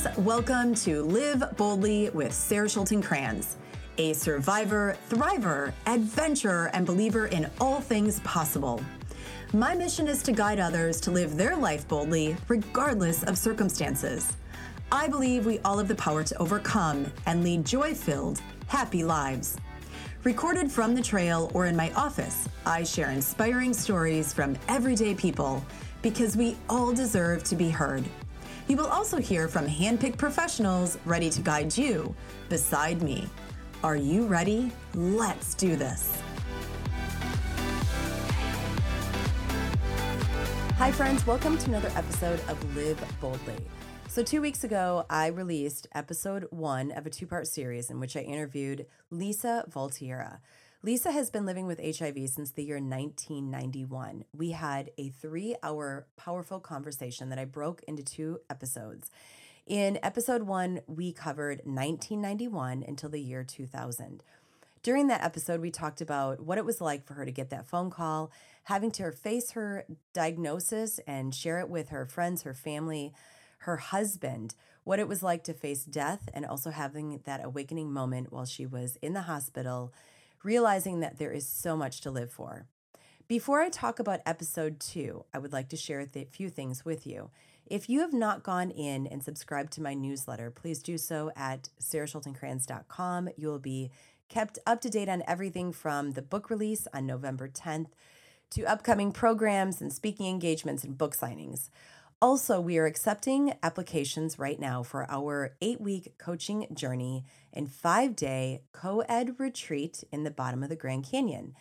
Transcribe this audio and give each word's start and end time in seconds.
Friends. 0.00 0.18
Welcome 0.18 0.74
to 0.76 1.02
Live 1.02 1.42
Boldly 1.56 2.10
with 2.10 2.32
Sarah 2.32 2.68
Schulten 2.68 3.02
Kranz, 3.02 3.56
a 3.98 4.12
survivor, 4.12 4.96
thriver, 5.08 5.72
adventurer, 5.86 6.70
and 6.72 6.86
believer 6.86 7.26
in 7.26 7.50
all 7.60 7.80
things 7.80 8.20
possible. 8.20 8.82
My 9.52 9.74
mission 9.74 10.08
is 10.08 10.22
to 10.24 10.32
guide 10.32 10.60
others 10.60 11.00
to 11.02 11.10
live 11.10 11.36
their 11.36 11.56
life 11.56 11.86
boldly, 11.88 12.36
regardless 12.48 13.22
of 13.24 13.36
circumstances. 13.36 14.36
I 14.92 15.08
believe 15.08 15.46
we 15.46 15.58
all 15.60 15.78
have 15.78 15.88
the 15.88 15.94
power 15.94 16.24
to 16.24 16.38
overcome 16.38 17.06
and 17.26 17.42
lead 17.42 17.64
joy 17.64 17.94
filled, 17.94 18.40
happy 18.68 19.04
lives. 19.04 19.56
Recorded 20.24 20.70
from 20.70 20.94
the 20.94 21.02
trail 21.02 21.50
or 21.54 21.66
in 21.66 21.76
my 21.76 21.92
office, 21.92 22.48
I 22.66 22.84
share 22.84 23.10
inspiring 23.10 23.72
stories 23.72 24.32
from 24.32 24.56
everyday 24.68 25.14
people 25.14 25.64
because 26.02 26.36
we 26.36 26.56
all 26.68 26.92
deserve 26.92 27.42
to 27.44 27.56
be 27.56 27.70
heard. 27.70 28.04
You 28.70 28.76
will 28.76 28.86
also 28.86 29.18
hear 29.18 29.48
from 29.48 29.66
handpicked 29.66 30.16
professionals 30.16 30.96
ready 31.04 31.28
to 31.30 31.42
guide 31.42 31.76
you 31.76 32.14
beside 32.48 33.02
me. 33.02 33.28
Are 33.82 33.96
you 33.96 34.26
ready? 34.26 34.70
Let's 34.94 35.54
do 35.54 35.74
this. 35.74 36.16
Hi, 40.76 40.92
friends. 40.92 41.26
Welcome 41.26 41.58
to 41.58 41.68
another 41.68 41.90
episode 41.96 42.38
of 42.48 42.76
Live 42.76 43.04
Boldly. 43.20 43.56
So, 44.06 44.22
two 44.22 44.40
weeks 44.40 44.62
ago, 44.62 45.04
I 45.10 45.26
released 45.26 45.88
episode 45.92 46.46
one 46.50 46.92
of 46.92 47.06
a 47.06 47.10
two 47.10 47.26
part 47.26 47.48
series 47.48 47.90
in 47.90 47.98
which 47.98 48.16
I 48.16 48.20
interviewed 48.20 48.86
Lisa 49.10 49.64
Valtierra. 49.68 50.38
Lisa 50.82 51.12
has 51.12 51.28
been 51.28 51.44
living 51.44 51.66
with 51.66 51.78
HIV 51.78 52.30
since 52.30 52.52
the 52.52 52.64
year 52.64 52.76
1991. 52.76 54.24
We 54.32 54.52
had 54.52 54.90
a 54.96 55.10
three 55.10 55.54
hour 55.62 56.06
powerful 56.16 56.58
conversation 56.58 57.28
that 57.28 57.38
I 57.38 57.44
broke 57.44 57.82
into 57.82 58.02
two 58.02 58.40
episodes. 58.48 59.10
In 59.66 59.98
episode 60.02 60.44
one, 60.44 60.80
we 60.86 61.12
covered 61.12 61.60
1991 61.64 62.82
until 62.88 63.10
the 63.10 63.20
year 63.20 63.44
2000. 63.44 64.22
During 64.82 65.08
that 65.08 65.22
episode, 65.22 65.60
we 65.60 65.70
talked 65.70 66.00
about 66.00 66.40
what 66.40 66.56
it 66.56 66.64
was 66.64 66.80
like 66.80 67.04
for 67.04 67.12
her 67.12 67.26
to 67.26 67.30
get 67.30 67.50
that 67.50 67.68
phone 67.68 67.90
call, 67.90 68.32
having 68.64 68.90
to 68.92 69.12
face 69.12 69.50
her 69.50 69.84
diagnosis 70.14 70.98
and 71.06 71.34
share 71.34 71.60
it 71.60 71.68
with 71.68 71.90
her 71.90 72.06
friends, 72.06 72.44
her 72.44 72.54
family, 72.54 73.12
her 73.58 73.76
husband, 73.76 74.54
what 74.84 74.98
it 74.98 75.08
was 75.08 75.22
like 75.22 75.44
to 75.44 75.52
face 75.52 75.84
death, 75.84 76.30
and 76.32 76.46
also 76.46 76.70
having 76.70 77.20
that 77.26 77.44
awakening 77.44 77.92
moment 77.92 78.32
while 78.32 78.46
she 78.46 78.64
was 78.64 78.96
in 79.02 79.12
the 79.12 79.22
hospital 79.22 79.92
realizing 80.42 81.00
that 81.00 81.18
there 81.18 81.32
is 81.32 81.46
so 81.46 81.76
much 81.76 82.00
to 82.02 82.10
live 82.10 82.30
for. 82.30 82.66
Before 83.28 83.60
I 83.60 83.68
talk 83.68 84.00
about 84.00 84.20
episode 84.26 84.80
two, 84.80 85.24
I 85.32 85.38
would 85.38 85.52
like 85.52 85.68
to 85.68 85.76
share 85.76 86.00
a 86.00 86.24
few 86.24 86.48
things 86.48 86.84
with 86.84 87.06
you. 87.06 87.30
If 87.66 87.88
you 87.88 88.00
have 88.00 88.12
not 88.12 88.42
gone 88.42 88.72
in 88.72 89.06
and 89.06 89.22
subscribed 89.22 89.72
to 89.74 89.82
my 89.82 89.94
newsletter, 89.94 90.50
please 90.50 90.82
do 90.82 90.98
so 90.98 91.30
at 91.36 91.68
sarahschultenkranz.com. 91.80 93.28
You 93.36 93.46
will 93.46 93.60
be 93.60 93.92
kept 94.28 94.58
up 94.66 94.80
to 94.80 94.90
date 94.90 95.08
on 95.08 95.22
everything 95.28 95.72
from 95.72 96.12
the 96.12 96.22
book 96.22 96.50
release 96.50 96.88
on 96.92 97.06
November 97.06 97.48
10th 97.48 97.90
to 98.50 98.64
upcoming 98.64 99.12
programs 99.12 99.80
and 99.80 99.92
speaking 99.92 100.26
engagements 100.26 100.82
and 100.82 100.98
book 100.98 101.16
signings. 101.16 101.68
Also, 102.22 102.60
we 102.60 102.76
are 102.76 102.84
accepting 102.84 103.54
applications 103.62 104.38
right 104.38 104.60
now 104.60 104.82
for 104.82 105.10
our 105.10 105.56
eight 105.62 105.80
week 105.80 106.12
coaching 106.18 106.66
journey 106.74 107.24
and 107.50 107.72
five 107.72 108.14
day 108.14 108.60
co 108.72 109.00
ed 109.08 109.36
retreat 109.38 110.04
in 110.12 110.22
the 110.22 110.30
bottom 110.30 110.62
of 110.62 110.68
the 110.68 110.76
Grand 110.76 111.08
Canyon. 111.10 111.54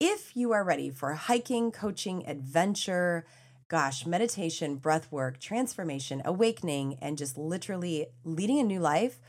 If 0.00 0.36
you 0.36 0.50
are 0.50 0.64
ready 0.64 0.90
for 0.90 1.14
hiking, 1.14 1.70
coaching, 1.70 2.26
adventure, 2.26 3.24
gosh, 3.68 4.04
meditation, 4.04 4.76
breath 4.76 5.12
work, 5.12 5.38
transformation, 5.38 6.22
awakening, 6.24 6.98
and 7.00 7.16
just 7.16 7.38
literally 7.38 8.06
leading 8.24 8.58
a 8.58 8.64
new 8.64 8.80
life, 8.80 9.20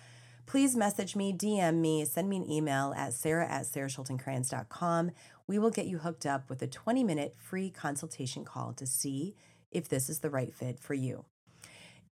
please 0.48 0.76
message 0.76 1.16
me, 1.16 1.32
DM 1.32 1.76
me, 1.76 2.06
send 2.06 2.28
me 2.28 2.38
an 2.38 2.52
email 2.52 2.92
at 2.98 3.14
sarah 3.14 3.48
at 3.48 3.66
sarahschultenkranz.com. 3.66 5.12
We 5.46 5.60
will 5.60 5.70
get 5.70 5.86
you 5.86 6.00
hooked 6.00 6.26
up 6.26 6.50
with 6.50 6.64
a 6.64 6.68
20 6.68 7.04
minute 7.04 7.36
free 7.38 7.70
consultation 7.70 8.44
call 8.44 8.74
to 8.74 8.88
see 8.88 9.36
if 9.76 9.90
this 9.90 10.10
is 10.10 10.20
the 10.20 10.30
right 10.30 10.54
fit 10.54 10.80
for 10.80 10.94
you. 10.94 11.26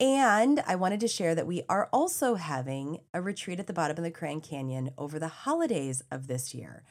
And 0.00 0.62
I 0.66 0.76
wanted 0.76 1.00
to 1.00 1.08
share 1.08 1.34
that 1.34 1.46
we 1.46 1.62
are 1.68 1.90
also 1.92 2.36
having 2.36 3.00
a 3.12 3.20
retreat 3.20 3.60
at 3.60 3.66
the 3.66 3.74
bottom 3.74 3.98
of 3.98 4.02
the 4.02 4.10
Grand 4.10 4.42
Canyon 4.42 4.92
over 4.96 5.18
the 5.18 5.28
holidays 5.28 6.02
of 6.10 6.26
this 6.26 6.54
year. 6.54 6.82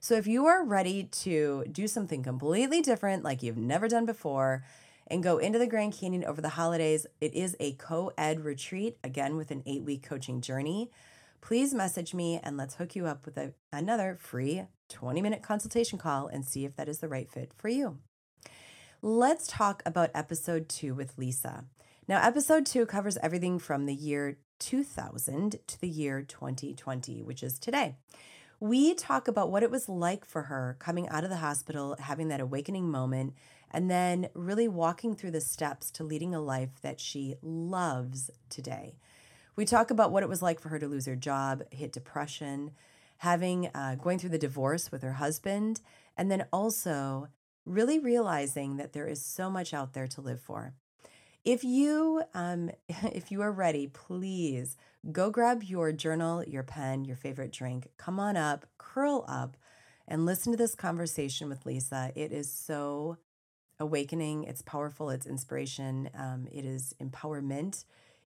So 0.00 0.14
if 0.14 0.26
you 0.26 0.44
are 0.44 0.62
ready 0.62 1.04
to 1.04 1.64
do 1.72 1.88
something 1.88 2.22
completely 2.22 2.82
different, 2.82 3.24
like 3.24 3.42
you've 3.42 3.56
never 3.56 3.88
done 3.88 4.04
before, 4.04 4.64
and 5.06 5.22
go 5.22 5.38
into 5.38 5.58
the 5.58 5.66
Grand 5.66 5.94
Canyon 5.94 6.24
over 6.24 6.42
the 6.42 6.50
holidays, 6.50 7.06
it 7.22 7.34
is 7.34 7.56
a 7.58 7.72
co 7.72 8.12
ed 8.18 8.44
retreat, 8.44 8.98
again, 9.02 9.36
with 9.36 9.50
an 9.50 9.62
eight 9.64 9.82
week 9.82 10.02
coaching 10.02 10.42
journey. 10.42 10.90
Please 11.40 11.72
message 11.72 12.12
me 12.12 12.38
and 12.42 12.58
let's 12.58 12.74
hook 12.74 12.94
you 12.94 13.06
up 13.06 13.24
with 13.24 13.38
a, 13.38 13.54
another 13.72 14.18
free 14.20 14.64
20 14.90 15.22
minute 15.22 15.42
consultation 15.42 15.98
call 15.98 16.26
and 16.26 16.44
see 16.44 16.64
if 16.64 16.76
that 16.76 16.88
is 16.88 16.98
the 16.98 17.08
right 17.08 17.30
fit 17.30 17.52
for 17.56 17.68
you. 17.68 17.98
Let's 19.00 19.46
talk 19.46 19.84
about 19.86 20.10
episode 20.12 20.68
two 20.68 20.92
with 20.92 21.16
Lisa. 21.16 21.66
Now, 22.08 22.20
episode 22.20 22.66
two 22.66 22.84
covers 22.84 23.16
everything 23.18 23.60
from 23.60 23.86
the 23.86 23.94
year 23.94 24.38
2000 24.58 25.60
to 25.68 25.80
the 25.80 25.88
year 25.88 26.20
2020, 26.22 27.22
which 27.22 27.44
is 27.44 27.60
today. 27.60 27.94
We 28.58 28.94
talk 28.94 29.28
about 29.28 29.52
what 29.52 29.62
it 29.62 29.70
was 29.70 29.88
like 29.88 30.24
for 30.24 30.42
her 30.42 30.74
coming 30.80 31.08
out 31.10 31.22
of 31.22 31.30
the 31.30 31.36
hospital, 31.36 31.94
having 32.00 32.26
that 32.28 32.40
awakening 32.40 32.90
moment, 32.90 33.34
and 33.70 33.88
then 33.88 34.30
really 34.34 34.66
walking 34.66 35.14
through 35.14 35.30
the 35.30 35.40
steps 35.40 35.92
to 35.92 36.02
leading 36.02 36.34
a 36.34 36.40
life 36.40 36.80
that 36.82 36.98
she 36.98 37.36
loves 37.40 38.32
today. 38.50 38.96
We 39.54 39.64
talk 39.64 39.92
about 39.92 40.10
what 40.10 40.24
it 40.24 40.28
was 40.28 40.42
like 40.42 40.58
for 40.58 40.70
her 40.70 40.80
to 40.80 40.88
lose 40.88 41.06
her 41.06 41.14
job, 41.14 41.62
hit 41.70 41.92
depression, 41.92 42.72
having 43.18 43.70
uh, 43.76 43.94
going 43.94 44.18
through 44.18 44.30
the 44.30 44.38
divorce 44.38 44.90
with 44.90 45.02
her 45.02 45.14
husband, 45.14 45.82
and 46.16 46.32
then 46.32 46.46
also 46.52 47.28
really 47.68 47.98
realizing 47.98 48.76
that 48.78 48.92
there 48.92 49.06
is 49.06 49.24
so 49.24 49.50
much 49.50 49.74
out 49.74 49.92
there 49.92 50.08
to 50.08 50.20
live 50.20 50.40
for. 50.40 50.74
If 51.44 51.64
you 51.64 52.22
um, 52.34 52.70
if 52.88 53.30
you 53.30 53.42
are 53.42 53.52
ready, 53.52 53.86
please 53.86 54.76
go 55.12 55.30
grab 55.30 55.62
your 55.62 55.92
journal, 55.92 56.42
your 56.44 56.62
pen, 56.62 57.04
your 57.04 57.16
favorite 57.16 57.52
drink. 57.52 57.88
Come 57.96 58.18
on 58.18 58.36
up, 58.36 58.66
curl 58.78 59.24
up, 59.28 59.56
and 60.06 60.26
listen 60.26 60.52
to 60.52 60.58
this 60.58 60.74
conversation 60.74 61.48
with 61.48 61.66
Lisa. 61.66 62.12
It 62.14 62.32
is 62.32 62.52
so 62.52 63.18
awakening. 63.78 64.44
It's 64.44 64.62
powerful. 64.62 65.10
It's 65.10 65.26
inspiration. 65.26 66.10
Um, 66.14 66.48
it 66.50 66.64
is 66.64 66.94
empowerment. 67.00 67.84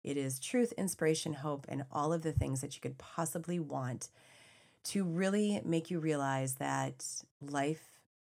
It 0.04 0.16
is 0.16 0.38
truth, 0.38 0.72
inspiration, 0.78 1.34
hope, 1.34 1.66
and 1.68 1.84
all 1.90 2.12
of 2.12 2.22
the 2.22 2.32
things 2.32 2.60
that 2.60 2.74
you 2.74 2.80
could 2.80 2.98
possibly 2.98 3.58
want 3.58 4.10
to 4.84 5.04
really 5.04 5.60
make 5.64 5.90
you 5.90 5.98
realize 5.98 6.54
that 6.54 7.04
life 7.40 7.97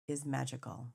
is 0.09 0.25
magical. 0.25 0.89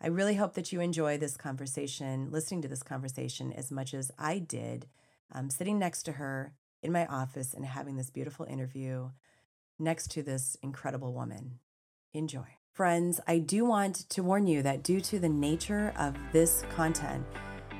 I 0.00 0.08
really 0.08 0.34
hope 0.34 0.54
that 0.54 0.72
you 0.72 0.80
enjoy 0.80 1.16
this 1.16 1.36
conversation, 1.36 2.28
listening 2.30 2.62
to 2.62 2.68
this 2.68 2.82
conversation 2.82 3.52
as 3.52 3.72
much 3.72 3.94
as 3.94 4.12
I 4.18 4.38
did, 4.38 4.86
um, 5.32 5.48
sitting 5.48 5.78
next 5.78 6.02
to 6.04 6.12
her 6.12 6.52
in 6.82 6.92
my 6.92 7.06
office 7.06 7.54
and 7.54 7.64
having 7.64 7.96
this 7.96 8.10
beautiful 8.10 8.44
interview 8.44 9.10
next 9.78 10.10
to 10.12 10.22
this 10.22 10.56
incredible 10.62 11.14
woman. 11.14 11.58
Enjoy. 12.12 12.46
Friends, 12.72 13.20
I 13.26 13.38
do 13.38 13.64
want 13.64 14.08
to 14.10 14.22
warn 14.22 14.46
you 14.46 14.62
that 14.62 14.82
due 14.82 15.00
to 15.00 15.18
the 15.18 15.30
nature 15.30 15.94
of 15.96 16.14
this 16.32 16.62
content, 16.74 17.24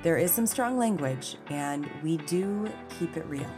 there 0.02 0.16
is 0.16 0.32
some 0.32 0.46
strong 0.46 0.78
language 0.78 1.36
and 1.48 1.88
we 2.02 2.16
do 2.18 2.66
keep 2.98 3.16
it 3.18 3.26
real. 3.26 3.50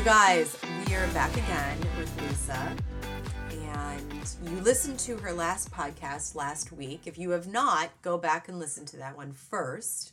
You 0.00 0.06
guys, 0.06 0.56
we 0.86 0.94
are 0.94 1.06
back 1.08 1.30
again 1.36 1.76
with 1.98 2.22
Lisa. 2.22 2.74
And 3.50 4.50
you 4.50 4.58
listened 4.62 4.98
to 5.00 5.18
her 5.18 5.30
last 5.30 5.70
podcast 5.70 6.34
last 6.34 6.72
week. 6.72 7.02
If 7.04 7.18
you 7.18 7.28
have 7.32 7.46
not, 7.46 7.90
go 8.00 8.16
back 8.16 8.48
and 8.48 8.58
listen 8.58 8.86
to 8.86 8.96
that 8.96 9.14
one 9.14 9.34
first 9.34 10.12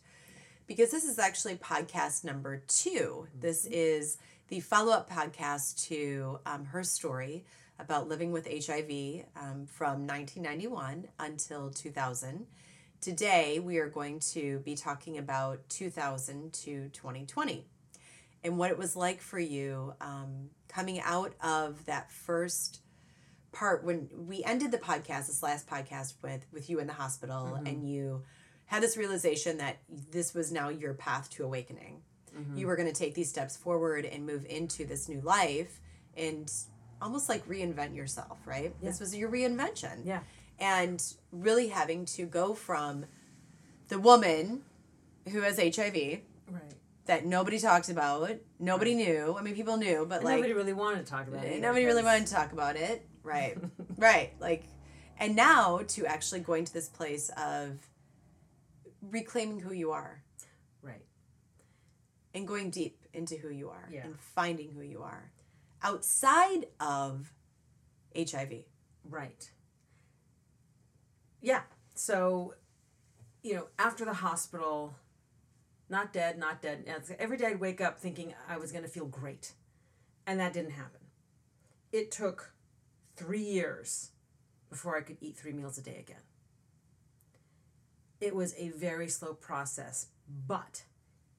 because 0.67 0.91
this 0.91 1.05
is 1.05 1.17
actually 1.19 1.55
podcast 1.55 2.25
number 2.25 2.61
2 2.67 3.27
This 3.39 3.65
is 3.65 4.17
the 4.49 4.59
follow 4.59 4.91
up 4.91 5.09
podcast 5.09 5.87
to 5.87 6.39
um, 6.45 6.65
her 6.65 6.83
story 6.83 7.45
about 7.79 8.09
living 8.09 8.33
with 8.33 8.45
HIV 8.45 9.23
um, 9.37 9.67
from 9.67 10.05
1991 10.05 11.07
until 11.17 11.69
2000. 11.69 12.45
Today, 12.99 13.59
we 13.59 13.77
are 13.77 13.87
going 13.87 14.19
to 14.19 14.59
be 14.65 14.75
talking 14.75 15.17
about 15.17 15.61
2000 15.69 16.51
to 16.51 16.89
2020 16.89 17.63
and 18.47 18.57
what 18.57 18.71
it 18.71 18.77
was 18.77 18.95
like 18.95 19.21
for 19.21 19.37
you 19.39 19.93
um, 20.01 20.49
coming 20.67 20.99
out 21.01 21.33
of 21.43 21.85
that 21.85 22.11
first 22.11 22.81
part 23.51 23.83
when 23.83 24.09
we 24.15 24.43
ended 24.43 24.71
the 24.71 24.77
podcast, 24.77 25.27
this 25.27 25.43
last 25.43 25.67
podcast 25.67 26.15
with 26.23 26.45
with 26.51 26.69
you 26.69 26.79
in 26.79 26.87
the 26.87 26.93
hospital, 26.93 27.51
Mm-hmm. 27.53 27.67
and 27.67 27.89
you 27.89 28.23
had 28.65 28.81
this 28.83 28.97
realization 28.97 29.57
that 29.59 29.77
this 30.11 30.33
was 30.33 30.51
now 30.51 30.69
your 30.69 30.93
path 30.93 31.29
to 31.31 31.43
awakening. 31.43 32.01
Mm-hmm. 32.37 32.57
You 32.57 32.67
were 32.67 32.75
going 32.75 32.91
to 32.91 32.93
take 32.93 33.13
these 33.15 33.29
steps 33.29 33.55
forward 33.55 34.03
and 34.05 34.25
move 34.25 34.45
into 34.49 34.85
this 34.85 35.07
new 35.07 35.21
life 35.21 35.79
and 36.15 36.51
almost 37.01 37.29
like 37.29 37.47
reinvent 37.47 37.95
yourself, 37.95 38.37
right? 38.45 38.73
This 38.81 38.99
was 38.99 39.15
your 39.15 39.29
reinvention. 39.31 40.05
Yeah. 40.05 40.19
And 40.59 41.01
really 41.31 41.67
having 41.69 42.05
to 42.17 42.25
go 42.25 42.53
from 42.53 43.05
the 43.87 43.99
woman 43.99 44.63
who 45.31 45.41
has 45.41 45.57
HIV. 45.59 46.19
That 47.07 47.25
nobody 47.25 47.59
talks 47.59 47.89
about, 47.89 48.31
nobody 48.59 48.93
knew. 48.95 49.35
I 49.37 49.41
mean, 49.41 49.55
people 49.55 49.77
knew, 49.77 50.05
but 50.07 50.23
like 50.23 50.35
nobody 50.35 50.53
really 50.53 50.73
wanted 50.73 51.05
to 51.05 51.11
talk 51.11 51.27
about 51.27 51.45
it. 51.45 51.61
nobody 51.61 51.85
really 51.85 52.03
wanted 52.03 52.27
to 52.27 52.33
talk 52.33 52.51
about 52.51 52.75
it. 52.75 53.07
Right. 53.23 53.57
right. 53.97 54.33
Like, 54.39 54.63
and 55.17 55.35
now 55.35 55.81
to 55.89 56.05
actually 56.05 56.41
going 56.41 56.65
to 56.65 56.73
this 56.73 56.87
place 56.89 57.29
of 57.37 57.79
reclaiming 59.01 59.59
who 59.59 59.73
you 59.73 59.91
are 59.91 60.21
Right. 60.81 61.05
and 62.33 62.47
going 62.47 62.69
deep 62.69 63.05
into 63.13 63.35
who 63.35 63.49
you 63.49 63.69
are 63.69 63.89
Yeah. 63.91 64.05
and 64.05 64.19
finding 64.19 64.71
who 64.71 64.81
you 64.81 65.01
are 65.01 65.31
outside 65.81 66.67
of 66.79 67.33
HIV. 68.15 68.65
Right. 69.09 69.49
Yeah. 71.41 71.61
So, 71.95 72.55
you 73.43 73.55
know, 73.55 73.67
after 73.79 74.05
the 74.05 74.13
hospital, 74.13 74.95
not 75.89 76.13
dead, 76.13 76.37
not 76.37 76.61
dead. 76.61 76.85
Every 77.19 77.37
day 77.37 77.47
I'd 77.47 77.59
wake 77.59 77.81
up 77.81 77.99
thinking 77.99 78.33
I 78.47 78.57
was 78.57 78.71
going 78.71 78.83
to 78.83 78.89
feel 78.89 79.05
great. 79.05 79.53
And 80.25 80.39
that 80.39 80.53
didn't 80.53 80.71
happen. 80.71 81.01
It 81.91 82.11
took 82.11 82.53
three 83.15 83.41
years 83.41 84.11
before 84.69 84.97
I 84.97 85.01
could 85.01 85.17
eat 85.21 85.37
three 85.37 85.53
meals 85.53 85.77
a 85.77 85.81
day 85.81 85.97
again. 85.99 86.23
It 88.19 88.35
was 88.35 88.53
a 88.57 88.69
very 88.69 89.07
slow 89.07 89.33
process, 89.33 90.07
but 90.47 90.83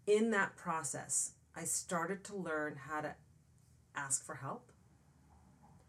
in 0.07 0.31
that 0.31 0.57
process, 0.57 1.33
I 1.55 1.65
started 1.65 2.25
to 2.25 2.37
learn 2.37 2.77
how 2.89 3.01
to 3.01 3.15
ask 3.95 4.25
for 4.25 4.37
help 4.37 4.73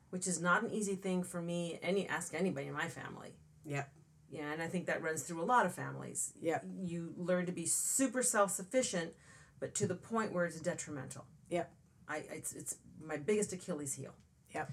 which 0.10 0.28
is 0.28 0.42
not 0.42 0.64
an 0.64 0.72
easy 0.72 0.96
thing 0.96 1.24
for 1.24 1.42
me 1.42 1.80
any 1.82 2.08
ask 2.08 2.34
anybody 2.34 2.68
in 2.68 2.74
my 2.74 2.88
family 2.88 3.34
Yep. 3.66 3.92
Yeah 4.30 4.52
and 4.54 4.62
i 4.62 4.68
think 4.68 4.86
that 4.86 5.02
runs 5.02 5.24
through 5.24 5.42
a 5.42 5.46
lot 5.46 5.66
of 5.66 5.74
families 5.74 6.34
Yeah. 6.42 6.60
you 6.82 7.14
learn 7.18 7.46
to 7.46 7.52
be 7.52 7.66
super 7.66 8.22
self-sufficient 8.24 9.14
but 9.60 9.74
to 9.76 9.88
the 9.88 9.96
point 9.96 10.34
where 10.34 10.46
it's 10.46 10.60
detrimental 10.62 11.26
Yep. 11.50 11.72
i 12.08 12.24
it's, 12.32 12.54
it's 12.54 12.76
my 13.04 13.18
biggest 13.18 13.54
achilles 13.54 13.94
heel 13.96 14.14
Yep. 14.54 14.72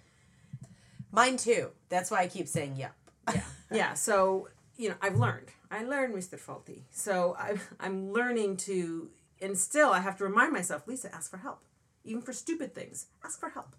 Mine 1.12 1.36
too. 1.36 1.70
That's 1.88 2.10
why 2.10 2.20
I 2.22 2.26
keep 2.28 2.48
saying 2.48 2.76
yep. 2.76 2.94
yeah 3.32 3.40
yeah 3.72 3.94
so 3.94 4.48
you 4.76 4.88
know 4.90 4.94
i've 5.00 5.16
learned 5.16 5.48
i 5.70 5.82
learned 5.82 6.14
mr 6.14 6.38
faulty 6.38 6.84
so 6.90 7.34
I'm, 7.38 7.58
I'm 7.80 8.12
learning 8.12 8.58
to 8.68 9.08
and 9.40 9.56
still 9.56 9.90
i 9.90 10.00
have 10.00 10.16
to 10.18 10.24
remind 10.24 10.52
myself 10.52 10.86
lisa 10.86 11.12
ask 11.14 11.30
for 11.30 11.38
help 11.38 11.62
even 12.04 12.20
for 12.20 12.32
stupid 12.34 12.74
things 12.74 13.06
ask 13.24 13.40
for 13.40 13.48
help 13.50 13.74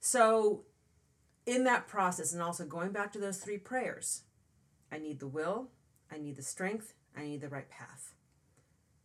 so 0.00 0.62
in 1.46 1.64
that 1.64 1.86
process 1.86 2.32
and 2.32 2.40
also 2.42 2.64
going 2.64 2.90
back 2.92 3.12
to 3.12 3.18
those 3.18 3.38
three 3.38 3.58
prayers 3.58 4.22
i 4.94 4.98
need 4.98 5.18
the 5.18 5.26
will 5.26 5.68
i 6.12 6.18
need 6.18 6.36
the 6.36 6.42
strength 6.42 6.94
i 7.16 7.22
need 7.22 7.40
the 7.40 7.48
right 7.48 7.68
path 7.70 8.14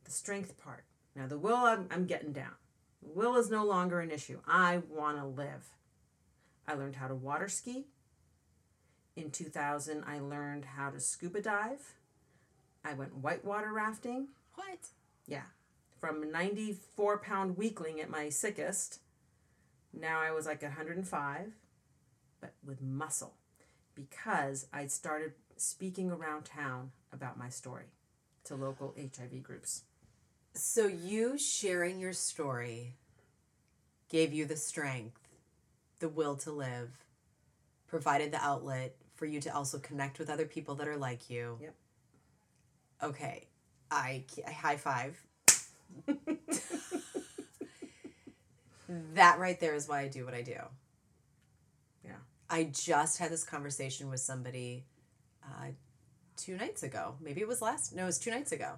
the 0.03 0.11
strength 0.11 0.57
part 0.57 0.83
now 1.15 1.27
the 1.27 1.37
will 1.37 1.55
i'm, 1.57 1.87
I'm 1.91 2.05
getting 2.05 2.33
down 2.33 2.53
the 3.01 3.09
will 3.09 3.35
is 3.35 3.49
no 3.49 3.65
longer 3.65 3.99
an 3.99 4.11
issue 4.11 4.39
i 4.47 4.81
want 4.89 5.17
to 5.17 5.25
live 5.25 5.69
i 6.67 6.73
learned 6.73 6.97
how 6.97 7.07
to 7.07 7.15
water 7.15 7.47
ski 7.47 7.85
in 9.19 9.31
2000, 9.31 10.03
I 10.07 10.19
learned 10.19 10.65
how 10.65 10.89
to 10.89 10.99
scuba 10.99 11.41
dive. 11.41 11.95
I 12.85 12.93
went 12.93 13.17
whitewater 13.17 13.73
rafting. 13.73 14.29
What? 14.55 14.87
Yeah. 15.27 15.43
From 15.99 16.31
94 16.31 17.17
pound 17.17 17.57
weakling 17.57 17.99
at 17.99 18.09
my 18.09 18.29
sickest, 18.29 19.01
now 19.93 20.21
I 20.21 20.31
was 20.31 20.45
like 20.45 20.61
105, 20.61 21.51
but 22.39 22.53
with 22.65 22.81
muscle 22.81 23.33
because 23.93 24.67
I'd 24.71 24.91
started 24.91 25.33
speaking 25.59 26.11
around 26.11 26.45
town 26.45 26.91
about 27.11 27.37
my 27.37 27.49
story 27.49 27.91
to 28.45 28.55
local 28.55 28.95
HIV 28.97 29.43
groups. 29.43 29.83
So 30.53 30.87
you 30.87 31.37
sharing 31.37 31.99
your 31.99 32.13
story 32.13 32.95
gave 34.09 34.33
you 34.33 34.45
the 34.45 34.55
strength, 34.55 35.19
the 35.99 36.09
will 36.09 36.35
to 36.37 36.51
live, 36.51 36.89
provided 37.87 38.31
the 38.31 38.43
outlet 38.43 38.95
for 39.15 39.25
you 39.25 39.39
to 39.41 39.53
also 39.53 39.77
connect 39.79 40.17
with 40.17 40.29
other 40.29 40.45
people 40.45 40.75
that 40.75 40.87
are 40.87 40.97
like 40.97 41.29
you. 41.29 41.57
Yep. 41.61 41.75
Okay. 43.03 43.47
I, 43.91 44.23
I 44.47 44.51
high 44.51 44.77
five. 44.77 45.21
that 49.13 49.39
right 49.39 49.59
there 49.59 49.75
is 49.75 49.87
why 49.87 50.01
I 50.01 50.07
do 50.07 50.25
what 50.25 50.33
I 50.33 50.41
do. 50.41 50.57
Yeah. 52.03 52.11
I 52.49 52.63
just 52.71 53.17
had 53.17 53.31
this 53.31 53.43
conversation 53.43 54.09
with 54.09 54.19
somebody 54.21 54.85
uh, 55.43 55.67
two 56.39 56.55
nights 56.55 56.83
ago. 56.83 57.15
Maybe 57.21 57.41
it 57.41 57.47
was 57.47 57.61
last. 57.61 57.93
No, 57.95 58.03
it 58.03 58.05
was 58.07 58.19
two 58.19 58.31
nights 58.31 58.51
ago 58.51 58.77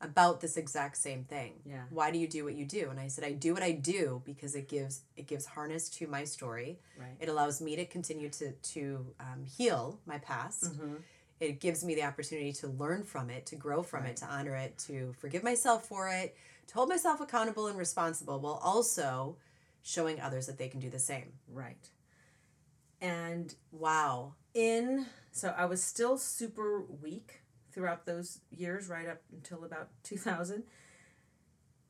about 0.00 0.40
this 0.40 0.56
exact 0.56 0.96
same 0.96 1.24
thing. 1.24 1.54
Yeah. 1.64 1.84
Why 1.90 2.10
do 2.10 2.18
you 2.18 2.28
do 2.28 2.44
what 2.44 2.54
you 2.54 2.66
do? 2.66 2.88
And 2.90 3.00
I 3.00 3.08
said 3.08 3.24
I 3.24 3.32
do 3.32 3.54
what 3.54 3.62
I 3.62 3.72
do 3.72 4.22
because 4.24 4.54
it 4.54 4.68
gives 4.68 5.02
it 5.16 5.26
gives 5.26 5.46
harness 5.46 5.88
to 5.90 6.06
my 6.06 6.24
story. 6.24 6.78
Right. 6.98 7.16
It 7.18 7.28
allows 7.28 7.60
me 7.60 7.76
to 7.76 7.86
continue 7.86 8.28
to 8.30 8.52
to 8.52 9.06
um, 9.18 9.44
heal 9.44 9.98
my 10.06 10.18
past. 10.18 10.74
Hmm. 10.74 10.96
It 11.40 11.58
gives 11.58 11.82
me 11.82 11.94
the 11.94 12.02
opportunity 12.02 12.52
to 12.52 12.68
learn 12.68 13.02
from 13.02 13.30
it, 13.30 13.46
to 13.46 13.56
grow 13.56 13.82
from 13.82 14.04
it, 14.04 14.16
to 14.18 14.26
honor 14.26 14.54
it, 14.56 14.76
to 14.86 15.14
forgive 15.18 15.42
myself 15.42 15.86
for 15.86 16.06
it, 16.08 16.36
to 16.66 16.74
hold 16.74 16.90
myself 16.90 17.22
accountable 17.22 17.66
and 17.66 17.78
responsible, 17.78 18.38
while 18.40 18.60
also 18.62 19.36
showing 19.82 20.20
others 20.20 20.46
that 20.46 20.58
they 20.58 20.68
can 20.68 20.80
do 20.80 20.90
the 20.90 20.98
same. 20.98 21.32
Right. 21.50 21.88
And 23.00 23.54
Wow. 23.72 24.34
in 24.52 25.06
so 25.32 25.54
I 25.56 25.64
was 25.64 25.82
still 25.82 26.18
super 26.18 26.82
weak 26.82 27.40
throughout 27.72 28.04
those 28.04 28.40
years 28.50 28.88
right 28.88 29.08
up 29.08 29.22
until 29.32 29.64
about 29.64 29.90
2000 30.02 30.64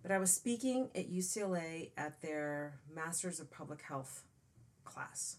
but 0.03 0.11
I 0.11 0.19
was 0.19 0.33
speaking 0.33 0.89
at 0.95 1.13
UCLA 1.13 1.91
at 1.97 2.23
their 2.23 2.81
Masters 2.95 3.39
of 3.39 3.51
Public 3.51 3.83
Health 3.83 4.25
class. 4.85 5.37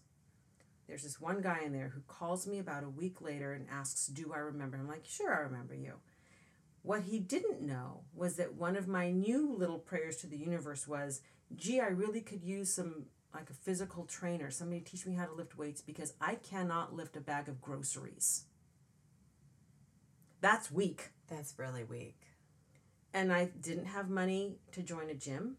There's 0.88 1.04
this 1.04 1.20
one 1.22 1.42
guy 1.42 1.62
in 1.66 1.74
there 1.74 1.90
who 1.90 2.02
calls 2.02 2.46
me 2.46 2.60
about 2.60 2.84
a 2.84 2.90
week 2.90 3.22
later 3.22 3.54
and 3.54 3.68
asks, 3.70 4.08
"Do 4.08 4.34
I 4.34 4.40
remember?" 4.40 4.78
I'm 4.78 4.88
like, 4.88 5.06
"Sure, 5.06 5.34
I 5.34 5.40
remember 5.40 5.74
you." 5.74 5.94
What 6.84 7.04
he 7.04 7.20
didn't 7.20 7.62
know 7.62 8.04
was 8.14 8.36
that 8.36 8.56
one 8.56 8.76
of 8.76 8.88
my 8.88 9.12
new 9.12 9.52
little 9.52 9.80
prayers 9.80 10.18
to 10.18 10.28
the 10.28 10.38
universe 10.38 10.88
was, 10.88 11.22
"Gee, 11.56 11.80
I 11.80 11.88
really 11.88 12.22
could 12.22 12.44
use 12.44 12.74
some 12.74 13.06
like 13.34 13.50
a 13.50 13.54
physical 13.54 14.06
trainer, 14.06 14.50
somebody 14.52 14.82
teach 14.82 15.06
me 15.06 15.16
how 15.16 15.26
to 15.26 15.34
lift 15.34 15.58
weights 15.58 15.82
because 15.82 16.14
I 16.22 16.36
cannot 16.36 16.94
lift 16.96 17.16
a 17.16 17.22
bag 17.22 17.48
of 17.50 17.62
groceries." 17.62 18.46
That's 20.42 20.72
weak. 20.72 21.10
That's 21.28 21.58
really 21.58 21.84
weak. 21.84 22.20
And 23.14 23.32
I 23.32 23.46
didn't 23.46 23.86
have 23.86 24.10
money 24.10 24.56
to 24.72 24.82
join 24.82 25.10
a 25.10 25.14
gym, 25.14 25.58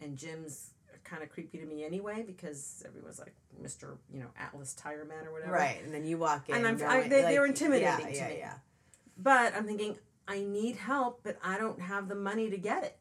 and 0.00 0.16
gyms 0.16 0.68
are 0.92 1.00
kind 1.04 1.22
of 1.22 1.30
creepy 1.30 1.58
to 1.58 1.66
me 1.66 1.84
anyway 1.84 2.22
because 2.26 2.82
everyone's 2.86 3.18
like 3.18 3.34
Mr. 3.62 3.96
You 4.12 4.20
know 4.20 4.30
Atlas 4.38 4.74
Tire 4.74 5.04
Man 5.04 5.26
or 5.26 5.32
whatever. 5.32 5.52
Right. 5.52 5.82
And 5.82 5.92
then 5.92 6.04
you 6.04 6.18
walk 6.18 6.48
in. 6.48 6.54
And 6.56 6.66
I'm- 6.66 6.82
I- 6.88 7.08
they- 7.08 7.22
they 7.22 7.38
were 7.38 7.46
intimidating 7.46 7.88
Yeah, 8.06 8.10
to 8.10 8.16
yeah, 8.16 8.28
me. 8.28 8.38
yeah. 8.38 8.58
But 9.16 9.54
I'm 9.54 9.66
thinking, 9.66 9.98
I 10.28 10.40
need 10.42 10.76
help, 10.76 11.22
but 11.22 11.38
I 11.42 11.58
don't 11.58 11.80
have 11.80 12.08
the 12.08 12.14
money 12.14 12.48
to 12.50 12.56
get 12.58 12.84
it. 12.84 12.98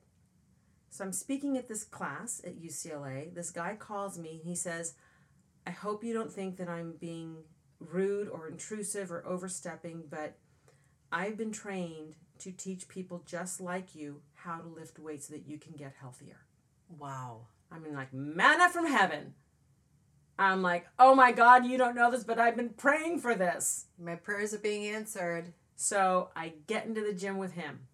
So 0.91 1.05
I'm 1.05 1.13
speaking 1.13 1.57
at 1.57 1.69
this 1.69 1.85
class 1.85 2.41
at 2.45 2.61
UCLA. 2.61 3.33
This 3.33 3.49
guy 3.49 3.75
calls 3.79 4.19
me 4.19 4.31
and 4.31 4.41
he 4.43 4.55
says, 4.55 4.93
I 5.65 5.71
hope 5.71 6.03
you 6.03 6.13
don't 6.13 6.31
think 6.31 6.57
that 6.57 6.67
I'm 6.67 6.95
being 6.99 7.37
rude 7.79 8.27
or 8.27 8.49
intrusive 8.49 9.09
or 9.09 9.25
overstepping, 9.25 10.03
but 10.09 10.37
I've 11.09 11.37
been 11.37 11.53
trained 11.53 12.15
to 12.39 12.51
teach 12.51 12.89
people 12.89 13.23
just 13.25 13.61
like 13.61 13.95
you 13.95 14.21
how 14.33 14.57
to 14.57 14.67
lift 14.67 14.99
weights 14.99 15.29
so 15.29 15.33
that 15.33 15.47
you 15.47 15.57
can 15.57 15.73
get 15.73 15.93
healthier. 15.99 16.41
Wow. 16.99 17.47
I 17.71 17.79
mean, 17.79 17.93
like 17.93 18.13
manna 18.13 18.67
from 18.67 18.85
heaven. 18.85 19.35
I'm 20.37 20.61
like, 20.61 20.87
oh 20.99 21.15
my 21.15 21.31
God, 21.31 21.65
you 21.65 21.77
don't 21.77 21.95
know 21.95 22.11
this, 22.11 22.25
but 22.25 22.37
I've 22.37 22.57
been 22.57 22.69
praying 22.69 23.19
for 23.19 23.33
this. 23.33 23.85
My 23.97 24.15
prayers 24.15 24.53
are 24.53 24.59
being 24.59 24.93
answered. 24.93 25.53
So 25.77 26.31
I 26.35 26.53
get 26.67 26.85
into 26.85 27.01
the 27.01 27.13
gym 27.13 27.37
with 27.37 27.53
him. 27.53 27.87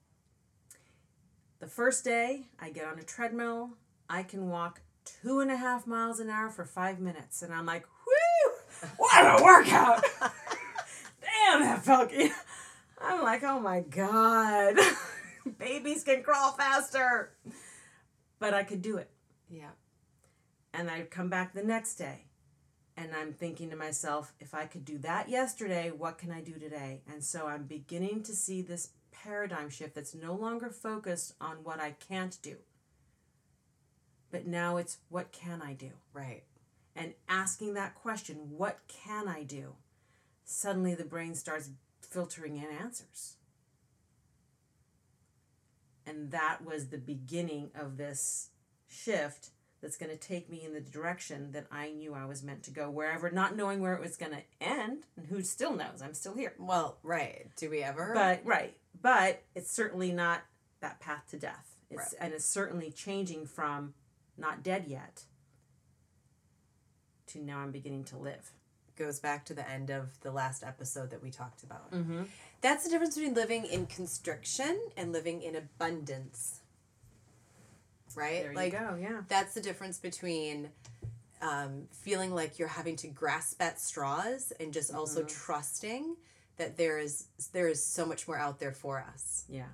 The 1.60 1.68
first 1.68 2.04
day, 2.04 2.44
I 2.60 2.70
get 2.70 2.86
on 2.86 3.00
a 3.00 3.04
treadmill. 3.04 3.72
I 4.08 4.22
can 4.22 4.50
walk 4.50 4.82
two 5.06 5.40
and 5.40 5.50
a 5.50 5.58
half 5.58 5.88
miles 5.88 6.20
an 6.20 6.30
hour 6.30 6.50
for 6.50 6.66
five 6.66 7.00
minutes. 7.00 7.42
And 7.42 7.52
I'm 7.52 7.66
like, 7.66 7.86
whoo, 8.06 8.90
what 8.98 9.40
a 9.40 9.44
workout. 9.44 10.04
Damn, 11.22 11.62
that 11.62 11.84
felt 11.84 12.12
good. 12.12 12.32
I'm 13.02 13.24
like, 13.24 13.44
oh 13.44 13.60
my 13.60 13.80
God. 13.82 14.76
Babies 15.58 16.04
can 16.04 16.22
crawl 16.22 16.52
faster. 16.52 17.32
But 18.40 18.54
I 18.54 18.64
could 18.64 18.84
do 18.84 18.98
it. 18.98 19.10
Yeah. 19.50 19.72
And 20.76 20.92
I'd 20.92 21.10
come 21.10 21.30
back 21.30 21.54
the 21.54 21.64
next 21.64 21.96
day. 21.96 22.26
And 22.96 23.16
I'm 23.16 23.34
thinking 23.34 23.72
to 23.72 23.76
myself, 23.76 24.34
if 24.40 24.54
I 24.54 24.66
could 24.66 24.86
do 24.86 25.00
that 25.00 25.28
yesterday, 25.30 25.92
what 25.92 26.20
can 26.20 26.32
I 26.32 26.42
do 26.42 26.54
today? 26.54 27.02
And 27.12 27.24
so 27.24 27.48
I'm 27.48 27.64
beginning 27.64 28.22
to 28.24 28.34
see 28.34 28.62
this 28.62 28.90
paradigm 29.28 29.70
shift 29.70 29.94
that's 29.94 30.16
no 30.16 30.34
longer 30.34 30.70
focused 30.70 31.34
on 31.42 31.58
what 31.64 31.82
I 31.82 31.92
can't 31.92 32.38
do. 32.42 32.56
But 34.32 34.48
now 34.48 34.78
it's 34.78 35.00
what 35.10 35.34
can 35.34 35.62
I 35.62 35.74
do? 35.74 35.92
Right. 36.14 36.44
And 36.96 37.14
asking 37.28 37.74
that 37.74 37.94
question, 37.94 38.38
what 38.58 38.80
can 38.88 39.28
I 39.28 39.44
do? 39.44 39.76
Suddenly 40.46 40.96
the 40.96 41.04
brain 41.04 41.36
starts 41.36 41.70
filtering 42.02 42.56
in 42.56 42.66
answers. 42.82 43.36
And 46.06 46.32
that 46.32 46.60
was 46.64 46.88
the 46.88 46.98
beginning 46.98 47.72
of 47.78 47.98
this 47.98 48.52
shift 48.88 49.50
that's 49.82 49.98
going 49.98 50.12
to 50.12 50.18
take 50.18 50.50
me 50.50 50.64
in 50.66 50.74
the 50.74 50.82
direction 50.82 51.52
that 51.52 51.68
I 51.72 51.92
knew 51.92 52.14
I 52.14 52.26
was 52.26 52.44
meant 52.44 52.64
to 52.64 52.72
go, 52.72 52.90
wherever, 52.90 53.30
not 53.30 53.56
knowing 53.56 53.80
where 53.80 53.94
it 53.94 54.02
was 54.02 54.18
going 54.18 54.32
to 54.32 54.42
end. 54.60 55.04
And 55.16 55.28
who 55.28 55.42
still 55.44 55.76
knows? 55.76 56.02
I'm 56.04 56.14
still 56.14 56.34
here. 56.34 56.54
Well, 56.58 56.98
right. 57.04 57.48
Do 57.58 57.70
we 57.70 57.84
ever? 57.84 58.12
But, 58.14 58.42
right. 58.44 58.76
But 59.00 59.44
it's 59.56 59.72
certainly 59.72 60.12
not 60.12 60.42
that 60.82 61.00
path 61.00 61.26
to 61.32 61.38
death. 61.38 61.76
It's, 61.90 62.00
Right. 62.00 62.14
And 62.20 62.34
it's 62.34 62.46
certainly 62.46 62.92
changing 62.92 63.46
from 63.46 63.94
not 64.38 64.64
dead 64.64 64.86
yet 64.88 65.24
to 67.28 67.40
now 67.40 67.60
I'm 67.60 67.72
beginning 67.72 68.06
to 68.06 68.18
live. 68.18 68.52
goes 68.96 69.20
back 69.20 69.46
to 69.46 69.54
the 69.54 69.70
end 69.70 69.92
of 69.92 70.20
the 70.22 70.32
last 70.32 70.64
episode 70.64 71.12
that 71.12 71.22
we 71.22 71.30
talked 71.30 71.62
about. 71.64 71.92
Mm-hmm. 71.92 72.24
That's 72.62 72.84
the 72.84 72.90
difference 72.90 73.16
between 73.16 73.36
living 73.36 73.66
in 73.66 73.86
constriction 73.86 74.80
and 74.98 75.14
living 75.14 75.44
in 75.44 75.56
abundance. 75.56 76.62
Right? 78.18 78.44
There 78.44 78.54
like 78.54 78.74
you 78.74 78.80
go. 78.80 78.98
Yeah. 79.00 79.22
that's 79.28 79.54
the 79.54 79.62
difference 79.62 80.00
between 80.00 80.70
um, 81.42 81.84
feeling 81.92 82.34
like 82.34 82.58
you're 82.60 82.68
having 82.68 82.96
to 82.98 83.08
grasp 83.08 83.62
at 83.62 83.80
straws 83.80 84.52
and 84.60 84.74
just 84.74 84.94
also 84.94 85.20
Mm-hmm. 85.22 85.28
trusting 85.46 86.16
that 86.58 86.76
there 86.78 86.98
is 86.98 87.28
there 87.54 87.68
is 87.68 87.84
so 87.86 88.06
much 88.06 88.28
more 88.28 88.38
out 88.38 88.60
there 88.60 88.72
for 88.72 89.00
us. 89.14 89.46
Yeah. 89.48 89.66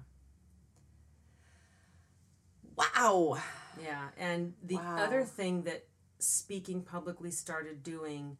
Wow. 2.76 3.38
Yeah, 3.82 4.10
and 4.18 4.54
the 4.64 4.76
Wow. 4.76 4.98
other 4.98 5.24
thing 5.24 5.64
that 5.64 5.86
speaking 6.20 6.82
publicly 6.84 7.32
started 7.32 7.84
doing 7.84 8.38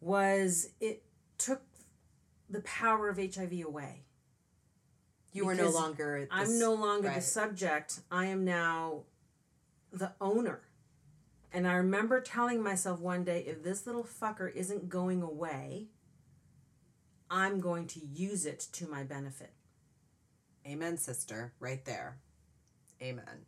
was 0.00 0.68
it 0.80 1.02
took 1.38 1.62
the 2.48 2.60
power 2.62 3.08
of 3.08 3.18
HIV 3.18 3.64
away. 3.64 4.04
You 5.32 5.48
are 5.48 5.54
no 5.54 5.70
longer 5.70 6.26
I'm 6.30 6.58
no 6.58 6.74
longer 6.74 7.12
the 7.14 7.20
subject. 7.20 8.00
I 8.10 8.26
am 8.26 8.44
now 8.44 9.02
the 9.92 10.12
owner. 10.20 10.60
And 11.52 11.66
I 11.66 11.74
remember 11.74 12.20
telling 12.20 12.62
myself 12.62 13.00
one 13.00 13.24
day 13.24 13.44
if 13.46 13.62
this 13.62 13.86
little 13.86 14.04
fucker 14.04 14.52
isn't 14.54 14.88
going 14.88 15.22
away, 15.22 15.88
I'm 17.30 17.60
going 17.60 17.86
to 17.88 18.00
use 18.04 18.46
it 18.46 18.60
to 18.72 18.88
my 18.88 19.02
benefit. 19.02 19.52
Amen, 20.66 20.96
sister, 20.96 21.52
right 21.58 21.84
there. 21.84 22.18
Amen. 23.02 23.46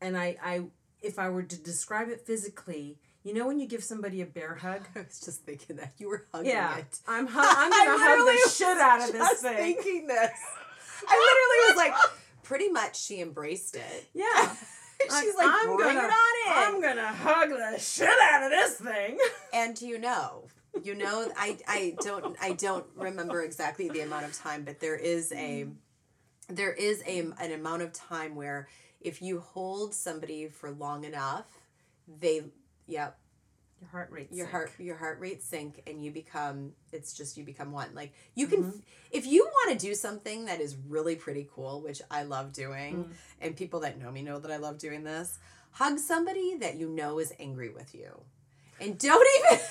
And 0.00 0.16
I, 0.16 0.36
I 0.42 0.62
if 1.02 1.18
I 1.18 1.28
were 1.28 1.42
to 1.42 1.62
describe 1.62 2.08
it 2.08 2.26
physically, 2.26 2.98
you 3.22 3.34
know 3.34 3.46
when 3.46 3.58
you 3.58 3.66
give 3.66 3.84
somebody 3.84 4.20
a 4.22 4.26
bear 4.26 4.54
hug? 4.54 4.82
I 4.96 5.00
was 5.00 5.20
just 5.20 5.42
thinking 5.44 5.76
that 5.76 5.94
you 5.98 6.08
were 6.08 6.26
hugging 6.32 6.50
Yeah, 6.50 6.78
it. 6.78 6.98
I'm 7.06 7.26
hu- 7.26 7.38
I'm 7.40 7.70
gonna 7.86 7.98
hug 7.98 8.44
the 8.44 8.50
shit 8.50 8.78
out 8.78 9.08
of 9.08 9.12
this 9.12 9.40
thing. 9.42 9.56
Thinking 9.56 10.06
this, 10.06 10.30
I 11.08 11.72
literally 11.72 11.72
was 11.72 11.76
like, 11.76 12.20
pretty 12.42 12.68
much 12.68 13.00
she 13.00 13.20
embraced 13.20 13.76
it. 13.76 14.08
Yeah, 14.12 14.54
She's 15.02 15.34
like, 15.34 15.48
I'm 15.50 15.76
bring 15.76 15.96
gonna, 15.96 16.08
it 16.08 16.12
on 16.12 16.46
in. 16.46 16.74
I'm 16.74 16.80
gonna 16.80 17.08
hug 17.08 17.50
the 17.50 17.78
shit 17.78 18.08
out 18.08 18.44
of 18.44 18.50
this 18.50 18.74
thing. 18.76 19.18
and 19.52 19.80
you 19.80 19.98
know, 19.98 20.46
you 20.82 20.94
know, 20.94 21.30
I 21.36 21.58
I 21.68 21.96
don't 22.00 22.36
I 22.40 22.52
don't 22.52 22.86
remember 22.96 23.42
exactly 23.42 23.88
the 23.88 24.00
amount 24.00 24.24
of 24.24 24.34
time, 24.34 24.64
but 24.64 24.80
there 24.80 24.96
is 24.96 25.32
a 25.32 25.64
mm-hmm. 25.64 26.54
there 26.54 26.72
is 26.72 27.02
a 27.06 27.20
an 27.40 27.52
amount 27.52 27.82
of 27.82 27.92
time 27.92 28.34
where 28.34 28.68
if 29.00 29.20
you 29.20 29.40
hold 29.40 29.94
somebody 29.94 30.48
for 30.48 30.70
long 30.70 31.04
enough, 31.04 31.46
they 32.08 32.44
yep 32.86 33.18
Your 33.80 33.90
heart 33.90 34.10
rate. 34.10 34.28
your 34.30 34.46
sank. 34.46 34.50
heart 34.50 34.72
your 34.78 34.96
heart 34.96 35.20
rate 35.20 35.42
sink 35.42 35.82
and 35.86 36.02
you 36.02 36.10
become 36.10 36.72
it's 36.92 37.12
just 37.12 37.36
you 37.36 37.44
become 37.44 37.70
one 37.70 37.88
like 37.94 38.14
you 38.34 38.46
can 38.46 38.62
mm-hmm. 38.62 38.78
if 39.10 39.26
you 39.26 39.44
want 39.44 39.78
to 39.78 39.86
do 39.86 39.94
something 39.94 40.46
that 40.46 40.60
is 40.60 40.76
really 40.88 41.16
pretty 41.16 41.46
cool 41.54 41.82
which 41.82 42.00
i 42.10 42.22
love 42.22 42.52
doing 42.52 43.04
mm. 43.04 43.12
and 43.42 43.56
people 43.56 43.80
that 43.80 43.98
know 44.00 44.10
me 44.10 44.22
know 44.22 44.38
that 44.38 44.50
i 44.50 44.56
love 44.56 44.78
doing 44.78 45.04
this 45.04 45.38
hug 45.72 45.98
somebody 45.98 46.56
that 46.56 46.76
you 46.76 46.88
know 46.88 47.18
is 47.18 47.32
angry 47.38 47.68
with 47.68 47.94
you 47.94 48.22
and 48.80 48.98
don't 48.98 49.26
even 49.40 49.60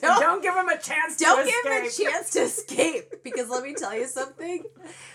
Don't, 0.00 0.20
don't, 0.20 0.42
give 0.42 0.56
him 0.56 0.68
a 0.68 0.76
chance. 0.76 1.16
don't 1.18 1.44
give 1.46 1.62
them 1.62 1.84
a 1.84 1.90
chance 1.90 2.30
to 2.30 2.40
escape 2.40 3.22
because 3.22 3.48
let 3.48 3.62
me 3.62 3.74
tell 3.74 3.94
you 3.96 4.08
something 4.08 4.64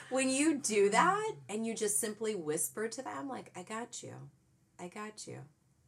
when 0.10 0.30
you 0.30 0.58
do 0.60 0.88
mm. 0.88 0.92
that 0.92 1.32
and 1.50 1.66
you 1.66 1.76
just 1.76 2.00
simply 2.00 2.34
whisper 2.36 2.88
to 2.88 3.02
them 3.02 3.28
like 3.28 3.52
i 3.58 3.64
got 3.64 4.02
you 4.02 4.14
i 4.80 4.88
got 4.88 5.28
you 5.28 5.40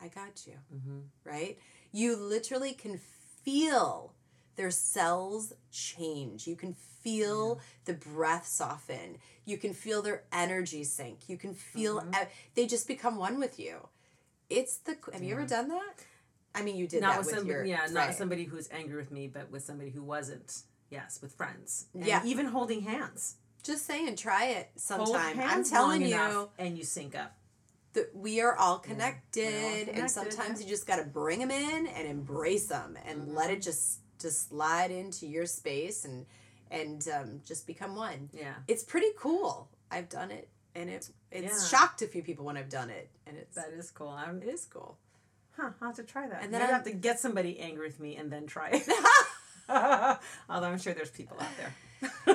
i 0.02 0.10
got 0.10 0.46
you 0.46 0.54
Mhm. 0.76 1.04
right? 1.24 1.58
You 1.96 2.16
literally 2.18 2.74
can 2.74 3.00
feel 3.44 4.14
their 4.58 4.70
cells 4.72 5.54
change. 5.72 6.46
You 6.46 6.56
can 6.58 6.74
feel 6.74 7.60
the 7.86 7.94
breath 7.94 8.48
soften. 8.48 9.18
You 9.46 9.58
can 9.58 9.74
feel 9.74 10.02
their 10.02 10.24
energy 10.34 10.84
sink. 10.84 11.30
You 11.30 11.38
can 11.38 11.54
feel 11.54 12.02
Mm-hmm. 12.02 12.14
e- 12.24 12.28
they 12.56 12.66
just 12.68 12.88
become 12.88 13.16
one 13.16 13.40
with 13.40 13.60
you. 13.60 13.88
It's 14.50 14.78
the. 14.78 14.98
Have 15.14 15.24
you 15.24 15.36
ever 15.36 15.46
done 15.46 15.70
that? 15.70 15.96
I 16.54 16.62
mean, 16.64 16.76
you 16.76 16.88
did 16.88 17.02
Not 17.02 17.12
that 17.12 17.18
with 17.20 17.26
with 17.28 17.36
somebody. 17.36 17.54
your 17.54 17.66
yeah, 17.66 17.88
not 17.92 18.14
somebody 18.14 18.44
who's 18.44 18.70
angry 18.72 18.96
with 18.98 19.12
me, 19.12 19.28
but 19.28 19.50
with 19.52 19.64
somebody 19.64 19.90
who 19.90 20.04
wasn't. 20.04 20.64
Yes, 20.90 21.20
with 21.22 21.34
friends. 21.34 21.86
And 21.94 22.06
Yeah. 22.06 22.22
even 22.26 22.46
holding 22.48 22.82
hands. 22.82 23.36
Just 23.64 23.86
saying, 23.86 24.16
try 24.18 24.46
it 24.48 24.70
Hold 24.90 25.08
sometime. 25.08 25.40
I'm 25.40 25.64
telling 25.64 26.02
you. 26.06 26.50
and 26.60 26.78
you 26.78 26.84
sync 26.84 27.16
up. 27.16 27.36
That 27.96 28.16
we 28.16 28.40
are 28.42 28.56
all 28.56 28.80
connected, 28.80 29.44
and 29.44 29.88
connected, 29.88 30.10
sometimes 30.10 30.60
yeah. 30.62 30.66
you 30.66 30.70
just 30.72 30.88
got 30.88 30.98
to 30.98 31.04
bring 31.04 31.40
them 31.40 31.52
in 31.52 31.88
and 31.88 32.08
embrace 32.08 32.68
them 32.68 32.98
and 33.06 33.34
let 33.34 33.48
Mm-hmm. 33.50 33.54
it 33.58 33.62
just 33.62 34.00
just 34.22 34.48
slide 34.50 34.92
into 34.92 35.28
your 35.28 35.46
space 35.46 36.06
and 36.06 36.26
and 36.72 37.08
um, 37.14 37.42
just 37.46 37.68
become 37.68 37.96
one 37.96 38.30
Yeah. 38.34 38.54
it's 38.68 38.84
pretty 38.84 39.10
cool 39.20 39.68
i've 39.92 40.08
done 40.10 40.32
it 40.32 40.48
and 40.74 40.90
it 40.90 41.10
it's 41.32 41.72
Yeah. 41.72 41.78
shocked 41.80 42.02
a 42.02 42.08
few 42.08 42.24
people 42.24 42.46
when 42.46 42.56
i've 42.58 42.70
done 42.70 42.90
it 42.90 43.10
and 43.28 43.36
it's 43.38 43.56
That 43.56 43.72
is 43.78 43.92
cool. 43.92 44.10
I'm, 44.10 44.42
it 44.42 44.48
is 44.48 44.66
cool 44.66 44.98
Huh, 45.58 45.70
I'll 45.82 45.88
have 45.90 45.96
to 45.98 46.04
try 46.04 46.28
that. 46.28 46.36
And 46.38 46.46
And 46.46 46.54
then 46.54 46.62
then 46.62 46.70
I 46.70 46.74
have 46.74 46.84
to 46.86 46.92
get 46.92 47.20
somebody 47.20 47.60
angry 47.60 47.88
with 47.88 48.00
me 48.00 48.16
and 48.18 48.30
then 48.32 48.46
try 48.46 48.70
it. 48.74 48.88
Although 50.50 50.68
I'm 50.68 50.78
sure 50.80 50.94
there's 50.94 51.10
people 51.12 51.38
out 51.40 51.48
there. 51.58 51.74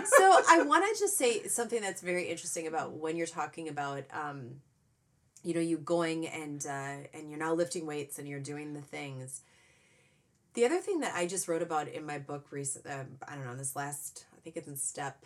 so 0.07 0.41
i 0.49 0.63
want 0.67 0.85
to 0.85 0.99
just 1.01 1.17
say 1.19 1.47
something 1.49 1.81
that's 1.81 2.01
very 2.03 2.25
interesting 2.31 2.67
about 2.67 2.93
when 2.93 3.17
you're 3.17 3.27
talking 3.27 3.69
about 3.69 4.05
um, 4.13 4.61
you 5.43 5.55
know 5.55 5.61
you 5.61 5.79
going 5.79 6.27
and 6.27 6.65
uh, 6.67 7.07
and 7.15 7.31
you're 7.31 7.39
now 7.39 7.55
lifting 7.55 7.87
weights 7.87 8.19
and 8.19 8.29
you're 8.29 8.41
doing 8.41 8.75
the 8.75 8.81
things. 8.83 9.43
The 10.55 10.65
other 10.65 10.79
thing 10.79 11.01
that 11.01 11.15
i 11.15 11.27
just 11.27 11.47
wrote 11.47 11.63
about 11.63 11.87
in 11.89 12.05
my 12.05 12.19
book 12.19 12.47
recent 12.51 12.85
um, 12.87 13.07
i 13.29 13.35
don't 13.37 13.45
know 13.47 13.55
this 13.57 13.77
last 13.77 14.27
i 14.37 14.41
think 14.41 14.57
it's 14.57 14.67
in 14.67 14.77
step 14.77 15.25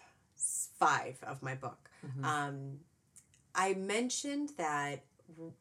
five 0.79 1.17
of 1.27 1.43
my 1.43 1.55
book. 1.55 1.89
Um, 2.23 2.81
i 3.55 3.73
mentioned 3.75 4.51
that 4.59 5.03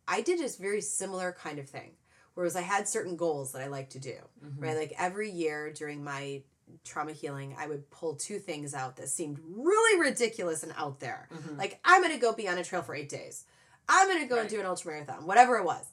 i 0.08 0.20
did 0.22 0.38
this 0.40 0.58
very 0.58 0.82
similar 0.82 1.32
kind 1.32 1.60
of 1.60 1.70
thing 1.70 1.92
whereas 2.34 2.56
i 2.58 2.62
had 2.62 2.88
certain 2.90 3.16
goals 3.16 3.54
that 3.54 3.62
i 3.62 3.68
like 3.68 3.90
to 3.92 4.00
do 4.00 4.16
right? 4.58 4.76
Like 4.78 4.94
every 5.00 5.32
year 5.32 5.72
during 5.72 6.04
my 6.04 6.42
trauma 6.84 7.14
healing, 7.14 7.56
I 7.58 7.68
would 7.68 7.90
pull 7.90 8.16
two 8.16 8.40
things 8.40 8.74
out 8.74 8.98
that 8.98 9.08
seemed 9.10 9.40
really 9.56 10.00
ridiculous 10.10 10.64
and 10.64 10.74
out 10.78 11.00
there. 11.00 11.30
Like, 11.58 11.80
I'm 11.86 12.02
going 12.02 12.14
to 12.14 12.20
go 12.20 12.34
be 12.34 12.48
on 12.50 12.58
a 12.58 12.64
trail 12.64 12.82
for 12.82 12.94
eight 12.96 13.10
days. 13.10 13.46
I'm 13.90 14.08
going 14.08 14.22
to 14.22 14.28
go 14.28 14.40
and 14.40 14.50
do 14.50 14.60
an 14.60 14.66
ultra 14.66 14.92
marathon, 14.92 15.26
whatever 15.26 15.58
it 15.58 15.66
was. 15.66 15.86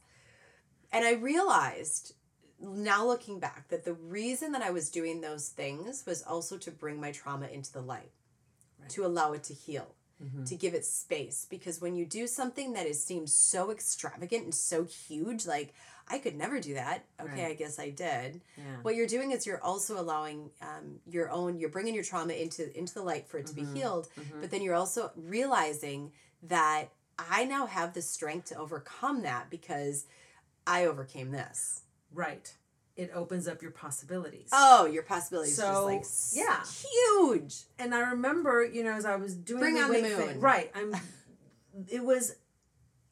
And 0.92 1.04
I 1.04 1.12
realized 1.14 2.14
now 2.60 3.06
looking 3.06 3.38
back 3.40 3.68
that 3.68 3.84
the 3.84 3.94
reason 3.94 4.52
that 4.52 4.62
I 4.62 4.70
was 4.70 4.90
doing 4.90 5.20
those 5.20 5.48
things 5.48 6.04
was 6.06 6.22
also 6.22 6.56
to 6.58 6.70
bring 6.70 7.00
my 7.00 7.10
trauma 7.12 7.46
into 7.46 7.72
the 7.72 7.80
light, 7.80 8.10
to 8.90 9.04
allow 9.04 9.32
it 9.32 9.42
to 9.44 9.54
heal. 9.54 9.94
To 10.44 10.54
give 10.54 10.74
it 10.74 10.84
space 10.84 11.46
because 11.48 11.80
when 11.80 11.96
you 11.96 12.04
do 12.04 12.26
something 12.26 12.74
that 12.74 12.84
is 12.84 13.02
seems 13.02 13.34
so 13.34 13.70
extravagant 13.70 14.44
and 14.44 14.54
so 14.54 14.84
huge, 14.84 15.46
like 15.46 15.72
I 16.08 16.18
could 16.18 16.36
never 16.36 16.60
do 16.60 16.74
that. 16.74 17.06
Okay, 17.18 17.44
Right. 17.44 17.50
I 17.52 17.54
guess 17.54 17.78
I 17.78 17.88
did 17.88 18.42
Yeah. 18.54 18.64
what 18.82 18.96
you're 18.96 19.06
doing 19.06 19.30
is 19.30 19.46
you're 19.46 19.62
also 19.64 19.98
allowing 19.98 20.50
um, 20.60 21.00
your 21.06 21.30
own 21.30 21.58
you're 21.58 21.70
bringing 21.70 21.94
your 21.94 22.04
trauma 22.04 22.34
into 22.34 22.62
into 22.78 22.92
the 22.92 23.00
light 23.02 23.28
for 23.28 23.38
it 23.38 23.46
to 23.46 23.54
Mm-hmm. 23.54 23.72
be 23.72 23.78
healed 23.80 24.08
but 24.42 24.50
then 24.50 24.60
you're 24.60 24.74
also 24.74 25.10
realizing 25.16 26.12
that 26.42 26.90
I 27.30 27.44
now 27.44 27.66
have 27.66 27.94
the 27.94 28.02
strength 28.02 28.46
to 28.46 28.56
overcome 28.58 29.22
that 29.22 29.50
because 29.50 30.06
I 30.66 30.84
overcame 30.86 31.30
this. 31.32 31.82
Right. 32.12 32.52
It 32.96 33.10
opens 33.14 33.48
up 33.48 33.62
your 33.62 33.70
possibilities. 33.70 34.50
Oh, 34.52 34.84
your 34.86 35.02
possibilities 35.02 35.56
So, 35.56 35.90
just 35.98 36.36
like 36.36 36.44
yeah. 36.46 36.62
huge. 36.64 37.62
and 37.78 37.94
I 37.94 38.10
remember, 38.10 38.64
you 38.64 38.84
know, 38.84 38.92
as 38.92 39.04
I 39.06 39.16
was 39.16 39.34
doing 39.34 39.60
Bring 39.60 39.74
the 39.74 39.80
on 39.82 39.88
the 39.88 39.94
weight 39.94 40.04
thing- 40.16 40.26
moon. 40.26 40.40
right? 40.40 40.70
I'm. 40.74 40.94
it 41.88 42.04
was. 42.04 42.36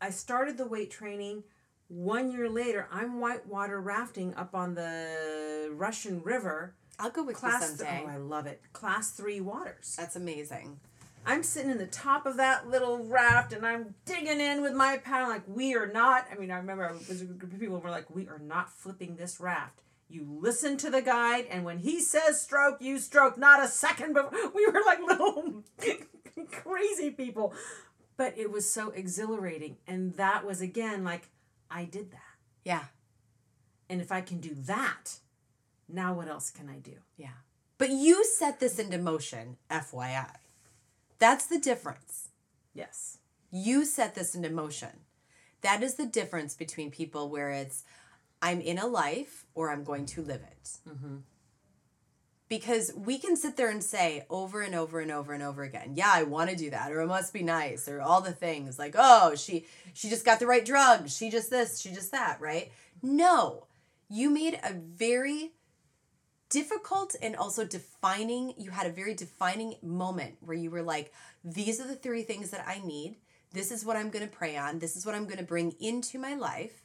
I 0.00 0.11
started 0.11 0.59
the 0.59 0.67
weight 0.67 0.91
training. 0.91 1.45
One 1.88 2.31
year 2.31 2.50
later, 2.50 2.87
I'm 2.93 3.19
whitewater 3.19 3.81
rafting 3.81 4.35
up 4.35 4.55
on 4.55 4.75
the 4.75 5.71
Russian 5.73 6.23
River. 6.23 6.75
I'll 6.99 7.11
go 7.11 7.23
with 7.23 7.37
Class. 7.37 7.62
you 7.71 7.77
someday. 7.77 8.03
oh, 8.05 8.11
I 8.11 8.17
love 8.19 8.47
it. 8.47 8.61
Class 8.75 9.11
three 9.12 9.41
waters. 9.41 9.95
That's 9.97 10.17
amazing. 10.17 10.81
I'm 11.27 11.43
sitting 11.43 11.71
in 11.71 11.79
the 11.79 11.87
top 11.87 12.27
of 12.27 12.37
that 12.39 12.69
little 12.69 13.05
raft 13.05 13.53
and 13.53 13.67
I'm 13.67 13.95
digging 14.05 14.41
in 14.41 14.63
with 14.63 14.73
my 14.73 14.97
paddle. 14.99 15.29
Like, 15.29 15.43
we 15.47 15.75
are 15.75 15.87
not. 15.87 16.27
I 16.33 16.37
mean, 16.37 16.51
I 16.51 16.57
remember 16.57 16.89
I 16.89 16.93
was 16.93 17.21
a 17.21 17.27
group 17.27 17.53
of 17.53 17.61
people 17.61 17.77
who 17.77 17.83
were 17.83 17.91
like, 17.91 18.15
we 18.15 18.29
are 18.29 18.39
not 18.39 18.73
flipping 18.73 19.17
this 19.17 19.39
raft. 19.41 19.83
You 20.11 20.27
listen 20.41 20.79
to 20.79 20.89
the 20.89 21.03
guide, 21.03 21.45
and 21.51 21.67
when 21.67 21.79
he 21.79 22.01
says 22.01 22.41
stroke, 22.41 22.81
you 22.81 22.99
stroke. 22.99 23.37
Not 23.37 23.63
a 23.63 23.69
second 23.69 24.15
before. 24.15 24.51
We 24.55 24.67
were 24.67 24.81
like 24.87 25.01
little 25.07 25.65
crazy 26.51 27.11
people. 27.11 27.53
But 28.17 28.37
it 28.39 28.51
was 28.51 28.69
so 28.69 28.91
exhilarating. 28.91 29.77
And 29.87 30.15
that 30.15 30.47
was, 30.47 30.63
again, 30.63 31.05
like, 31.05 31.29
I 31.71 31.85
did 31.85 32.11
that. 32.13 32.23
Yeah. 32.65 32.85
And 33.91 34.01
if 34.01 34.11
I 34.11 34.23
can 34.23 34.41
do 34.41 34.55
that, 34.55 35.19
now 35.89 36.15
what 36.15 36.29
else 36.29 36.51
can 36.51 36.69
I 36.69 36.79
do? 36.79 36.97
Yeah. 37.17 37.37
But 37.77 37.91
you 37.91 38.25
set 38.25 38.61
this 38.61 38.79
into 38.79 38.99
motion, 38.99 39.57
FYI. 39.71 40.31
That's 41.19 41.47
the 41.47 41.59
difference. 41.59 42.29
Yes. 42.75 43.19
You 43.51 43.85
set 43.85 44.15
this 44.15 44.35
into 44.35 44.51
motion. 44.51 45.05
That 45.63 45.83
is 45.83 45.95
the 45.95 46.07
difference 46.07 46.55
between 46.55 46.91
people 46.91 47.29
where 47.29 47.51
it's, 47.51 47.85
I'm 48.41 48.61
in 48.61 48.79
a 48.79 48.87
life 48.87 49.47
or 49.55 49.71
I'm 49.71 49.85
going 49.85 50.07
to 50.07 50.23
live 50.23 50.43
it. 50.43 50.71
Mm-hmm. 50.89 51.17
Because 52.49 52.93
we 52.97 53.19
can 53.19 53.37
sit 53.37 53.57
there 53.57 53.69
and 53.69 53.85
say 53.85 54.25
over 54.31 54.63
and 54.63 54.75
over 54.75 55.01
and 55.01 55.11
over 55.11 55.35
and 55.35 55.43
over 55.43 55.65
again, 55.65 55.93
yeah, 55.95 56.11
I 56.11 56.23
want 56.23 56.49
to 56.49 56.57
do 56.57 56.71
that, 56.71 56.91
or 56.91 57.03
it 57.03 57.07
must 57.07 57.35
be 57.35 57.43
nice, 57.43 57.89
or 57.89 58.01
all 58.01 58.23
the 58.23 58.33
things 58.33 58.79
like, 58.79 58.95
oh, 58.97 59.35
she 59.35 59.67
she 59.93 60.09
just 60.09 60.25
got 60.25 60.39
the 60.39 60.47
right 60.47 60.65
drugs, 60.65 61.15
she 61.15 61.29
just 61.29 61.51
this, 61.51 61.79
she 61.79 61.91
just 61.91 62.11
that, 62.13 62.41
right? 62.41 62.73
No, 63.03 63.67
you 64.09 64.31
made 64.31 64.59
a 64.65 64.73
very 64.73 65.53
difficult 66.50 67.14
and 67.23 67.37
also 67.37 67.64
defining 67.64 68.55
you 68.57 68.71
had 68.71 68.87
a 68.87 68.90
very 68.93 69.14
defining 69.14 69.75
moment 69.83 70.35
where 70.40 70.57
you 70.57 70.71
were 70.71 70.83
like 70.83 71.12
these 71.45 71.81
are 71.81 71.87
the 71.87 71.95
three 71.95 72.23
things 72.23 72.50
that 72.50 72.64
i 72.67 72.81
need 72.85 73.17
this 73.52 73.71
is 73.71 73.85
what 73.85 73.97
i'm 73.97 74.11
going 74.11 74.26
to 74.26 74.31
pray 74.37 74.57
on 74.57 74.78
this 74.78 74.97
is 74.97 75.05
what 75.05 75.14
i'm 75.14 75.25
going 75.25 75.38
to 75.38 75.45
bring 75.45 75.73
into 75.81 76.19
my 76.19 76.35
life 76.35 76.83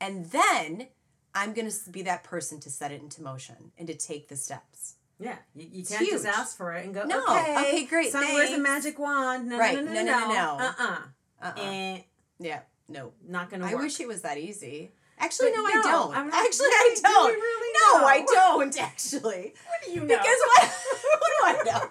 and 0.00 0.26
then 0.26 0.88
i'm 1.34 1.52
going 1.52 1.70
to 1.70 1.90
be 1.90 2.02
that 2.02 2.24
person 2.24 2.58
to 2.60 2.70
set 2.70 2.90
it 2.92 3.00
into 3.00 3.22
motion 3.22 3.72
and 3.78 3.86
to 3.88 3.94
take 3.94 4.28
the 4.28 4.36
steps 4.36 4.94
Yeah, 5.18 5.36
you, 5.54 5.66
you 5.72 5.84
can't 5.84 6.08
just 6.10 6.26
ask 6.26 6.56
for 6.56 6.72
it 6.74 6.84
and 6.84 6.92
go, 6.94 7.04
No, 7.04 7.22
okay, 7.24 7.56
okay, 7.58 7.84
great, 7.86 8.12
So 8.12 8.20
where's 8.20 8.50
the 8.50 8.56
thanks." 8.56 8.62
magic 8.70 8.98
wand? 8.98 9.48
No, 9.48 9.58
Right, 9.58 9.74
no, 9.74 9.80
no, 9.82 9.92
no, 9.92 10.02
no, 10.02 10.18
no, 10.18 10.18
no, 10.20 10.34
no. 10.34 10.64
Uh-uh. 10.66 10.98
uh-uh. 11.42 11.62
Eh, 11.62 12.00
yeah 12.38 12.60
no 12.88 13.12
not 13.26 13.50
gonna 13.50 13.64
Work. 13.64 13.72
i 13.72 13.76
wish 13.76 13.98
it 14.00 14.06
was 14.06 14.22
that 14.22 14.38
easy 14.38 14.92
actually 15.18 15.50
But 15.50 15.56
no, 15.56 15.64
i 15.66 15.72
don't 15.82 16.12
not- 16.12 16.34
actually 16.34 16.66
i 16.66 16.92
do 16.94 17.02
don't 17.02 17.26
we 17.26 17.32
really 17.32 17.72
no 17.92 18.00
know? 18.00 18.06
i 18.06 18.24
don't 18.26 18.80
actually 18.80 19.54
What 19.66 19.78
do 19.84 19.90
you 19.92 20.00
know? 20.00 20.06
Because 20.06 20.38
what, 20.46 20.62
what 21.20 21.32
do 21.62 21.70
I 21.70 21.72
know? 21.72 21.90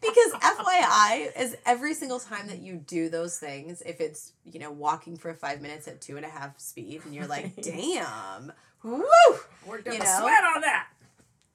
Because 0.00 0.32
FYI, 0.40 1.40
is 1.40 1.56
every 1.66 1.94
single 1.94 2.18
time 2.18 2.46
that 2.48 2.58
you 2.60 2.76
do 2.76 3.08
those 3.08 3.38
things, 3.38 3.82
if 3.82 4.00
it's, 4.00 4.32
you 4.44 4.58
know, 4.58 4.70
walking 4.70 5.16
for 5.16 5.32
five 5.34 5.60
minutes 5.60 5.86
at 5.86 6.00
two 6.00 6.16
and 6.16 6.24
a 6.24 6.28
half 6.28 6.58
speed 6.58 7.02
and 7.04 7.14
you're 7.14 7.26
like, 7.26 7.60
damn, 7.62 8.52
woo, 8.82 9.02
Worked 9.66 9.86
you 9.86 9.92
up 9.92 10.00
a 10.00 10.04
know? 10.04 10.18
sweat 10.20 10.44
on 10.56 10.60
that. 10.62 10.86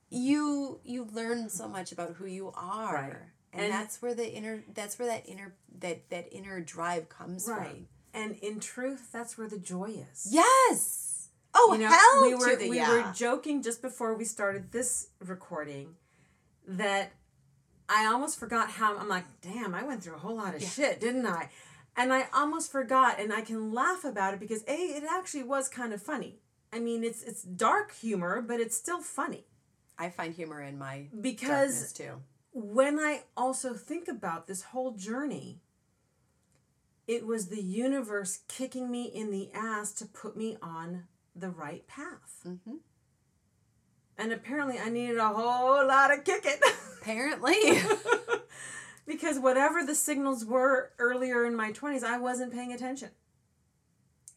you 0.10 0.80
you 0.84 1.08
learn 1.13 1.50
so 1.50 1.67
much 1.67 1.91
about 1.91 2.13
who 2.15 2.26
you 2.26 2.52
are. 2.56 2.93
Right. 2.93 3.13
And, 3.54 3.63
And- 3.63 3.73
that's 3.73 4.02
where 4.02 4.13
the 4.13 4.32
inner 4.32 4.63
that's 4.73 4.97
where 5.00 5.08
that 5.08 5.28
inner 5.28 5.54
that 5.80 6.10
that 6.10 6.28
inner 6.32 6.60
drive 6.62 7.10
comes 7.10 7.47
Right. 7.47 7.67
from. 7.69 7.88
And 8.17 8.36
in 8.38 8.60
truth, 8.60 9.12
that's 9.12 9.38
where 9.38 9.47
the 9.47 9.60
joy 9.60 10.03
is. 10.12 10.27
Yes. 10.32 11.30
Oh 11.53 11.73
you 11.73 11.80
know, 11.80 11.89
hell 11.89 12.21
we 12.21 12.36
were 12.36 12.51
to 12.51 12.58
the 12.58 12.69
we 12.69 12.77
yeah. 12.77 12.91
were 12.91 13.13
joking 13.13 13.62
just 13.62 13.82
before 13.82 14.15
we 14.15 14.25
started 14.25 14.71
this 14.71 15.10
recording 15.19 15.95
that 16.67 17.13
I 17.88 18.06
almost 18.08 18.39
forgot 18.39 18.71
how 18.71 18.97
I'm 18.97 19.08
like, 19.08 19.25
damn, 19.41 19.73
I 19.73 19.84
went 19.84 20.03
through 20.03 20.15
a 20.15 20.19
whole 20.19 20.36
lot 20.36 20.56
of 20.56 20.63
shit, 20.63 20.99
didn't 20.99 21.25
I? 21.25 21.49
And 21.95 22.13
I 22.13 22.25
almost 22.34 22.71
forgot, 22.71 23.19
and 23.19 23.34
I 23.34 23.41
can 23.41 23.73
laugh 23.73 24.03
about 24.03 24.34
it 24.34 24.39
because 24.39 24.63
a 24.67 24.73
it 24.73 25.03
actually 25.10 25.43
was 25.43 25.69
kind 25.69 25.93
of 25.93 26.01
funny. 26.01 26.39
I 26.73 26.80
mean, 26.80 27.03
it's 27.03 27.23
it's 27.23 27.43
dark 27.43 27.93
humor, 27.93 28.41
but 28.41 28.60
it's 28.60 28.75
still 28.75 29.01
funny 29.01 29.45
I 29.97 30.10
find 30.10 30.34
humor 30.34 30.62
in 30.62 30.77
my 30.77 31.08
because 31.21 31.93
too. 31.93 32.21
when 32.51 32.99
I 32.99 33.21
also 33.36 33.73
think 33.73 34.08
about 34.08 34.47
this 34.47 34.63
whole 34.63 34.91
journey, 34.91 35.62
it 37.08 37.26
was 37.26 37.48
the 37.48 37.62
universe 37.62 38.39
kicking 38.48 38.91
me 38.91 39.06
in 39.06 39.32
the 39.32 39.50
ass 39.54 39.91
to 39.93 40.06
put 40.06 40.36
me 40.38 40.58
on 40.62 41.04
the 41.36 41.50
right 41.50 41.88
path. 41.88 42.41
hmm 42.43 42.78
And 44.17 44.32
apparently, 44.34 44.80
I 44.80 44.89
needed 44.89 45.17
a 45.17 45.30
whole 45.30 45.86
lot 45.88 46.12
of 46.13 46.24
kicking 46.24 46.60
Apparently. 47.02 47.56
because 49.08 49.39
whatever 49.39 49.84
the 49.86 49.96
signals 49.96 50.43
were 50.46 50.91
earlier 51.00 51.46
in 51.46 51.56
my 51.56 51.72
20s, 51.72 52.04
I 52.04 52.17
wasn't 52.17 52.54
paying 52.54 52.74
attention. 52.74 53.10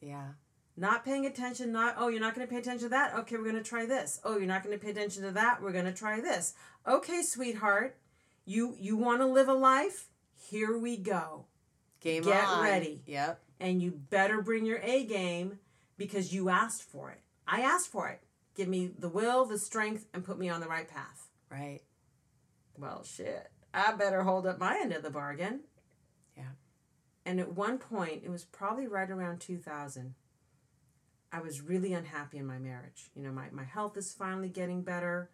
yeah. 0.01 0.29
Not 0.77 1.05
paying 1.05 1.27
attention, 1.27 1.73
not, 1.73 1.97
oh, 1.99 2.09
you're 2.09 2.21
not 2.21 2.35
going 2.35 2.47
to 2.47 2.51
pay 2.51 2.59
attention 2.59 2.85
to 2.85 2.89
that? 2.91 3.15
Okay, 3.15 3.37
we're 3.37 3.43
going 3.51 3.57
to 3.57 3.63
try 3.63 3.85
this. 3.85 4.19
Oh, 4.25 4.39
you're 4.39 4.47
not 4.47 4.63
going 4.65 4.79
to 4.79 4.83
pay 4.83 4.93
attention 4.93 5.23
to 5.25 5.31
that? 5.33 5.61
We're 5.61 5.73
going 5.73 5.85
to 5.85 5.93
try 5.93 6.21
this. 6.23 6.55
Okay, 6.87 7.23
sweetheart, 7.23 7.99
you 8.47 8.75
you 8.79 8.97
want 8.97 9.21
to 9.21 9.27
live 9.27 9.49
a 9.49 9.53
life? 9.53 10.09
Here 10.39 10.79
we 10.79 10.97
go. 10.97 11.45
Game 12.01 12.23
Get 12.23 12.45
on. 12.45 12.65
ready. 12.65 13.03
Yep. 13.07 13.41
and 13.61 13.83
you 13.83 13.91
better 13.91 14.41
bring 14.43 14.65
your 14.65 14.81
A 14.83 15.05
game 15.05 15.59
because 15.97 16.33
you 16.33 16.49
asked 16.49 16.83
for 16.83 17.11
it. 17.11 17.21
I 17.47 17.61
asked 17.61 17.89
for 17.89 18.09
it. 18.09 18.23
Give 18.55 18.69
me 18.69 18.91
the 18.99 19.09
will, 19.09 19.45
the 19.45 19.59
strength, 19.59 20.07
and 20.15 20.25
put 20.25 20.39
me 20.39 20.49
on 20.49 20.61
the 20.61 20.69
right 20.69 20.89
path. 20.89 21.29
Right. 21.51 21.81
Well, 22.79 23.05
shit. 23.05 23.51
I 23.75 23.93
better 23.93 24.23
hold 24.23 24.47
up 24.47 24.59
my 24.59 24.79
end 24.81 24.93
of 24.93 25.03
the 25.03 25.11
bargain. 25.11 25.61
Yeah. 26.37 26.53
And 27.27 27.39
at 27.39 27.53
one 27.55 27.79
point, 27.79 28.23
it 28.25 28.31
was 28.31 28.45
probably 28.45 28.87
right 28.87 29.11
around 29.11 29.41
2000, 29.41 30.15
I 31.33 31.41
was 31.41 31.61
really 31.61 31.93
unhappy 31.93 32.39
in 32.39 32.47
my 32.47 32.59
marriage. 32.59 33.11
You 33.15 33.23
know, 33.23 33.31
my, 33.33 33.51
my 33.53 33.65
health 33.65 33.97
is 33.97 34.13
finally 34.13 34.49
getting 34.49 34.83
better. 34.83 35.31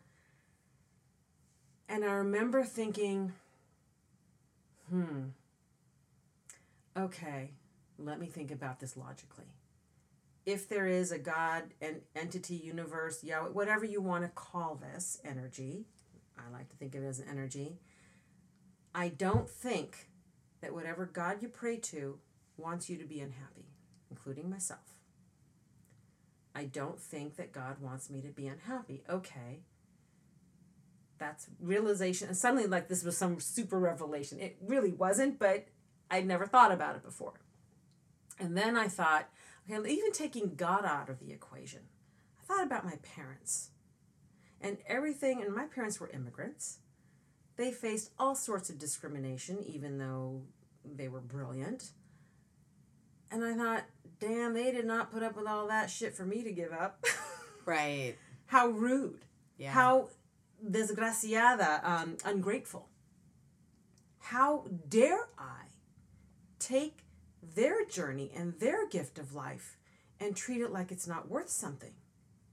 And 1.89 2.05
I 2.05 2.13
remember 2.13 2.65
thinking, 2.65 3.33
hmm, 4.91 5.29
okay, 6.97 7.53
let 7.99 8.21
me 8.21 8.27
think 8.27 8.51
about 8.51 8.81
this 8.81 8.97
logically. 8.97 9.47
If 10.45 10.69
there 10.69 10.87
is 10.87 11.11
a 11.11 11.19
God, 11.19 11.75
an 11.81 12.03
entity, 12.15 12.55
universe, 12.55 13.25
Yahweh, 13.25 13.49
whatever 13.49 13.85
you 13.85 14.01
want 14.01 14.25
to 14.25 14.31
call 14.31 14.77
this 14.77 15.21
energy, 15.25 15.87
I 16.39 16.53
like 16.53 16.69
to 16.69 16.77
think 16.77 16.95
of 16.95 17.03
it 17.03 17.07
as 17.07 17.19
an 17.19 17.27
energy. 17.29 17.79
I 18.95 19.09
don't 19.09 19.51
think 19.51 20.09
that 20.61 20.73
whatever 20.73 21.05
God 21.05 21.43
you 21.43 21.49
pray 21.49 21.77
to 21.79 22.19
wants 22.57 22.89
you 22.89 22.97
to 22.97 23.05
be 23.05 23.21
unhappy, 23.21 23.67
including 24.11 24.49
myself. 24.49 24.95
I 26.55 26.65
don't 26.65 26.99
think 26.99 27.37
that 27.37 27.53
God 27.53 27.81
wants 27.81 28.09
me 28.09 28.23
to 28.23 28.29
be 28.29 28.47
unhappy. 28.47 29.03
Okay. 29.11 29.61
That's 31.19 31.49
realization. 31.61 32.29
And 32.29 32.37
suddenly, 32.37 32.67
like, 32.67 32.89
this 32.89 33.05
was 33.05 33.17
some 33.17 33.41
super 33.41 33.79
revelation. 33.79 34.39
It 34.41 34.57
really 34.61 34.93
wasn't, 34.93 35.39
but 35.39 35.67
I'd 36.11 36.27
never 36.27 36.47
thought 36.47 36.73
about 36.73 36.97
it 36.97 37.03
before. 37.03 37.41
And 38.39 38.57
then 38.57 38.77
I 38.77 38.89
thought, 38.89 39.29
okay, 39.71 39.91
even 39.91 40.13
taking 40.13 40.55
God 40.55 40.85
out 40.85 41.09
of 41.09 41.21
the 41.21 41.33
equation, 41.33 41.81
I 42.39 42.45
thought 42.45 42.65
about 42.65 42.85
my 42.85 42.97
parents 43.03 43.71
and 44.61 44.79
everything. 44.87 45.43
And 45.43 45.55
my 45.55 45.67
parents 45.67 46.01
were 46.01 46.11
immigrants. 46.11 46.79
They 47.57 47.73
faced 47.73 48.11
all 48.19 48.35
sorts 48.35 48.69
of 48.69 48.79
discrimination, 48.79 49.65
even 49.67 49.99
though 49.99 50.43
they 50.85 51.09
were 51.09 51.21
brilliant. 51.21 51.91
And 53.31 53.45
I 53.45 53.55
thought, 53.55 53.85
damn, 54.21 54.55
they 54.55 54.71
did 54.71 54.85
not 54.85 55.11
put 55.11 55.23
up 55.23 55.37
with 55.37 55.47
all 55.47 55.67
that 55.69 55.91
shit 55.91 56.15
for 56.15 56.25
me 56.25 56.43
to 56.43 56.53
give 56.53 56.73
up. 56.73 57.05
Right. 57.67 58.15
How 58.47 58.69
rude. 58.69 59.25
Yeah. 59.59 59.73
How 59.73 60.09
desgraciada, 60.65 61.85
um, 61.85 62.17
ungrateful. 62.25 62.89
How 64.21 64.67
dare 64.89 65.29
I 65.37 65.66
take 66.59 67.05
their 67.43 67.85
journey 67.85 68.31
and 68.35 68.59
their 68.59 68.87
gift 68.89 69.19
of 69.19 69.35
life 69.35 69.77
and 70.21 70.35
treat 70.35 70.61
it 70.61 70.73
like 70.73 70.91
it's 70.91 71.07
not 71.07 71.29
worth 71.31 71.51
something? 71.51 71.93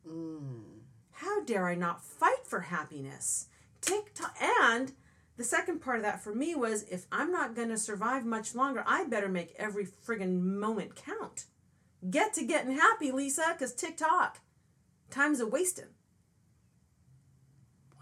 Mm. 0.08 0.64
How 1.12 1.44
dare 1.44 1.68
I 1.68 1.76
not 1.76 2.04
fight 2.04 2.46
for 2.46 2.62
happiness? 2.62 3.48
Take 3.82 4.14
t- 4.14 4.24
and 4.42 4.94
the 5.38 5.44
second 5.44 5.80
part 5.80 5.98
of 5.98 6.04
that 6.04 6.24
for 6.24 6.34
me 6.34 6.56
was 6.56 6.84
if 6.84 7.06
I'm 7.12 7.32
not 7.32 7.56
going 7.56 7.70
to 7.70 7.78
survive 7.78 8.26
much 8.26 8.54
longer, 8.56 8.84
I 8.86 9.06
better 9.06 9.30
make 9.30 9.56
every 9.58 9.86
friggin' 9.86 10.42
moment 10.42 10.96
count. 10.96 11.46
Get 12.10 12.34
to 12.34 12.44
getting 12.46 12.74
happy, 12.78 13.12
Lisa, 13.12 13.54
because 13.54 13.74
TikTok, 13.74 14.40
time's 15.10 15.40
a 15.40 15.48
wasting. 15.48 15.86
Wow. 17.96 18.02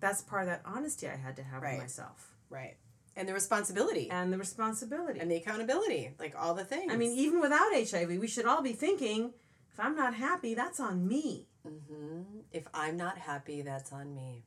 That's 0.00 0.22
part 0.22 0.42
of 0.42 0.48
that 0.48 0.62
honesty 0.64 1.08
I 1.08 1.16
had 1.16 1.36
to 1.36 1.42
have 1.42 1.62
Right. 1.62 1.72
with 1.74 1.82
myself. 1.82 2.32
Right. 2.48 2.76
And 3.18 3.28
the 3.28 3.34
responsibility 3.34 4.08
And 4.10 4.32
the 4.32 4.38
responsibility. 4.38 5.18
and 5.18 5.30
the 5.30 5.36
accountability, 5.36 6.14
like 6.18 6.34
all 6.38 6.54
the 6.54 6.64
things. 6.64 6.92
I 6.92 6.96
mean, 6.96 7.18
even 7.18 7.40
without 7.40 7.72
HIV, 7.74 8.08
we 8.20 8.28
should 8.28 8.46
all 8.46 8.62
be 8.62 8.72
thinking 8.72 9.34
if 9.72 9.84
I'm 9.84 9.96
not 9.96 10.14
happy, 10.14 10.54
that's 10.54 10.80
on 10.80 11.06
me. 11.06 11.48
Mm-hmm. 11.66 12.22
if 12.52 12.66
I'm 12.72 12.96
not 12.96 13.18
happy, 13.18 13.62
that's 13.62 13.92
on 13.92 14.14
me. 14.14 14.44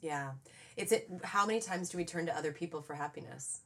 Yeah. 0.00 0.32
It's 0.76 0.92
it 0.92 1.10
how 1.24 1.44
many 1.44 1.60
times 1.60 1.88
do 1.88 1.98
we 1.98 2.04
turn 2.04 2.26
to 2.26 2.36
other 2.36 2.52
people 2.52 2.80
for 2.80 2.94
happiness? 2.94 3.60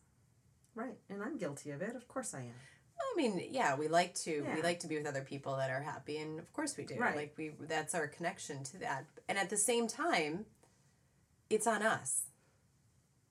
Right. 0.75 0.97
And 1.09 1.23
I'm 1.23 1.37
guilty 1.37 1.71
of 1.71 1.83
it. 1.83 1.95
Of 1.95 2.09
course 2.09 2.35
I 2.35 2.41
am. 2.41 2.55
I 3.01 3.17
mean, 3.17 3.43
yeah, 3.51 3.77
we 3.77 3.89
like 3.89 4.15
to 4.27 4.47
we 4.55 4.63
like 4.63 4.81
to 4.81 4.89
be 4.89 4.97
with 4.97 5.07
other 5.07 5.23
people 5.23 5.57
that 5.57 5.71
are 5.71 5.83
happy 5.83 6.19
and 6.19 6.39
of 6.39 6.53
course 6.53 6.77
we 6.77 6.85
do. 6.85 6.97
Right. 6.97 7.17
Like 7.17 7.35
we 7.37 7.53
that's 7.61 7.95
our 7.95 8.07
connection 8.07 8.65
to 8.65 8.79
that. 8.79 9.05
And 9.29 9.39
at 9.39 9.51
the 9.51 9.57
same 9.57 9.87
time, 9.87 10.47
it's 11.49 11.67
on 11.67 11.83
us. 11.83 12.23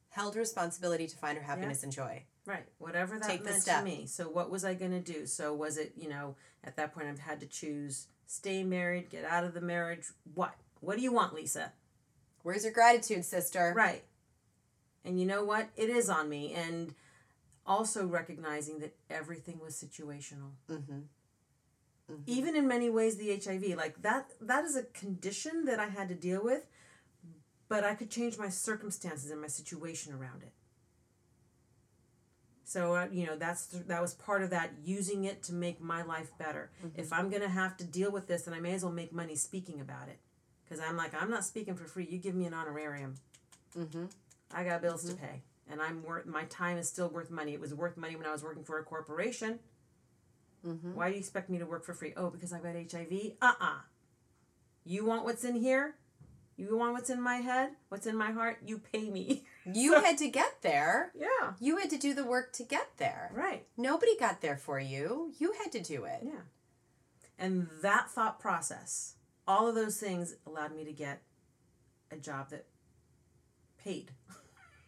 Held 0.09 0.35
responsibility 0.35 1.07
to 1.07 1.15
find 1.15 1.37
her 1.37 1.43
happiness 1.43 1.83
and 1.83 1.91
joy. 1.91 2.23
Right. 2.45 2.65
Whatever 2.79 3.19
that 3.19 3.27
Take 3.27 3.43
the 3.43 3.51
meant 3.51 3.61
step. 3.61 3.79
to 3.79 3.85
me. 3.85 4.05
So 4.07 4.25
what 4.25 4.49
was 4.49 4.65
I 4.65 4.73
going 4.73 4.91
to 4.91 4.99
do? 4.99 5.27
So 5.27 5.53
was 5.53 5.77
it, 5.77 5.93
you 5.95 6.09
know, 6.09 6.35
at 6.63 6.75
that 6.77 6.93
point 6.93 7.07
I've 7.07 7.19
had 7.19 7.39
to 7.41 7.45
choose 7.45 8.07
stay 8.29 8.63
married, 8.63 9.09
get 9.09 9.25
out 9.25 9.43
of 9.43 9.53
the 9.53 9.61
marriage. 9.61 10.05
What? 10.35 10.53
What 10.79 10.95
do 10.95 11.03
you 11.03 11.11
want, 11.11 11.33
Lisa? 11.33 11.73
Where's 12.43 12.63
your 12.63 12.71
gratitude, 12.71 13.25
sister? 13.25 13.73
Right. 13.75 14.03
And 15.03 15.19
you 15.19 15.25
know 15.25 15.43
what? 15.43 15.69
It 15.75 15.89
is 15.89 16.09
on 16.09 16.29
me. 16.29 16.53
And 16.53 16.93
also 17.65 18.05
recognizing 18.05 18.79
that 18.79 18.95
everything 19.09 19.59
was 19.59 19.75
situational. 19.75 20.51
Mm-hmm. 20.69 20.99
Even 22.25 22.55
in 22.55 22.67
many 22.67 22.89
ways, 22.89 23.17
the 23.17 23.39
HIV, 23.43 23.77
like 23.77 24.01
that, 24.01 24.29
that 24.41 24.65
is 24.65 24.75
a 24.75 24.83
condition 24.83 25.65
that 25.65 25.79
I 25.79 25.87
had 25.87 26.09
to 26.09 26.15
deal 26.15 26.43
with, 26.43 26.65
but 27.69 27.83
I 27.83 27.93
could 27.93 28.09
change 28.09 28.37
my 28.37 28.49
circumstances 28.49 29.31
and 29.31 29.39
my 29.39 29.47
situation 29.47 30.13
around 30.13 30.41
it. 30.41 30.51
So 32.65 32.95
uh, 32.95 33.07
you 33.11 33.25
know 33.25 33.35
that's 33.35 33.65
that 33.65 34.01
was 34.01 34.13
part 34.13 34.43
of 34.43 34.51
that 34.51 34.71
using 34.83 35.23
it 35.23 35.41
to 35.43 35.53
make 35.53 35.81
my 35.81 36.03
life 36.03 36.31
better. 36.37 36.69
If 36.95 37.11
I'm 37.11 37.29
gonna 37.29 37.49
have 37.49 37.77
to 37.77 37.83
deal 37.83 38.11
with 38.11 38.27
this, 38.27 38.43
then 38.43 38.53
I 38.53 38.59
may 38.59 38.73
as 38.73 38.83
well 38.83 38.93
make 38.93 39.11
money 39.11 39.35
speaking 39.35 39.81
about 39.81 40.07
it, 40.07 40.19
because 40.63 40.83
I'm 40.83 40.95
like 40.95 41.19
I'm 41.19 41.31
not 41.31 41.45
speaking 41.45 41.75
for 41.75 41.85
free. 41.85 42.07
You 42.09 42.19
give 42.19 42.35
me 42.35 42.45
an 42.45 42.53
honorarium. 42.53 43.15
Mm-hmm. 43.77 44.05
I 44.53 44.63
got 44.63 44.83
bills 44.83 45.03
to 45.05 45.15
pay, 45.15 45.41
and 45.67 45.81
I'm 45.81 46.03
worth 46.03 46.27
my 46.27 46.43
time 46.43 46.77
is 46.77 46.87
still 46.87 47.09
worth 47.09 47.31
money. 47.31 47.53
It 47.53 47.59
was 47.59 47.73
worth 47.73 47.97
money 47.97 48.15
when 48.15 48.27
I 48.27 48.31
was 48.31 48.43
working 48.43 48.63
for 48.63 48.77
a 48.77 48.83
corporation. 48.83 49.59
Mm-hmm. 50.63 50.93
Why 50.93 51.07
do 51.07 51.13
you 51.13 51.19
expect 51.19 51.49
me 51.49 51.57
to 51.57 51.65
work 51.65 51.83
for 51.83 51.93
free? 51.93 52.13
Oh, 52.15 52.29
because 52.29 52.53
I've 52.53 52.61
got 52.61 52.75
HIV. 52.75 53.33
Uh 53.41 53.53
uh 53.59 53.79
You 54.83 55.05
want 55.05 55.23
what's 55.23 55.43
in 55.43 55.55
here? 55.55 55.95
You 56.59 56.75
want 56.77 56.91
what's 56.91 57.09
in 57.09 57.21
my 57.21 57.37
head? 57.37 57.69
What's 57.87 58.05
in 58.05 58.17
my 58.17 58.31
heart? 58.31 58.57
You 58.65 58.79
pay 58.79 59.09
me. 59.09 59.45
You 59.71 60.01
had 60.01 60.17
to 60.17 60.27
get 60.29 60.63
there. 60.63 61.11
yeah. 61.15 61.53
You 61.59 61.77
had 61.77 61.91
to 61.91 61.97
do 61.97 62.15
the 62.15 62.23
work 62.25 62.53
to 62.53 62.63
get 62.63 62.87
there. 62.97 63.31
Right. 63.35 63.67
Nobody 63.77 64.17
got 64.17 64.41
there 64.41 64.57
for 64.57 64.79
you. 64.79 65.31
You 65.37 65.53
had 65.63 65.71
to 65.73 65.79
do 65.79 66.05
it. 66.05 66.21
Yeah. 66.23 66.41
And 67.37 67.67
that 67.83 68.09
thought 68.09 68.39
process, 68.39 69.13
all 69.47 69.67
of 69.67 69.75
those 69.75 69.97
things 69.97 70.35
allowed 70.47 70.75
me 70.75 70.85
to 70.85 70.91
get 70.91 71.21
a 72.11 72.15
job 72.17 72.49
that 72.49 72.65
paid. 73.83 74.11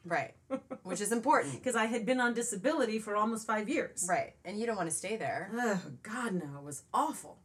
Right. 0.03 0.33
Which 0.81 0.99
is 0.99 1.11
important. 1.11 1.53
Because 1.59 1.75
I 1.75 1.85
had 1.85 2.07
been 2.07 2.19
on 2.19 2.33
disability 2.33 2.97
for 2.97 3.15
almost 3.15 3.45
five 3.45 3.69
years. 3.69 4.07
Right. 4.09 4.33
And 4.43 4.59
you 4.59 4.65
don't 4.65 4.75
want 4.75 4.89
to 4.89 4.95
stay 4.95 5.15
there. 5.15 5.51
Oh, 5.53 5.79
God, 6.01 6.33
no. 6.33 6.57
It 6.57 6.63
was 6.65 6.81
awful. 6.91 7.37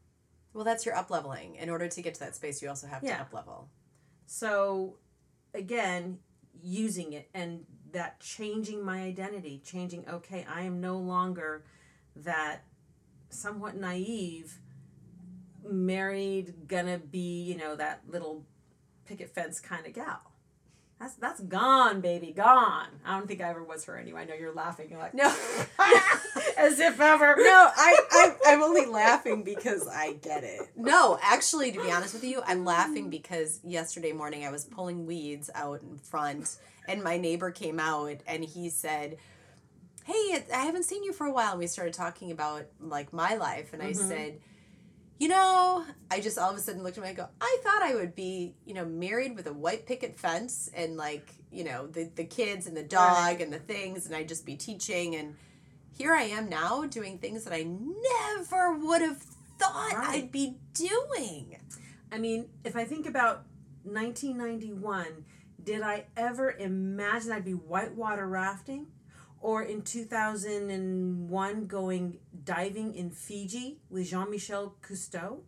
Well, 0.54 0.64
that's 0.64 0.86
your 0.86 0.96
up 0.96 1.10
leveling. 1.10 1.56
In 1.56 1.68
order 1.68 1.86
to 1.86 2.00
get 2.00 2.14
to 2.14 2.20
that 2.20 2.34
space, 2.34 2.62
you 2.62 2.70
also 2.70 2.86
have 2.86 3.02
to 3.02 3.08
Yeah. 3.08 3.20
up 3.20 3.34
level. 3.34 3.68
So, 4.26 4.96
again, 5.54 6.18
using 6.62 7.12
it 7.12 7.28
and 7.32 7.64
that 7.92 8.20
changing 8.20 8.84
my 8.84 9.02
identity, 9.02 9.62
changing, 9.64 10.04
okay, 10.08 10.44
I 10.48 10.62
am 10.62 10.80
no 10.80 10.98
longer 10.98 11.64
that 12.16 12.64
somewhat 13.30 13.76
naive, 13.76 14.58
married, 15.64 16.68
gonna 16.68 16.98
be, 16.98 17.42
you 17.42 17.56
know, 17.56 17.76
that 17.76 18.02
little 18.08 18.44
picket 19.06 19.30
fence 19.30 19.60
kind 19.60 19.86
of 19.86 19.92
gal. 19.92 20.32
That's 20.98 21.14
that's 21.14 21.40
gone, 21.40 22.00
baby, 22.00 22.32
gone. 22.32 22.88
I 23.04 23.18
don't 23.18 23.28
think 23.28 23.42
I 23.42 23.50
ever 23.50 23.62
was 23.62 23.84
her 23.84 23.98
anyway. 23.98 24.22
I 24.22 24.24
know 24.24 24.34
you're 24.34 24.54
laughing. 24.54 24.88
You're 24.90 24.98
like, 24.98 25.14
No. 25.14 25.26
as 26.56 26.80
if 26.80 27.00
ever. 27.00 27.34
No, 27.38 27.70
I, 27.76 27.98
I, 28.10 28.32
I'm 28.46 28.62
only 28.62 28.86
laughing 28.86 29.42
because 29.42 29.86
I 29.86 30.14
get 30.14 30.42
it. 30.42 30.62
No, 30.74 31.18
actually, 31.22 31.72
to 31.72 31.82
be 31.82 31.90
honest 31.90 32.14
with 32.14 32.24
you, 32.24 32.42
I'm 32.46 32.64
laughing 32.64 33.10
because 33.10 33.60
yesterday 33.62 34.12
morning 34.12 34.44
I 34.46 34.50
was 34.50 34.64
pulling 34.64 35.06
weeds 35.06 35.50
out 35.54 35.82
in 35.82 35.98
front, 35.98 36.56
and 36.88 37.02
my 37.02 37.18
neighbor 37.18 37.50
came 37.50 37.78
out 37.78 38.20
and 38.26 38.42
he 38.42 38.70
said, 38.70 39.18
"Hey, 40.04 40.44
I 40.52 40.64
haven't 40.64 40.84
seen 40.84 41.04
you 41.04 41.12
for 41.12 41.26
a 41.26 41.32
while." 41.32 41.50
And 41.50 41.58
we 41.58 41.66
started 41.66 41.94
talking 41.94 42.30
about 42.30 42.66
like 42.80 43.12
my 43.12 43.34
life, 43.34 43.74
and 43.74 43.82
I 43.82 43.92
mm-hmm. 43.92 44.08
said, 44.08 44.38
"You 45.18 45.28
know," 45.28 45.84
I 46.10 46.20
just 46.20 46.38
all 46.38 46.50
of 46.50 46.56
a 46.56 46.60
sudden 46.60 46.82
looked 46.82 46.98
at 46.98 47.04
him 47.04 47.08
and 47.08 47.18
I 47.18 47.22
go, 47.22 47.28
"I 47.40 47.58
thought 47.62 47.82
I 47.82 47.94
would 47.94 48.14
be, 48.14 48.54
you 48.64 48.74
know, 48.74 48.84
married 48.84 49.36
with 49.36 49.46
a 49.46 49.52
white 49.52 49.86
picket 49.86 50.18
fence 50.18 50.68
and 50.74 50.96
like, 50.96 51.30
you 51.50 51.64
know, 51.64 51.86
the 51.86 52.04
the 52.14 52.24
kids 52.24 52.66
and 52.66 52.76
the 52.76 52.82
dog 52.82 53.16
Right. 53.16 53.40
and 53.40 53.52
the 53.52 53.58
things, 53.58 54.06
and 54.06 54.14
I'd 54.14 54.28
just 54.28 54.44
be 54.46 54.56
teaching 54.56 55.14
and." 55.16 55.36
here 55.96 56.12
I 56.12 56.24
am 56.24 56.50
now 56.50 56.84
doing 56.84 57.16
things 57.16 57.44
that 57.44 57.54
I 57.54 57.62
never 57.62 58.74
would 58.74 59.00
have 59.00 59.16
thought 59.58 59.94
Right. 59.94 60.24
I'd 60.24 60.30
be 60.30 60.58
doing. 60.74 61.56
I 62.12 62.18
mean, 62.18 62.50
if 62.64 62.76
I 62.76 62.84
think 62.84 63.06
about 63.06 63.46
1991, 63.84 65.24
did 65.64 65.80
I 65.80 66.04
ever 66.14 66.50
imagine 66.52 67.32
I'd 67.32 67.46
be 67.46 67.54
whitewater 67.54 68.26
rafting? 68.28 68.88
Or 69.46 69.62
in 69.62 69.82
2001, 69.82 71.66
going 71.66 72.18
diving 72.44 72.96
in 72.96 73.10
Fiji 73.10 73.78
with 73.88 74.08
Jean 74.08 74.28
Michel 74.28 74.74
Cousteau? 74.82 75.38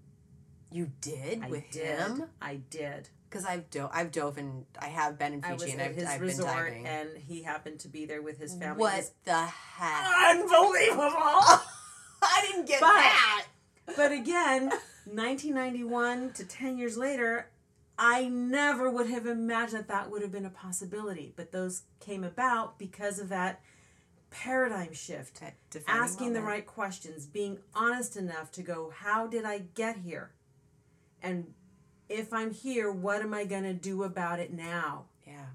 You 0.70 0.92
did 1.00 1.42
I 1.42 1.48
with 1.48 1.68
did. 1.72 1.98
him? 1.98 2.24
I 2.40 2.60
did. 2.70 3.08
Because 3.28 3.44
I've 3.44 3.68
dove, 3.70 3.90
I've 3.92 4.12
dove 4.12 4.38
in, 4.38 4.66
I 4.80 4.86
have 4.86 5.18
been 5.18 5.32
in 5.32 5.42
Fiji 5.42 5.50
I 5.50 5.54
was 5.54 5.62
and 5.72 5.80
at 5.80 5.88
I've, 5.88 5.96
his 5.96 6.04
I've 6.04 6.20
been 6.20 6.28
resort, 6.28 6.68
diving. 6.68 6.86
and 6.86 7.08
he 7.18 7.42
happened 7.42 7.80
to 7.80 7.88
be 7.88 8.06
there 8.06 8.22
with 8.22 8.38
his 8.38 8.54
family. 8.54 8.78
what 8.80 9.10
the 9.24 9.34
heck? 9.46 10.06
unbelievable! 10.28 11.02
I 12.22 12.46
didn't 12.52 12.66
get 12.68 12.80
But- 12.80 12.92
that. 12.92 13.46
But 13.96 14.12
again, 14.12 14.68
1991 15.06 16.34
to 16.34 16.44
10 16.44 16.78
years 16.78 16.96
later, 16.96 17.50
I 17.98 18.28
never 18.28 18.88
would 18.90 19.10
have 19.10 19.26
imagined 19.26 19.80
that 19.80 19.88
that 19.88 20.10
would 20.12 20.22
have 20.22 20.30
been 20.30 20.46
a 20.46 20.50
possibility. 20.50 21.32
But 21.34 21.50
those 21.50 21.82
came 21.98 22.22
about 22.22 22.78
because 22.78 23.18
of 23.18 23.28
that 23.30 23.60
paradigm 24.30 24.92
shift. 24.92 25.40
That 25.40 25.54
Asking 25.86 26.32
the 26.32 26.42
right 26.42 26.66
questions, 26.66 27.26
being 27.26 27.58
honest 27.74 28.16
enough 28.16 28.50
to 28.52 28.62
go, 28.62 28.92
how 28.94 29.26
did 29.26 29.44
I 29.44 29.58
get 29.74 29.98
here? 29.98 30.30
And 31.22 31.54
if 32.08 32.32
I'm 32.32 32.52
here, 32.52 32.90
what 32.90 33.22
am 33.22 33.34
I 33.34 33.44
going 33.44 33.64
to 33.64 33.74
do 33.74 34.04
about 34.04 34.40
it 34.40 34.52
now? 34.52 35.04
Yeah. 35.26 35.46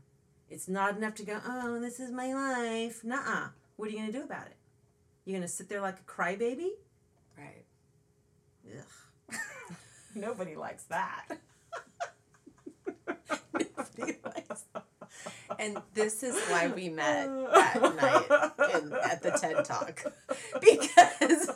It's 0.50 0.68
not 0.68 0.98
enough 0.98 1.16
to 1.16 1.24
go, 1.24 1.40
oh, 1.46 1.80
this 1.80 2.00
is 2.00 2.12
my 2.12 2.34
life. 2.34 3.04
Nuh 3.04 3.16
uh. 3.26 3.48
What 3.76 3.88
are 3.88 3.92
you 3.92 3.98
going 3.98 4.12
to 4.12 4.18
do 4.18 4.24
about 4.24 4.48
it? 4.48 4.58
You're 5.26 5.38
going 5.38 5.48
to 5.48 5.54
sit 5.54 5.68
there 5.68 5.82
like 5.82 5.98
a 6.00 6.04
crybaby? 6.04 6.70
Right. 7.38 7.66
Ugh. 8.68 9.36
Nobody 10.16 10.56
likes 10.56 10.84
that. 10.84 11.26
And 15.60 15.78
this 15.94 16.24
is 16.24 16.40
why 16.50 16.68
we 16.68 16.90
met 16.90 17.28
that 17.54 17.82
night 17.82 18.82
in, 18.82 18.94
at 18.94 19.22
the 19.22 19.32
TED 19.32 19.66
Talk. 19.66 20.04
Because 20.62 21.52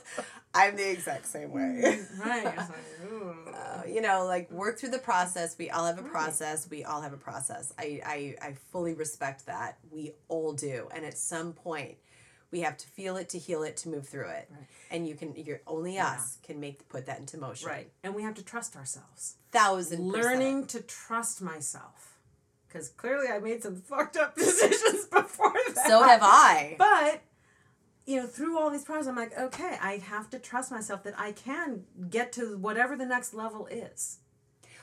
I'm 0.54 0.76
the 0.76 0.92
exact 0.92 1.26
same 1.26 1.52
way. 1.52 2.00
Right. 2.20 2.46
Like. 2.58 2.70
Uh, 3.10 3.82
you 3.88 4.02
know, 4.02 4.26
like 4.26 4.52
work 4.52 4.78
through 4.80 4.90
the 4.90 5.00
process. 5.00 5.56
We 5.58 5.70
all 5.70 5.86
have 5.86 6.00
a 6.00 6.04
process. 6.04 6.70
We 6.70 6.84
all 6.84 7.02
have 7.02 7.14
a 7.14 7.18
process. 7.18 7.74
I, 7.78 8.02
I, 8.06 8.36
I 8.42 8.54
fully 8.72 8.94
respect 8.94 9.46
that. 9.48 9.78
We 9.92 10.14
all 10.28 10.54
do. 10.54 10.90
And 10.94 11.06
at 11.06 11.18
some 11.18 11.54
point, 11.54 11.98
we 12.52 12.62
have 12.62 12.78
to 12.78 12.88
feel 12.88 13.18
it 13.18 13.30
to 13.30 13.40
heal 13.40 13.64
it 13.64 13.78
to 13.78 13.90
move 13.90 14.08
through 14.08 14.30
it. 14.30 14.50
And 14.90 15.08
you 15.08 15.16
can, 15.16 15.34
you're 15.36 15.62
only 15.68 16.00
us 16.00 16.38
can 16.44 16.60
make 16.60 16.88
put 16.90 17.06
that 17.08 17.20
into 17.20 17.38
motion. 17.38 17.68
Right. 17.70 17.92
And 18.04 18.16
we 18.16 18.24
have 18.24 18.36
to 18.36 18.44
trust 18.44 18.76
ourselves. 18.76 19.36
Thousand 19.52 20.12
percent. 20.12 20.26
Learning 20.26 20.66
to 20.68 20.82
trust 20.82 21.42
myself. 21.42 22.17
Because 22.68 22.90
clearly 22.90 23.28
I 23.30 23.40
made 23.40 23.64
some 23.64 23.76
fucked 23.90 24.18
up 24.18 24.36
decisions 24.36 25.06
before 25.12 25.54
that. 25.74 25.86
So 25.88 26.04
have 26.04 26.22
I. 26.24 26.76
But, 26.78 27.22
you 28.06 28.18
know, 28.18 28.26
through 28.28 28.58
all 28.60 28.70
these 28.70 28.84
problems, 28.84 29.08
I'm 29.08 29.16
like, 29.16 29.38
okay, 29.38 29.78
I 29.82 29.98
have 29.98 30.30
to 30.32 30.40
trust 30.40 30.72
myself 30.72 31.04
that 31.04 31.14
I 31.18 31.32
can 31.32 31.84
get 32.10 32.32
to 32.34 32.58
whatever 32.58 32.96
the 32.96 33.06
next 33.06 33.34
level 33.34 33.68
is. 33.68 34.20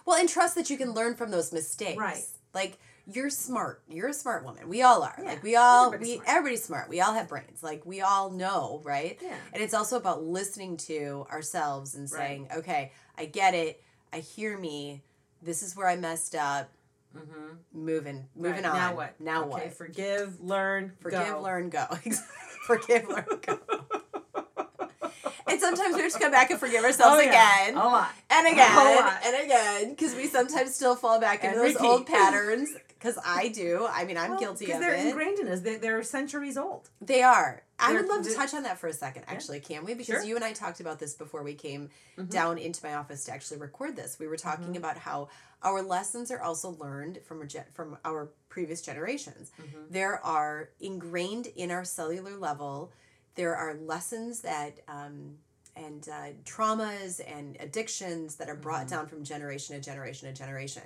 Well, 0.07 0.19
and 0.19 0.29
trust 0.29 0.55
that 0.57 0.69
you 0.71 0.77
can 0.77 0.93
learn 0.93 1.15
from 1.15 1.31
those 1.31 1.53
mistakes. 1.53 1.99
Right. 1.99 2.23
Like 2.53 2.79
you're 3.07 3.31
smart. 3.31 3.83
You're 3.89 4.09
a 4.09 4.15
smart 4.15 4.45
woman. 4.45 4.69
We 4.69 4.83
all 4.83 5.03
are. 5.03 5.15
Yeah, 5.19 5.25
Like 5.29 5.43
we 5.43 5.57
all 5.57 5.87
everybody's 5.87 6.09
we 6.09 6.15
smart. 6.17 6.29
everybody's 6.29 6.65
smart. 6.65 6.89
We 6.89 7.01
all 7.01 7.13
have 7.15 7.29
brains. 7.29 7.63
Like 7.63 7.85
we 7.87 8.01
all 8.03 8.31
know, 8.31 8.81
right? 8.85 9.19
Yeah. 9.23 9.35
And 9.53 9.63
it's 9.63 9.75
also 9.75 9.97
about 9.97 10.23
listening 10.23 10.77
to 10.79 11.27
ourselves 11.31 11.95
and 11.95 12.11
Right. 12.13 12.19
saying, 12.19 12.49
"Okay, 12.57 12.93
I 13.19 13.25
get 13.27 13.55
it. 13.55 13.83
I 14.13 14.19
hear 14.19 14.57
me. 14.59 15.03
This 15.43 15.63
is 15.63 15.75
where 15.77 15.89
I 15.89 15.97
messed 15.97 16.35
up. 16.35 16.71
Mm-hmm. 17.17 17.85
Moving, 17.85 18.27
moving 18.37 18.63
Right, 18.63 18.65
on. 18.67 18.77
Now 18.77 18.95
what? 18.97 19.21
Now 19.21 19.41
okay, 19.43 19.51
what? 19.51 19.73
Forgive, 19.75 20.41
learn, 20.41 20.93
Forgive, 21.01 21.27
go. 21.29 21.41
learn, 21.43 21.71
go. 21.71 21.87
forgive, 22.67 23.09
learn, 23.09 23.25
go. 23.43 23.59
and 25.47 25.61
sometimes 25.61 25.95
we 25.97 26.03
have 26.03 26.13
to 26.13 26.19
come 26.19 26.31
back 26.33 26.51
and 26.51 26.59
forgive 26.59 26.85
ourselves 26.85 27.19
Oh, 27.19 27.21
yeah. 27.21 27.63
again. 27.65 27.77
A 27.77 27.85
lot. 27.85 28.11
and 28.31 28.47
again 28.47 28.77
lot. 28.77 29.21
and 29.25 29.45
again 29.45 29.91
because 29.91 30.15
we 30.15 30.27
sometimes 30.27 30.75
still 30.75 30.97
fall 30.97 31.21
back 31.21 31.45
into 31.45 31.59
those 31.59 31.77
old 31.77 32.07
patterns 32.07 32.71
because 32.89 33.19
i 33.25 33.49
do 33.49 33.87
i 33.91 34.05
mean 34.05 34.17
i'm 34.17 34.31
Well, 34.31 34.41
guilty 34.41 34.65
because 34.67 34.81
they're 34.81 34.95
ingrained 34.95 35.39
in 35.39 35.49
us. 35.49 35.61
They, 35.61 35.77
they're 35.77 36.03
centuries 36.03 36.57
old. 36.57 36.89
they 37.03 37.23
are 37.23 37.63
i 37.79 37.93
They're- 37.93 38.01
would 38.03 38.09
love 38.11 38.25
to 38.25 38.35
touch 38.35 38.55
on 38.55 38.63
that 38.63 38.79
for 38.79 38.87
a 38.89 38.93
second 38.95 39.25
actually 39.29 39.61
can 39.61 39.85
we 39.85 39.93
because 39.93 40.07
Sure. 40.07 40.19
Mm-hmm. 40.21 40.29
you 40.29 40.37
and 40.37 40.45
i 40.45 40.53
talked 40.53 40.81
about 40.81 40.99
this 40.99 41.15
before 41.15 41.43
we 41.43 41.55
came 41.55 41.91
down 42.29 42.57
into 42.59 42.85
my 42.85 42.95
office 42.95 43.25
to 43.25 43.33
actually 43.33 43.59
record 43.59 43.95
this 43.97 44.19
we 44.19 44.27
were 44.27 44.37
talking 44.39 44.77
about 44.77 44.97
how 44.97 45.29
our 45.65 45.83
lessons 45.83 46.31
are 46.31 46.41
also 46.43 46.71
learned 46.79 47.19
from 47.25 47.43
a 47.43 47.47
gen- 47.47 47.65
from 47.73 47.97
our 48.05 48.29
previous 48.49 48.81
generations 48.83 49.51
Mm-hmm. 49.61 49.79
there 49.91 50.25
are 50.25 50.69
ingrained 50.81 51.47
in 51.57 51.71
our 51.71 51.85
cellular 51.85 52.37
level 52.37 52.93
there 53.35 53.57
are 53.57 53.75
lessons 53.75 54.41
that 54.43 54.79
um, 54.89 55.39
and 55.77 56.09
uh, 56.09 56.27
traumas 56.45 57.21
and 57.27 57.57
addictions 57.59 58.37
that 58.37 58.49
are 58.49 58.55
brought 58.55 58.87
down 58.89 59.09
from 59.09 59.25
generation 59.25 59.75
to 59.75 59.83
generation 59.83 60.29
to 60.29 60.33
generation. 60.45 60.85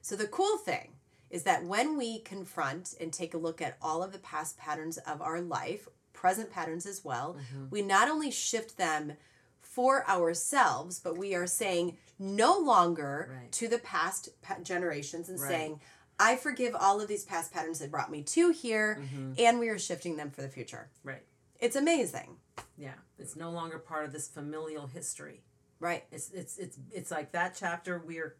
So 0.00 0.16
the 0.16 0.26
cool 0.26 0.56
thing 0.56 0.92
is 1.28 1.42
that 1.42 1.64
when 1.66 1.98
we 1.98 2.20
confront 2.20 2.94
and 2.98 3.12
take 3.12 3.34
a 3.34 3.38
look 3.38 3.60
at 3.60 3.76
all 3.82 4.02
of 4.02 4.10
the 4.12 4.18
past 4.20 4.56
patterns 4.56 4.96
of 4.98 5.20
our 5.20 5.42
life, 5.42 5.86
present 6.14 6.50
patterns 6.50 6.86
as 6.86 7.04
well, 7.04 7.36
we 7.70 7.82
not 7.82 8.08
only 8.08 8.30
shift 8.30 8.78
them 8.78 9.12
for 9.60 10.08
ourselves, 10.08 10.98
but 10.98 11.18
we 11.18 11.34
are 11.34 11.46
saying 11.46 11.98
no 12.22 12.58
longer 12.58 13.28
Right. 13.32 13.52
to 13.52 13.68
the 13.68 13.78
past 13.78 14.28
pa- 14.42 14.58
generations 14.62 15.28
and 15.28 15.40
Right. 15.40 15.48
saying, 15.50 15.80
I 16.18 16.36
forgive 16.36 16.74
all 16.74 17.00
of 17.00 17.08
these 17.08 17.24
past 17.24 17.52
patterns 17.52 17.80
that 17.80 17.90
brought 17.90 18.10
me 18.10 18.22
to 18.22 18.50
here, 18.50 18.98
mm-hmm. 19.00 19.32
and 19.38 19.58
we 19.58 19.68
are 19.68 19.78
shifting 19.78 20.16
them 20.16 20.30
for 20.30 20.40
the 20.42 20.48
future. 20.48 20.88
Right. 21.02 21.24
It's 21.58 21.76
amazing, 21.76 22.38
Yeah. 22.76 22.94
It's 23.18 23.36
no 23.36 23.50
longer 23.50 23.78
part 23.78 24.04
of 24.04 24.12
this 24.12 24.28
familial 24.28 24.86
history. 24.88 25.42
right? 25.80 26.04
It's 26.12 26.30
it's 26.30 26.58
it's 26.58 26.78
it's 26.92 27.10
like 27.10 27.32
that 27.32 27.56
chapter. 27.58 27.98
We're, 27.98 28.36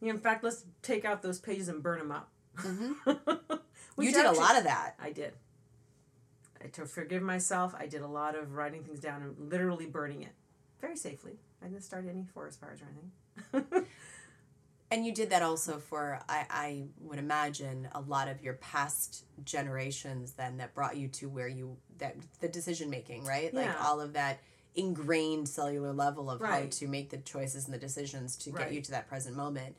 you 0.00 0.08
know, 0.08 0.14
in 0.14 0.20
fact, 0.20 0.44
let's 0.44 0.64
take 0.82 1.06
out 1.06 1.22
those 1.22 1.38
pages 1.38 1.68
and 1.68 1.82
burn 1.82 1.98
them 1.98 2.12
up. 2.12 2.30
Mm-hmm. 2.58 3.52
you 4.02 4.12
did 4.12 4.26
a 4.26 4.32
lot 4.32 4.56
of 4.58 4.64
that. 4.64 4.94
I 5.00 5.10
did. 5.12 5.32
I, 6.62 6.66
to 6.68 6.84
forgive 6.84 7.22
myself, 7.22 7.74
I 7.78 7.86
did 7.86 8.02
a 8.02 8.06
lot 8.06 8.34
of 8.36 8.52
writing 8.52 8.82
things 8.84 9.00
down 9.00 9.22
and 9.22 9.50
literally 9.50 9.86
burning 9.86 10.22
it, 10.22 10.32
very 10.80 10.96
safely. 10.96 11.38
I 11.64 11.68
didn't 11.68 11.84
start 11.84 12.06
any 12.08 12.26
forest 12.34 12.60
fires 12.60 12.80
or 12.82 12.88
anything. 13.54 13.86
And 14.90 15.04
you 15.04 15.12
did 15.12 15.30
that 15.30 15.42
also 15.42 15.78
for, 15.78 16.20
I, 16.28 16.46
I 16.48 16.84
would 17.00 17.18
imagine, 17.18 17.88
a 17.96 18.00
lot 18.00 18.28
of 18.28 18.40
your 18.42 18.54
past 18.54 19.24
generations 19.44 20.34
then 20.34 20.58
that 20.58 20.72
brought 20.72 20.96
you 20.96 21.08
to 21.08 21.28
where 21.28 21.48
you, 21.48 21.76
that 21.98 22.14
the 22.38 22.46
decision 22.46 22.90
making, 22.90 23.24
right? 23.24 23.52
Like 23.52 23.70
all 23.82 24.00
of 24.00 24.12
that 24.12 24.38
ingrained 24.76 25.48
cellular 25.48 25.92
level 25.92 26.30
of 26.30 26.40
how 26.40 26.66
to 26.66 26.86
make 26.86 27.10
the 27.10 27.16
choices 27.16 27.64
and 27.64 27.74
the 27.74 27.78
decisions 27.78 28.36
to 28.36 28.50
get 28.50 28.72
you 28.72 28.80
to 28.82 28.90
that 28.92 29.08
present 29.08 29.36
moment. 29.36 29.76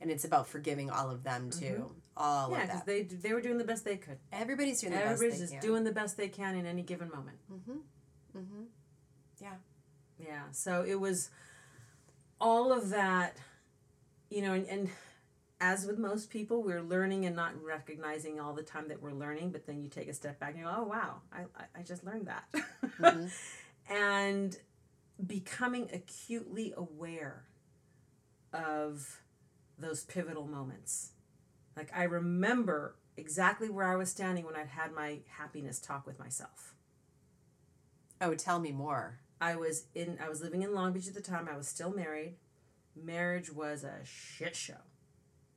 And 0.00 0.10
it's 0.10 0.24
about 0.24 0.48
forgiving 0.48 0.90
all 0.90 1.08
of 1.08 1.22
them 1.22 1.50
too. 1.50 1.92
All 2.16 2.46
of 2.46 2.50
that. 2.52 2.56
yeah, 2.56 2.62
of 2.62 2.68
because 2.68 2.80
that. 2.80 3.10
they 3.10 3.28
they 3.28 3.34
were 3.34 3.40
doing 3.40 3.58
the 3.58 3.64
best 3.64 3.84
they 3.84 3.96
could. 3.96 4.18
Everybody's 4.32 4.80
doing 4.80 4.92
the 4.92 5.04
Everybody's 5.04 5.38
best 5.38 5.38
they 5.38 5.44
just 5.44 5.52
can. 5.52 5.70
doing 5.70 5.84
the 5.84 5.92
best 5.92 6.16
they 6.16 6.28
can 6.28 6.56
in 6.56 6.66
any 6.66 6.82
given 6.82 7.10
moment. 7.10 7.38
Mm-hmm. 7.52 8.62
Yeah. 9.40 9.54
Yeah. 10.18 10.44
So 10.50 10.84
it 10.86 11.00
was 11.00 11.30
all 12.40 12.72
of 12.72 12.90
that, 12.90 13.36
you 14.30 14.42
know, 14.42 14.52
and, 14.52 14.66
and 14.66 14.90
as 15.60 15.86
with 15.86 15.98
most 15.98 16.30
people, 16.30 16.62
we're 16.62 16.82
learning 16.82 17.26
and 17.26 17.34
not 17.34 17.60
recognizing 17.62 18.40
all 18.40 18.52
the 18.52 18.62
time 18.62 18.88
that 18.88 19.02
we're 19.02 19.12
learning, 19.12 19.50
but 19.50 19.66
then 19.66 19.82
you 19.82 19.88
take 19.88 20.08
a 20.08 20.14
step 20.14 20.38
back 20.38 20.50
and 20.50 20.60
you 20.60 20.64
go, 20.64 20.74
oh, 20.76 20.84
wow, 20.84 21.16
I, 21.32 21.40
I, 21.56 21.80
I 21.80 21.82
just 21.82 22.04
learned 22.04 22.28
that. 22.28 22.44
Mhm. 23.00 23.30
and 23.90 24.56
becoming 25.26 25.88
acutely 25.92 26.72
aware 26.76 27.44
of 28.52 29.20
those 29.78 30.04
pivotal 30.04 30.46
moments. 30.46 31.10
Like 31.76 31.90
I 31.94 32.04
remember 32.04 32.96
exactly 33.16 33.68
where 33.68 33.86
I 33.86 33.96
was 33.96 34.10
standing 34.10 34.44
when 34.44 34.56
I'd 34.56 34.68
had 34.68 34.92
my 34.92 35.18
happiness 35.28 35.78
talk 35.80 36.06
with 36.06 36.18
myself. 36.18 36.74
Oh, 38.20 38.34
tell 38.34 38.58
me 38.58 38.72
more. 38.72 39.18
I 39.40 39.56
was 39.56 39.84
in 39.94 40.18
I 40.22 40.28
was 40.28 40.40
living 40.40 40.62
in 40.62 40.74
Long 40.74 40.92
Beach 40.92 41.08
at 41.08 41.14
the 41.14 41.20
time. 41.20 41.48
I 41.52 41.56
was 41.56 41.68
still 41.68 41.90
married. 41.90 42.36
Marriage 42.96 43.52
was 43.52 43.84
a 43.84 44.04
shit 44.04 44.56
show. 44.56 44.82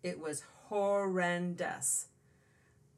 It 0.03 0.19
was 0.19 0.43
horrendous. 0.67 2.07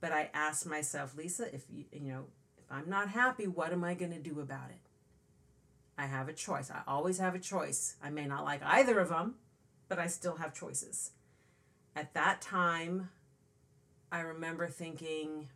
But 0.01 0.11
I 0.11 0.29
asked 0.33 0.65
myself, 0.65 1.15
Lisa, 1.15 1.53
if 1.53 1.63
you 1.71 1.85
you 1.91 2.11
know, 2.11 2.25
if 2.57 2.65
I'm 2.69 2.89
not 2.89 3.09
happy, 3.09 3.47
what 3.47 3.71
am 3.71 3.83
I 3.83 3.93
going 3.93 4.11
to 4.11 4.19
do 4.19 4.39
about 4.41 4.69
it? 4.69 4.79
I 5.97 6.07
have 6.07 6.27
a 6.27 6.33
choice. 6.33 6.71
I 6.71 6.81
always 6.87 7.19
have 7.19 7.35
a 7.35 7.39
choice. 7.39 7.95
I 8.03 8.09
may 8.09 8.25
not 8.25 8.43
like 8.43 8.61
either 8.63 8.99
of 8.99 9.09
them, 9.09 9.35
but 9.87 9.99
I 9.99 10.07
still 10.07 10.37
have 10.37 10.53
choices. 10.53 11.11
At 11.95 12.13
that 12.15 12.41
time, 12.41 13.09
I 14.11 14.21
remember 14.21 14.67
thinking 14.67 15.49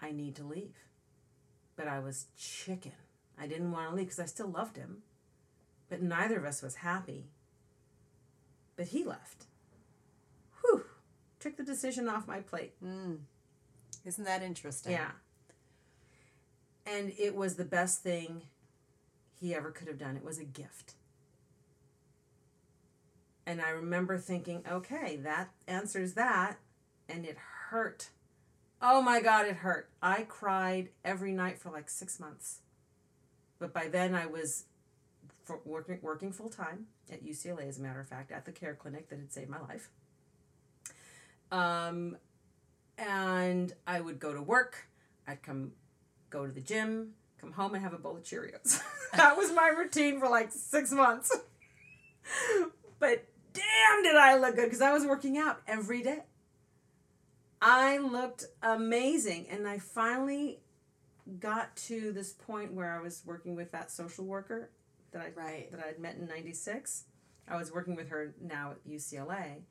I 0.00 0.12
need 0.12 0.36
to 0.36 0.44
leave 0.44 0.76
but 1.78 1.86
I 1.86 2.00
was 2.00 2.26
chicken. 2.36 2.92
I 3.40 3.46
didn't 3.46 3.70
want 3.70 3.88
to 3.88 3.96
leave 3.96 4.06
because 4.06 4.18
I 4.18 4.26
still 4.26 4.48
loved 4.48 4.76
him, 4.76 4.98
but 5.88 6.02
neither 6.02 6.36
of 6.36 6.44
us 6.44 6.60
was 6.60 6.74
happy. 6.76 7.30
But 8.76 8.88
he 8.88 9.04
left. 9.04 9.46
Whew. 10.60 10.84
Took 11.38 11.56
the 11.56 11.62
decision 11.62 12.08
off 12.08 12.26
my 12.26 12.40
plate. 12.40 12.74
Mm. 12.84 13.18
Isn't 14.04 14.24
that 14.24 14.42
interesting? 14.42 14.92
Yeah. 14.92 15.10
And 16.84 17.12
it 17.16 17.36
was 17.36 17.54
the 17.54 17.64
best 17.64 18.02
thing 18.02 18.42
he 19.40 19.54
ever 19.54 19.70
could 19.70 19.86
have 19.86 19.98
done. 19.98 20.16
It 20.16 20.24
was 20.24 20.38
a 20.38 20.44
gift. 20.44 20.94
And 23.46 23.60
I 23.60 23.70
remember 23.70 24.18
thinking, 24.18 24.64
okay, 24.70 25.16
that 25.22 25.50
answers 25.68 26.14
that. 26.14 26.58
And 27.08 27.24
it 27.24 27.36
hurt. 27.70 28.10
Oh 28.80 29.02
my 29.02 29.20
God, 29.20 29.46
it 29.46 29.56
hurt. 29.56 29.90
I 30.00 30.22
cried 30.22 30.90
every 31.04 31.32
night 31.32 31.58
for 31.58 31.70
like 31.70 31.90
six 31.90 32.20
months. 32.20 32.60
But 33.58 33.72
by 33.72 33.88
then 33.88 34.14
I 34.14 34.26
was 34.26 34.64
working, 35.64 35.98
working 36.00 36.32
full 36.32 36.48
time 36.48 36.86
at 37.10 37.24
UCLA, 37.24 37.68
as 37.68 37.78
a 37.78 37.82
matter 37.82 38.00
of 38.00 38.08
fact, 38.08 38.30
at 38.30 38.44
the 38.44 38.52
care 38.52 38.74
clinic 38.74 39.08
that 39.08 39.18
had 39.18 39.32
saved 39.32 39.50
my 39.50 39.60
life. 39.60 39.90
Um, 41.50 42.18
and 42.96 43.72
I 43.86 44.00
would 44.00 44.20
go 44.20 44.32
to 44.32 44.42
work. 44.42 44.86
I'd 45.26 45.42
come, 45.42 45.72
go 46.30 46.46
to 46.46 46.52
the 46.52 46.60
gym, 46.60 47.14
come 47.40 47.52
home 47.52 47.74
and 47.74 47.82
have 47.82 47.94
a 47.94 47.98
bowl 47.98 48.16
of 48.16 48.22
Cheerios. 48.22 48.80
that 49.14 49.36
was 49.36 49.52
my 49.52 49.68
routine 49.68 50.20
for 50.20 50.28
like 50.28 50.52
six 50.52 50.92
months. 50.92 51.36
but 53.00 53.24
damn, 53.52 54.02
did 54.02 54.16
I 54.16 54.36
look 54.36 54.54
good 54.54 54.66
because 54.66 54.82
I 54.82 54.92
was 54.92 55.04
working 55.04 55.36
out 55.36 55.60
every 55.66 56.02
day. 56.02 56.22
I 57.60 57.98
looked 57.98 58.44
amazing, 58.62 59.48
and 59.50 59.66
I 59.66 59.78
finally 59.78 60.60
got 61.40 61.76
to 61.76 62.12
this 62.12 62.32
point 62.32 62.72
where 62.72 62.92
I 62.92 63.00
was 63.00 63.22
working 63.26 63.54
with 63.56 63.72
that 63.72 63.90
social 63.90 64.24
worker 64.24 64.70
that 65.10 65.22
I 65.22 65.30
Right. 65.30 65.70
that 65.72 65.84
I'd 65.84 65.98
met 65.98 66.16
in 66.16 66.26
'96. 66.26 67.04
I 67.46 67.56
was 67.56 67.72
working 67.72 67.96
with 67.96 68.08
her 68.10 68.34
now 68.40 68.72
at 68.72 68.86
UCLA, 68.86 69.64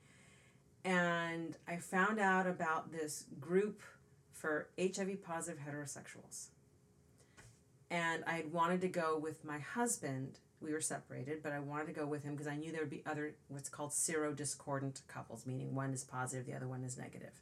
and 0.84 1.58
I 1.67 1.78
found 1.78 2.19
out 2.19 2.47
about 2.47 2.91
this 2.91 3.26
group 3.39 3.82
for 4.32 4.69
HIV 4.78 5.17
positive 5.23 5.62
heterosexuals. 5.62 6.47
And 7.89 8.23
I 8.26 8.34
had 8.34 8.52
wanted 8.52 8.82
to 8.82 8.89
go 8.89 9.17
with 9.17 9.45
my 9.45 9.60
husband. 9.60 10.39
We 10.60 10.73
were 10.73 10.82
separated, 10.82 11.41
but 11.43 11.54
I 11.54 11.60
wanted 11.60 11.88
to 11.88 11.93
go 11.93 12.06
with 12.06 12.23
him 12.23 12.34
because 12.34 12.47
I 12.47 12.56
knew 12.58 12.71
there 12.71 12.82
would 12.82 12.89
be 12.89 13.04
other 13.06 13.36
what's 13.47 13.69
called 13.69 13.91
serodiscordant 13.91 15.08
couples, 15.08 15.45
meaning 15.45 15.73
one 15.73 15.93
is 15.93 16.04
positive, 16.04 16.45
the 16.45 16.54
other 16.54 16.67
one 16.67 16.84
is 16.84 16.97
negative. 16.97 17.41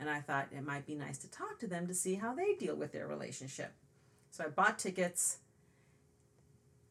And 0.00 0.08
I 0.08 0.20
thought 0.20 0.48
it 0.52 0.64
might 0.64 0.86
be 0.86 0.94
nice 0.94 1.18
to 1.18 1.30
talk 1.30 1.58
to 1.60 1.66
them 1.66 1.86
to 1.88 1.94
see 1.94 2.14
how 2.14 2.34
they 2.34 2.54
deal 2.54 2.76
with 2.76 2.92
their 2.92 3.06
relationship. 3.06 3.72
So 4.30 4.44
I 4.44 4.48
bought 4.48 4.78
tickets, 4.78 5.38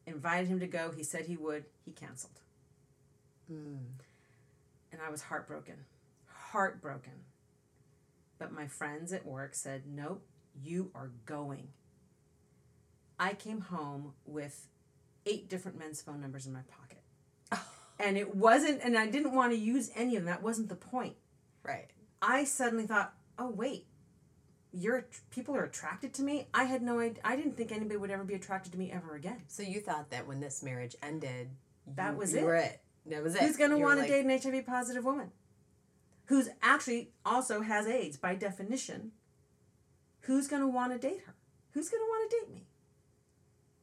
invited 0.06 0.48
him 0.48 0.60
to 0.60 0.66
go. 0.66 0.92
He 0.94 1.02
said 1.02 1.26
he 1.26 1.36
would. 1.36 1.64
He 1.84 1.92
canceled. 1.92 2.40
Mm. 3.50 3.78
And 4.92 5.00
I 5.06 5.10
was 5.10 5.22
heartbroken. 5.22 5.76
Heartbroken. 6.26 7.24
But 8.38 8.52
my 8.52 8.66
friends 8.66 9.12
at 9.12 9.26
work 9.26 9.54
said, 9.54 9.82
Nope, 9.86 10.24
you 10.62 10.90
are 10.94 11.10
going. 11.26 11.68
I 13.18 13.34
came 13.34 13.60
home 13.60 14.12
with 14.26 14.68
eight 15.26 15.48
different 15.48 15.78
men's 15.78 16.00
phone 16.00 16.20
numbers 16.20 16.46
in 16.46 16.52
my 16.52 16.60
pocket. 16.60 17.64
and 17.98 18.16
it 18.16 18.34
wasn't, 18.34 18.80
and 18.82 18.96
I 18.96 19.06
didn't 19.06 19.34
want 19.34 19.52
to 19.52 19.58
use 19.58 19.90
any 19.96 20.16
of 20.16 20.24
them. 20.24 20.32
That 20.32 20.42
wasn't 20.42 20.68
the 20.68 20.76
point. 20.76 21.16
Right. 21.64 21.90
I 22.20 22.44
suddenly 22.44 22.86
thought, 22.86 23.14
oh 23.38 23.50
wait, 23.50 23.86
you're 24.72 25.06
people 25.30 25.56
are 25.56 25.64
attracted 25.64 26.12
to 26.14 26.22
me. 26.22 26.46
I 26.52 26.64
had 26.64 26.82
no 26.82 26.98
idea. 26.98 27.22
I 27.24 27.36
didn't 27.36 27.56
think 27.56 27.72
anybody 27.72 27.96
would 27.96 28.10
ever 28.10 28.24
be 28.24 28.34
attracted 28.34 28.72
to 28.72 28.78
me 28.78 28.90
ever 28.92 29.14
again. 29.14 29.42
So 29.48 29.62
you 29.62 29.80
thought 29.80 30.10
that 30.10 30.26
when 30.26 30.40
this 30.40 30.62
marriage 30.62 30.96
ended, 31.02 31.50
That 31.86 32.12
you- 32.12 32.18
was 32.18 32.32
you 32.32 32.40
it. 32.40 32.44
Were 32.44 32.54
it. 32.56 32.80
That 33.06 33.22
was 33.22 33.34
it. 33.34 33.40
Who's 33.42 33.56
going 33.56 33.70
to 33.70 33.78
want 33.78 33.94
to 33.96 34.00
like, 34.02 34.10
date 34.10 34.24
an 34.26 34.54
HIV 34.54 34.66
positive 34.66 35.04
woman? 35.04 35.30
Who's 36.26 36.50
actually 36.60 37.12
also 37.24 37.62
has 37.62 37.86
AIDS 37.86 38.18
by 38.18 38.34
definition? 38.34 39.12
Who's 40.22 40.46
going 40.46 40.60
to 40.60 40.68
want 40.68 40.92
to 40.92 40.98
date 40.98 41.22
her? 41.24 41.34
Who's 41.70 41.88
going 41.88 42.02
to 42.02 42.06
want 42.06 42.30
to 42.30 42.36
date 42.36 42.50
me? 42.52 42.66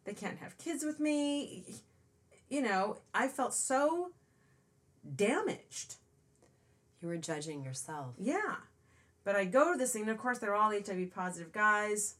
They 0.04 0.14
can't 0.14 0.38
have 0.38 0.56
kids 0.60 0.84
with 0.84 1.00
me. 1.00 1.64
You 2.48 2.62
know, 2.62 2.98
I 3.16 3.28
felt 3.28 3.56
so 3.56 4.12
damaged. 5.16 5.96
You 7.06 7.12
were 7.12 7.18
judging 7.18 7.64
yourself. 7.64 8.16
Yeah. 8.20 8.56
But 9.24 9.36
I 9.36 9.46
go 9.46 9.74
to 9.74 9.78
this 9.78 9.94
thing, 9.94 10.02
and 10.02 10.12
of 10.12 10.18
course, 10.18 10.40
they're 10.40 10.56
all 10.56 10.72
HIV 10.72 11.14
positive 11.14 11.52
guys. 11.52 12.16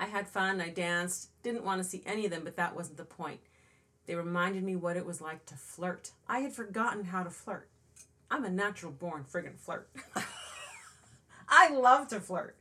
I 0.00 0.06
had 0.06 0.26
fun, 0.26 0.62
I 0.62 0.70
danced, 0.70 1.28
didn't 1.42 1.62
want 1.62 1.82
to 1.82 1.86
see 1.86 2.02
any 2.06 2.24
of 2.24 2.30
them, 2.30 2.40
but 2.42 2.56
that 2.56 2.74
wasn't 2.74 2.96
the 2.96 3.04
point. 3.04 3.40
They 4.06 4.14
reminded 4.14 4.62
me 4.64 4.76
what 4.76 4.96
it 4.96 5.04
was 5.04 5.20
like 5.20 5.44
to 5.44 5.56
flirt. 5.56 6.12
I 6.26 6.38
had 6.38 6.54
forgotten 6.54 7.04
how 7.04 7.22
to 7.22 7.28
flirt. 7.28 7.68
I'm 8.30 8.46
a 8.46 8.50
natural 8.50 8.92
born 8.92 9.24
friggin' 9.30 9.58
flirt. 9.58 9.90
I 11.50 11.68
love 11.68 12.08
to 12.08 12.20
flirt. 12.20 12.56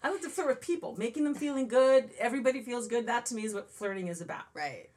I 0.00 0.10
love 0.10 0.20
to 0.20 0.28
flirt 0.28 0.46
with 0.46 0.60
people, 0.60 0.94
making 0.96 1.24
them 1.24 1.34
feeling 1.34 1.66
good. 1.66 2.10
Everybody 2.20 2.62
feels 2.62 2.86
good. 2.86 3.08
That 3.08 3.26
to 3.26 3.34
me 3.34 3.42
is 3.42 3.52
what 3.52 3.68
flirting 3.68 4.06
is 4.06 4.20
about. 4.20 4.44
Right. 4.54 4.90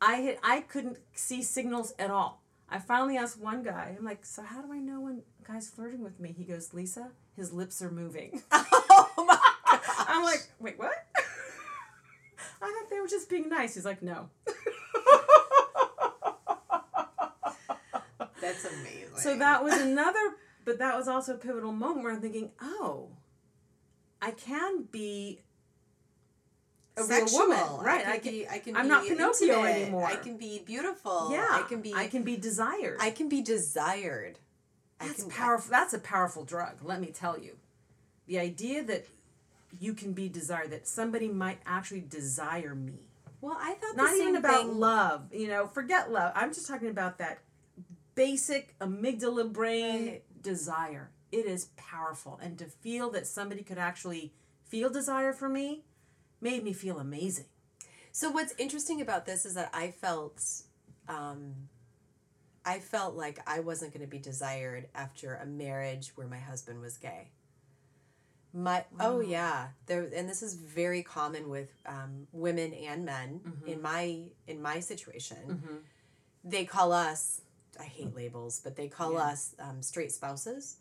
I 0.00 0.14
had 0.14 0.38
I 0.42 0.60
couldn't 0.60 0.96
see 1.12 1.42
signals 1.42 1.92
at 1.98 2.10
all. 2.10 2.37
I 2.70 2.78
finally 2.78 3.16
asked 3.16 3.38
one 3.38 3.62
guy, 3.62 3.94
I'm 3.98 4.04
like, 4.04 4.24
so 4.24 4.42
how 4.42 4.60
do 4.60 4.72
I 4.72 4.78
know 4.78 5.00
when 5.00 5.22
a 5.42 5.52
guy's 5.52 5.70
flirting 5.70 6.02
with 6.02 6.20
me? 6.20 6.34
He 6.36 6.44
goes, 6.44 6.74
Lisa, 6.74 7.10
his 7.34 7.52
lips 7.52 7.80
are 7.82 7.90
moving. 7.90 8.42
Oh 9.20 9.24
my 9.24 9.38
I'm 10.08 10.22
like, 10.22 10.48
wait, 10.60 10.78
what? 10.78 10.92
I 12.62 12.66
thought 12.66 12.90
they 12.90 13.00
were 13.00 13.08
just 13.08 13.28
being 13.28 13.48
nice. 13.48 13.74
He's 13.74 13.84
like, 13.84 14.02
no. 14.02 14.28
That's 18.40 18.64
amazing. 18.64 19.16
So 19.16 19.36
that 19.38 19.62
was 19.64 19.74
another, 19.74 20.36
but 20.64 20.78
that 20.78 20.96
was 20.96 21.08
also 21.08 21.34
a 21.34 21.38
pivotal 21.38 21.72
moment 21.72 22.04
where 22.04 22.12
I'm 22.12 22.20
thinking, 22.20 22.50
oh, 22.60 23.10
I 24.22 24.30
can 24.30 24.84
be 24.90 25.40
a 27.00 27.04
Sexual. 27.04 27.40
real 27.40 27.48
woman, 27.48 27.84
right? 27.84 28.06
I 28.06 28.12
I 28.12 28.18
can, 28.18 28.20
can. 28.22 28.32
be. 28.32 28.48
I 28.48 28.58
can. 28.58 28.76
I'm 28.76 28.88
not 28.88 29.04
Pinocchio 29.06 29.46
intimate. 29.48 29.68
anymore. 29.82 30.06
I 30.06 30.16
can 30.16 30.36
be 30.36 30.62
beautiful. 30.64 31.30
yeah, 31.32 31.46
I 31.50 31.62
can 31.68 31.80
be. 31.80 31.94
I 31.94 32.06
can 32.08 32.22
be 32.22 32.36
desired. 32.36 32.98
I 33.00 33.10
can 33.10 33.28
be 33.28 33.40
desired. 33.42 34.38
I 35.00 35.06
That's 35.08 35.22
can, 35.22 35.30
powerful. 35.30 35.70
That's 35.70 35.94
a 35.94 35.98
powerful 35.98 36.44
drug. 36.44 36.78
Let 36.82 37.00
me 37.00 37.08
tell 37.08 37.38
you, 37.38 37.56
the 38.26 38.38
idea 38.38 38.82
that 38.84 39.06
you 39.78 39.92
can 39.94 40.12
be 40.12 40.28
desired, 40.28 40.70
that 40.70 40.88
somebody 40.88 41.28
might 41.28 41.58
actually 41.66 42.00
desire 42.00 42.74
me. 42.74 43.00
Well, 43.40 43.56
I 43.60 43.74
thought 43.74 43.96
Not 43.96 44.14
even 44.16 44.34
about 44.36 44.62
thing. 44.62 44.78
love. 44.80 45.32
You 45.32 45.46
know, 45.48 45.66
forget 45.68 46.10
love. 46.10 46.32
I'm 46.34 46.52
just 46.52 46.66
talking 46.66 46.88
about 46.88 47.18
that 47.18 47.38
basic 48.14 48.76
amygdala 48.80 49.52
brain 49.52 50.06
Right. 50.06 50.42
desire. 50.42 51.10
It 51.30 51.44
is 51.46 51.66
powerful, 51.76 52.38
and 52.42 52.58
to 52.58 52.64
feel 52.64 53.10
that 53.10 53.26
somebody 53.26 53.62
could 53.62 53.78
actually 53.78 54.32
feel 54.64 54.90
desire 54.90 55.32
for 55.32 55.48
me 55.48 55.84
made 56.40 56.62
me 56.64 56.72
feel 56.72 56.98
amazing. 56.98 57.46
So 58.12 58.30
what's 58.30 58.54
interesting 58.58 59.00
about 59.00 59.26
this 59.26 59.44
is 59.44 59.54
that 59.54 59.70
I 59.72 59.90
felt, 59.90 60.42
um, 61.08 61.54
I 62.64 62.78
felt 62.80 63.14
like 63.14 63.38
I 63.46 63.60
wasn't 63.60 63.92
going 63.92 64.04
to 64.04 64.10
be 64.10 64.18
desired 64.18 64.88
after 64.94 65.34
a 65.36 65.46
marriage 65.46 66.12
where 66.16 66.26
my 66.26 66.38
husband 66.38 66.80
was 66.80 66.96
gay. 66.96 67.30
My 68.52 68.86
oh 68.98 69.20
yeah, 69.20 69.68
there 69.86 70.08
and 70.16 70.26
this 70.26 70.42
is 70.42 70.54
very 70.54 71.02
common 71.02 71.50
with 71.50 71.68
um, 71.84 72.26
women 72.32 72.72
and 72.72 73.04
men 73.04 73.40
in 73.66 73.82
my 73.82 74.22
in 74.46 74.62
my 74.62 74.80
situation. 74.80 75.62
They 76.42 76.64
call 76.64 76.92
us. 76.92 77.42
I 77.78 77.82
hate 77.84 78.16
labels, 78.16 78.60
but 78.64 78.74
they 78.74 78.88
call 78.88 79.12
Yeah. 79.12 79.26
us 79.32 79.54
um, 79.60 79.82
straight 79.82 80.12
spouses. 80.12 80.78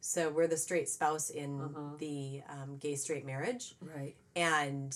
So 0.00 0.28
we're 0.28 0.46
the 0.46 0.58
straight 0.58 0.90
spouse 0.90 1.30
in 1.30 1.74
the 1.98 2.42
um, 2.50 2.76
gay 2.76 2.94
straight 2.96 3.24
marriage, 3.24 3.74
Right. 3.80 4.14
And 4.36 4.94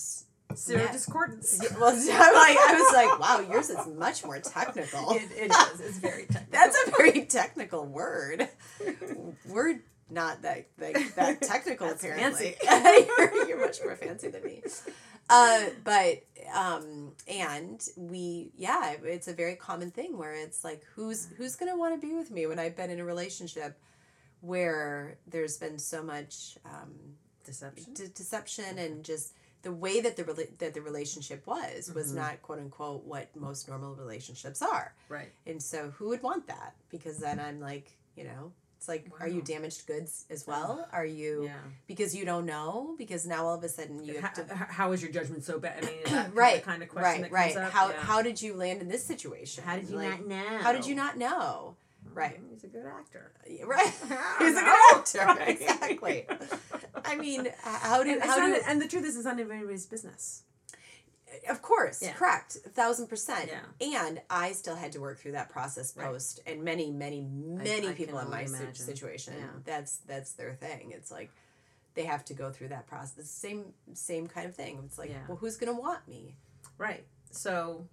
Sero 0.55 0.81
Yeah. 0.83 0.91
discordance. 0.91 1.59
well, 1.79 1.89
I'm 1.93 2.33
like, 2.33 2.57
I 2.57 2.75
was 2.77 2.93
like, 2.93 3.19
wow, 3.19 3.39
yours 3.51 3.69
is 3.69 3.87
much 3.87 4.23
more 4.23 4.39
technical. 4.39 5.11
It, 5.11 5.23
it 5.35 5.51
is. 5.51 5.79
It's 5.81 5.97
very 5.97 6.25
technical. 6.31 6.47
That's 6.51 6.77
a 6.87 6.91
very 6.91 7.25
technical 7.25 7.85
word. 7.85 8.47
We're 9.49 9.79
not 10.09 10.41
that 10.43 10.67
like, 10.79 11.15
that 11.15 11.41
technical 11.41 11.89
apparently. 11.89 12.55
you're, 12.63 13.47
you're 13.47 13.59
much 13.59 13.79
more 13.83 13.95
fancy 13.95 14.27
than 14.27 14.43
me. 14.43 14.61
Uh, 15.29 15.61
but 15.85 16.21
um, 16.53 17.13
and 17.27 17.81
we 17.95 18.51
yeah, 18.57 18.95
it's 19.03 19.29
a 19.29 19.33
very 19.33 19.55
common 19.55 19.89
thing 19.89 20.17
where 20.17 20.33
it's 20.33 20.63
like 20.65 20.83
who's 20.95 21.29
who's 21.37 21.55
gonna 21.55 21.77
want 21.77 21.99
to 21.99 22.05
be 22.05 22.13
with 22.13 22.29
me 22.29 22.45
when 22.47 22.59
I've 22.59 22.75
been 22.75 22.89
in 22.89 22.99
a 22.99 23.05
relationship 23.05 23.79
where 24.41 25.17
there's 25.27 25.57
been 25.57 25.79
so 25.79 26.03
much 26.03 26.57
um, 26.65 26.91
deception. 27.43 27.93
de- 27.93 28.07
deception 28.09 28.77
and 28.77 29.03
just 29.03 29.33
the 29.63 29.71
way 29.71 30.01
that 30.01 30.15
the 30.17 30.23
rela- 30.23 30.57
that 30.57 30.73
the 30.73 30.81
relationship 30.81 31.45
was 31.45 31.91
was 31.93 32.07
mm-hmm. 32.07 32.17
not 32.17 32.41
quote 32.41 32.59
unquote 32.59 33.03
what 33.05 33.35
most 33.35 33.67
normal 33.67 33.95
relationships 33.95 34.61
are. 34.61 34.93
Right. 35.09 35.31
And 35.45 35.61
so 35.61 35.91
who 35.91 36.09
would 36.09 36.23
want 36.23 36.47
that? 36.47 36.75
Because 36.89 37.17
then 37.17 37.39
I'm 37.39 37.59
like, 37.59 37.91
you 38.15 38.23
know, 38.23 38.51
it's 38.77 38.87
like 38.87 39.05
are 39.19 39.27
you 39.27 39.43
damaged 39.43 39.85
goods 39.85 40.25
as 40.31 40.47
well? 40.47 40.87
Are 40.91 41.05
you 41.05 41.43
Yeah. 41.43 41.57
because 41.85 42.15
you 42.15 42.25
don't 42.25 42.47
know? 42.47 42.95
Because 42.97 43.27
now 43.27 43.45
all 43.45 43.53
of 43.55 43.63
a 43.63 43.69
sudden 43.69 44.03
you 44.03 44.15
have 44.15 44.35
How, 44.35 44.43
to 44.43 44.55
how 44.55 44.91
is 44.93 45.03
your 45.03 45.11
judgment 45.11 45.43
so 45.43 45.59
bad? 45.59 45.85
I 45.85 46.21
mean, 46.23 46.31
Right. 46.33 46.55
the 46.63 46.71
kind 46.71 46.81
of 46.81 46.89
question 46.89 47.21
right, 47.31 47.53
that 47.53 47.63
right. 47.63 47.71
How 47.71 47.89
Yeah. 47.89 47.97
how 47.99 48.21
did 48.23 48.41
you 48.41 48.55
land 48.55 48.81
in 48.81 48.87
this 48.87 49.03
situation? 49.05 49.63
How 49.63 49.75
did 49.75 49.89
you 49.89 49.97
Like, 49.97 50.21
not 50.21 50.27
know? 50.27 50.57
How 50.57 50.71
did 50.71 50.87
you 50.87 50.95
not 50.95 51.17
know? 51.17 51.75
Right. 52.13 52.41
Mm, 52.43 52.51
he's 52.53 52.63
a 52.63 52.67
good 52.67 52.85
actor. 52.85 53.31
Uh, 53.49 53.65
right. 53.67 53.93
I 54.09 54.35
He's 54.39 54.57
a 54.57 54.61
good 54.61 54.77
actor. 54.97 55.41
Right. 55.41 55.61
Exactly. 55.61 56.27
I 57.05 57.15
mean, 57.15 57.47
how 57.63 58.03
did 58.03 58.17
And, 58.19 58.23
how 58.29 58.37
not- 58.37 58.61
and 58.67 58.81
the 58.81 58.87
truth 58.87 59.05
is, 59.05 59.15
it's 59.15 59.25
not 59.25 59.39
anybody's 59.39 59.85
business. 59.85 60.43
Of 61.49 61.61
course, 61.61 62.01
Yeah. 62.01 62.11
correct, 62.11 62.57
a 62.65 62.69
thousand 62.69 63.07
percent. 63.07 63.49
Yeah. 63.79 64.05
And 64.05 64.21
I 64.29 64.51
still 64.51 64.75
had 64.75 64.91
to 64.91 64.99
work 64.99 65.17
through 65.19 65.31
that 65.31 65.49
process 65.49 65.95
Right. 65.95 66.07
post, 66.07 66.41
and 66.45 66.61
many, 66.63 66.91
many, 66.91 67.21
many 67.21 67.87
I 67.87 67.93
people 67.93 68.17
can 68.17 68.25
in 68.25 68.31
my 68.31 68.41
imagine. 68.41 68.75
situation. 68.75 69.35
Yeah. 69.39 69.47
That's 69.63 69.97
that's 70.05 70.33
their 70.33 70.53
thing. 70.53 70.91
It's 70.91 71.09
like 71.09 71.31
they 71.93 72.03
have 72.03 72.25
to 72.25 72.33
go 72.33 72.51
through 72.51 72.67
that 72.69 72.85
process. 72.87 73.29
Same 73.29 73.73
same 73.93 74.27
kind 74.27 74.45
of 74.45 74.55
thing. 74.55 74.81
It's 74.85 74.97
like, 74.97 75.09
Yeah. 75.11 75.19
well, 75.29 75.37
who's 75.37 75.55
gonna 75.55 75.79
want 75.79 76.05
me? 76.05 76.35
Right. 76.77 77.05
So 77.31 77.87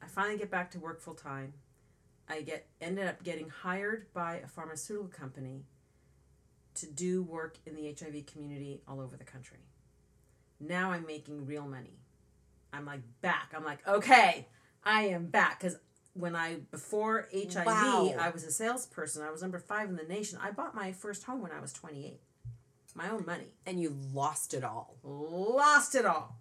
I 0.00 0.06
finally 0.06 0.38
get 0.38 0.48
back 0.50 0.70
to 0.72 0.78
work 0.78 1.00
full 1.00 1.14
time. 1.14 1.54
I 2.28 2.42
get 2.42 2.66
ended 2.80 3.06
up 3.06 3.22
getting 3.22 3.48
hired 3.48 4.12
by 4.12 4.36
a 4.36 4.46
pharmaceutical 4.46 5.08
company 5.08 5.64
to 6.76 6.86
do 6.86 7.22
work 7.22 7.56
in 7.66 7.74
the 7.74 7.94
HIV 7.98 8.26
community 8.26 8.80
all 8.86 9.00
over 9.00 9.16
the 9.16 9.24
country. 9.24 9.58
Now 10.60 10.90
I'm 10.92 11.06
making 11.06 11.46
real 11.46 11.66
money. 11.66 11.98
I'm 12.72 12.84
like 12.84 13.00
back. 13.20 13.52
I'm 13.56 13.64
like, 13.64 13.86
okay, 13.88 14.46
I 14.84 15.02
am 15.06 15.26
back 15.26 15.60
because 15.60 15.78
when 16.14 16.36
I 16.36 16.56
before 16.70 17.28
HIV, 17.32 17.66
Wow. 17.66 18.14
I 18.18 18.30
was 18.30 18.44
a 18.44 18.50
salesperson. 18.50 19.22
I 19.22 19.30
was 19.30 19.40
number 19.42 19.58
five 19.58 19.88
in 19.88 19.96
the 19.96 20.02
nation. 20.04 20.38
I 20.42 20.50
bought 20.50 20.74
my 20.74 20.92
first 20.92 21.24
home 21.24 21.40
when 21.40 21.52
I 21.52 21.60
was 21.60 21.72
28, 21.72 22.20
my 22.94 23.08
own 23.10 23.24
money 23.24 23.52
And 23.66 23.80
you 23.80 23.96
lost 24.12 24.52
it 24.54 24.64
all. 24.64 24.96
lost 25.02 25.94
it 25.94 26.04
all. 26.04 26.36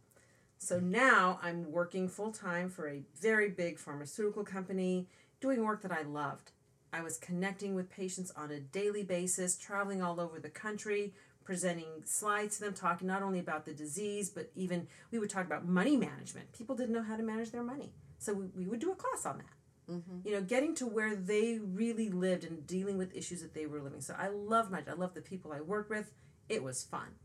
So 0.60 0.80
now 0.80 1.40
I'm 1.44 1.72
working 1.72 2.08
full 2.10 2.32
time 2.32 2.70
for 2.70 2.90
a 2.90 3.04
very 3.22 3.50
big 3.50 3.78
pharmaceutical 3.78 4.44
company, 4.44 5.08
doing 5.40 5.64
work 5.64 5.82
that 5.82 5.92
I 5.92 6.04
loved. 6.04 6.52
I 6.94 7.02
was 7.02 7.18
connecting 7.18 7.76
with 7.76 7.90
patients 7.90 8.32
on 8.36 8.52
a 8.52 8.60
daily 8.60 9.04
basis, 9.04 9.58
traveling 9.58 10.02
all 10.02 10.20
over 10.20 10.40
the 10.40 10.50
country, 10.50 11.14
presenting 11.44 12.04
slides 12.06 12.58
to 12.58 12.66
them, 12.66 12.74
talking 12.74 13.08
not 13.08 13.22
only 13.22 13.40
about 13.40 13.66
the 13.66 13.74
disease, 13.74 14.30
but 14.30 14.52
even 14.56 14.88
we 15.12 15.20
would 15.20 15.30
talk 15.30 15.46
about 15.46 15.68
money 15.68 15.98
management. 15.98 16.52
People 16.54 16.76
didn't 16.76 16.94
know 16.94 17.04
how 17.04 17.18
to 17.18 17.24
manage 17.24 17.52
their 17.52 17.64
money. 17.64 17.92
So 18.18 18.34
we, 18.34 18.46
we 18.56 18.68
would 18.68 18.80
do 18.80 18.92
a 18.92 18.96
class 18.96 19.26
on 19.26 19.38
that. 19.38 19.94
Mm-hmm. 19.94 20.28
You 20.28 20.36
know, 20.36 20.42
getting 20.42 20.76
to 20.76 20.86
where 20.86 21.16
they 21.16 21.60
really 21.62 22.10
lived 22.10 22.44
and 22.44 22.66
dealing 22.68 22.98
with 22.98 23.16
issues 23.16 23.42
that 23.42 23.54
they 23.54 23.66
were 23.66 23.82
living. 23.82 24.02
So 24.02 24.16
I 24.18 24.28
love 24.28 24.70
my 24.70 24.82
I 24.90 24.94
love 24.94 25.14
the 25.14 25.22
people 25.22 25.54
I 25.54 25.62
worked 25.62 25.90
with. 25.90 26.12
It 26.50 26.64
was 26.64 26.84
fun 26.84 27.16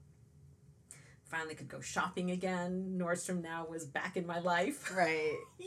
finally 1.32 1.54
could 1.54 1.68
go 1.68 1.80
shopping 1.80 2.30
again. 2.30 2.96
Nordstrom 3.00 3.42
now 3.42 3.66
was 3.68 3.86
back 3.86 4.16
in 4.18 4.26
my 4.26 4.38
life. 4.38 4.94
Right. 4.94 5.38
Yay! 5.58 5.66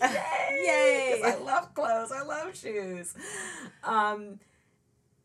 Yay! 0.63 1.22
I 1.26 1.38
love 1.43 1.74
clothes. 1.74 2.11
I 2.11 2.22
love 2.22 2.55
shoes. 2.55 3.16
Um, 3.84 4.39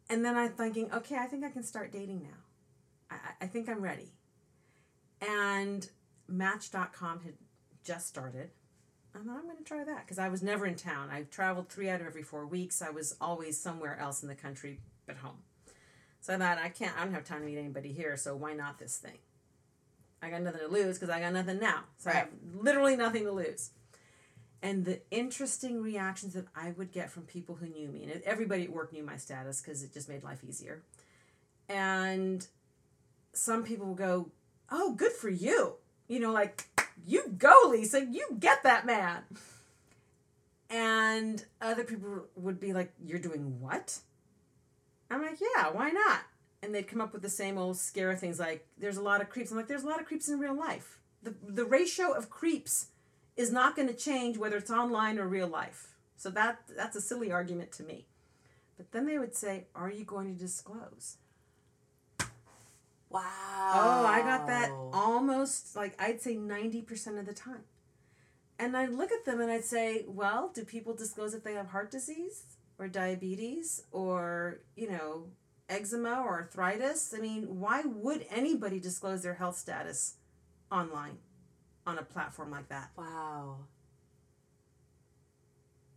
and 0.09 0.25
then 0.25 0.37
I'm 0.37 0.53
thinking, 0.53 0.91
okay, 0.93 1.17
I 1.17 1.27
think 1.27 1.45
I 1.45 1.51
can 1.51 1.63
start 1.63 1.93
dating 1.93 2.23
now. 2.23 2.39
I, 3.11 3.45
I- 3.45 3.47
think 3.47 3.69
I'm 3.69 3.83
ready. 3.83 4.13
And 5.21 5.87
Match.com 6.27 7.21
had 7.21 7.35
just 7.85 8.09
started. 8.09 8.51
I 9.15 9.19
thought 9.19 9.37
I'm 9.37 9.45
going 9.45 9.59
to 9.59 9.65
try 9.65 9.85
that 9.85 10.07
because 10.07 10.19
I 10.19 10.29
was 10.29 10.43
never 10.43 10.65
in 10.65 10.77
town. 10.77 11.11
I 11.11 11.23
traveled 11.25 11.69
three 11.69 11.91
out 11.91 12.01
of 12.01 12.07
every 12.07 12.23
four 12.23 12.47
weeks. 12.47 12.81
I 12.81 12.91
was 12.91 13.15
always 13.21 13.61
somewhere 13.61 13.99
else 14.01 14.23
in 14.23 14.29
the 14.29 14.35
country 14.35 14.81
but 15.07 15.17
home. 15.17 15.43
So 16.21 16.35
I 16.35 16.39
thought 16.39 16.59
I 16.59 16.69
can't. 16.69 16.97
I 16.97 17.05
don't 17.05 17.13
have 17.15 17.25
time 17.25 17.41
to 17.41 17.47
meet 17.47 17.59
anybody 17.59 17.93
here. 17.93 18.17
So 18.17 18.37
why 18.37 18.55
not 18.55 18.79
this 18.79 18.97
thing? 18.97 19.19
I 20.23 20.31
got 20.31 20.43
nothing 20.43 20.61
to 20.61 20.69
lose 20.69 20.99
because 20.99 21.11
I 21.11 21.21
got 21.21 21.33
nothing 21.33 21.61
now. 21.61 21.85
So 21.99 22.11
I 22.11 22.15
have 22.15 22.29
literally 22.55 22.97
nothing 22.97 23.25
to 23.25 23.33
lose. 23.33 23.71
And 24.63 24.85
the 24.85 25.01
interesting 25.11 25.81
reactions 25.83 26.35
that 26.35 26.47
I 26.55 26.73
would 26.73 26.93
get 26.93 27.11
from 27.11 27.23
people 27.23 27.55
who 27.55 27.67
knew 27.67 27.89
me, 27.89 28.05
and 28.05 28.23
everybody 28.23 28.65
at 28.65 28.73
work 28.73 28.93
knew 28.93 29.03
my 29.03 29.17
status 29.17 29.63
because 29.63 29.83
it 29.83 29.95
just 29.95 30.09
made 30.09 30.23
life 30.23 30.45
easier. 30.47 30.83
And 31.69 32.47
some 33.33 33.65
people 33.65 33.87
will 33.87 33.95
go, 33.95 34.31
"Oh, 34.71 34.93
good 34.93 35.13
for 35.13 35.31
you," 35.31 35.77
you 36.09 36.21
know, 36.21 36.33
like 36.33 36.67
you 37.07 37.35
go, 37.39 37.55
Lisa, 37.69 38.05
you 38.05 38.37
get 38.39 38.63
that 38.65 38.87
man. 38.87 39.23
And 40.69 41.45
other 41.61 41.85
people 41.85 42.27
would 42.37 42.61
be 42.61 42.73
like, 42.73 42.93
You're 43.05 43.19
doing 43.19 43.61
what? 43.61 43.99
I'm 45.11 45.23
like, 45.23 45.39
Yeah, 45.41 45.71
why 45.71 45.91
not? 45.91 46.21
And 46.63 46.75
they'd 46.75 46.87
come 46.87 47.01
up 47.01 47.13
with 47.13 47.23
the 47.23 47.31
same 47.31 47.57
old 47.57 47.79
scare 47.79 48.15
things 48.15 48.39
like, 48.39 48.67
There's 48.79 48.97
a 48.97 49.03
lot 49.03 49.21
of 49.21 49.29
creeps. 49.31 49.51
I'm 49.51 49.57
like, 49.57 49.69
There's 49.69 49.85
a 49.85 49.89
lot 49.89 50.01
of 50.01 50.07
creeps 50.07 50.29
in 50.29 50.39
real 50.39 50.55
life. 50.55 50.99
The, 51.23 51.35
the 51.43 51.65
ratio 51.65 52.13
of 52.13 52.31
creeps 52.31 52.89
is 53.37 53.51
not 53.51 53.77
going 53.77 53.89
to 53.89 53.95
change 53.95 54.37
whether 54.37 54.57
it's 54.57 54.71
online 54.71 55.19
or 55.19 55.27
real 55.27 55.49
life. 55.49 55.95
So 56.17 56.29
that 56.31 56.61
that's 56.77 56.97
a 56.97 57.01
silly 57.01 57.33
argument 57.33 57.73
to 57.73 57.83
me. 57.83 58.07
But 58.77 58.93
then 58.93 59.07
they 59.07 59.19
would 59.19 59.35
say, 59.35 59.67
Are 59.75 59.91
you 59.91 60.05
going 60.05 60.35
to 60.35 60.39
disclose? 60.39 61.17
Wow. 63.11 63.23
Oh, 63.75 64.07
I 64.07 64.21
got 64.21 64.47
that 64.47 64.71
almost 64.93 65.75
like 65.75 66.01
I'd 66.01 66.23
say 66.23 66.37
90% 66.37 67.19
of 67.19 67.27
the 67.27 67.35
time. 67.35 67.65
And 68.59 68.77
I'd 68.77 68.91
look 68.91 69.11
at 69.11 69.25
them 69.25 69.41
and 69.41 69.51
I'd 69.51 69.65
say, 69.65 70.05
well, 70.07 70.51
do 70.55 70.65
people 70.65 70.95
disclose 70.95 71.35
if 71.35 71.43
they 71.43 71.55
have 71.55 71.69
heart 71.69 71.91
disease 71.91 72.45
or 72.79 72.89
diabetes 72.89 73.83
or, 73.91 74.61
you 74.77 74.89
know, 74.91 75.25
eczema 75.71 76.23
or 76.23 76.41
arthritis? 76.41 77.15
I 77.17 77.21
mean, 77.21 77.61
why 77.61 77.83
would 77.85 78.27
anybody 78.31 78.81
disclose 78.81 79.23
their 79.23 79.35
health 79.35 79.57
status 79.57 80.15
online 80.71 81.19
on 81.87 81.99
a 81.99 82.03
platform 82.03 82.51
like 82.51 82.69
that? 82.69 82.91
Wow. 82.97 83.59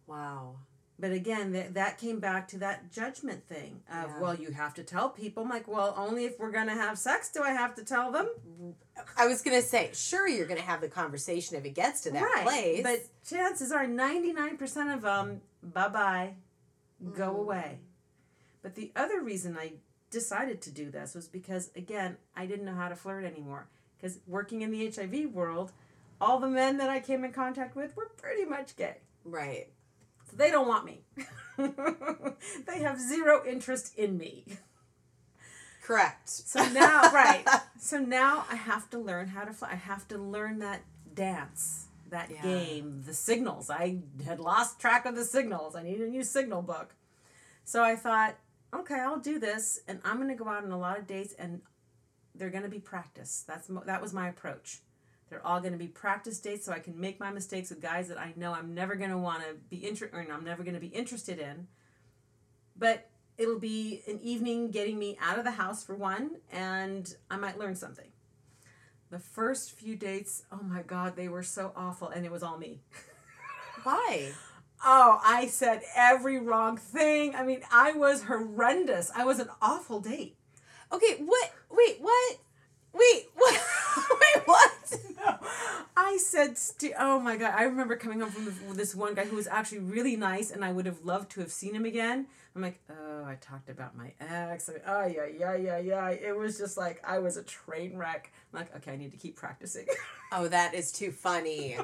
Wow. 0.08 0.56
But 1.00 1.12
again, 1.12 1.52
that, 1.54 1.74
that 1.74 1.98
came 1.98 2.20
back 2.20 2.48
to 2.50 2.60
that 2.60 2.92
judgment 2.92 3.46
thing 3.48 3.82
of, 3.92 4.10
Yeah. 4.10 4.20
well, 4.20 4.36
you 4.36 4.52
have 4.52 4.74
to 4.76 4.84
tell 4.84 5.10
people. 5.10 5.44
I'm 5.44 5.50
like, 5.50 5.68
well, 5.68 5.94
only 5.98 6.26
if 6.26 6.40
we're 6.40 6.52
going 6.52 6.68
to 6.68 6.74
have 6.74 6.98
sex 6.98 7.32
do 7.32 7.42
I 7.42 7.50
have 7.50 7.76
to 7.76 7.84
tell 7.84 8.12
them. 8.12 8.30
I 9.18 9.28
was 9.28 9.42
gonna 9.42 9.62
say, 9.62 9.90
sure, 9.94 10.28
you're 10.28 10.46
gonna 10.46 10.62
have 10.62 10.82
the 10.82 10.88
conversation 10.88 11.58
if 11.58 11.66
it 11.66 11.74
gets 11.74 12.02
to 12.02 12.12
that 12.12 12.44
place. 12.44 12.84
But 12.84 13.00
chances 13.28 13.72
are 13.72 13.86
99% 13.86 14.94
of 14.94 15.02
them, 15.02 15.42
bye 15.62 15.88
bye, 15.88 16.34
go 17.16 17.34
mm. 17.34 17.40
away. 17.40 17.80
But 18.64 18.74
the 18.76 18.92
other 18.96 19.22
reason 19.22 19.56
I 19.58 19.74
decided 20.10 20.62
to 20.64 20.72
do 20.72 20.90
this 20.90 21.14
was 21.14 21.28
because, 21.28 21.70
again, 21.76 22.18
I 22.36 22.46
didn't 22.48 22.66
know 22.66 22.74
how 22.76 22.90
to 22.90 22.96
flirt 22.96 23.26
anymore. 23.26 23.68
Because 23.98 24.20
working 24.26 24.62
in 24.64 24.72
the 24.72 24.90
HIV 24.90 25.32
world, 25.34 25.72
all 26.20 26.40
the 26.40 26.48
men 26.48 26.78
that 26.78 26.90
I 26.90 27.00
came 27.00 27.24
in 27.24 27.32
contact 27.34 27.76
with 27.76 27.96
were 27.96 28.10
pretty 28.18 28.46
much 28.46 28.76
gay. 28.76 28.98
right. 29.24 29.68
So 30.32 30.38
they 30.38 30.50
don't 30.50 30.68
want 30.68 30.86
me. 30.86 31.02
they 31.58 32.80
have 32.80 33.00
zero 33.00 33.44
interest 33.46 33.94
in 33.98 34.18
me. 34.18 34.46
Correct. 35.84 36.30
So 36.30 36.64
now, 36.70 37.02
right. 37.14 37.46
So 37.80 38.00
now 38.00 38.46
I 38.50 38.56
have 38.56 38.90
to 38.92 38.98
learn 39.00 39.28
how 39.28 39.44
to 39.44 39.52
fly. 39.54 39.70
I 39.74 39.76
have 39.76 40.08
to 40.08 40.18
learn 40.18 40.60
that 40.60 40.82
dance, 41.14 41.88
that 42.10 42.32
Yeah. 42.32 42.42
game, 42.42 43.04
the 43.06 43.14
signals. 43.14 43.70
I 43.70 43.98
had 44.26 44.40
lost 44.40 44.80
track 44.80 45.06
of 45.06 45.16
the 45.16 45.26
signals. 45.26 45.76
I 45.76 45.84
need 45.84 46.00
a 46.00 46.08
new 46.08 46.24
signal 46.24 46.62
book. 46.62 46.96
So 47.66 47.84
I 47.84 47.96
thought, 47.96 48.36
okay, 48.74 49.00
I'll 49.00 49.20
do 49.20 49.40
this, 49.40 49.80
and 49.88 50.00
I'm 50.04 50.18
going 50.18 50.30
to 50.30 50.36
go 50.36 50.50
out 50.50 50.64
on 50.64 50.72
a 50.72 50.78
lot 50.78 50.98
of 50.98 51.08
dates, 51.08 51.34
and 51.38 51.62
they're 52.36 52.50
going 52.50 52.64
to 52.64 52.70
be 52.70 52.80
practice. 52.80 53.44
That's 53.48 53.70
that 53.86 54.02
was 54.02 54.14
my 54.14 54.30
approach. 54.30 54.80
They're 55.30 55.46
all 55.46 55.60
going 55.60 55.74
to 55.74 55.80
be 55.80 55.88
practice 55.88 56.40
dates, 56.40 56.66
so 56.66 56.72
I 56.72 56.80
can 56.80 57.00
make 57.00 57.20
my 57.20 57.32
mistakes 57.32 57.70
with 57.70 57.82
guys 57.82 58.08
that 58.10 58.20
I 58.20 58.34
know 58.36 58.54
I'm 58.54 58.74
never 58.74 58.96
going 58.96 59.10
to 59.10 59.18
want 59.18 59.44
to 59.44 59.56
be 59.70 59.88
inter- 59.88 60.10
or 60.14 60.26
I'm 60.32 60.44
never 60.44 60.64
going 60.64 60.76
to 60.76 60.80
be 60.80 60.88
interested 60.88 61.40
in. 61.40 61.68
But 62.78 63.10
it'll 63.38 63.60
be 63.60 64.02
an 64.08 64.20
evening 64.22 64.72
getting 64.72 65.00
me 65.00 65.18
out 65.22 65.38
of 65.38 65.44
the 65.44 65.52
house 65.52 65.84
for 65.84 65.96
one, 65.96 66.38
and 66.52 67.16
I 67.30 67.38
might 67.38 67.58
learn 67.58 67.76
something. 67.76 68.10
The 69.10 69.20
first 69.20 69.72
few 69.72 69.96
dates, 69.96 70.44
oh 70.52 70.64
my 70.64 70.82
God, 70.82 71.16
they 71.16 71.30
were 71.30 71.44
so 71.44 71.72
awful, 71.76 72.10
and 72.10 72.26
it 72.26 72.32
was 72.32 72.44
all 72.44 72.58
me. 72.58 72.82
Why? 73.84 74.32
Oh, 74.86 75.20
I 75.24 75.48
said 75.48 75.82
every 75.96 76.40
wrong 76.40 76.78
thing. 76.78 77.36
I 77.36 77.44
mean, 77.44 77.62
I 77.72 77.94
was 77.94 78.24
horrendous. 78.24 79.12
I 79.16 79.24
was 79.26 79.40
an 79.40 79.50
awful 79.62 80.00
date. 80.02 80.36
Okay, 80.92 81.16
what? 81.26 81.52
Wait, 81.72 81.98
what? 82.02 82.38
Wait, 82.94 83.28
what? 83.36 83.62
wait, 84.12 84.48
what? 84.48 84.70
No, 85.26 85.38
I 85.96 86.18
said, 86.18 86.58
st- 86.58 86.94
oh 87.00 87.18
my 87.18 87.38
God. 87.38 87.54
I 87.56 87.64
remember 87.64 87.96
coming 87.96 88.20
home 88.20 88.30
from 88.30 88.76
this 88.76 88.94
one 88.94 89.14
guy 89.14 89.24
who 89.24 89.38
was 89.38 89.48
actually 89.48 89.80
really 89.80 90.18
nice, 90.18 90.52
and 90.52 90.64
I 90.66 90.72
would 90.74 90.86
have 90.86 91.06
loved 91.06 91.32
to 91.32 91.40
have 91.40 91.50
seen 91.50 91.74
him 91.74 91.86
again. 91.86 92.28
I'm 92.54 92.62
like, 92.62 92.82
oh, 92.90 93.24
I 93.24 93.36
talked 93.36 93.70
about 93.70 93.96
my 93.96 94.12
ex. 94.20 94.70
I, 94.70 94.74
oh, 94.86 95.06
yeah, 95.08 95.28
yeah, 95.28 95.56
yeah, 95.56 95.78
yeah. 95.78 96.10
It 96.10 96.36
was 96.38 96.58
just 96.58 96.76
like 96.76 97.02
I 97.08 97.20
was 97.20 97.38
a 97.38 97.44
train 97.44 97.96
wreck. 97.98 98.34
I'm 98.54 98.60
like, 98.60 98.76
okay, 98.76 98.92
I 98.92 98.98
need 98.98 99.12
to 99.12 99.18
keep 99.18 99.36
practicing. 99.38 99.86
Oh, 100.36 100.48
that 100.48 100.74
is 100.74 100.92
too 100.92 101.12
funny. 101.12 101.78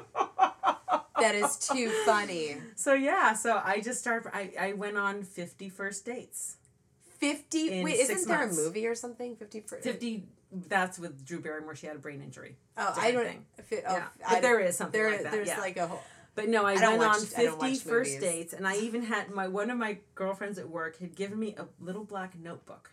That 1.22 1.36
is 1.36 1.58
too 1.58 1.90
funny. 2.06 2.58
so, 2.76 2.94
yeah, 2.94 3.34
so 3.34 3.62
I 3.64 3.80
just 3.82 4.00
started, 4.00 4.30
I, 4.36 4.52
I 4.60 4.74
went 4.74 4.98
on 4.98 5.24
50 5.24 5.70
first 5.70 6.06
dates. 6.06 6.58
50 7.20 7.72
In 7.80 7.84
wait 7.84 8.00
isn't 8.00 8.28
there 8.28 8.38
months. 8.40 8.58
a 8.58 8.62
movie 8.62 8.88
or 8.88 8.96
something 8.96 9.36
50 9.36 9.60
for 9.62 9.78
uh, 9.78 9.82
50, 9.82 10.24
that's 10.68 10.98
with 10.98 11.26
Drew 11.26 11.40
Barrymore. 11.42 11.76
She 11.76 11.86
had 11.88 11.96
a 11.96 12.00
brain 12.00 12.22
injury. 12.22 12.56
oh 12.78 12.94
i 12.98 13.12
don't 13.12 13.26
thing. 13.26 13.46
fi- 13.64 13.82
oh, 13.88 13.94
Yeah, 13.94 14.08
I- 14.26 14.34
but 14.36 14.42
there 14.42 14.60
is 14.62 14.78
something 14.78 15.00
there 15.00 15.12
like 15.12 15.24
that, 15.24 15.32
there's 15.34 15.48
yeah. 15.50 15.60
like 15.60 15.76
a 15.78 15.88
whole 15.88 16.02
But 16.36 16.48
no, 16.48 16.66
I, 16.66 16.76
I 16.76 16.88
went 16.98 17.00
watch- 17.00 17.18
on 17.18 17.24
I 17.38 17.50
50 17.52 17.76
first 17.76 18.14
movies. 18.14 18.20
dates, 18.20 18.54
and 18.54 18.66
I 18.66 18.78
even 18.88 19.04
had 19.04 19.32
my 19.32 19.48
one 19.50 19.70
of 19.70 19.78
my 19.78 19.98
girlfriends 20.16 20.58
at 20.58 20.70
work 20.70 20.98
had 21.00 21.14
given 21.16 21.38
me 21.40 21.56
a 21.58 21.66
little 21.84 22.06
black 22.06 22.40
notebook 22.40 22.92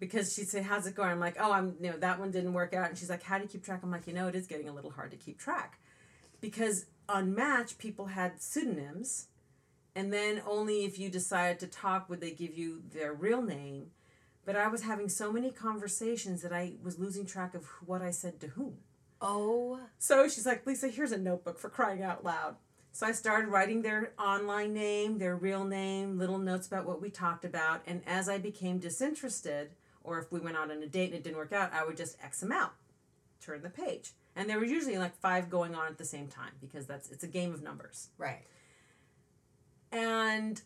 because 0.00 0.32
she'd 0.34 0.48
say, 0.48 0.62
"How's 0.62 0.86
it 0.86 0.94
going?" 0.94 1.10
I'm 1.10 1.20
like, 1.20 1.36
"Oh, 1.38 1.52
I'm 1.52 1.76
you 1.80 1.90
know 1.90 1.98
that 1.98 2.18
one 2.18 2.30
didn't 2.30 2.54
work 2.54 2.72
out," 2.74 2.88
and 2.88 2.98
she's 2.98 3.10
like, 3.10 3.22
"How 3.22 3.36
do 3.36 3.44
you 3.44 3.48
keep 3.50 3.62
track?" 3.64 3.80
I'm 3.82 3.90
like, 3.90 4.06
"You 4.06 4.14
know, 4.14 4.26
it 4.28 4.34
is 4.34 4.46
getting 4.46 4.68
a 4.68 4.72
little 4.72 4.90
hard 4.90 5.10
to 5.12 5.16
keep 5.16 5.38
track 5.38 5.78
because 6.40 6.86
on 7.12 7.34
Match 7.34 7.78
people 7.78 8.06
had 8.06 8.40
pseudonyms, 8.40 9.28
and 9.94 10.12
then 10.12 10.42
only 10.46 10.84
if 10.84 10.98
you 10.98 11.10
decided 11.10 11.60
to 11.60 11.66
talk 11.66 12.08
would 12.08 12.20
they 12.20 12.32
give 12.32 12.56
you 12.56 12.82
their 12.92 13.12
real 13.12 13.42
name." 13.42 13.90
But 14.44 14.56
I 14.56 14.66
was 14.68 14.82
having 14.82 15.08
so 15.08 15.32
many 15.32 15.50
conversations 15.50 16.42
that 16.42 16.52
I 16.52 16.74
was 16.82 16.98
losing 16.98 17.26
track 17.26 17.54
of 17.54 17.66
what 17.86 18.02
I 18.02 18.10
said 18.10 18.40
to 18.40 18.48
whom. 18.48 18.78
oh 19.20 19.80
So 19.98 20.26
she's 20.26 20.46
like, 20.46 20.66
Lisa, 20.66 20.88
here's 20.88 21.12
a 21.12 21.18
notebook 21.18 21.60
for 21.60 21.68
crying 21.68 22.02
out 22.02 22.24
loud. 22.24 22.56
So 22.90 23.06
I 23.06 23.12
started 23.12 23.48
writing 23.48 23.82
their 23.82 24.12
online 24.18 24.74
name, 24.74 25.18
their 25.18 25.36
real 25.36 25.64
name, 25.64 26.18
little 26.18 26.38
notes 26.38 26.66
about 26.66 26.86
what 26.86 27.00
we 27.00 27.08
talked 27.08 27.44
about. 27.44 27.82
And 27.86 28.02
as 28.06 28.28
I 28.28 28.38
became 28.38 28.78
disinterested, 28.78 29.70
or 30.02 30.18
if 30.18 30.30
we 30.32 30.40
went 30.40 30.56
out 30.56 30.70
on 30.70 30.82
a 30.82 30.86
date 30.86 31.06
and 31.06 31.14
it 31.14 31.22
didn't 31.22 31.36
work 31.36 31.52
out, 31.52 31.72
I 31.72 31.84
would 31.84 31.96
just 31.96 32.18
X 32.22 32.40
them 32.40 32.52
out, 32.52 32.74
turn 33.40 33.62
the 33.62 33.70
page. 33.70 34.12
And 34.34 34.48
there 34.48 34.58
were 34.58 34.64
usually 34.64 34.98
like 34.98 35.14
five 35.16 35.50
going 35.50 35.74
on 35.74 35.86
at 35.88 35.98
the 35.98 36.04
same 36.04 36.28
time 36.28 36.52
because 36.60 36.86
that's 36.86 37.10
it's 37.10 37.24
a 37.24 37.28
game 37.28 37.52
of 37.52 37.62
numbers. 37.62 38.08
right 38.18 38.42
And 39.90 40.62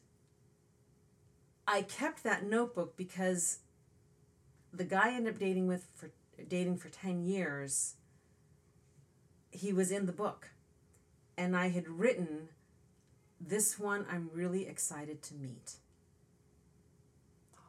I 1.67 1.83
kept 1.83 2.23
that 2.23 2.45
notebook 2.45 2.97
because 2.97 3.59
the 4.73 4.85
guy 4.85 5.11
I 5.11 5.15
ended 5.15 5.35
up 5.35 5.41
dating 5.41 5.67
with 5.67 5.89
for 5.95 6.11
dating 6.49 6.77
for 6.77 6.91
10 6.91 7.23
years 7.23 7.95
he 9.51 9.73
was 9.73 9.91
in 9.91 10.07
the 10.07 10.13
book 10.13 10.51
and 11.37 11.57
I 11.57 11.69
had 11.69 11.89
written 11.89 12.51
this 13.41 13.79
one 13.79 14.07
I'm 14.11 14.31
really 14.33 14.67
excited 14.67 15.23
to 15.23 15.35
meet. 15.35 15.77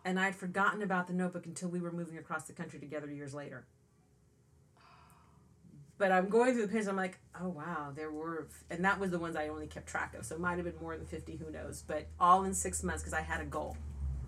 And 0.06 0.20
I'd 0.20 0.36
forgotten 0.36 0.82
about 0.82 1.08
the 1.08 1.14
notebook 1.14 1.46
until 1.46 1.70
we 1.70 1.82
were 1.82 1.92
moving 1.92 2.18
across 2.18 2.44
the 2.44 2.54
country 2.54 2.80
together 2.80 3.12
years 3.12 3.34
later. 3.34 3.66
But 5.98 6.12
I'm 6.12 6.30
going 6.30 6.54
through 6.54 6.68
the 6.68 6.72
page. 6.74 6.86
I'm 6.88 6.96
like, 6.96 7.18
oh 7.42 7.50
wow, 7.50 7.92
there 7.96 8.12
were, 8.12 8.48
and 8.70 8.86
that 8.86 9.00
was 9.00 9.10
the 9.12 9.18
ones 9.20 9.36
I 9.36 9.48
only 9.48 9.66
kept 9.68 9.88
track 9.88 10.14
of. 10.16 10.26
So 10.26 10.36
it 10.36 10.42
might 10.42 10.56
have 10.58 10.66
been 10.66 10.80
more 10.80 10.96
than 10.96 11.08
fifty. 11.08 11.36
Who 11.38 11.50
knows? 11.52 11.84
But 11.88 12.08
all 12.20 12.44
in 12.44 12.54
six 12.54 12.84
months 12.84 13.02
because 13.02 13.14
I 13.14 13.22
had 13.22 13.42
a 13.42 13.46
goal. 13.46 13.76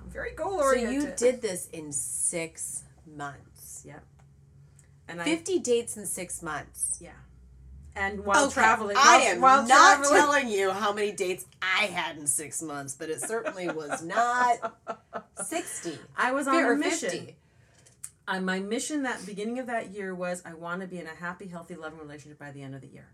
I'm 0.01 0.09
very 0.09 0.31
goal 0.33 0.55
oriented. 0.59 1.01
so 1.19 1.25
you 1.25 1.31
did 1.31 1.41
this 1.41 1.67
in 1.71 1.91
six 1.91 2.83
months 3.05 3.83
Yep. 3.85 4.03
And 5.07 5.21
I 5.21 5.25
50 5.25 5.59
dates 5.59 5.97
in 5.97 6.05
six 6.05 6.41
months 6.43 6.97
yeah, 7.01 7.09
and 7.95 8.23
while 8.25 8.45
Okay, 8.45 8.53
traveling, 8.53 8.95
I 8.97 9.01
while- 9.01 9.21
am 9.35 9.41
while 9.41 9.67
not 9.67 9.97
traveling- 9.97 10.19
telling 10.21 10.47
you 10.49 10.71
how 10.71 10.93
many 10.93 11.11
dates 11.11 11.45
I 11.61 11.85
had 11.85 12.17
in 12.17 12.27
six 12.27 12.61
months, 12.61 12.95
but 12.95 13.09
it 13.09 13.19
certainly 13.21 13.69
was 13.69 14.03
not 14.03 14.79
60 15.43 15.97
I 16.17 16.31
was 16.31 16.47
on 16.47 16.63
a 16.63 16.75
mission. 16.75 17.09
50. 17.09 17.35
I, 18.29 18.39
my 18.39 18.59
mission 18.59 19.03
that 19.03 19.25
beginning 19.25 19.57
of 19.57 19.65
that 19.67 19.89
year 19.89 20.13
was 20.13 20.43
I 20.45 20.53
want 20.53 20.81
to 20.81 20.87
be 20.87 20.99
in 20.99 21.07
a 21.07 21.15
happy, 21.15 21.47
healthy, 21.47 21.75
loving 21.75 21.97
relationship 21.97 22.37
by 22.37 22.51
the 22.51 22.61
end 22.61 22.75
of 22.75 22.81
the 22.81 22.87
year. 22.87 23.07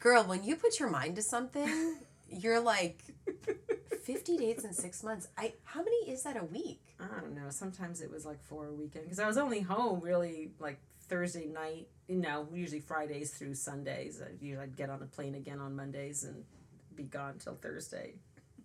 Girl, 0.00 0.24
when 0.24 0.42
you 0.42 0.56
put 0.56 0.80
your 0.80 0.90
mind 0.90 1.14
to 1.14 1.22
something, 1.22 1.96
you're 2.28 2.58
like 2.58 3.04
50 4.02 4.36
dates 4.36 4.64
in 4.64 4.72
6 4.74 5.02
months. 5.04 5.28
I 5.38 5.52
how 5.62 5.84
many 5.84 6.10
is 6.10 6.24
that 6.24 6.36
a 6.36 6.44
week? 6.44 6.96
I 6.98 7.20
don't 7.20 7.36
know. 7.36 7.50
Sometimes 7.50 8.00
it 8.00 8.10
was 8.10 8.26
like 8.26 8.42
four 8.42 8.66
a 8.66 8.72
weekend 8.72 9.04
because 9.04 9.20
I 9.20 9.28
was 9.28 9.38
only 9.38 9.60
home 9.60 10.00
really 10.00 10.50
like 10.58 10.80
Thursday 11.08 11.46
night. 11.46 11.86
You 12.08 12.16
know, 12.16 12.48
usually 12.52 12.80
Fridays 12.80 13.30
through 13.30 13.54
Sundays. 13.54 14.20
I 14.20 14.32
usually 14.40 14.64
I'd 14.64 14.76
get 14.76 14.90
on 14.90 14.98
the 14.98 15.06
plane 15.06 15.36
again 15.36 15.60
on 15.60 15.76
Mondays 15.76 16.24
and 16.24 16.44
be 16.96 17.04
gone 17.04 17.34
till 17.38 17.54
Thursday. 17.54 18.14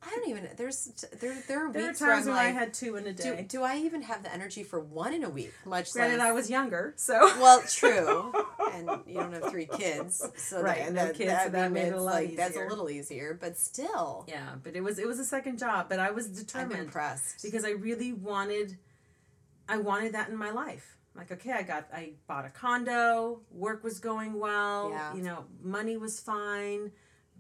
I 0.02 0.10
don't 0.10 0.30
even 0.30 0.50
there's 0.58 0.86
there 1.20 1.36
there 1.48 1.66
are 1.68 1.72
There 1.72 1.82
were 1.84 1.88
weeks 1.90 2.02
where 2.02 2.12
I'm 2.12 2.18
times 2.18 2.28
when 2.28 2.38
I 2.38 2.46
had 2.52 2.74
two 2.74 2.96
in 2.96 3.08
a 3.08 3.14
do, 3.14 3.24
day. 3.36 3.46
do 3.48 3.64
I 3.64 3.78
even 3.78 4.02
have 4.04 4.24
the 4.24 4.34
energy 4.34 4.64
for 4.64 4.80
one 4.80 5.14
in 5.14 5.24
a 5.24 5.30
week? 5.30 5.54
Much 5.66 5.92
Granted, 5.94 6.18
less 6.20 6.28
I 6.28 6.32
was 6.32 6.50
younger, 6.50 6.94
so 6.98 7.20
Well, 7.40 7.62
true. 7.68 8.34
And 8.74 8.90
you 9.08 9.16
don't 9.16 9.32
have 9.34 9.50
three 9.50 9.68
kids. 9.68 10.22
So 10.38 10.62
Right, 10.62 10.80
that, 10.80 10.94
no 10.94 11.06
that, 11.06 11.16
kids, 11.16 11.30
that, 11.32 11.44
so 11.46 11.50
that 11.52 11.72
made 11.72 11.88
it 11.88 11.94
a 11.94 12.02
lot 12.02 12.14
like 12.16 12.36
that's 12.36 12.58
a 12.58 12.66
little 12.66 12.90
easier, 12.90 13.38
but 13.40 13.58
still. 13.58 14.26
yeah. 14.28 14.56
But 14.64 14.76
it 14.76 14.82
was 14.84 15.00
it 15.00 15.08
was 15.08 15.20
a 15.20 15.26
second 15.26 15.60
job, 15.60 15.88
but 15.90 16.00
I 16.00 16.12
was 16.12 16.28
I'm 16.28 16.34
determined 16.34 16.80
impressed. 16.82 17.42
because 17.44 17.64
I 17.64 17.72
really 17.72 18.12
wanted, 18.14 18.78
I 19.70 19.78
wanted 19.78 20.14
that 20.14 20.30
in 20.30 20.36
my 20.36 20.52
life. 20.52 20.98
Like, 21.16 21.32
okay, 21.32 21.54
I 21.54 21.62
got, 21.64 21.88
I 21.94 22.14
bought 22.28 22.44
a 22.46 22.50
condo, 22.50 23.40
work 23.50 23.84
was 23.86 24.00
going 24.00 24.38
well, 24.38 24.90
Yeah. 24.92 25.16
you 25.16 25.22
know, 25.24 25.46
money 25.64 25.96
was 25.96 26.20
fine, 26.20 26.92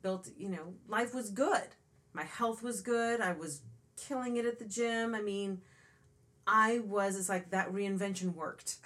built, 0.01 0.29
you 0.37 0.47
know, 0.47 0.73
life 0.87 1.13
was 1.13 1.29
good. 1.29 1.67
My 2.16 2.24
health 2.24 2.63
was 2.63 2.82
good. 2.82 3.20
I 3.22 3.34
was 3.34 3.61
killing 3.97 4.38
it 4.38 4.45
at 4.45 4.57
the 4.57 4.66
gym. 4.66 5.13
I 5.13 5.22
mean, 5.22 5.61
I 6.47 6.80
was, 6.80 7.18
it's 7.18 7.30
like 7.30 7.51
that 7.51 7.72
reinvention 7.74 8.34
worked. 8.34 8.78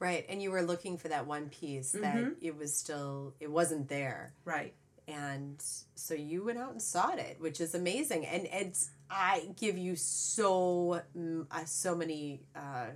Right. 0.00 0.24
And 0.28 0.40
you 0.40 0.52
were 0.52 0.62
looking 0.62 0.96
for 0.96 1.08
that 1.08 1.26
one 1.26 1.48
piece 1.48 1.90
that 1.90 2.14
Mhm. 2.14 2.36
it 2.40 2.56
was 2.56 2.72
still 2.72 3.34
it 3.40 3.50
wasn't 3.50 3.88
there. 3.88 4.32
right. 4.44 4.72
And 5.08 5.60
so 5.96 6.14
you 6.14 6.44
went 6.44 6.56
out 6.58 6.70
and 6.70 6.80
sought 6.80 7.18
it, 7.18 7.40
which 7.40 7.60
is 7.60 7.74
amazing. 7.74 8.24
And 8.24 8.46
it's 8.52 8.90
I 9.10 9.48
give 9.58 9.76
you 9.76 9.96
so 9.96 11.02
uh, 11.50 11.64
so 11.64 11.96
many 11.96 12.42
uh 12.54 12.90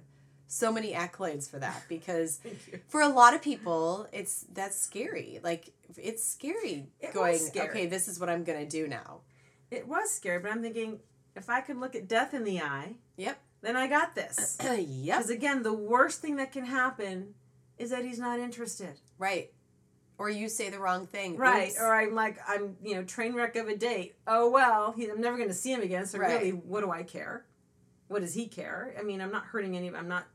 so 0.47 0.71
many 0.71 0.93
accolades 0.93 1.51
for 1.51 1.59
that 1.59 1.83
because 1.89 2.39
for 2.87 3.01
a 3.01 3.09
lot 3.09 3.35
of 3.35 3.43
people 3.43 4.07
it's 4.13 4.45
that's 4.53 4.79
scary 4.79 5.41
like 5.43 5.73
it's 5.97 6.23
scary 6.23 6.87
It 7.01 7.13
going 7.15 7.37
scary. 7.39 7.69
okay 7.69 7.87
this 7.87 8.07
is 8.07 8.21
what 8.21 8.29
i'm 8.29 8.45
gonna 8.45 8.67
do 8.67 8.87
now 8.87 9.23
It 9.73 9.89
was 9.89 10.11
scary, 10.11 10.39
but 10.39 10.53
I'm 10.53 10.63
thinking, 10.63 11.01
if 11.35 11.49
I 11.49 11.63
could 11.63 11.79
look 11.79 11.95
at 11.95 12.07
death 12.07 12.35
in 12.35 12.45
the 12.45 12.61
eye, 12.61 12.95
yep 13.17 13.39
then 13.63 13.77
I 13.77 13.87
got 13.87 14.15
this. 14.15 14.59
yep 14.63 15.19
Because 15.19 15.31
again, 15.31 15.63
the 15.63 15.73
worst 15.73 16.21
thing 16.21 16.37
that 16.37 16.53
can 16.53 16.67
happen 16.67 17.35
is 17.79 17.91
that 17.91 18.05
he's 18.05 18.19
not 18.19 18.39
interested. 18.39 19.01
right 19.19 19.51
or 20.19 20.31
you 20.31 20.49
say 20.49 20.69
the 20.69 20.79
wrong 20.79 21.07
thing 21.07 21.37
Right. 21.37 21.71
Oops. 21.71 21.81
Or 21.81 21.95
I'm 21.95 22.15
like, 22.15 22.39
I'm, 22.47 22.77
you 22.83 22.95
know, 22.95 23.03
train 23.03 23.35
wreck 23.35 23.57
of 23.57 23.67
a 23.67 23.77
date. 23.77 24.15
Oh, 24.27 24.51
well, 24.51 24.93
he, 24.93 25.09
I'm 25.11 25.21
never 25.21 25.37
going 25.37 25.49
to 25.49 25.55
see 25.55 25.73
him 25.73 25.81
again. 25.81 26.07
So 26.07 26.19
Right. 26.19 26.35
really, 26.39 26.51
what 26.51 26.83
do 26.83 26.93
I 26.93 27.03
care? 27.03 27.45
What 28.07 28.21
does 28.21 28.35
he 28.35 28.47
care? 28.47 28.95
I 28.97 29.03
mean, 29.03 29.21
I'm 29.21 29.33
not 29.33 29.47
hurting 29.47 29.77
any, 29.77 29.93
I'm 29.93 30.07
not 30.07 30.27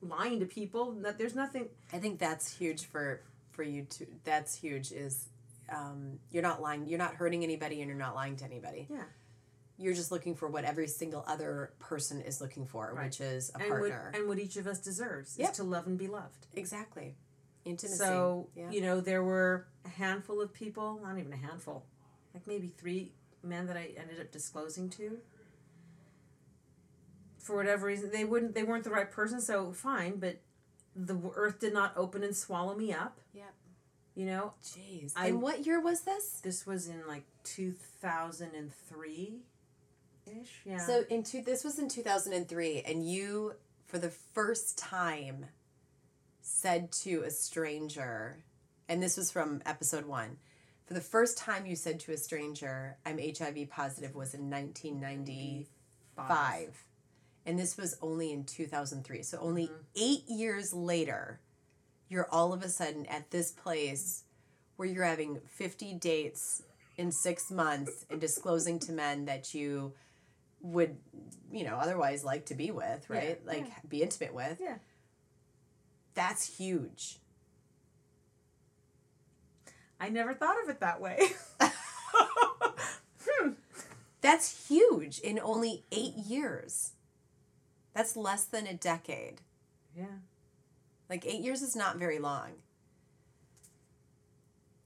lying 0.00 0.38
to 0.40 0.46
people. 0.46 0.92
That 1.02 1.18
There's 1.18 1.34
nothing. 1.34 1.68
i 1.92 1.98
think 1.98 2.18
that's 2.18 2.56
huge 2.56 2.84
for 2.84 3.22
for 3.50 3.62
you 3.62 3.84
to 3.84 4.06
that's 4.22 4.54
huge 4.54 4.92
is 4.92 5.28
um, 5.68 6.18
you're 6.30 6.42
not 6.42 6.60
lying 6.62 6.86
you're 6.86 6.98
not 6.98 7.14
hurting 7.14 7.42
anybody 7.44 7.80
and 7.80 7.88
you're 7.88 7.98
not 7.98 8.14
lying 8.14 8.36
to 8.36 8.44
anybody 8.44 8.86
Yeah. 8.90 9.02
you're 9.78 9.94
just 9.94 10.10
looking 10.12 10.34
for 10.34 10.48
what 10.48 10.64
every 10.64 10.86
single 10.88 11.24
other 11.26 11.72
person 11.78 12.20
is 12.20 12.40
looking 12.40 12.66
for 12.66 12.92
Right. 12.94 13.06
which 13.06 13.20
is 13.20 13.50
a 13.54 13.58
And 13.60 13.70
what, 13.70 13.78
partner 13.80 14.12
and 14.14 14.28
what 14.28 14.38
each 14.38 14.56
of 14.56 14.66
us 14.66 14.78
deserves 14.80 15.36
Yep. 15.38 15.50
is 15.50 15.56
to 15.56 15.64
love 15.64 15.86
and 15.86 15.98
be 15.98 16.06
loved. 16.08 16.46
exactly 16.54 17.16
intimacy 17.64 17.98
So, 17.98 18.48
yeah. 18.54 18.70
you 18.70 18.80
know, 18.80 19.00
there 19.00 19.24
were 19.24 19.66
a 19.84 19.88
handful 19.88 20.40
of 20.40 20.52
people, 20.52 21.00
not 21.02 21.18
even 21.18 21.32
a 21.32 21.36
handful, 21.36 21.84
like 22.32 22.46
maybe 22.46 22.68
three 22.68 23.12
men 23.42 23.66
that 23.66 23.76
I 23.76 23.92
ended 23.96 24.20
up 24.20 24.30
disclosing 24.30 24.88
to. 24.90 25.18
For 27.38 27.56
whatever 27.56 27.86
reason, 27.86 28.10
they 28.10 28.24
wouldn't 28.24 28.54
they 28.54 28.62
weren't 28.64 28.84
the 28.84 28.90
right 28.90 29.10
person, 29.10 29.40
so 29.40 29.72
fine, 29.72 30.18
but 30.18 30.40
the 30.96 31.16
earth 31.34 31.60
did 31.60 31.72
not 31.72 31.92
open 31.96 32.22
and 32.24 32.34
swallow 32.36 32.74
me 32.74 32.92
up, 32.92 33.20
Yep. 33.34 33.54
You 34.16 34.26
know. 34.26 34.54
Jeez. 34.64 35.12
I- 35.14 35.28
and 35.28 35.40
what 35.40 35.64
year 35.64 35.80
was 35.80 36.00
this? 36.00 36.40
This 36.42 36.66
was 36.66 36.88
in 36.88 37.06
like 37.06 37.22
2003 37.44 39.42
ish, 40.26 40.62
yeah. 40.64 40.78
So 40.78 41.04
in 41.08 41.22
two, 41.22 41.42
this 41.42 41.62
was 41.62 41.78
in 41.78 41.88
2003 41.88 42.82
and 42.84 43.08
you 43.08 43.54
for 43.86 43.98
the 43.98 44.10
first 44.10 44.76
time 44.76 45.46
said 46.40 46.90
to 46.90 47.22
a 47.22 47.30
stranger 47.30 48.42
and 48.88 49.02
this 49.02 49.16
was 49.16 49.30
from 49.30 49.62
episode 49.66 50.06
1. 50.06 50.36
For 50.86 50.94
the 50.94 51.00
first 51.00 51.36
time 51.36 51.66
you 51.66 51.74
said 51.76 52.00
to 52.00 52.12
a 52.12 52.16
stranger, 52.16 52.96
I'm 53.04 53.18
HIV 53.18 53.68
positive 53.70 54.14
was 54.14 54.32
in 54.34 54.48
1995. 54.48 56.84
And 57.44 57.58
this 57.58 57.76
was 57.76 57.98
only 58.00 58.32
in 58.32 58.44
2003. 58.44 59.22
So 59.22 59.38
only 59.40 59.66
mm-hmm. 59.66 59.74
8 59.96 60.28
years 60.28 60.72
later 60.72 61.40
you're 62.08 62.28
all 62.30 62.52
of 62.52 62.62
a 62.62 62.68
sudden 62.68 63.06
at 63.06 63.30
this 63.30 63.50
place 63.50 64.24
where 64.76 64.88
you're 64.88 65.04
having 65.04 65.40
50 65.46 65.94
dates 65.94 66.62
in 66.96 67.10
6 67.12 67.50
months 67.50 68.04
and 68.10 68.20
disclosing 68.20 68.78
to 68.80 68.92
men 68.92 69.24
that 69.26 69.54
you 69.54 69.92
would 70.60 70.96
you 71.52 71.64
know 71.64 71.76
otherwise 71.76 72.24
like 72.24 72.46
to 72.46 72.54
be 72.54 72.70
with 72.70 73.08
right 73.08 73.40
Yeah, 73.44 73.52
like 73.52 73.64
yeah. 73.66 73.74
be 73.88 74.02
intimate 74.02 74.34
with 74.34 74.58
Yeah. 74.60 74.76
that's 76.14 76.56
huge 76.56 77.18
I 79.98 80.08
never 80.10 80.34
thought 80.34 80.62
of 80.62 80.68
it 80.68 80.80
that 80.80 81.00
way. 81.00 81.18
Hmm. 83.28 83.50
that's 84.20 84.68
huge 84.68 85.18
in 85.18 85.38
only 85.40 85.84
eight 85.90 86.14
years 86.14 86.92
that's 87.92 88.16
less 88.16 88.44
than 88.44 88.66
a 88.66 88.74
decade 88.74 89.40
yeah. 89.96 90.04
Like 91.10 91.26
eight 91.26 91.40
years 91.42 91.62
is 91.62 91.76
not 91.76 91.96
very 91.98 92.18
long 92.18 92.52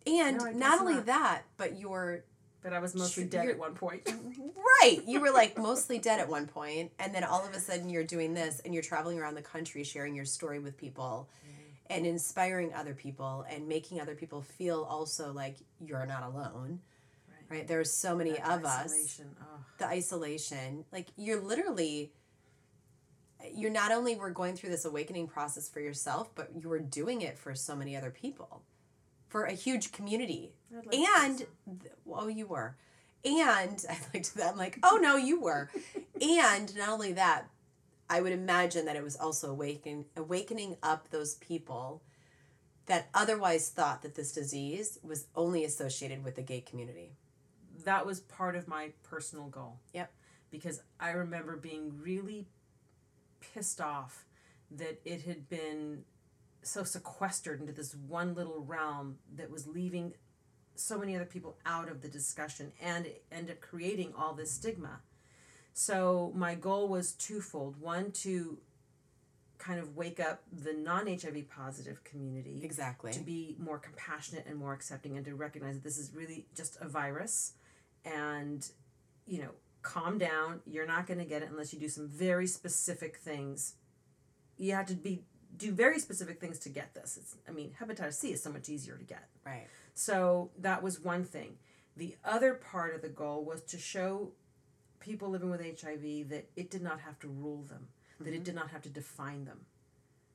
and 0.06 0.38
No, 0.38 0.50
not 0.50 0.80
only 0.80 0.94
not. 0.94 1.06
that 1.06 1.42
but 1.56 1.78
you're 1.78 2.24
But 2.62 2.72
I 2.72 2.78
was 2.78 2.94
mostly 2.94 3.24
dead 3.24 3.48
at 3.48 3.58
one 3.58 3.74
point. 3.74 4.02
right 4.82 5.00
you 5.06 5.20
were 5.20 5.30
like 5.30 5.58
mostly 5.58 5.98
dead 5.98 6.20
at 6.20 6.28
one 6.28 6.46
point 6.46 6.92
and 6.98 7.14
then 7.14 7.24
all 7.24 7.44
of 7.46 7.54
a 7.54 7.60
sudden 7.60 7.90
you're 7.90 8.04
doing 8.04 8.34
this 8.34 8.60
and 8.64 8.72
you're 8.74 8.82
traveling 8.82 9.18
around 9.18 9.34
the 9.34 9.42
country 9.42 9.84
sharing 9.84 10.14
your 10.14 10.24
story 10.24 10.58
with 10.58 10.76
people 10.76 11.28
mm-hmm. 11.44 11.92
and 11.96 12.06
inspiring 12.06 12.72
other 12.74 12.94
people 12.94 13.44
and 13.50 13.68
making 13.68 14.00
other 14.00 14.14
people 14.14 14.42
feel 14.42 14.82
also 14.88 15.32
like 15.32 15.56
you're 15.80 16.06
not 16.06 16.22
alone 16.22 16.80
Right. 17.50 17.58
right 17.58 17.68
there's 17.68 17.92
so 17.92 18.14
many 18.16 18.32
That 18.32 18.58
of 18.58 18.64
us 18.64 19.20
Oh. 19.42 19.58
the 19.78 19.86
isolation 19.86 20.84
like 20.92 21.08
you're 21.16 21.40
literally 21.40 22.12
you're 23.54 23.70
not 23.70 23.92
only 23.92 24.16
were 24.16 24.30
going 24.30 24.56
through 24.56 24.70
this 24.70 24.84
awakening 24.84 25.26
process 25.26 25.68
for 25.68 25.80
yourself 25.80 26.34
but 26.34 26.50
you 26.60 26.68
were 26.68 26.78
doing 26.78 27.22
it 27.22 27.38
for 27.38 27.54
so 27.54 27.74
many 27.74 27.96
other 27.96 28.10
people 28.10 28.62
for 29.28 29.44
a 29.44 29.52
huge 29.52 29.92
community. 29.92 30.52
Like 30.72 30.94
and 30.94 31.46
oh 32.10 32.28
you 32.28 32.46
were. 32.46 32.76
And 33.24 33.84
i 33.90 33.96
liked 34.12 34.34
that 34.36 34.52
i'm 34.52 34.58
like 34.58 34.78
oh 34.82 34.98
no 35.00 35.16
you 35.16 35.40
were. 35.40 35.70
And 36.20 36.76
not 36.76 36.90
only 36.90 37.12
that 37.14 37.48
i 38.08 38.20
would 38.20 38.32
imagine 38.32 38.84
that 38.84 38.96
it 38.96 39.02
was 39.02 39.16
also 39.16 39.50
awakening 39.50 40.04
awakening 40.16 40.76
up 40.82 41.10
those 41.10 41.36
people 41.36 42.02
that 42.90 43.08
otherwise 43.14 43.68
thought 43.70 44.02
that 44.02 44.16
this 44.16 44.32
disease 44.32 44.98
was 45.02 45.26
only 45.36 45.64
associated 45.64 46.24
with 46.24 46.34
the 46.34 46.42
gay 46.42 46.60
community. 46.60 47.12
That 47.84 48.04
was 48.04 48.18
part 48.18 48.56
of 48.56 48.66
my 48.66 48.90
personal 49.04 49.46
goal. 49.46 49.78
Yep. 49.94 50.10
Because 50.50 50.82
I 50.98 51.10
remember 51.10 51.56
being 51.56 51.92
really 52.02 52.48
pissed 53.40 53.80
off 53.80 54.24
that 54.70 55.00
it 55.04 55.22
had 55.22 55.48
been 55.48 56.04
so 56.62 56.84
sequestered 56.84 57.60
into 57.60 57.72
this 57.72 57.94
one 57.94 58.34
little 58.34 58.60
realm 58.60 59.18
that 59.34 59.50
was 59.50 59.66
leaving 59.66 60.12
so 60.74 60.98
many 60.98 61.14
other 61.14 61.24
people 61.24 61.56
out 61.66 61.88
of 61.90 62.02
the 62.02 62.08
discussion 62.08 62.72
and 62.80 63.06
ended 63.32 63.56
up 63.56 63.60
creating 63.60 64.12
all 64.16 64.34
this 64.34 64.50
stigma. 64.50 65.00
So 65.72 66.32
my 66.34 66.54
goal 66.54 66.88
was 66.88 67.12
twofold. 67.12 67.80
One 67.80 68.12
to 68.12 68.58
kind 69.60 69.78
of 69.78 69.94
wake 69.94 70.18
up 70.18 70.42
the 70.50 70.72
non-HIV 70.72 71.48
positive 71.50 72.02
community 72.02 72.60
exactly 72.62 73.12
to 73.12 73.20
be 73.20 73.56
more 73.58 73.78
compassionate 73.78 74.46
and 74.46 74.56
more 74.56 74.72
accepting 74.72 75.16
and 75.16 75.26
to 75.26 75.34
recognize 75.34 75.74
that 75.74 75.84
this 75.84 75.98
is 75.98 76.12
really 76.14 76.46
just 76.54 76.78
a 76.80 76.88
virus 76.88 77.52
and 78.06 78.70
you 79.26 79.38
know 79.38 79.50
calm 79.82 80.18
down. 80.18 80.60
You're 80.66 80.86
not 80.86 81.06
going 81.06 81.18
to 81.18 81.24
get 81.24 81.42
it 81.42 81.48
unless 81.50 81.72
you 81.72 81.78
do 81.78 81.88
some 81.88 82.08
very 82.08 82.46
specific 82.46 83.16
things. 83.16 83.74
You 84.56 84.74
have 84.74 84.86
to 84.86 84.94
be 84.94 85.22
do 85.56 85.72
very 85.72 85.98
specific 85.98 86.40
things 86.40 86.58
to 86.60 86.68
get 86.68 86.94
this. 86.94 87.16
It's 87.16 87.36
i 87.48 87.50
mean 87.50 87.72
hepatitis 87.80 88.14
c 88.14 88.32
is 88.32 88.42
so 88.42 88.50
much 88.50 88.68
easier 88.68 88.96
to 88.96 89.04
get. 89.04 89.28
Right. 89.44 89.66
So 89.94 90.50
that 90.58 90.82
was 90.82 91.00
one 91.00 91.24
thing. 91.24 91.56
The 91.96 92.16
other 92.24 92.54
part 92.54 92.94
of 92.94 93.02
the 93.02 93.08
goal 93.08 93.44
was 93.44 93.62
to 93.64 93.78
show 93.78 94.32
people 95.00 95.30
living 95.30 95.50
with 95.50 95.60
hiv 95.60 96.28
that 96.28 96.50
it 96.56 96.70
did 96.70 96.82
not 96.82 97.00
have 97.00 97.18
to 97.18 97.28
rule 97.28 97.62
them 97.62 97.88
that 98.20 98.28
it 98.28 98.34
mm-hmm. 98.34 98.42
did 98.44 98.54
not 98.54 98.70
have 98.70 98.82
to 98.82 98.90
define 98.90 99.46
them 99.46 99.60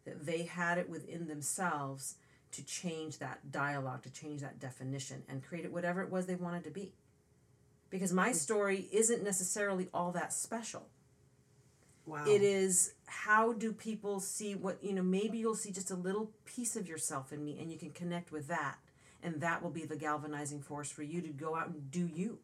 that 0.05 0.25
they 0.25 0.43
had 0.43 0.77
it 0.77 0.89
within 0.89 1.27
themselves 1.27 2.15
to 2.51 2.63
change 2.63 3.17
that 3.17 3.51
dialogue, 3.51 4.01
to 4.03 4.11
change 4.11 4.41
that 4.41 4.59
definition, 4.59 5.23
and 5.27 5.43
create 5.43 5.65
it 5.65 5.73
whatever 5.73 6.01
it 6.01 6.09
was 6.09 6.25
they 6.25 6.35
wanted 6.35 6.63
to 6.63 6.69
be. 6.69 6.93
Because 7.95 8.13
my 8.13 8.31
mm. 8.31 8.35
story 8.35 8.87
isn't 8.91 9.23
necessarily 9.23 9.87
all 9.93 10.11
that 10.11 10.33
special. 10.33 10.87
Wow. 12.05 12.25
It 12.27 12.41
is 12.43 12.93
how 13.07 13.53
do 13.53 13.71
people 13.71 14.19
see 14.19 14.53
what, 14.53 14.83
you 14.83 14.93
know, 14.93 15.01
maybe 15.01 15.37
you'll 15.37 15.55
see 15.55 15.71
just 15.71 15.89
a 15.91 15.95
little 15.95 16.31
piece 16.45 16.75
of 16.75 16.87
yourself 16.87 17.33
in 17.33 17.43
me 17.43 17.57
and 17.59 17.71
you 17.71 17.77
can 17.77 17.91
connect 17.91 18.31
with 18.31 18.47
that. 18.47 18.75
And 19.23 19.41
that 19.41 19.63
will 19.63 19.71
be 19.71 19.85
the 19.85 19.95
galvanizing 19.95 20.61
force 20.61 20.91
for 20.91 21.01
you 21.01 21.21
to 21.21 21.29
go 21.29 21.55
out 21.55 21.69
and 21.69 21.89
do 21.89 22.05
you. 22.05 22.37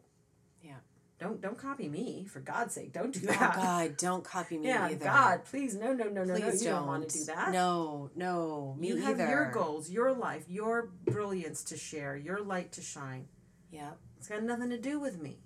Yeah. 0.63 0.77
Don't 1.19 1.39
don't 1.39 1.57
copy 1.57 1.87
me, 1.87 2.25
for 2.27 2.39
God's 2.39 2.73
sake. 2.73 2.93
Don't 2.93 3.13
do 3.13 3.19
oh, 3.23 3.31
that. 3.31 3.53
Oh. 3.55 3.61
God, 3.61 3.97
don't 3.97 4.23
copy 4.23 4.57
me 4.57 4.69
yeah, 4.69 4.87
either. 4.87 5.05
God, 5.05 5.45
please, 5.45 5.75
no, 5.75 5.93
no, 5.93 6.05
no, 6.05 6.23
no, 6.23 6.33
no. 6.33 6.49
Please 6.49 6.63
You 6.63 6.71
don't. 6.71 6.79
don't 6.79 6.87
want 6.87 7.09
to 7.09 7.17
do 7.19 7.25
that. 7.25 7.51
No, 7.51 8.09
no, 8.15 8.75
me 8.79 8.87
you 8.87 8.95
have 8.95 9.19
your 9.19 9.51
goals, 9.51 9.91
your 9.91 10.13
life, 10.13 10.45
your 10.47 10.89
brilliance 11.05 11.63
to 11.65 11.77
share, 11.77 12.15
your 12.15 12.41
light 12.41 12.71
to 12.71 12.81
shine. 12.81 13.27
Yep. 13.69 13.99
It's 14.21 14.27
got 14.27 14.43
nothing 14.43 14.69
to 14.69 14.77
do 14.77 14.99
with 14.99 15.19
me. 15.19 15.39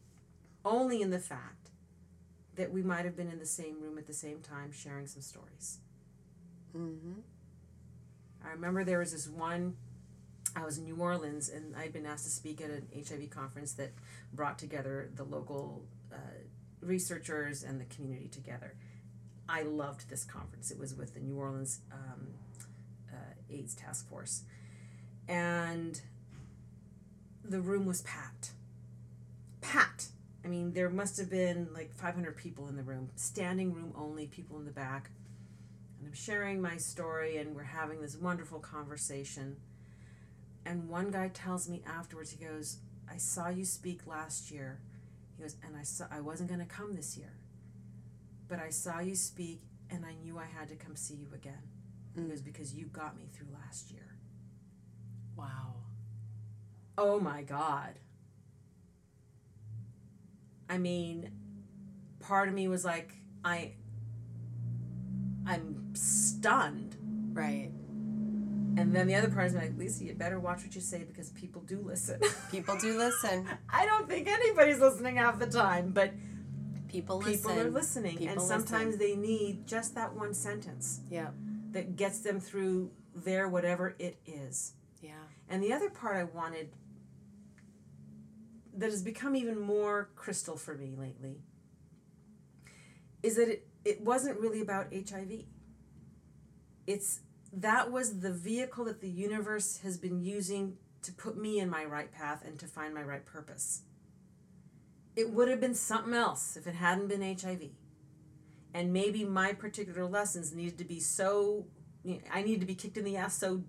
Only 0.65 1.01
in 1.01 1.09
the 1.09 1.17
fact 1.17 1.69
that 2.57 2.73
we 2.73 2.83
might 2.83 3.05
have 3.05 3.15
been 3.15 3.29
in 3.29 3.39
the 3.39 3.45
same 3.45 3.79
room 3.81 3.97
at 3.97 4.05
the 4.05 4.13
same 4.13 4.41
time 4.41 4.73
sharing 4.73 5.07
some 5.07 5.21
stories. 5.21 5.77
Mm-hmm. 6.75 7.21
I 8.45 8.51
remember 8.51 8.83
there 8.83 8.99
was 8.99 9.13
this 9.13 9.29
one, 9.29 9.77
I 10.57 10.65
was 10.65 10.77
in 10.77 10.83
New 10.83 10.97
Orleans 10.97 11.47
and 11.47 11.73
I'd 11.73 11.93
been 11.93 12.05
asked 12.05 12.25
to 12.25 12.29
speak 12.29 12.59
at 12.59 12.69
an 12.69 12.87
HIV 12.93 13.29
conference 13.29 13.71
that 13.75 13.93
brought 14.33 14.59
together 14.59 15.09
the 15.15 15.23
local 15.23 15.85
uh, 16.11 16.17
researchers 16.81 17.63
and 17.63 17.79
the 17.79 17.85
community 17.85 18.27
together. 18.27 18.73
I 19.47 19.61
loved 19.61 20.09
this 20.09 20.25
conference. 20.25 20.69
It 20.69 20.77
was 20.77 20.93
with 20.93 21.13
the 21.13 21.21
New 21.21 21.37
Orleans 21.37 21.79
um, 21.93 22.27
uh, 23.09 23.35
AIDS 23.49 23.73
Task 23.73 24.09
Force. 24.09 24.43
And 25.29 26.01
the 27.41 27.61
room 27.61 27.85
was 27.85 28.01
packed. 28.01 28.51
Packed. 29.65 30.07
I 30.43 30.47
mean, 30.47 30.73
there 30.73 30.89
must 30.89 31.17
have 31.17 31.29
been 31.29 31.69
like 31.73 31.91
500 31.91 32.37
people 32.37 32.67
in 32.67 32.75
the 32.75 32.83
room, 32.83 33.09
standing 33.15 33.73
room 33.73 33.93
only, 33.97 34.27
people 34.27 34.57
in 34.57 34.65
the 34.65 34.71
back. 34.71 35.09
And 35.97 36.07
I'm 36.07 36.13
sharing 36.13 36.61
my 36.61 36.77
story, 36.77 37.37
and 37.37 37.55
we're 37.55 37.63
having 37.63 37.99
this 37.99 38.15
wonderful 38.15 38.59
conversation. 38.59 39.55
And 40.65 40.87
one 40.87 41.09
guy 41.09 41.29
tells 41.29 41.67
me 41.67 41.81
afterwards, 41.87 42.31
he 42.31 42.45
goes, 42.45 42.77
I 43.11 43.17
saw 43.17 43.49
you 43.49 43.65
speak 43.65 44.05
last 44.05 44.51
year. 44.51 44.79
He 45.35 45.43
goes, 45.43 45.55
and 45.65 45.75
I 45.75 45.81
saw 45.81 46.05
I 46.11 46.21
wasn't 46.21 46.49
going 46.49 46.61
to 46.61 46.67
come 46.67 46.95
this 46.95 47.17
year. 47.17 47.33
But 48.47 48.59
I 48.59 48.69
saw 48.69 48.99
you 48.99 49.15
speak, 49.15 49.61
and 49.89 50.05
I 50.05 50.13
knew 50.23 50.37
I 50.37 50.45
had 50.45 50.69
to 50.69 50.75
come 50.75 50.95
see 50.95 51.15
you 51.15 51.27
again. 51.33 51.63
He 52.13 52.21
mm. 52.21 52.29
goes, 52.29 52.41
because 52.41 52.73
you 52.75 52.85
got 52.85 53.17
me 53.17 53.25
through 53.33 53.47
last 53.65 53.89
year. 53.91 54.15
Wow. 55.35 55.73
Oh 56.97 57.19
my 57.19 57.41
God. 57.41 57.95
I 60.69 60.77
mean, 60.77 61.31
part 62.19 62.47
of 62.49 62.53
me 62.53 62.67
was 62.67 62.83
like, 62.85 63.13
I, 63.43 63.73
I'm 65.45 65.91
stunned. 65.93 66.95
Right. 67.33 67.69
And 68.77 68.93
then 68.93 69.07
the 69.07 69.15
other 69.15 69.29
part 69.29 69.45
is 69.47 69.53
like, 69.53 69.77
Lisa, 69.77 70.03
you 70.03 70.13
better 70.15 70.39
watch 70.39 70.63
what 70.63 70.75
you 70.75 70.81
say 70.81 71.03
because 71.05 71.29
people 71.29 71.61
do 71.61 71.79
listen. 71.79 72.19
People 72.51 72.77
do 72.77 72.97
listen. 72.97 73.47
I 73.69 73.85
don't 73.85 74.09
think 74.09 74.27
anybody's 74.27 74.79
listening 74.79 75.15
half 75.15 75.39
the 75.39 75.47
time, 75.47 75.91
but 75.91 76.11
People 76.89 77.17
listen. 77.19 77.49
people 77.51 77.59
are 77.67 77.69
listening. 77.71 78.27
and 78.27 78.41
sometimes 78.41 78.95
listen. 78.95 78.99
they 78.99 79.15
need 79.15 79.65
just 79.67 79.95
that 79.95 80.13
one 80.13 80.33
sentence 80.33 81.01
Yeah. 81.09 81.29
that 81.71 81.95
gets 81.95 82.19
them 82.19 82.39
through 82.39 82.91
their 83.15 83.47
whatever 83.47 83.95
it 83.99 84.17
is. 84.25 84.73
Yeah. 85.01 85.11
And 85.49 85.63
the 85.63 85.71
other 85.73 85.89
part 85.89 86.15
I 86.17 86.23
wanted 86.25 86.69
that 88.77 88.89
has 88.89 89.01
become 89.01 89.35
even 89.35 89.59
more 89.59 90.09
crystal 90.15 90.57
for 90.57 90.75
me 90.75 90.93
lately 90.97 91.41
is 93.23 93.35
that 93.37 93.49
it, 93.49 93.67
it 93.83 94.01
wasn't 94.01 94.39
really 94.39 94.61
about 94.61 94.93
HIV. 94.93 95.45
It's 96.85 97.21
that 97.51 97.91
was 97.91 98.19
the 98.19 98.31
vehicle 98.31 98.85
that 98.85 99.01
the 99.01 99.09
universe 99.09 99.79
has 99.79 99.97
been 99.97 100.21
using 100.21 100.77
to 101.01 101.11
put 101.11 101.37
me 101.37 101.59
in 101.59 101.69
my 101.69 101.85
right 101.85 102.11
path 102.11 102.43
and 102.45 102.59
to 102.59 102.67
find 102.67 102.93
my 102.93 103.01
right 103.01 103.25
purpose. 103.25 103.83
It 105.15 105.31
would 105.31 105.47
have 105.47 105.61
been 105.61 105.75
something 105.75 106.13
else 106.13 106.57
if 106.57 106.67
it 106.67 106.75
hadn't 106.75 107.07
been 107.07 107.21
HIV. 107.21 107.69
And 108.73 108.91
maybe 108.91 109.23
my 109.23 109.53
particular 109.53 110.05
lessons 110.05 110.53
needed 110.53 110.77
to 110.79 110.83
be 110.83 110.99
so 110.99 111.65
I 112.31 112.43
needed 112.43 112.59
to 112.59 112.67
be 112.67 112.75
kicked 112.75 112.97
in 112.97 113.03
the 113.03 113.17
ass 113.17 113.35
so 113.37 113.63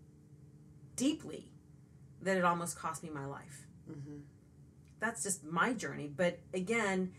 deeply 0.94 1.50
that 2.20 2.36
it 2.36 2.44
almost 2.44 2.78
cost 2.78 3.02
me 3.02 3.08
my 3.08 3.24
life. 3.24 3.66
Mm-hmm. 3.90 4.18
That's 5.06 5.22
just 5.22 5.44
my 5.44 5.72
journey. 5.72 6.08
But 6.08 6.40
again, 6.52 7.12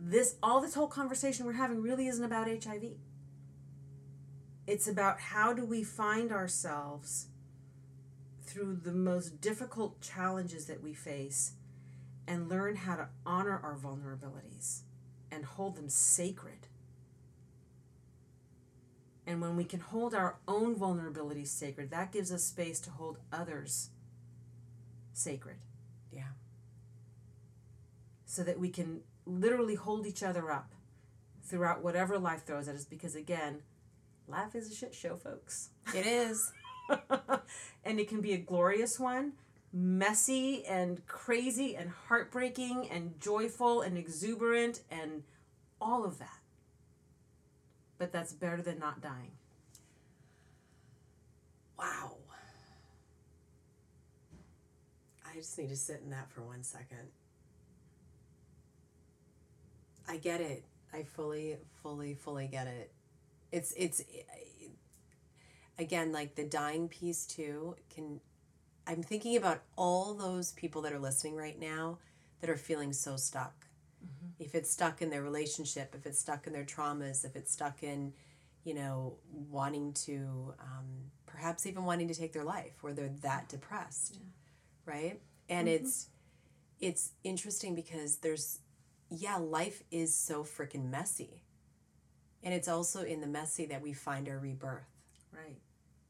this 0.00 0.36
all 0.40 0.60
this 0.60 0.74
whole 0.74 0.86
conversation 0.86 1.46
we're 1.46 1.54
having 1.54 1.82
really 1.82 2.06
isn't 2.06 2.24
about 2.24 2.46
HIV. 2.46 2.92
It's 4.68 4.86
about 4.86 5.18
how 5.18 5.52
do 5.52 5.64
we 5.64 5.82
find 5.82 6.30
ourselves 6.30 7.26
through 8.44 8.82
the 8.84 8.92
most 8.92 9.40
difficult 9.40 10.00
challenges 10.00 10.66
that 10.66 10.80
we 10.80 10.94
face 10.94 11.54
and 12.28 12.48
learn 12.48 12.76
how 12.76 12.94
to 12.94 13.08
honor 13.26 13.58
our 13.64 13.76
vulnerabilities 13.76 14.82
and 15.32 15.44
hold 15.44 15.74
them 15.74 15.88
sacred. 15.88 16.68
And 19.26 19.42
when 19.42 19.56
we 19.56 19.64
can 19.64 19.80
hold 19.80 20.14
our 20.14 20.36
own 20.46 20.76
vulnerabilities 20.76 21.48
sacred, 21.48 21.90
that 21.90 22.12
gives 22.12 22.30
us 22.30 22.44
space 22.44 22.78
to 22.78 22.90
hold 22.90 23.18
others 23.32 23.90
sacred. 25.12 25.56
So 28.38 28.44
that 28.44 28.60
we 28.60 28.68
can 28.70 29.00
literally 29.26 29.74
hold 29.74 30.06
each 30.06 30.22
other 30.22 30.48
up 30.48 30.70
throughout 31.42 31.82
whatever 31.82 32.20
life 32.20 32.44
throws 32.46 32.68
at 32.68 32.76
us 32.76 32.84
because 32.84 33.16
again 33.16 33.62
life 34.28 34.54
is 34.54 34.70
a 34.70 34.74
shit 34.74 34.94
show 34.94 35.16
folks 35.16 35.70
It 35.92 36.06
is. 36.06 36.52
and 37.84 37.98
it 37.98 38.08
can 38.08 38.20
be 38.20 38.32
a 38.34 38.38
glorious 38.38 39.00
one 39.00 39.32
messy 39.72 40.64
and 40.66 41.04
crazy 41.08 41.74
and 41.74 41.90
heartbreaking 42.06 42.88
and 42.88 43.18
joyful 43.20 43.80
and 43.80 43.98
exuberant 43.98 44.82
and 44.88 45.24
all 45.80 46.04
of 46.04 46.20
that 46.20 46.38
but 47.98 48.12
that's 48.12 48.32
better 48.32 48.62
than 48.62 48.78
not 48.78 49.00
dying 49.00 49.32
Wow. 51.76 52.12
I 55.30 55.34
just 55.36 55.56
need 55.58 55.68
to 55.68 55.76
sit 55.76 56.00
in 56.02 56.10
that 56.10 56.28
for 56.30 56.42
one 56.42 56.62
second. 56.64 57.08
I 60.08 60.16
get 60.16 60.40
it. 60.40 60.64
I 60.92 61.02
fully, 61.02 61.56
fully, 61.82 62.14
fully 62.14 62.48
get 62.48 62.66
it. 62.66 62.92
It's, 63.52 63.72
it's, 63.76 64.02
again, 65.78 66.12
like 66.12 66.34
the 66.34 66.44
dying 66.44 66.88
piece 66.88 67.26
too 67.26 67.76
can, 67.94 68.20
I'm 68.86 69.02
thinking 69.02 69.36
about 69.36 69.62
all 69.76 70.14
those 70.14 70.52
people 70.52 70.82
that 70.82 70.92
are 70.92 70.98
listening 70.98 71.36
right 71.36 71.58
now 71.58 71.98
that 72.40 72.48
are 72.48 72.56
feeling 72.56 72.92
so 72.92 73.16
stuck. 73.16 73.66
If 74.38 74.54
it's 74.54 74.70
stuck 74.70 75.02
in 75.02 75.10
their 75.10 75.22
relationship, 75.22 75.94
if 75.94 76.06
it's 76.06 76.18
stuck 76.18 76.46
in 76.46 76.52
their 76.52 76.64
traumas, 76.64 77.24
if 77.24 77.36
it's 77.36 77.52
stuck 77.52 77.82
in, 77.82 78.12
you 78.64 78.74
know, 78.74 79.16
wanting 79.50 79.92
to, 79.92 80.54
um, 80.60 80.86
perhaps 81.26 81.66
even 81.66 81.84
wanting 81.84 82.08
to 82.08 82.14
take 82.14 82.32
their 82.32 82.44
life 82.44 82.72
where 82.80 82.92
they're 82.92 83.12
that 83.22 83.48
depressed 83.48 84.18
right 84.86 85.20
and 85.48 85.68
it's 85.68 86.08
it's 86.80 87.12
interesting 87.22 87.74
because 87.74 88.16
there's 88.16 88.58
yeah 89.10 89.36
life 89.36 89.82
is 89.90 90.14
so 90.14 90.44
freaking 90.44 90.90
messy. 90.90 91.42
And 92.42 92.54
it's 92.54 92.68
also 92.68 93.02
in 93.02 93.20
the 93.20 93.26
messy 93.26 93.66
that 93.66 93.82
we 93.82 93.92
find 93.92 94.28
our 94.28 94.38
rebirth. 94.38 94.86
Right. 95.32 95.58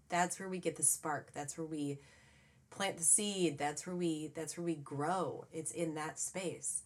That's 0.09 0.39
where 0.39 0.49
we 0.49 0.59
get 0.59 0.77
the 0.77 0.83
spark. 0.83 1.33
That's 1.33 1.57
where 1.57 1.67
we 1.67 1.99
plant 2.71 2.99
the 2.99 3.05
seed. 3.05 3.59
That's 3.59 3.87
where 3.87 3.97
we 3.97 4.31
that's 4.35 4.57
where 4.57 4.65
we 4.65 4.75
grow. 4.75 5.47
It's 5.53 5.73
in 5.73 5.95
that 5.95 6.19
space. 6.19 6.83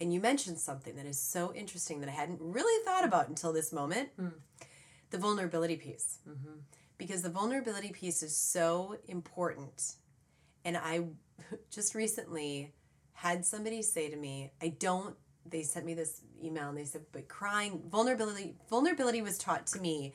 And 0.00 0.12
you 0.12 0.20
mentioned 0.20 0.58
something 0.58 0.96
that 0.96 1.06
is 1.06 1.20
so 1.20 1.54
interesting 1.54 2.00
that 2.00 2.08
i 2.08 2.12
hadn't 2.12 2.40
really 2.40 2.84
thought 2.84 3.04
about 3.04 3.28
until 3.28 3.52
this 3.52 3.72
moment. 3.72 4.10
Hmm. 4.18 4.28
The 5.10 5.18
vulnerability 5.18 5.76
piece. 5.76 6.18
Mm-hmm. 6.28 6.58
Because 6.98 7.22
the 7.22 7.30
vulnerability 7.30 7.90
piece 7.90 8.22
is 8.22 8.36
so 8.36 8.96
important. 9.08 9.94
And 10.64 10.76
i 10.76 11.04
just 11.70 11.94
recently 11.94 12.72
had 13.12 13.44
somebody 13.44 13.80
say 13.80 14.10
to 14.10 14.16
me 14.16 14.50
i 14.60 14.68
don't 14.68 15.16
they 15.46 15.62
sent 15.62 15.86
me 15.86 15.94
this 15.94 16.22
email 16.42 16.68
and 16.68 16.78
they 16.78 16.84
said 16.84 17.02
but 17.12 17.28
crying 17.28 17.82
vulnerability 17.90 18.54
vulnerability 18.68 19.22
was 19.22 19.38
taught 19.38 19.66
to 19.66 19.80
me 19.80 20.12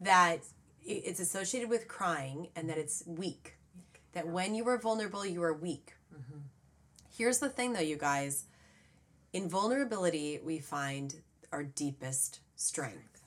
that 0.00 0.40
it's 0.84 1.20
associated 1.20 1.68
with 1.68 1.88
crying 1.88 2.48
and 2.56 2.68
that 2.70 2.78
it's 2.78 3.02
weak. 3.06 3.54
That 4.12 4.26
when 4.28 4.54
you 4.54 4.66
are 4.68 4.78
vulnerable 4.78 5.26
you 5.26 5.42
are 5.42 5.52
weak. 5.52 5.94
Mm-hmm. 6.14 6.38
Here's 7.16 7.38
the 7.38 7.48
thing 7.48 7.72
though 7.72 7.80
you 7.80 7.96
guys. 7.96 8.44
In 9.32 9.48
vulnerability 9.48 10.40
we 10.42 10.58
find 10.58 11.14
our 11.52 11.62
deepest 11.62 12.40
strength. 12.56 13.22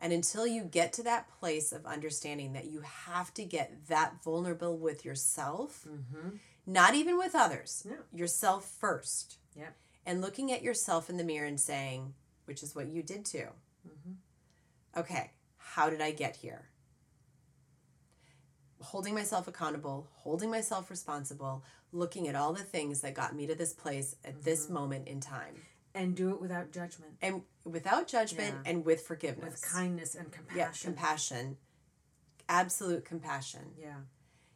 And 0.00 0.12
until 0.12 0.46
you 0.46 0.62
get 0.62 0.92
to 0.94 1.02
that 1.02 1.28
place 1.38 1.72
of 1.72 1.84
understanding 1.84 2.54
that 2.54 2.66
you 2.66 2.80
have 2.80 3.34
to 3.34 3.44
get 3.44 3.86
that 3.88 4.22
vulnerable 4.24 4.78
with 4.78 5.04
yourself, 5.04 5.86
mm-hmm. 5.86 6.36
not 6.66 6.94
even 6.94 7.18
with 7.18 7.34
others, 7.34 7.86
No. 7.88 7.96
yourself 8.12 8.64
first, 8.64 9.36
Yep. 9.56 9.76
And 10.06 10.20
looking 10.20 10.52
at 10.52 10.62
yourself 10.62 11.10
in 11.10 11.16
the 11.16 11.24
mirror 11.24 11.46
and 11.46 11.60
saying, 11.60 12.14
which 12.44 12.62
is 12.62 12.74
what 12.74 12.88
you 12.88 13.02
did 13.02 13.24
too, 13.24 13.48
mm-hmm. 13.86 14.98
okay, 15.00 15.32
how 15.58 15.90
did 15.90 16.00
I 16.00 16.10
get 16.10 16.36
here? 16.36 16.68
Holding 18.82 19.14
myself 19.14 19.46
accountable, 19.46 20.08
holding 20.14 20.50
myself 20.50 20.90
responsible, 20.90 21.62
looking 21.92 22.28
at 22.28 22.34
all 22.34 22.52
the 22.52 22.62
things 22.62 23.02
that 23.02 23.14
got 23.14 23.34
me 23.34 23.46
to 23.46 23.54
this 23.54 23.74
place 23.74 24.16
at 24.24 24.42
this 24.42 24.64
mm-hmm. 24.64 24.74
moment 24.74 25.08
in 25.08 25.20
time. 25.20 25.54
And 25.94 26.14
do 26.16 26.30
it 26.30 26.40
without 26.40 26.70
judgment, 26.70 27.12
And 27.20 27.42
without 27.64 28.06
judgment 28.06 28.54
Yeah. 28.64 28.70
and 28.70 28.84
with 28.84 29.02
forgiveness. 29.02 29.60
with 29.60 29.72
kindness 29.72 30.14
and 30.14 30.30
compassion. 30.30 30.58
Yeah, 30.58 30.70
compassion. 30.82 31.56
Absolute 32.48 33.04
compassion. 33.04 33.74
yeah. 33.78 33.96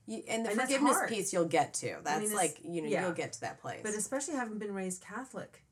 You, 0.06 0.22
and 0.28 0.44
the 0.44 0.50
And 0.50 0.60
forgiveness 0.60 0.98
piece 1.08 1.32
you'll 1.32 1.46
get 1.46 1.74
to. 1.74 1.96
That's 2.02 2.26
it's- 2.26 2.34
like, 2.34 2.58
you 2.62 2.82
know, 2.82 2.88
yeah. 2.88 3.02
you'll 3.02 3.12
get 3.12 3.32
to 3.34 3.40
that 3.42 3.60
place. 3.60 3.80
But 3.82 3.94
especially 3.94 4.34
having 4.34 4.58
been 4.58 4.74
raised 4.74 5.02
Catholic, 5.02 5.62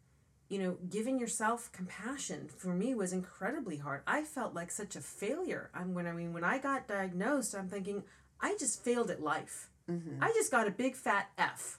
you 0.49 0.59
know, 0.59 0.77
giving 0.89 1.19
yourself 1.19 1.71
compassion 1.73 2.49
for 2.49 2.75
me 2.75 2.95
was 2.95 3.13
incredibly 3.13 3.79
hard. 3.79 4.03
I 4.07 4.23
felt 4.23 4.55
like 4.55 4.71
such 4.71 4.97
a 4.97 5.01
failure. 5.01 5.71
I'm 5.75 5.95
when 5.95 6.07
I 6.07 6.13
mean 6.13 6.33
when 6.33 6.45
I 6.45 6.59
got 6.59 6.89
diagnosed, 6.89 7.55
I'm 7.55 7.69
thinking 7.69 8.05
I 8.41 8.57
just 8.59 8.83
failed 8.85 9.11
at 9.11 9.23
life. 9.23 9.71
Mm-hmm. 9.91 10.23
I 10.23 10.29
just 10.35 10.51
got 10.51 10.69
a 10.69 10.71
big 10.71 10.95
fat 10.95 11.31
F 11.39 11.79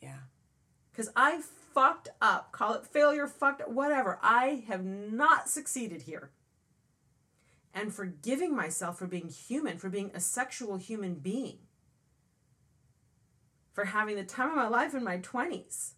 yeah. 0.00 0.18
because 0.92 1.10
I 1.16 1.40
fucked 1.74 2.08
up. 2.20 2.52
Call 2.52 2.74
it 2.74 2.86
failure, 2.86 3.26
fucked 3.26 3.62
up, 3.62 3.70
whatever. 3.70 4.18
I 4.22 4.64
have 4.68 4.84
not 4.84 5.48
succeeded 5.48 6.02
here. 6.02 6.30
And 7.72 7.92
forgiving 7.92 8.54
myself 8.54 8.98
for 8.98 9.06
being 9.06 9.28
human, 9.28 9.78
for 9.78 9.88
being 9.88 10.12
a 10.14 10.20
sexual 10.20 10.76
human 10.76 11.14
being, 11.14 11.58
for 13.74 13.84
having 13.84 14.16
the 14.16 14.24
time 14.24 14.48
of 14.50 14.56
my 14.56 14.68
life 14.68 14.94
in 14.94 15.04
my 15.04 15.18
twenties. 15.18 15.92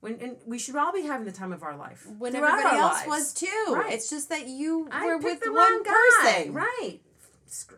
When 0.00 0.18
and 0.20 0.36
we 0.46 0.58
should 0.58 0.76
all 0.76 0.92
be 0.92 1.02
having 1.02 1.26
the 1.26 1.32
time 1.32 1.52
of 1.52 1.62
our 1.62 1.76
life. 1.76 2.06
When 2.18 2.34
everybody 2.34 2.76
else 2.76 3.06
lives. 3.06 3.08
was 3.08 3.34
too. 3.34 3.74
Right. 3.74 3.92
It's 3.92 4.08
just 4.10 4.30
that 4.30 4.48
you 4.48 4.88
I 4.90 5.06
were 5.06 5.18
with 5.18 5.40
one 5.46 5.84
person. 5.84 6.54
Right. 6.54 7.00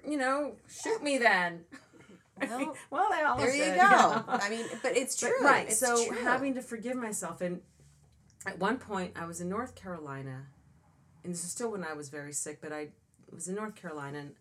You 0.08 0.16
know, 0.16 0.52
shoot 0.70 1.02
me 1.02 1.18
then. 1.18 1.64
Well, 2.40 2.76
well, 2.90 3.08
they 3.10 3.22
all 3.22 3.36
there 3.38 3.54
you 3.54 3.64
go. 3.64 3.72
yeah. 3.74 4.22
I 4.28 4.48
mean, 4.48 4.66
but 4.82 4.96
it's 4.96 5.20
But, 5.20 5.28
true. 5.28 5.44
right. 5.44 5.66
It's 5.66 5.78
so 5.80 6.06
true. 6.06 6.16
having 6.22 6.54
to 6.54 6.62
forgive 6.62 6.96
myself, 6.96 7.40
and 7.40 7.60
at 8.46 8.58
one 8.58 8.78
point 8.78 9.12
I 9.16 9.26
was 9.26 9.40
in 9.40 9.48
North 9.48 9.74
Carolina, 9.74 10.46
and 11.24 11.32
this 11.32 11.42
is 11.44 11.50
still 11.50 11.72
when 11.72 11.82
I 11.84 11.94
was 11.94 12.08
very 12.08 12.32
sick, 12.32 12.60
but 12.60 12.72
I 12.72 12.88
was 13.32 13.48
in 13.48 13.54
North 13.56 13.74
Carolina, 13.74 14.18
and 14.18 14.34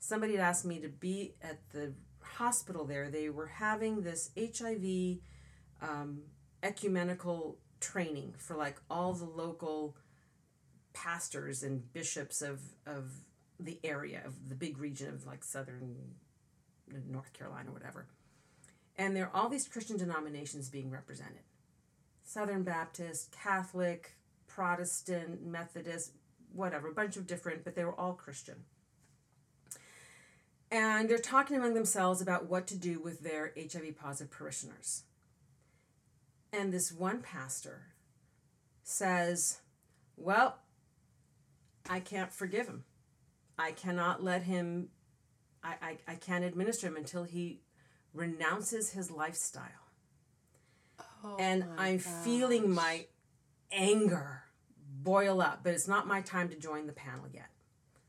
somebody 0.00 0.32
had 0.34 0.40
asked 0.42 0.64
me 0.64 0.80
to 0.80 0.88
be 0.88 1.34
at 1.42 1.58
the 1.72 1.92
hospital 2.38 2.84
there. 2.84 3.08
They 3.08 3.28
were 3.28 3.46
having 3.46 4.02
this 4.02 4.30
HIV 4.38 5.18
um, 5.82 6.22
ecumenical 6.62 7.58
training 7.80 8.34
for 8.38 8.56
like 8.56 8.76
all 8.88 9.12
the 9.12 9.24
local 9.24 9.96
pastors 10.92 11.62
and 11.62 11.92
bishops 11.92 12.42
of 12.42 12.60
of 12.86 13.12
the 13.60 13.78
area 13.82 14.22
of 14.24 14.48
the 14.48 14.54
big 14.54 14.78
region 14.78 15.14
of 15.14 15.26
like 15.26 15.44
southern 15.44 15.96
North 17.08 17.32
Carolina, 17.32 17.72
whatever. 17.72 18.06
And 18.96 19.14
there 19.14 19.26
are 19.26 19.36
all 19.36 19.48
these 19.48 19.68
Christian 19.68 19.96
denominations 19.96 20.68
being 20.68 20.90
represented 20.90 21.42
Southern 22.24 22.62
Baptist, 22.62 23.32
Catholic, 23.32 24.16
Protestant, 24.46 25.44
Methodist, 25.44 26.12
whatever, 26.52 26.88
a 26.88 26.94
bunch 26.94 27.16
of 27.16 27.26
different, 27.26 27.64
but 27.64 27.74
they 27.74 27.84
were 27.84 27.98
all 27.98 28.12
Christian. 28.12 28.64
And 30.70 31.08
they're 31.08 31.18
talking 31.18 31.56
among 31.56 31.74
themselves 31.74 32.20
about 32.20 32.48
what 32.48 32.66
to 32.68 32.76
do 32.76 33.00
with 33.00 33.20
their 33.20 33.52
HIV 33.56 33.96
positive 33.98 34.30
parishioners. 34.30 35.04
And 36.52 36.72
this 36.72 36.92
one 36.92 37.20
pastor 37.20 37.86
says, 38.82 39.60
Well, 40.16 40.58
I 41.88 42.00
can't 42.00 42.32
forgive 42.32 42.66
him. 42.66 42.84
I 43.58 43.72
cannot 43.72 44.22
let 44.22 44.42
him, 44.42 44.88
I, 45.64 45.74
I, 45.82 45.96
I 46.12 46.14
can't 46.14 46.44
administer 46.44 46.86
him 46.86 46.96
until 46.96 47.24
he 47.24 47.60
renounces 48.14 48.92
his 48.92 49.10
lifestyle. 49.10 49.64
Oh 51.24 51.36
and 51.38 51.64
I'm 51.76 51.98
feeling 51.98 52.70
my 52.70 53.06
anger 53.72 54.44
boil 55.02 55.40
up, 55.40 55.60
but 55.62 55.74
it's 55.74 55.88
not 55.88 56.06
my 56.06 56.20
time 56.20 56.48
to 56.50 56.56
join 56.56 56.86
the 56.86 56.92
panel 56.92 57.26
yet. 57.32 57.50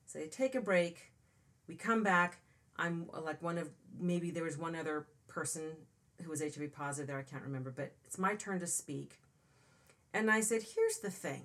So 0.05 0.19
they 0.19 0.27
take 0.27 0.55
a 0.55 0.61
break. 0.61 1.11
We 1.67 1.75
come 1.75 2.03
back. 2.03 2.39
I'm 2.79 3.09
uh, 3.13 3.21
like 3.21 3.43
one 3.43 3.57
of 3.57 3.69
maybe 3.99 4.31
there 4.31 4.43
was 4.43 4.57
one 4.57 4.75
other 4.75 5.05
person 5.27 5.63
who 6.23 6.29
was 6.29 6.41
HIV 6.41 6.73
positive 6.73 7.07
there. 7.07 7.19
I 7.19 7.23
can't 7.23 7.43
remember, 7.43 7.71
but 7.71 7.91
it's 8.05 8.17
my 8.17 8.35
turn 8.35 8.59
to 8.61 8.67
speak. 8.67 9.19
And 10.13 10.31
I 10.31 10.41
said, 10.41 10.63
Here's 10.75 10.99
the 10.99 11.11
thing. 11.11 11.43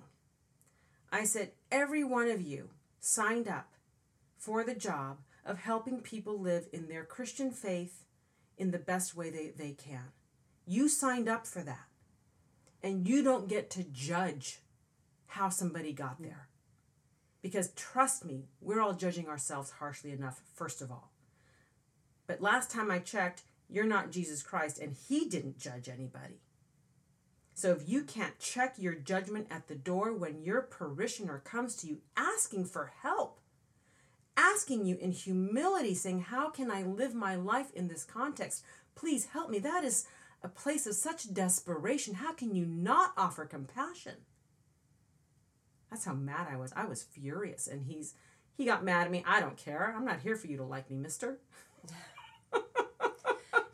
I 1.11 1.25
said, 1.25 1.51
Every 1.71 2.03
one 2.03 2.29
of 2.29 2.41
you 2.41 2.69
signed 2.99 3.47
up 3.47 3.73
for 4.37 4.63
the 4.63 4.73
job 4.73 5.19
of 5.45 5.59
helping 5.59 5.99
people 5.99 6.39
live 6.39 6.67
in 6.73 6.87
their 6.87 7.03
Christian 7.03 7.51
faith 7.51 8.05
in 8.57 8.71
the 8.71 8.79
best 8.79 9.15
way 9.15 9.29
they, 9.29 9.51
they 9.55 9.73
can. 9.73 10.11
You 10.65 10.89
signed 10.89 11.27
up 11.27 11.45
for 11.45 11.61
that. 11.61 11.87
And 12.81 13.07
you 13.07 13.23
don't 13.23 13.49
get 13.49 13.69
to 13.71 13.83
judge 13.83 14.59
how 15.27 15.49
somebody 15.49 15.91
got 15.91 16.21
there. 16.21 16.47
Because 17.41 17.71
trust 17.73 18.25
me, 18.25 18.45
we're 18.61 18.81
all 18.81 18.93
judging 18.93 19.27
ourselves 19.27 19.71
harshly 19.79 20.11
enough, 20.11 20.41
first 20.55 20.81
of 20.81 20.91
all. 20.91 21.11
But 22.27 22.41
last 22.41 22.71
time 22.71 22.89
I 22.91 22.99
checked, 22.99 23.43
you're 23.69 23.85
not 23.85 24.11
Jesus 24.11 24.43
Christ, 24.43 24.79
and 24.79 24.95
He 25.07 25.25
didn't 25.25 25.57
judge 25.57 25.89
anybody. 25.89 26.41
So 27.53 27.71
if 27.71 27.87
you 27.87 28.03
can't 28.03 28.37
check 28.37 28.75
your 28.77 28.95
judgment 28.95 29.47
at 29.49 29.67
the 29.67 29.75
door 29.75 30.13
when 30.13 30.43
your 30.43 30.61
parishioner 30.61 31.39
comes 31.39 31.75
to 31.77 31.87
you 31.87 31.99
asking 32.17 32.65
for 32.65 32.91
help, 33.01 33.39
asking 34.35 34.85
you 34.85 34.97
in 34.97 35.11
humility, 35.11 35.93
saying, 35.93 36.21
How 36.21 36.49
can 36.49 36.69
I 36.69 36.83
live 36.83 37.15
my 37.15 37.35
life 37.35 37.71
in 37.73 37.87
this 37.87 38.03
context? 38.03 38.63
Please 38.93 39.27
help 39.27 39.49
me. 39.49 39.59
That 39.59 39.85
is 39.85 40.05
a 40.43 40.49
place 40.49 40.85
of 40.85 40.95
such 40.95 41.33
desperation. 41.33 42.15
How 42.15 42.33
can 42.33 42.53
you 42.55 42.65
not 42.65 43.13
offer 43.17 43.45
compassion? 43.45 44.15
That's 45.89 46.05
how 46.05 46.13
mad 46.13 46.47
I 46.51 46.57
was. 46.57 46.73
I 46.75 46.85
was 46.85 47.03
furious. 47.03 47.67
And 47.67 47.85
he's 47.85 48.15
he 48.57 48.65
got 48.65 48.83
mad 48.83 49.05
at 49.05 49.11
me. 49.11 49.23
I 49.25 49.39
don't 49.39 49.57
care. 49.57 49.93
I'm 49.95 50.05
not 50.05 50.21
here 50.21 50.35
for 50.35 50.47
you 50.47 50.57
to 50.57 50.63
like 50.63 50.89
me, 50.89 50.97
mister. 50.97 51.39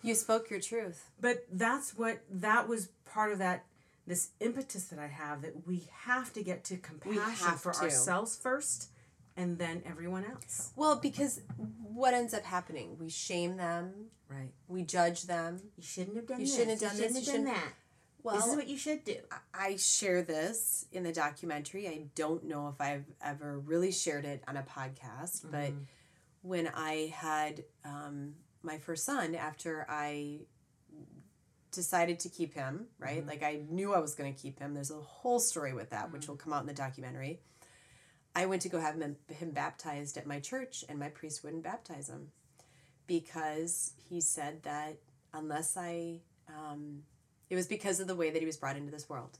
You 0.03 0.15
spoke 0.15 0.49
your 0.49 0.59
truth. 0.59 1.09
But 1.19 1.45
that's 1.51 1.97
what 1.97 2.21
that 2.31 2.67
was 2.67 2.89
part 3.05 3.31
of 3.31 3.39
that 3.39 3.65
this 4.07 4.29
impetus 4.39 4.85
that 4.85 4.99
I 4.99 5.07
have 5.07 5.43
that 5.43 5.67
we 5.67 5.87
have 6.05 6.33
to 6.33 6.43
get 6.43 6.63
to 6.65 6.77
compassion 6.77 7.55
for 7.57 7.71
to. 7.71 7.81
ourselves 7.83 8.35
first 8.35 8.89
and 9.37 9.57
then 9.59 9.83
everyone 9.85 10.25
else. 10.25 10.71
Well, 10.75 10.95
because 10.97 11.41
what 11.83 12.13
ends 12.13 12.33
up 12.33 12.43
happening? 12.43 12.97
We 12.99 13.09
shame 13.09 13.57
them. 13.57 14.07
Right. 14.27 14.51
We 14.67 14.83
judge 14.83 15.23
them. 15.23 15.61
You 15.77 15.83
shouldn't 15.83 16.15
have 16.17 16.27
done 16.27 16.39
You 16.39 16.45
this. 16.47 16.55
shouldn't 16.55 16.81
have 16.81 16.91
done 16.91 16.97
this, 16.99 17.17
you 17.19 17.23
shouldn't- 17.23 17.45
that. 17.45 17.73
Well, 18.23 18.35
this 18.35 18.47
is 18.47 18.55
what 18.55 18.67
you 18.67 18.77
should 18.77 19.03
do. 19.03 19.15
I 19.53 19.77
share 19.77 20.21
this 20.21 20.85
in 20.91 21.01
the 21.03 21.11
documentary. 21.11 21.87
I 21.87 22.03
don't 22.13 22.43
know 22.43 22.67
if 22.67 22.79
I've 22.79 23.05
ever 23.23 23.57
really 23.57 23.91
shared 23.91 24.25
it 24.25 24.43
on 24.47 24.57
a 24.57 24.61
podcast, 24.63 25.49
but 25.51 25.71
when 26.43 26.67
I 26.67 27.11
had 27.15 27.63
um, 27.83 28.35
my 28.63 28.77
first 28.77 29.05
son, 29.05 29.35
after 29.35 29.85
I 29.89 30.41
decided 31.71 32.19
to 32.19 32.29
keep 32.29 32.53
him, 32.53 32.87
right? 32.99 33.25
Like 33.25 33.43
I 33.43 33.61
knew 33.69 33.93
I 33.93 33.99
was 33.99 34.13
going 34.13 34.33
to 34.33 34.39
keep 34.39 34.59
him. 34.59 34.73
There's 34.73 34.91
a 34.91 34.95
whole 34.95 35.39
story 35.39 35.73
with 35.73 35.89
that, 35.91 36.11
which 36.11 36.27
will 36.27 36.35
come 36.35 36.53
out 36.53 36.61
in 36.61 36.67
the 36.67 36.73
documentary. 36.73 37.39
I 38.35 38.45
went 38.45 38.61
to 38.63 38.69
go 38.69 38.79
have 38.79 38.95
him, 38.99 39.17
him 39.27 39.51
baptized 39.51 40.17
at 40.17 40.27
my 40.27 40.39
church, 40.39 40.85
and 40.87 40.99
my 40.99 41.09
priest 41.09 41.43
wouldn't 41.43 41.63
baptize 41.63 42.09
him 42.09 42.29
because 43.07 43.93
he 44.09 44.21
said 44.21 44.63
that 44.63 44.97
unless 45.33 45.75
I, 45.77 46.19
um, 46.47 47.03
it 47.49 47.55
was 47.55 47.67
because 47.67 47.99
of 47.99 48.07
the 48.07 48.15
way 48.15 48.29
that 48.29 48.39
he 48.39 48.45
was 48.45 48.57
brought 48.57 48.77
into 48.77 48.91
this 48.91 49.09
world. 49.09 49.37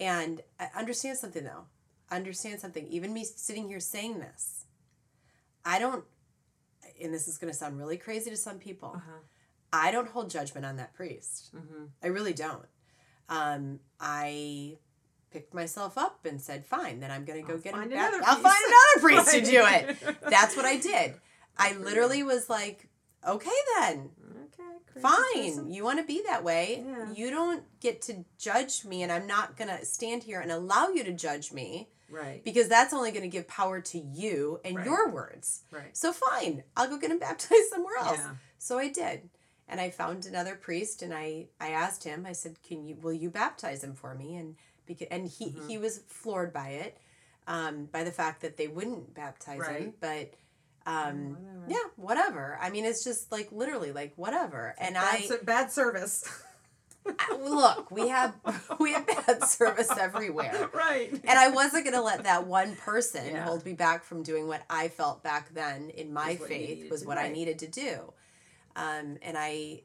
And 0.00 0.40
I 0.58 0.68
understand 0.76 1.18
something 1.18 1.44
though. 1.44 1.66
Understand 2.10 2.60
something. 2.60 2.86
Even 2.88 3.12
me 3.12 3.24
sitting 3.24 3.68
here 3.68 3.80
saying 3.80 4.18
this, 4.18 4.66
I 5.64 5.78
don't, 5.78 6.04
and 7.02 7.12
this 7.12 7.28
is 7.28 7.38
going 7.38 7.52
to 7.52 7.58
sound 7.58 7.78
really 7.78 7.96
crazy 7.96 8.30
to 8.30 8.36
some 8.36 8.58
people. 8.58 8.92
Uh-huh. 8.96 9.18
I 9.72 9.90
don't 9.90 10.08
hold 10.08 10.30
judgment 10.30 10.66
on 10.66 10.76
that 10.76 10.94
priest. 10.94 11.54
I 12.02 12.08
really 12.08 12.34
don't. 12.34 12.66
Um, 13.28 13.80
I 13.98 14.76
picked 15.30 15.54
myself 15.54 15.96
up 15.96 16.26
and 16.26 16.40
said, 16.40 16.66
"Fine, 16.66 17.00
then 17.00 17.10
I'm 17.10 17.24
going 17.24 17.40
to 17.40 17.46
go 17.50 17.56
get 17.58 17.74
another 17.74 18.20
I'll 18.24 18.36
priest." 18.36 18.42
find 18.42 18.64
another 18.66 19.00
priest 19.00 19.32
to 19.32 19.40
do 19.40 19.64
it." 19.64 20.20
That's 20.30 20.56
what 20.56 20.66
I 20.66 20.76
did. 20.76 21.14
I 21.56 21.74
literally 21.74 22.22
was 22.22 22.48
like, 22.50 22.88
okay 23.26 23.50
then. 23.78 24.10
Okay. 24.44 25.00
Fine. 25.00 25.44
person. 25.54 25.72
You 25.72 25.84
want 25.84 25.98
to 26.00 26.04
be 26.04 26.22
that 26.26 26.44
way. 26.44 26.84
Yeah. 26.86 27.12
You 27.14 27.30
don't 27.30 27.64
get 27.80 28.02
to 28.02 28.24
judge 28.38 28.84
me, 28.84 29.02
and 29.02 29.10
I'm 29.10 29.26
not 29.26 29.56
going 29.56 29.68
to 29.68 29.84
stand 29.84 30.24
here 30.24 30.40
and 30.40 30.50
allow 30.50 30.88
you 30.88 31.04
to 31.04 31.12
judge 31.12 31.52
me 31.52 31.88
Right. 32.12 32.44
because 32.44 32.68
that's 32.68 32.92
only 32.92 33.10
going 33.10 33.22
to 33.22 33.28
give 33.28 33.48
power 33.48 33.80
to 33.80 33.98
you 33.98 34.60
and 34.64 34.76
Right. 34.76 34.86
your 34.86 35.08
words. 35.10 35.62
Right. 35.70 35.96
So 35.96 36.12
fine, 36.12 36.62
I'll 36.76 36.88
go 36.88 36.98
get 36.98 37.10
him 37.10 37.18
baptized 37.28 37.70
somewhere 37.70 37.96
else. 37.98 38.18
Yeah. 38.18 38.34
So 38.58 38.78
I 38.78 38.88
did. 38.88 39.30
And 39.68 39.80
I 39.80 39.90
found 39.90 40.26
another 40.26 40.54
priest 40.54 41.02
and 41.02 41.14
I 41.14 41.46
I 41.60 41.68
asked 41.70 42.04
him, 42.04 42.26
I 42.26 42.32
said, 42.32 42.62
"Can 42.62 42.84
you 42.86 42.96
will 43.00 43.12
you 43.14 43.30
baptize 43.30 43.82
him 43.82 43.94
for 43.94 44.14
me?" 44.14 44.36
And 44.36 44.56
because 44.86 45.08
and 45.10 45.26
he 45.26 45.46
Mm-hmm. 45.46 45.68
he 45.68 45.78
was 45.78 46.02
floored 46.08 46.52
by 46.52 46.68
it. 46.84 46.98
Um, 47.46 47.86
by 47.86 48.04
the 48.04 48.12
fact 48.12 48.42
that 48.42 48.56
they 48.56 48.68
wouldn't 48.68 49.14
baptize 49.14 49.66
him, 49.66 49.94
but 50.00 50.34
um, 50.86 51.30
whatever. 51.30 51.64
yeah, 51.68 51.90
whatever. 51.96 52.58
I 52.60 52.70
mean, 52.70 52.84
it's 52.84 53.02
just 53.02 53.32
like 53.32 53.50
literally 53.50 53.90
like 53.90 54.12
whatever. 54.16 54.76
And 54.78 54.96
I, 54.96 55.02
Bad, 55.18 55.24
ser- 55.24 55.40
bad 55.42 55.72
service. 55.72 56.42
Look, 57.40 57.90
we 57.90 58.08
have 58.08 58.34
we 58.78 58.92
have 58.92 59.06
bad 59.06 59.44
service 59.44 59.90
everywhere. 59.98 60.70
right. 60.74 61.10
And 61.12 61.38
I 61.38 61.48
wasn't 61.48 61.84
going 61.84 61.96
to 61.96 62.02
let 62.02 62.24
that 62.24 62.46
one 62.46 62.76
person 62.76 63.26
Yeah. 63.34 63.44
hold 63.44 63.64
me 63.64 63.72
back 63.72 64.04
from 64.04 64.22
doing 64.22 64.46
what 64.46 64.62
I 64.70 64.88
felt 64.88 65.22
back 65.22 65.52
then 65.54 65.90
in 65.90 66.12
my 66.12 66.36
faith 66.36 66.90
was 66.90 67.04
what 67.04 67.18
I 67.18 67.28
needed 67.28 67.58
to 67.60 67.66
do. 67.66 68.12
Um, 68.76 69.18
and 69.22 69.36
I, 69.36 69.82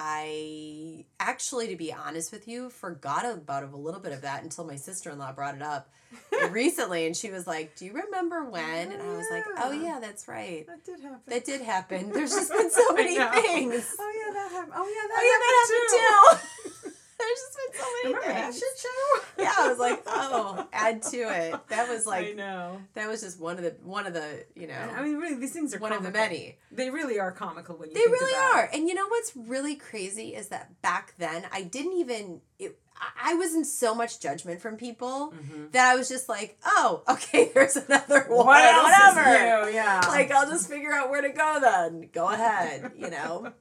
I 0.00 1.06
actually, 1.18 1.66
to 1.68 1.76
be 1.76 1.92
honest 1.92 2.30
with 2.30 2.46
you, 2.46 2.70
forgot 2.70 3.24
about 3.26 3.64
a 3.64 3.76
little 3.76 3.98
bit 3.98 4.12
of 4.12 4.20
that 4.22 4.44
until 4.44 4.64
my 4.64 4.76
sister 4.76 5.10
in 5.10 5.18
law 5.18 5.32
brought 5.32 5.56
it 5.56 5.62
up 5.62 5.90
recently, 6.50 7.04
and 7.06 7.16
she 7.16 7.32
was 7.32 7.48
like, 7.48 7.74
"Do 7.74 7.84
you 7.84 7.92
remember 7.92 8.44
when?" 8.44 8.92
And 8.92 9.02
I 9.02 9.16
was 9.16 9.26
like, 9.28 9.42
"Oh 9.58 9.72
Yeah. 9.72 9.98
that's 10.00 10.28
right. 10.28 10.64
That 10.68 10.84
did 10.84 11.00
happen. 11.00 11.20
That 11.26 11.44
did 11.44 11.60
happen. 11.62 12.12
There's 12.12 12.30
just 12.30 12.52
been 12.52 12.70
so 12.82 12.94
many 12.94 13.16
things." 13.16 13.96
Oh 13.98 14.12
yeah, 14.24 14.32
that 14.34 14.50
happened. 14.52 14.72
Oh 14.76 14.86
yeah, 14.86 15.04
Oh 15.04 15.16
that 15.16 15.24
yeah, 15.26 15.38
that 15.42 16.38
happened 16.38 16.42
too. 16.62 16.72
There's 17.28 17.38
just 17.38 17.56
been 17.56 17.80
so 17.80 17.86
many 18.04 18.14
Remember 18.14 18.40
that 18.40 18.54
shit 18.54 18.62
show? 18.78 19.20
Yeah, 19.42 19.52
I 19.56 19.68
was 19.68 19.78
like, 19.78 20.02
oh, 20.06 20.66
add 20.72 21.02
to 21.04 21.16
it. 21.16 21.60
That 21.68 21.88
was 21.88 22.06
like, 22.06 22.28
I 22.28 22.32
know. 22.32 22.80
that 22.94 23.08
was 23.08 23.20
just 23.22 23.40
one 23.40 23.56
of 23.56 23.62
the 23.64 23.74
one 23.82 24.06
of 24.06 24.14
the 24.14 24.44
you 24.54 24.66
know 24.66 24.74
I 24.74 25.02
mean, 25.02 25.16
really, 25.16 25.34
these 25.36 25.52
things 25.52 25.74
are 25.74 25.78
one 25.78 25.92
of 25.92 26.02
the 26.02 26.10
many. 26.10 26.58
They 26.72 26.90
really 26.90 27.18
are 27.20 27.32
comical 27.32 27.76
when 27.76 27.90
you. 27.90 27.94
They 27.94 28.10
really 28.10 28.34
are. 28.54 28.64
it. 28.64 28.70
And 28.74 28.88
you 28.88 28.94
know 28.94 29.06
what's 29.08 29.32
really 29.36 29.74
crazy 29.76 30.34
is 30.34 30.48
that 30.48 30.80
back 30.82 31.14
then 31.18 31.44
I 31.52 31.62
didn't 31.62 31.94
even 31.94 32.40
it, 32.58 32.78
I- 33.24 33.34
was 33.34 33.54
in 33.54 33.64
so 33.64 33.94
much 33.94 34.18
judgment 34.20 34.60
from 34.60 34.76
people 34.76 35.32
that 35.72 35.86
I 35.86 35.94
was 35.94 36.08
just 36.08 36.28
like, 36.28 36.58
oh, 36.64 37.02
okay, 37.08 37.50
there's 37.54 37.76
another 37.76 38.24
one. 38.28 38.46
Mm-hmm. 38.46 38.46
What 38.46 39.14
whatever. 39.16 39.70
Yeah. 39.70 40.00
Like 40.08 40.30
I'll 40.32 40.50
just 40.50 40.68
figure 40.68 40.92
out 40.92 41.10
where 41.10 41.22
to 41.22 41.28
go 41.30 41.58
then. 41.60 42.08
Go 42.12 42.28
ahead, 42.28 42.92
you 42.96 43.10
know. 43.10 43.52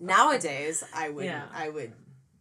Nowadays, 0.00 0.82
I 0.94 1.10
would 1.10 1.24
Yeah. 1.26 1.44
I 1.54 1.68
would 1.68 1.92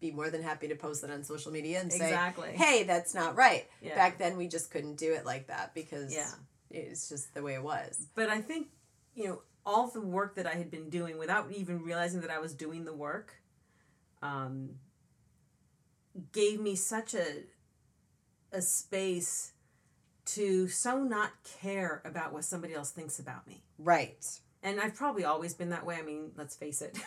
be 0.02 0.12
more 0.12 0.30
than 0.30 0.42
happy 0.44 0.68
to 0.68 0.76
post 0.76 1.04
it 1.06 1.12
on 1.12 1.24
social 1.24 1.52
media 1.52 1.80
and 1.80 1.92
say, 1.94 2.06
Exactly. 2.10 2.50
"Hey, 2.50 2.84
that's 2.84 3.14
not 3.14 3.36
right." 3.38 3.70
Yeah. 3.82 3.96
Back 3.96 4.18
then, 4.18 4.36
we 4.36 4.48
just 4.48 4.72
couldn't 4.72 4.96
do 4.96 5.14
it 5.14 5.26
like 5.26 5.48
that 5.48 5.74
because 5.74 6.12
Yeah. 6.14 6.30
it's 6.70 7.08
just 7.08 7.34
the 7.34 7.42
way 7.42 7.54
it 7.54 7.64
was. 7.64 8.08
But 8.16 8.28
I 8.30 8.42
think, 8.42 8.68
you 9.16 9.26
know, 9.28 9.42
all 9.66 9.88
the 9.88 10.02
work 10.02 10.36
that 10.36 10.48
I 10.48 10.56
had 10.56 10.70
been 10.72 10.90
doing 10.90 11.18
without 11.18 11.52
even 11.52 11.84
realizing 11.84 12.22
that 12.22 12.32
I 12.32 12.40
was 12.40 12.54
doing 12.56 12.84
the 12.84 12.94
work, 12.94 13.36
um, 14.22 14.80
gave 16.34 16.60
me 16.60 16.76
such 16.76 17.14
a 17.14 17.44
a 18.52 18.62
space 18.62 19.54
to 20.26 20.68
so 20.68 21.04
not 21.04 21.32
care 21.62 22.02
about 22.04 22.34
what 22.34 22.44
somebody 22.44 22.74
else 22.74 22.92
thinks 22.92 23.18
about 23.20 23.48
me. 23.48 23.64
Right. 23.78 24.26
And 24.64 24.80
I've 24.80 24.94
probably 24.96 25.24
always 25.24 25.54
been 25.54 25.70
that 25.70 25.86
way. 25.86 25.96
I 25.96 26.02
mean, 26.02 26.32
let's 26.36 26.56
face 26.56 26.82
it. 26.82 26.98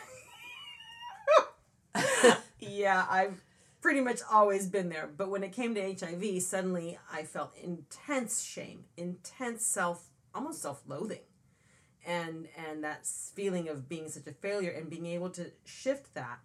yeah, 2.68 3.06
I've 3.08 3.42
pretty 3.80 4.00
much 4.00 4.20
always 4.30 4.66
been 4.66 4.88
there. 4.88 5.08
But 5.14 5.30
when 5.30 5.42
it 5.42 5.52
came 5.52 5.74
to 5.74 5.82
HIV, 5.82 6.42
suddenly 6.42 6.98
I 7.12 7.22
felt 7.24 7.54
intense 7.62 8.42
shame, 8.42 8.84
intense 8.96 9.64
self, 9.64 10.08
almost 10.34 10.62
self-loathing. 10.62 11.20
And 12.06 12.48
and 12.56 12.84
that 12.84 13.06
feeling 13.06 13.68
of 13.68 13.88
being 13.88 14.08
such 14.08 14.26
a 14.26 14.32
failure 14.32 14.70
and 14.70 14.90
being 14.90 15.06
able 15.06 15.30
to 15.30 15.50
shift 15.64 16.14
that 16.14 16.40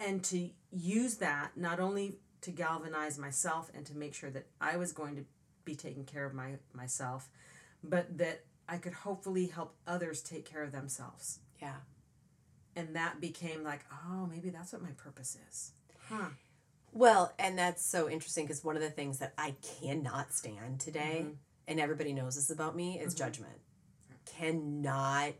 and 0.00 0.22
to 0.24 0.50
use 0.70 1.16
that 1.16 1.56
not 1.56 1.80
only 1.80 2.18
to 2.42 2.50
galvanize 2.50 3.18
myself 3.18 3.70
and 3.74 3.86
to 3.86 3.96
make 3.96 4.14
sure 4.14 4.30
that 4.30 4.46
I 4.60 4.76
was 4.76 4.92
going 4.92 5.16
to 5.16 5.24
be 5.64 5.74
taking 5.74 6.04
care 6.04 6.24
of 6.24 6.34
my 6.34 6.56
myself, 6.72 7.28
but 7.82 8.18
that 8.18 8.44
I 8.68 8.78
could 8.78 8.94
hopefully 8.94 9.46
help 9.46 9.74
others 9.86 10.22
take 10.22 10.44
care 10.44 10.62
of 10.62 10.72
themselves. 10.72 11.40
Yeah. 11.60 11.76
And 12.76 12.94
that 12.94 13.20
became 13.20 13.64
like, 13.64 13.80
oh, 13.90 14.26
maybe 14.26 14.50
that's 14.50 14.72
what 14.72 14.82
my 14.82 14.90
purpose 14.98 15.36
is. 15.50 15.72
Huh. 16.08 16.28
Well, 16.92 17.32
and 17.38 17.58
that's 17.58 17.84
so 17.84 18.08
interesting 18.08 18.44
because 18.46 18.62
one 18.62 18.76
of 18.76 18.82
the 18.82 18.90
things 18.90 19.18
that 19.18 19.32
I 19.38 19.54
cannot 19.80 20.32
stand 20.32 20.78
today, 20.80 21.20
Mm-hmm. 21.22 21.32
and 21.68 21.80
everybody 21.80 22.12
knows 22.12 22.36
this 22.36 22.50
about 22.50 22.76
me, 22.76 22.98
is 23.00 23.14
judgment. 23.14 23.58
Cannot 24.26 25.32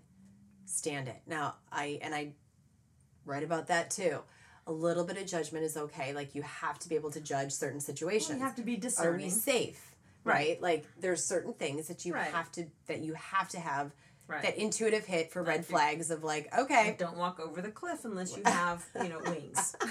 stand 0.64 1.08
it. 1.08 1.20
Now, 1.26 1.56
I 1.70 1.98
and 2.02 2.14
I 2.14 2.32
write 3.24 3.42
about 3.42 3.66
that 3.68 3.90
too. 3.90 4.20
A 4.66 4.72
little 4.72 5.04
bit 5.04 5.16
of 5.18 5.26
judgment 5.26 5.64
is 5.64 5.76
okay. 5.76 6.12
Like 6.14 6.34
you 6.34 6.42
have 6.42 6.78
to 6.80 6.88
be 6.88 6.94
able 6.94 7.10
to 7.10 7.20
judge 7.20 7.52
certain 7.52 7.80
situations. 7.80 8.38
You 8.38 8.44
have 8.44 8.56
to 8.56 8.62
be 8.62 8.76
discerning. 8.76 9.20
Are 9.20 9.24
we 9.24 9.30
safe? 9.30 9.94
Right. 10.24 10.34
Right. 10.34 10.62
Like 10.62 10.86
there's 10.98 11.22
certain 11.24 11.52
things 11.52 11.88
that 11.88 12.04
you 12.04 12.14
Right. 12.14 12.32
have 12.32 12.50
to 12.52 12.66
that 12.86 13.00
you 13.00 13.14
have 13.14 13.48
to 13.50 13.60
have 13.60 13.92
Right. 14.28 14.42
that 14.42 14.56
intuitive 14.58 15.04
hit 15.06 15.30
for 15.30 15.42
red 15.42 15.64
flags 15.64 16.10
of 16.10 16.24
like, 16.24 16.48
And 16.52 16.62
okay, 16.62 16.96
don't 16.98 17.16
walk 17.16 17.38
over 17.38 17.62
the 17.62 17.70
cliff 17.70 18.04
unless 18.04 18.36
you 18.36 18.42
have, 18.46 18.84
you 19.00 19.08
know, 19.08 19.20
wings. 19.24 19.76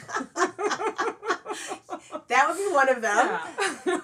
that 2.28 2.46
would 2.48 2.58
be 2.58 2.74
one 2.74 2.90
of 2.90 3.02
them. 3.02 3.40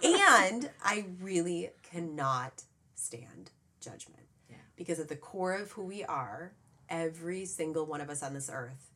Yeah. 0.02 0.48
and 0.52 0.70
I 0.84 1.06
really 1.22 1.70
cannot 1.84 2.64
stand 2.96 3.52
judgment. 3.82 4.24
Yeah. 4.50 4.56
Because 4.76 5.00
at 5.00 5.10
the 5.10 5.16
core 5.16 5.54
of 5.56 5.72
who 5.72 5.84
we 5.84 6.04
are, 6.04 6.54
every 6.90 7.46
single 7.46 7.86
one 7.86 8.02
of 8.02 8.10
us 8.10 8.24
on 8.24 8.34
this 8.34 8.50
earth, 8.52 8.92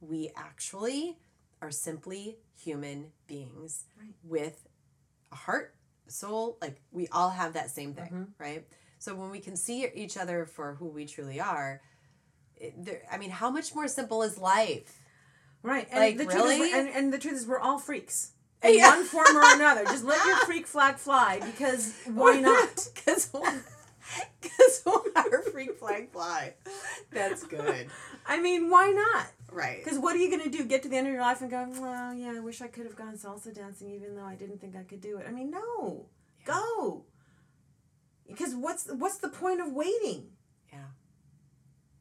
we 0.00 0.30
actually 0.36 1.18
are 1.60 1.70
simply 1.70 2.38
human 2.58 3.08
beings 3.26 3.84
Right. 3.98 4.14
with 4.24 4.66
a 5.32 5.36
heart, 5.36 5.74
soul. 6.08 6.56
Like 6.62 6.80
we 6.90 7.06
all 7.08 7.30
have 7.30 7.52
that 7.54 7.70
same 7.70 7.92
thing, 7.94 8.06
Mm-hmm. 8.06 8.24
right? 8.42 8.66
So 9.00 9.14
when 9.14 9.30
we 9.30 9.40
can 9.40 9.56
see 9.56 9.86
each 9.94 10.18
other 10.18 10.44
for 10.44 10.74
who 10.74 10.86
we 10.86 11.06
truly 11.06 11.40
are, 11.40 11.80
it, 12.56 12.84
there, 12.84 13.00
I 13.10 13.16
mean, 13.16 13.30
how 13.30 13.50
much 13.50 13.74
more 13.74 13.88
simple 13.88 14.22
is 14.22 14.36
life? 14.38 14.98
Right. 15.62 15.88
And 15.90 16.00
Like, 16.00 16.18
the 16.18 16.24
truth 16.26 16.36
really? 16.36 16.56
is, 16.60 16.74
and, 16.74 16.88
and 16.90 17.12
the 17.12 17.18
truth 17.18 17.34
is, 17.34 17.46
we're 17.46 17.58
all 17.58 17.78
freaks. 17.78 18.32
In 18.62 18.74
Yeah. 18.76 18.90
one 18.90 19.04
form 19.04 19.34
or 19.34 19.54
another. 19.54 19.84
Just 19.86 20.04
let 20.04 20.24
your 20.26 20.36
freak 20.44 20.66
flag 20.66 20.96
fly 20.96 21.40
because 21.44 21.94
why 22.06 22.40
not? 22.40 22.88
Because 22.94 23.32
because 24.40 24.82
our 25.16 25.42
freak 25.42 25.78
flag 25.78 26.10
fly. 26.10 26.54
That's 27.10 27.44
good. 27.44 27.86
I 28.26 28.40
mean, 28.40 28.68
why 28.68 28.88
not? 28.90 29.26
Right. 29.50 29.82
Because 29.82 29.98
what 29.98 30.14
are 30.14 30.18
you 30.18 30.28
going 30.28 30.42
to 30.42 30.50
do? 30.50 30.64
Get 30.64 30.82
to 30.82 30.88
the 30.88 30.96
end 30.96 31.06
of 31.06 31.12
your 31.12 31.22
life 31.22 31.40
and 31.40 31.50
go, 31.50 31.66
well, 31.80 32.12
yeah, 32.12 32.32
I 32.36 32.40
wish 32.40 32.60
I 32.60 32.66
could 32.66 32.84
have 32.84 32.96
gone 32.96 33.16
salsa 33.16 33.54
dancing 33.54 33.90
even 33.92 34.14
though 34.16 34.24
I 34.24 34.34
didn't 34.34 34.60
think 34.60 34.76
I 34.76 34.82
could 34.82 35.00
do 35.00 35.16
it. 35.18 35.26
I 35.28 35.32
mean, 35.32 35.50
no. 35.50 36.06
Go. 36.44 37.04
Because 38.30 38.54
what's 38.54 38.86
what's 38.92 39.18
the 39.18 39.28
point 39.28 39.60
of 39.60 39.72
waiting? 39.72 40.28
Yeah. 40.72 40.78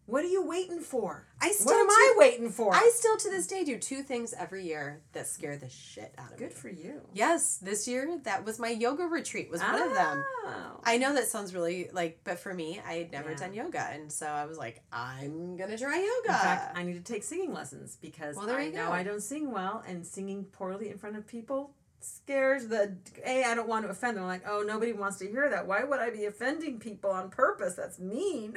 What 0.06 0.24
are 0.24 0.28
you 0.28 0.44
waiting 0.44 0.80
for? 0.80 1.28
I 1.40 1.52
still 1.52 1.68
what 1.68 1.80
am 1.82 1.88
do- 1.88 1.94
I 1.94 2.14
waiting 2.18 2.50
for? 2.50 2.74
I 2.74 2.92
still 2.96 3.16
to 3.18 3.30
this 3.30 3.46
day 3.46 3.64
do 3.64 3.78
two 3.78 4.02
things 4.02 4.34
every 4.34 4.66
year 4.66 5.02
that 5.14 5.28
scare 5.28 5.56
the 5.56 5.70
shit 5.70 6.14
out 6.18 6.32
of 6.32 6.38
Good 6.38 6.46
me. 6.46 6.50
Good 6.50 6.54
for 6.58 6.70
you. 6.70 7.02
Yes, 7.14 7.58
this 7.58 7.88
year 7.88 8.18
that 8.24 8.44
was 8.44 8.58
my 8.58 8.70
yoga 8.70 9.04
retreat 9.04 9.52
was 9.52 9.62
one 9.62 9.80
of 9.82 9.94
them. 9.94 10.24
Oh. 10.46 10.80
I 10.84 10.98
know 10.98 11.14
that 11.14 11.28
sounds 11.28 11.54
really 11.54 11.90
like, 11.94 12.22
but 12.24 12.40
for 12.40 12.54
me, 12.54 12.82
I 12.86 12.94
had 12.94 13.12
never 13.12 13.30
Yeah. 13.32 13.38
done 13.38 13.54
yoga, 13.54 13.88
and 13.94 14.12
so 14.12 14.26
I 14.26 14.46
was 14.46 14.58
like, 14.58 14.82
I'm 14.92 15.56
gonna 15.58 15.78
try 15.78 15.98
yoga. 16.00 16.30
In 16.30 16.34
fact, 16.34 16.78
I 16.78 16.84
need 16.84 16.94
to 17.06 17.14
take 17.14 17.24
singing 17.24 17.54
lessons 17.54 17.96
because 18.02 18.36
Well, 18.36 18.48
there 18.48 18.58
I 18.58 18.64
you 18.64 18.72
know 18.74 18.88
go. 18.88 18.92
I 18.92 19.04
don't 19.04 19.22
sing 19.22 19.52
well, 19.52 19.84
and 19.88 20.06
singing 20.06 20.44
poorly 20.46 20.90
in 20.90 20.98
front 20.98 21.18
of 21.18 21.28
people 21.28 21.76
scares 22.02 22.68
the 22.68 22.96
a. 23.26 23.44
I 23.44 23.56
don't 23.56 23.68
want 23.68 23.86
to 23.86 23.92
offend 23.92 24.18
them. 24.18 24.24
I'm 24.24 24.30
like, 24.30 24.44
oh, 24.48 24.64
nobody 24.66 24.94
wants 24.94 25.18
to 25.20 25.28
hear 25.28 25.50
that. 25.50 25.68
Why 25.68 25.84
would 25.84 26.00
I 26.00 26.10
be 26.10 26.26
offending 26.26 26.80
people 26.80 27.12
on 27.12 27.30
purpose? 27.30 27.76
That's 27.76 28.00
mean. 28.00 28.56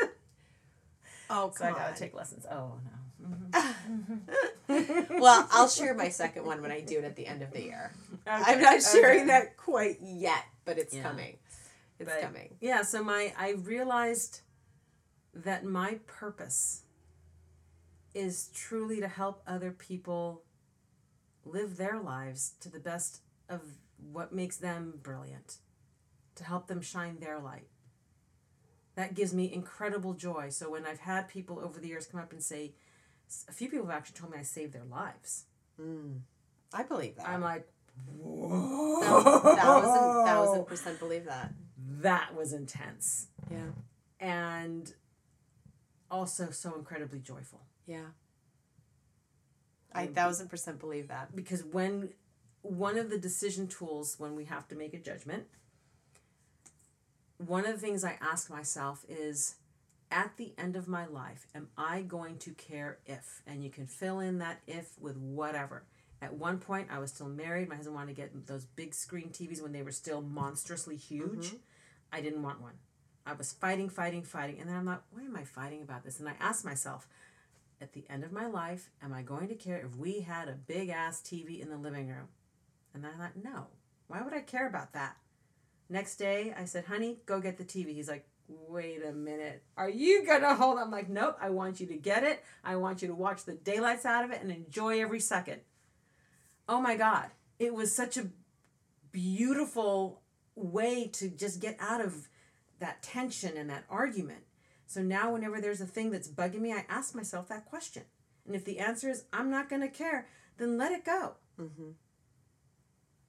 oh, 1.31 1.53
So 1.55 1.65
I 1.65 1.69
come 1.69 1.79
gotta 1.79 1.91
on. 1.93 1.97
take 1.97 2.15
lessons. 2.15 2.47
Oh 2.51 2.75
no. 2.85 3.59
Mm-hmm. 4.69 5.19
well, 5.21 5.47
I'll 5.53 5.69
share 5.69 5.95
my 5.95 6.09
second 6.09 6.45
one 6.45 6.61
when 6.61 6.73
I 6.73 6.81
do 6.81 6.99
it 6.99 7.05
at 7.05 7.15
the 7.17 7.27
end 7.27 7.43
of 7.43 7.53
the 7.53 7.63
year. 7.63 7.93
I'm 8.27 8.61
not 8.61 8.83
sharing 8.83 9.21
okay. 9.21 9.27
that 9.29 9.57
quite 9.57 9.99
yet, 10.03 10.45
but 10.65 10.79
it's 10.79 10.95
Yeah. 10.95 11.03
coming. 11.03 11.39
It's 12.01 12.11
But, 12.11 12.21
coming. 12.23 12.57
Yeah, 12.61 12.83
so 12.83 13.03
my 13.05 13.33
I 13.39 13.51
realized 13.53 14.41
that 15.35 15.65
my 15.65 16.01
purpose 16.07 16.83
is 18.15 18.49
truly 18.55 19.01
to 19.01 19.09
help 19.09 19.43
other 19.47 19.71
people 19.71 20.43
live 21.45 21.77
their 21.77 22.01
lives 22.01 22.55
to 22.61 22.69
the 22.69 22.79
best 22.81 23.21
of 23.53 23.61
what 24.13 24.33
makes 24.33 24.57
them 24.57 24.95
brilliant. 25.03 25.59
To 26.37 26.45
help 26.45 26.67
them 26.67 26.81
shine 26.81 27.19
their 27.21 27.39
light. 27.39 27.69
That 28.95 29.15
gives 29.15 29.35
me 29.35 29.53
incredible 29.53 30.15
joy. 30.15 30.49
So 30.51 30.71
when 30.71 30.87
I've 30.87 31.01
had 31.01 31.29
people 31.29 31.61
over 31.61 31.79
the 31.79 31.89
years 31.89 32.07
come 32.07 32.21
up 32.21 32.33
and 32.33 32.43
say, 32.43 32.73
a 33.49 33.53
few 33.53 33.69
people 33.69 33.87
have 33.87 33.97
actually 33.97 34.19
told 34.19 34.33
me 34.33 34.39
I 34.39 34.43
saved 34.43 34.73
their 34.73 34.85
lives. 34.85 35.45
Mm. 35.81 36.21
I 36.73 36.83
believe 36.83 37.17
that. 37.17 37.29
I'm 37.29 37.43
like, 37.43 37.67
thousand, 38.23 39.57
thousand, 39.57 40.27
thousand 40.27 40.65
percent 40.67 40.99
believe 40.99 41.27
that. 41.27 41.53
that 42.01 42.35
was 42.35 42.53
intense. 42.53 43.29
Yeah. 43.51 43.71
And 44.21 44.93
also 46.11 46.51
so 46.51 46.75
incredibly 46.75 47.19
joyful. 47.19 47.61
Yeah. 47.87 48.07
I 49.95 50.07
thousand 50.07 50.49
percent 50.49 50.79
believe 50.81 51.09
that. 51.09 51.35
because 51.37 51.65
when 51.65 52.11
one 52.63 52.97
of 52.97 53.11
the 53.11 53.19
decision 53.19 53.67
tools 53.67 54.17
when 54.19 54.35
we 54.35 54.45
have 54.45 54.67
to 54.69 54.75
make 54.75 54.95
a 54.95 54.99
judgment 54.99 55.45
one 57.39 57.67
of 57.67 57.73
the 57.73 57.79
things 57.79 58.05
i 58.05 58.17
ask 58.21 58.51
myself 58.51 59.05
is 59.09 59.57
at 60.13 60.37
the 60.37 60.53
end 60.59 60.77
of 60.77 60.87
my 60.87 61.07
life 61.07 61.47
am 61.55 61.69
i 61.77 62.03
going 62.03 62.37
to 62.39 62.51
care 62.53 62.99
if? 63.07 63.43
And 63.47 63.65
you 63.65 63.71
can 63.71 63.87
fill 63.87 64.21
in 64.21 64.39
that 64.39 64.61
if 64.67 65.01
with 65.01 65.17
whatever. 65.17 65.85
At 66.21 66.35
one 66.35 66.59
point 66.59 66.89
i 66.91 66.99
was 66.99 67.11
still 67.11 67.29
married. 67.29 67.69
My 67.69 67.77
husband 67.77 67.97
wanted 67.97 68.15
to 68.15 68.21
get 68.21 68.47
those 68.47 68.67
big 68.67 68.95
screen 68.95 69.31
tvs 69.31 69.63
when 69.63 69.73
they 69.73 69.83
were 69.83 69.91
still 69.91 70.21
monstrously 70.21 70.97
huge. 70.97 71.49
Mm-hmm. 71.49 71.57
I 72.13 72.21
didn't 72.21 72.43
want 72.43 72.61
one. 72.61 72.75
I 73.25 73.33
was 73.33 73.53
fighting 73.53 73.89
fighting 73.89 74.23
fighting 74.23 74.61
and 74.61 74.69
then 74.69 74.77
i'm 74.77 74.87
like 74.87 75.01
why 75.11 75.23
am 75.23 75.37
i 75.37 75.45
fighting 75.45 75.83
about 75.83 76.05
this? 76.05 76.21
And 76.21 76.29
i 76.29 76.35
asked 76.39 76.65
myself 76.65 77.09
at 77.81 77.95
the 77.95 78.05
end 78.09 78.23
of 78.23 78.31
my 78.31 78.47
life, 78.47 78.91
am 79.03 79.13
I 79.13 79.23
going 79.23 79.49
to 79.49 79.57
care 79.57 79.85
if 79.85 79.97
we 79.97 80.21
had 80.21 80.49
a 80.49 80.53
big 80.53 80.89
ass 80.89 81.21
TV 81.21 81.61
in 81.61 81.69
the 81.69 81.77
living 81.77 82.07
room? 82.07 82.29
And 82.95 83.07
I 83.07 83.11
thought, 83.11 83.37
no. 83.43 83.67
Why 84.09 84.23
would 84.23 84.35
I 84.35 84.41
care 84.41 84.69
about 84.69 84.93
that? 84.93 85.17
Next 85.89 86.17
day, 86.17 86.55
I 86.59 86.65
said, 86.65 86.85
honey, 86.85 87.19
go 87.27 87.41
get 87.41 87.59
the 87.59 87.65
TV. 87.65 87.95
He's 87.95 88.09
like, 88.09 88.27
wait 88.49 89.05
a 89.05 89.13
minute. 89.13 89.63
Are 89.77 89.89
you 89.89 90.25
going 90.27 90.43
to 90.43 90.55
hold? 90.55 90.79
I'm 90.79 90.91
like, 90.91 91.09
nope. 91.09 91.37
I 91.41 91.51
want 91.51 91.81
you 91.81 91.87
to 91.87 91.97
get 91.97 92.23
it. 92.23 92.45
I 92.65 92.77
want 92.77 93.03
you 93.03 93.09
to 93.09 93.15
watch 93.15 93.45
the 93.45 93.55
daylights 93.55 94.05
out 94.05 94.25
of 94.25 94.31
it 94.31 94.43
and 94.43 94.51
enjoy 94.51 95.01
every 95.01 95.21
second. 95.21 95.61
Oh 96.69 96.81
my 96.81 96.97
God. 96.97 97.31
It 97.59 97.75
was 97.75 97.95
such 97.95 98.17
a 98.17 98.29
beautiful 99.13 100.23
way 100.55 101.09
to 101.15 101.29
just 101.29 101.61
get 101.61 101.77
out 101.81 102.01
of 102.01 102.29
that 102.81 103.03
tension 103.03 103.57
and 103.57 103.71
that 103.71 103.85
argument. 103.89 104.45
So 104.87 105.01
now, 105.03 105.33
whenever 105.33 105.61
there's 105.61 105.81
a 105.81 105.87
thing 105.87 106.11
that's 106.11 106.29
bugging 106.29 106.61
me, 106.61 106.73
I 106.73 106.85
ask 106.89 107.15
myself 107.15 107.49
that 107.49 107.65
question. 107.65 108.03
And 108.47 108.55
if 108.55 108.65
the 108.65 108.79
answer 108.79 109.09
is 109.09 109.25
I'm 109.33 109.51
not 109.51 109.71
going 109.71 109.83
to 109.83 109.89
care, 109.89 110.29
then 110.59 110.77
let 110.77 110.93
it 110.93 111.05
go. 111.05 111.37
Mm-hmm. 111.59 111.91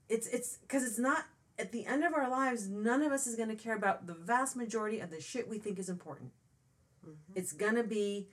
It's 0.09 0.27
it's 0.27 0.57
because 0.57 0.83
it's 0.83 0.99
not 0.99 1.25
at 1.57 1.71
the 1.71 1.85
end 1.85 2.03
of 2.03 2.13
our 2.13 2.29
lives. 2.29 2.67
None 2.67 3.01
of 3.01 3.11
us 3.11 3.27
is 3.27 3.35
going 3.35 3.49
to 3.49 3.55
care 3.55 3.75
about 3.75 4.07
the 4.07 4.13
vast 4.13 4.55
majority 4.55 4.99
of 4.99 5.09
the 5.09 5.21
shit 5.21 5.49
we 5.49 5.59
think 5.59 5.79
is 5.79 5.89
important. 5.89 6.31
Mm-hmm. 7.05 7.33
It's 7.35 7.53
going 7.53 7.75
to 7.75 7.83
be, 7.83 8.27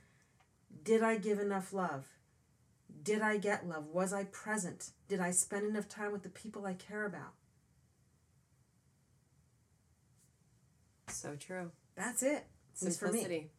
did 0.85 1.03
I 1.03 1.17
give 1.17 1.39
enough 1.39 1.73
love? 1.73 2.07
Did 3.03 3.23
I 3.23 3.37
get 3.37 3.69
love? 3.69 3.87
Was 3.93 4.13
I 4.13 4.25
present? 4.25 4.91
Did 5.09 5.21
I 5.21 5.31
spend 5.31 5.67
enough 5.67 5.89
time 5.89 6.13
with 6.13 6.23
the 6.23 6.29
people 6.29 6.67
I 6.67 6.75
care 6.75 7.05
about? 7.05 7.35
So 11.09 11.35
true. 11.37 11.71
That's 11.97 12.23
it. 12.23 12.47
Just 12.79 13.01
for 13.01 13.07
me. 13.07 13.21
Simplicity. 13.21 13.51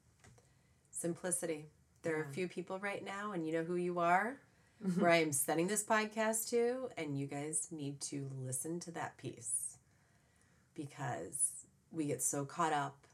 Simplicity. 0.91 1.65
There 2.03 2.17
are 2.17 2.23
a 2.23 2.33
few 2.33 2.47
people 2.47 2.79
right 2.79 3.03
now, 3.03 3.33
and 3.33 3.45
you 3.45 3.53
know 3.53 3.63
who 3.63 3.75
you 3.75 3.99
are, 3.99 4.39
where 4.81 4.91
mm-hmm. 4.91 5.05
I 5.05 5.17
am 5.17 5.31
sending 5.31 5.67
this 5.67 5.83
podcast 5.83 6.49
to, 6.49 6.89
and 6.97 7.17
you 7.17 7.27
guys 7.27 7.67
need 7.71 8.01
to 8.01 8.27
listen 8.39 8.79
to 8.81 8.91
that 8.91 9.15
piece 9.17 9.77
because 10.73 11.65
we 11.91 12.07
get 12.07 12.21
so 12.21 12.45
caught 12.45 12.73
up 12.73 13.05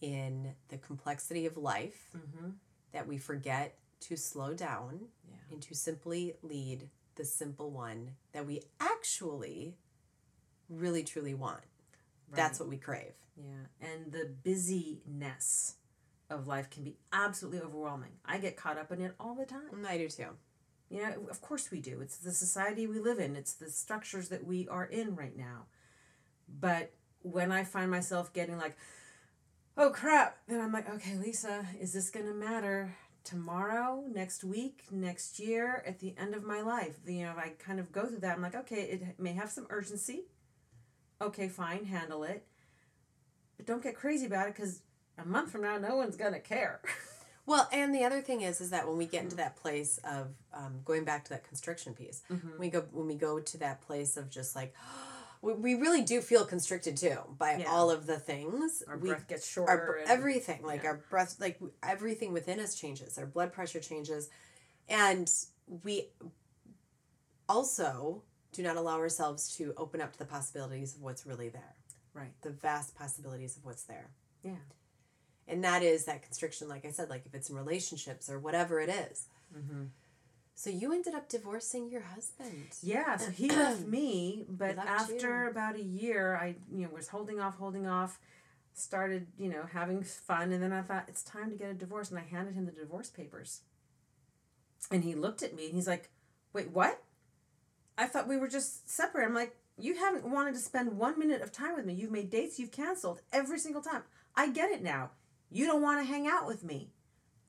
in 0.00 0.54
the 0.68 0.78
complexity 0.78 1.46
of 1.46 1.56
life 1.56 2.10
mm-hmm. 2.16 2.50
that 2.92 3.08
we 3.08 3.18
forget 3.18 3.76
to 4.00 4.16
slow 4.16 4.54
down 4.54 5.00
Yeah. 5.28 5.36
and 5.50 5.62
to 5.62 5.74
simply 5.74 6.34
lead 6.42 6.88
the 7.16 7.24
simple 7.24 7.70
one 7.70 8.12
that 8.32 8.46
we 8.46 8.62
actually 8.80 9.74
really 10.68 11.02
truly 11.02 11.34
want. 11.34 11.62
That's 12.34 12.58
what 12.58 12.68
we 12.68 12.78
crave. 12.78 13.12
Yeah, 13.36 13.88
and 13.88 14.10
the 14.10 14.30
busyness 14.42 15.74
of 16.30 16.46
life 16.46 16.70
can 16.70 16.82
be 16.82 16.96
absolutely 17.12 17.60
overwhelming. 17.60 18.12
I 18.24 18.38
get 18.38 18.56
caught 18.56 18.78
up 18.78 18.90
in 18.90 19.02
it 19.02 19.14
all 19.20 19.34
the 19.34 19.44
time. 19.44 19.86
I 19.86 19.98
do 19.98 20.08
too. 20.08 20.28
You 20.92 21.00
know, 21.02 21.14
of 21.30 21.40
course 21.40 21.70
we 21.70 21.80
do. 21.80 22.02
It's 22.02 22.18
the 22.18 22.32
society 22.32 22.86
we 22.86 23.00
live 23.00 23.18
in, 23.18 23.34
it's 23.34 23.54
the 23.54 23.70
structures 23.70 24.28
that 24.28 24.44
we 24.44 24.68
are 24.68 24.84
in 24.84 25.16
right 25.16 25.34
now. 25.34 25.64
But 26.60 26.92
when 27.22 27.50
I 27.50 27.64
find 27.64 27.90
myself 27.90 28.34
getting 28.34 28.58
like, 28.58 28.76
oh 29.78 29.88
crap, 29.88 30.36
then 30.46 30.60
I'm 30.60 30.70
like, 30.70 30.90
okay, 30.90 31.16
Lisa, 31.16 31.66
is 31.80 31.94
this 31.94 32.10
going 32.10 32.26
to 32.26 32.34
matter 32.34 32.94
tomorrow, 33.24 34.04
next 34.12 34.44
week, 34.44 34.82
next 34.90 35.38
year, 35.38 35.82
at 35.86 35.98
the 36.00 36.14
end 36.18 36.34
of 36.34 36.44
my 36.44 36.60
life? 36.60 36.96
You 37.06 37.22
know, 37.22 37.34
I 37.38 37.54
kind 37.58 37.80
of 37.80 37.90
go 37.90 38.04
through 38.04 38.20
that. 38.20 38.36
I'm 38.36 38.42
like, 38.42 38.54
okay, 38.54 38.82
it 38.82 39.18
may 39.18 39.32
have 39.32 39.50
some 39.50 39.66
urgency. 39.70 40.24
Okay, 41.22 41.48
fine, 41.48 41.86
handle 41.86 42.22
it. 42.22 42.44
But 43.56 43.64
don't 43.64 43.82
get 43.82 43.96
crazy 43.96 44.26
about 44.26 44.48
it 44.48 44.56
because 44.56 44.82
a 45.16 45.24
month 45.24 45.52
from 45.52 45.62
now, 45.62 45.78
no 45.78 45.96
one's 45.96 46.16
going 46.16 46.34
to 46.34 46.40
care. 46.40 46.82
Well, 47.44 47.68
and 47.72 47.94
the 47.94 48.04
other 48.04 48.20
thing 48.20 48.42
is, 48.42 48.60
is 48.60 48.70
that 48.70 48.86
when 48.86 48.96
we 48.96 49.06
get 49.06 49.24
into 49.24 49.36
that 49.36 49.56
place 49.56 49.98
of 50.04 50.28
um, 50.54 50.80
going 50.84 51.04
back 51.04 51.24
to 51.24 51.30
that 51.30 51.42
constriction 51.46 51.92
piece, 51.94 52.22
we 52.58 52.70
go 52.70 52.82
when 52.92 53.06
we 53.08 53.14
go 53.16 53.40
to 53.40 53.58
that 53.58 53.80
place 53.80 54.16
of 54.16 54.30
just 54.30 54.54
like, 54.54 54.74
we, 55.42 55.52
we 55.54 55.74
really 55.74 56.02
do 56.02 56.20
feel 56.20 56.44
constricted 56.44 56.96
too 56.96 57.18
by 57.38 57.56
Yeah. 57.56 57.66
all 57.70 57.90
of 57.90 58.06
the 58.06 58.16
things. 58.18 58.82
Our 58.86 58.96
we, 58.96 59.08
breath 59.08 59.26
gets 59.26 59.46
shorter. 59.48 59.84
br- 59.86 59.92
and- 60.02 60.08
everything 60.10 60.62
like 60.62 60.82
yeah. 60.84 60.90
our 60.90 60.96
breath, 61.10 61.36
like 61.40 61.60
everything 61.82 62.32
within 62.32 62.60
us 62.60 62.76
changes. 62.76 63.18
Our 63.18 63.26
blood 63.26 63.52
pressure 63.52 63.80
changes, 63.80 64.30
and 64.88 65.28
we 65.82 66.10
also 67.48 68.22
do 68.52 68.62
not 68.62 68.76
allow 68.76 68.98
ourselves 68.98 69.56
to 69.56 69.74
open 69.76 70.00
up 70.00 70.12
to 70.12 70.18
the 70.18 70.24
possibilities 70.24 70.94
of 70.94 71.02
what's 71.02 71.26
really 71.26 71.48
there, 71.48 71.74
Right. 72.14 72.32
the 72.42 72.50
vast 72.50 72.94
possibilities 72.94 73.56
of 73.56 73.64
what's 73.64 73.82
there 73.84 74.10
Yeah. 74.44 74.56
And 75.48 75.62
that 75.64 75.82
is 75.82 76.04
that 76.04 76.22
constriction 76.22 76.68
like 76.68 76.84
i 76.84 76.90
said 76.90 77.10
like 77.10 77.24
if 77.26 77.34
it's 77.34 77.50
in 77.50 77.56
relationships 77.56 78.30
or 78.30 78.38
whatever 78.38 78.80
it 78.80 78.88
is. 78.88 79.26
Mm-hmm. 79.56 79.84
so 80.54 80.70
you 80.70 80.92
ended 80.92 81.14
up 81.14 81.28
divorcing 81.28 81.90
your 81.90 82.02
husband 82.02 82.68
Yeah, 82.82 83.16
so 83.16 83.30
he 83.30 83.48
left 83.64 83.86
me, 83.86 84.46
but 84.48 84.78
after 84.78 85.44
you. 85.44 85.50
about 85.50 85.76
a 85.76 85.82
year, 85.82 86.36
I 86.36 86.56
you 86.72 86.84
know 86.86 86.90
was 86.94 87.08
holding 87.08 87.38
off, 87.40 87.56
holding 87.58 87.86
off, 87.86 88.18
started 88.74 89.26
you 89.38 89.48
know 89.50 89.64
having 89.72 90.02
fun, 90.02 90.52
and 90.52 90.62
then 90.62 90.72
I 90.72 90.82
thought 90.82 91.04
it's 91.08 91.22
time 91.22 91.50
to 91.50 91.56
get 91.56 91.70
a 91.70 91.74
divorce, 91.74 92.10
and 92.10 92.18
I 92.18 92.22
handed 92.22 92.54
him 92.54 92.64
the 92.66 92.72
divorce 92.72 93.10
papers, 93.10 93.60
and 94.90 95.04
he 95.04 95.14
looked 95.14 95.42
at 95.42 95.54
me 95.54 95.66
and 95.66 95.74
he's 95.74 95.86
like, 95.88 96.10
"Wait, 96.52 96.70
what? 96.70 97.02
I 97.98 98.06
thought 98.06 98.28
we 98.28 98.36
were 98.38 98.48
just 98.48 98.88
separate." 98.88 99.26
I'm 99.26 99.34
like, 99.34 99.56
"You 99.78 99.96
haven't 99.96 100.24
wanted 100.30 100.54
to 100.54 100.60
spend 100.60 100.96
one 100.98 101.18
minute 101.18 101.42
of 101.42 101.52
time 101.52 101.76
with 101.76 101.84
me. 101.86 101.94
You've 101.94 102.10
made 102.10 102.30
dates 102.30 102.58
you've 102.58 102.72
canceled 102.72 103.20
every 103.32 103.58
single 103.58 103.82
time. 103.82 104.02
I 104.34 104.48
get 104.48 104.70
it 104.70 104.82
now. 104.82 105.10
You 105.52 105.66
don't 105.66 105.82
want 105.82 106.00
to 106.00 106.10
hang 106.10 106.26
out 106.26 106.46
with 106.46 106.64
me. 106.64 106.90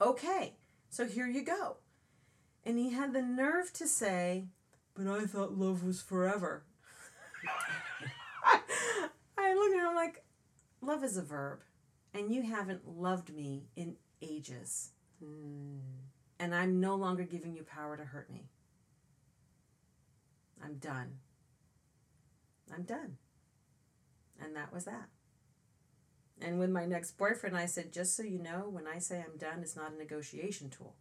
Okay, 0.02 0.56
so 0.90 1.08
here 1.08 1.28
you 1.28 1.44
go." 1.44 1.78
And 2.66 2.78
he 2.78 2.92
had 2.92 3.14
the 3.14 3.22
nerve 3.22 3.74
to 3.74 3.88
say, 3.88 4.46
but 4.96 5.08
I 5.08 5.26
thought 5.26 5.58
love 5.58 5.84
was 5.84 6.02
forever. 6.02 6.64
I 9.38 9.54
look 9.54 9.72
at 9.74 9.90
him 9.90 9.96
like, 9.96 10.24
love 10.82 11.04
is 11.04 11.18
a 11.18 11.22
verb, 11.22 11.62
and 12.14 12.34
you 12.34 12.44
haven't 12.44 12.88
loved 12.88 13.34
me 13.34 13.66
in 13.76 13.96
ages. 14.22 14.92
Hmm. 15.20 15.80
And 16.40 16.54
I'm 16.54 16.80
no 16.80 16.96
longer 16.96 17.24
giving 17.24 17.56
you 17.56 17.64
power 17.64 17.98
to 17.98 18.04
hurt 18.04 18.30
me. 18.30 18.50
I'm 20.64 20.76
done. 20.76 21.18
I'm 22.74 22.84
done. 22.84 23.18
And 24.42 24.56
that 24.56 24.74
was 24.74 24.86
that. 24.86 25.10
And 26.42 26.60
with 26.60 26.70
my 26.70 26.86
next 26.86 27.18
boyfriend, 27.18 27.56
I 27.56 27.66
said, 27.68 27.94
just 27.94 28.16
so 28.18 28.24
you 28.24 28.40
know, 28.40 28.68
when 28.70 28.88
I 28.88 29.00
say 29.00 29.24
I'm 29.24 29.38
done, 29.38 29.60
it's 29.62 29.76
not 29.76 29.94
a 29.94 29.98
negotiation 29.98 30.70
tool. 30.70 30.96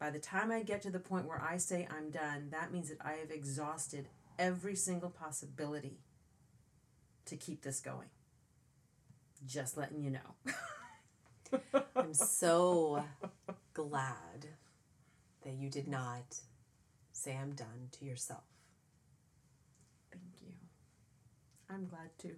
By 0.00 0.10
the 0.10 0.18
time 0.18 0.50
I 0.50 0.62
get 0.62 0.82
to 0.82 0.90
the 0.90 0.98
point 1.00 1.26
where 1.26 1.42
I 1.42 1.56
say 1.58 1.86
I'm 1.90 2.10
done, 2.10 2.48
that 2.50 2.72
means 2.72 2.88
that 2.88 2.98
I 3.04 3.12
have 3.14 3.30
exhausted 3.30 4.08
every 4.38 4.74
single 4.74 5.10
possibility 5.10 5.98
to 7.26 7.36
keep 7.36 7.62
this 7.62 7.80
going. 7.80 8.08
Just 9.46 9.76
letting 9.76 10.00
you 10.00 10.10
know. 10.10 10.52
i'm 11.96 12.12
so 12.12 13.02
glad 13.72 14.46
that 15.42 15.54
you 15.54 15.70
did 15.70 15.88
not 15.88 16.36
say 17.12 17.36
i'm 17.36 17.52
done 17.52 17.88
to 17.90 18.04
yourself 18.04 18.42
Thank 20.10 20.42
you. 20.42 20.54
I'm 21.70 21.86
glad 21.86 22.10
too. 22.18 22.36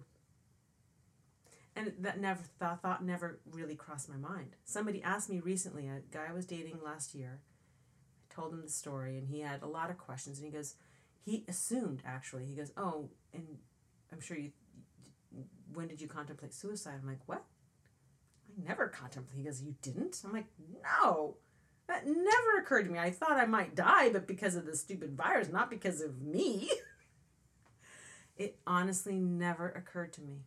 And 1.75 1.93
that 1.99 2.19
never 2.19 2.41
thought, 2.59 2.81
thought 2.81 3.03
never 3.03 3.39
really 3.49 3.75
crossed 3.75 4.09
my 4.09 4.17
mind. 4.17 4.55
Somebody 4.65 5.01
asked 5.01 5.29
me 5.29 5.39
recently, 5.39 5.87
a 5.87 6.01
guy 6.11 6.27
I 6.29 6.33
was 6.33 6.45
dating 6.45 6.79
last 6.83 7.15
year, 7.15 7.39
I 8.29 8.33
told 8.33 8.53
him 8.53 8.61
the 8.61 8.69
story 8.69 9.17
and 9.17 9.27
he 9.27 9.39
had 9.39 9.61
a 9.61 9.67
lot 9.67 9.89
of 9.89 9.97
questions 9.97 10.37
and 10.37 10.45
he 10.45 10.51
goes, 10.51 10.75
he 11.23 11.45
assumed 11.47 12.01
actually, 12.05 12.45
he 12.45 12.55
goes, 12.55 12.71
oh, 12.75 13.09
and 13.33 13.45
I'm 14.11 14.19
sure 14.19 14.37
you 14.37 14.51
when 15.73 15.87
did 15.87 16.01
you 16.01 16.07
contemplate 16.07 16.53
suicide? 16.53 16.99
I'm 17.01 17.07
like, 17.07 17.21
what? 17.25 17.43
I 18.49 18.67
never 18.67 18.87
contemplated. 18.87 19.37
He 19.37 19.43
goes, 19.45 19.61
you 19.61 19.75
didn't? 19.81 20.21
I'm 20.25 20.33
like, 20.33 20.47
no. 20.83 21.37
That 21.87 22.05
never 22.05 22.57
occurred 22.59 22.83
to 22.85 22.91
me. 22.91 22.99
I 22.99 23.11
thought 23.11 23.37
I 23.37 23.45
might 23.45 23.75
die, 23.75 24.09
but 24.09 24.27
because 24.27 24.55
of 24.55 24.65
the 24.65 24.75
stupid 24.75 25.15
virus, 25.15 25.49
not 25.49 25.69
because 25.69 26.01
of 26.01 26.21
me. 26.21 26.69
it 28.37 28.59
honestly 28.65 29.15
never 29.15 29.69
occurred 29.69 30.13
to 30.13 30.21
me. 30.21 30.41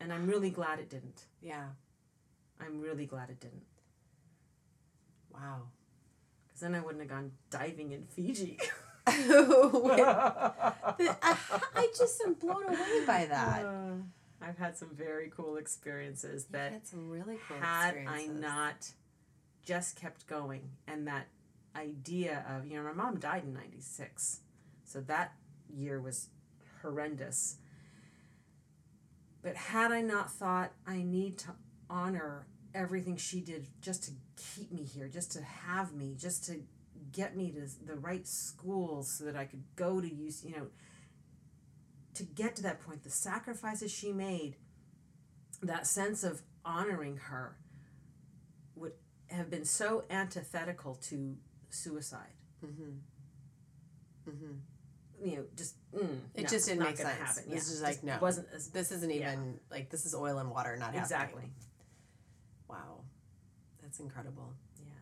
And 0.00 0.12
I'm 0.12 0.26
really 0.26 0.50
glad 0.50 0.78
it 0.78 0.88
didn't. 0.88 1.24
Yeah. 1.42 1.66
I'm 2.60 2.80
really 2.80 3.06
glad 3.06 3.30
it 3.30 3.40
didn't. 3.40 3.64
Wow. 5.32 5.62
Because 6.46 6.60
then 6.60 6.74
I 6.74 6.80
wouldn't 6.80 7.00
have 7.02 7.10
gone 7.10 7.32
diving 7.50 7.92
in 7.92 8.04
Fiji. 8.04 8.58
I, 9.06 10.72
I 11.74 11.88
just 11.96 12.20
am 12.22 12.34
blown 12.34 12.64
away 12.66 13.04
by 13.06 13.26
that. 13.26 13.64
Uh, 13.64 13.94
I've 14.42 14.58
had 14.58 14.76
some 14.76 14.90
very 14.94 15.30
cool 15.34 15.56
experiences 15.56 16.44
You've 16.44 16.52
that 16.52 16.72
had 16.72 16.86
some 16.86 17.10
really 17.10 17.38
cool 17.46 17.58
had 17.58 17.96
I 18.06 18.26
not 18.26 18.90
just 19.64 19.96
kept 19.96 20.26
going 20.26 20.62
and 20.86 21.06
that 21.06 21.26
idea 21.76 22.44
of 22.48 22.66
you 22.66 22.76
know 22.76 22.82
my 22.82 22.92
mom 22.92 23.18
died 23.18 23.44
in 23.44 23.52
96 23.52 24.40
so 24.84 25.00
that 25.02 25.34
year 25.68 26.00
was 26.00 26.28
horrendous 26.82 27.56
but 29.42 29.56
had 29.56 29.92
i 29.92 30.00
not 30.00 30.30
thought 30.30 30.72
i 30.86 31.02
need 31.02 31.38
to 31.38 31.48
honor 31.88 32.46
everything 32.74 33.16
she 33.16 33.40
did 33.40 33.66
just 33.80 34.04
to 34.04 34.12
keep 34.36 34.70
me 34.72 34.84
here 34.84 35.08
just 35.08 35.32
to 35.32 35.42
have 35.42 35.92
me 35.92 36.14
just 36.16 36.44
to 36.44 36.60
get 37.12 37.36
me 37.36 37.50
to 37.50 37.66
the 37.86 37.96
right 37.96 38.26
schools 38.26 39.10
so 39.10 39.24
that 39.24 39.36
i 39.36 39.44
could 39.44 39.62
go 39.76 40.00
to 40.00 40.12
use 40.12 40.44
you 40.44 40.52
know 40.52 40.66
to 42.14 42.22
get 42.22 42.54
to 42.54 42.62
that 42.62 42.80
point 42.80 43.02
the 43.02 43.10
sacrifices 43.10 43.90
she 43.90 44.12
made 44.12 44.56
that 45.62 45.86
sense 45.86 46.24
of 46.24 46.42
honoring 46.64 47.16
her 47.16 47.56
would 48.74 48.92
have 49.28 49.50
been 49.50 49.64
so 49.64 50.04
antithetical 50.10 50.94
to 50.94 51.36
suicide. 51.68 52.34
Mm-hmm. 52.64 54.30
Mm-hmm. 54.30 54.52
You 55.22 55.36
know, 55.36 55.44
just 55.56 55.74
mm, 55.92 56.18
It 56.34 56.42
no, 56.44 56.48
just 56.48 56.66
didn't 56.66 56.82
make 56.82 56.96
sense. 56.96 57.08
Happen. 57.18 57.50
This 57.50 57.68
is 57.70 57.82
like, 57.82 57.94
just 57.94 58.04
no. 58.04 58.18
wasn't 58.20 58.48
as 58.54 58.68
This 58.68 58.90
isn't 58.92 59.10
even 59.10 59.44
Yeah. 59.54 59.58
like 59.70 59.90
this 59.90 60.06
is 60.06 60.14
oil 60.14 60.38
and 60.38 60.50
water, 60.50 60.76
not 60.76 60.94
exactly. 60.94 61.42
happening. 61.42 61.54
Wow, 62.68 63.00
that's 63.82 63.98
incredible. 64.00 64.54
Yeah. 64.78 64.92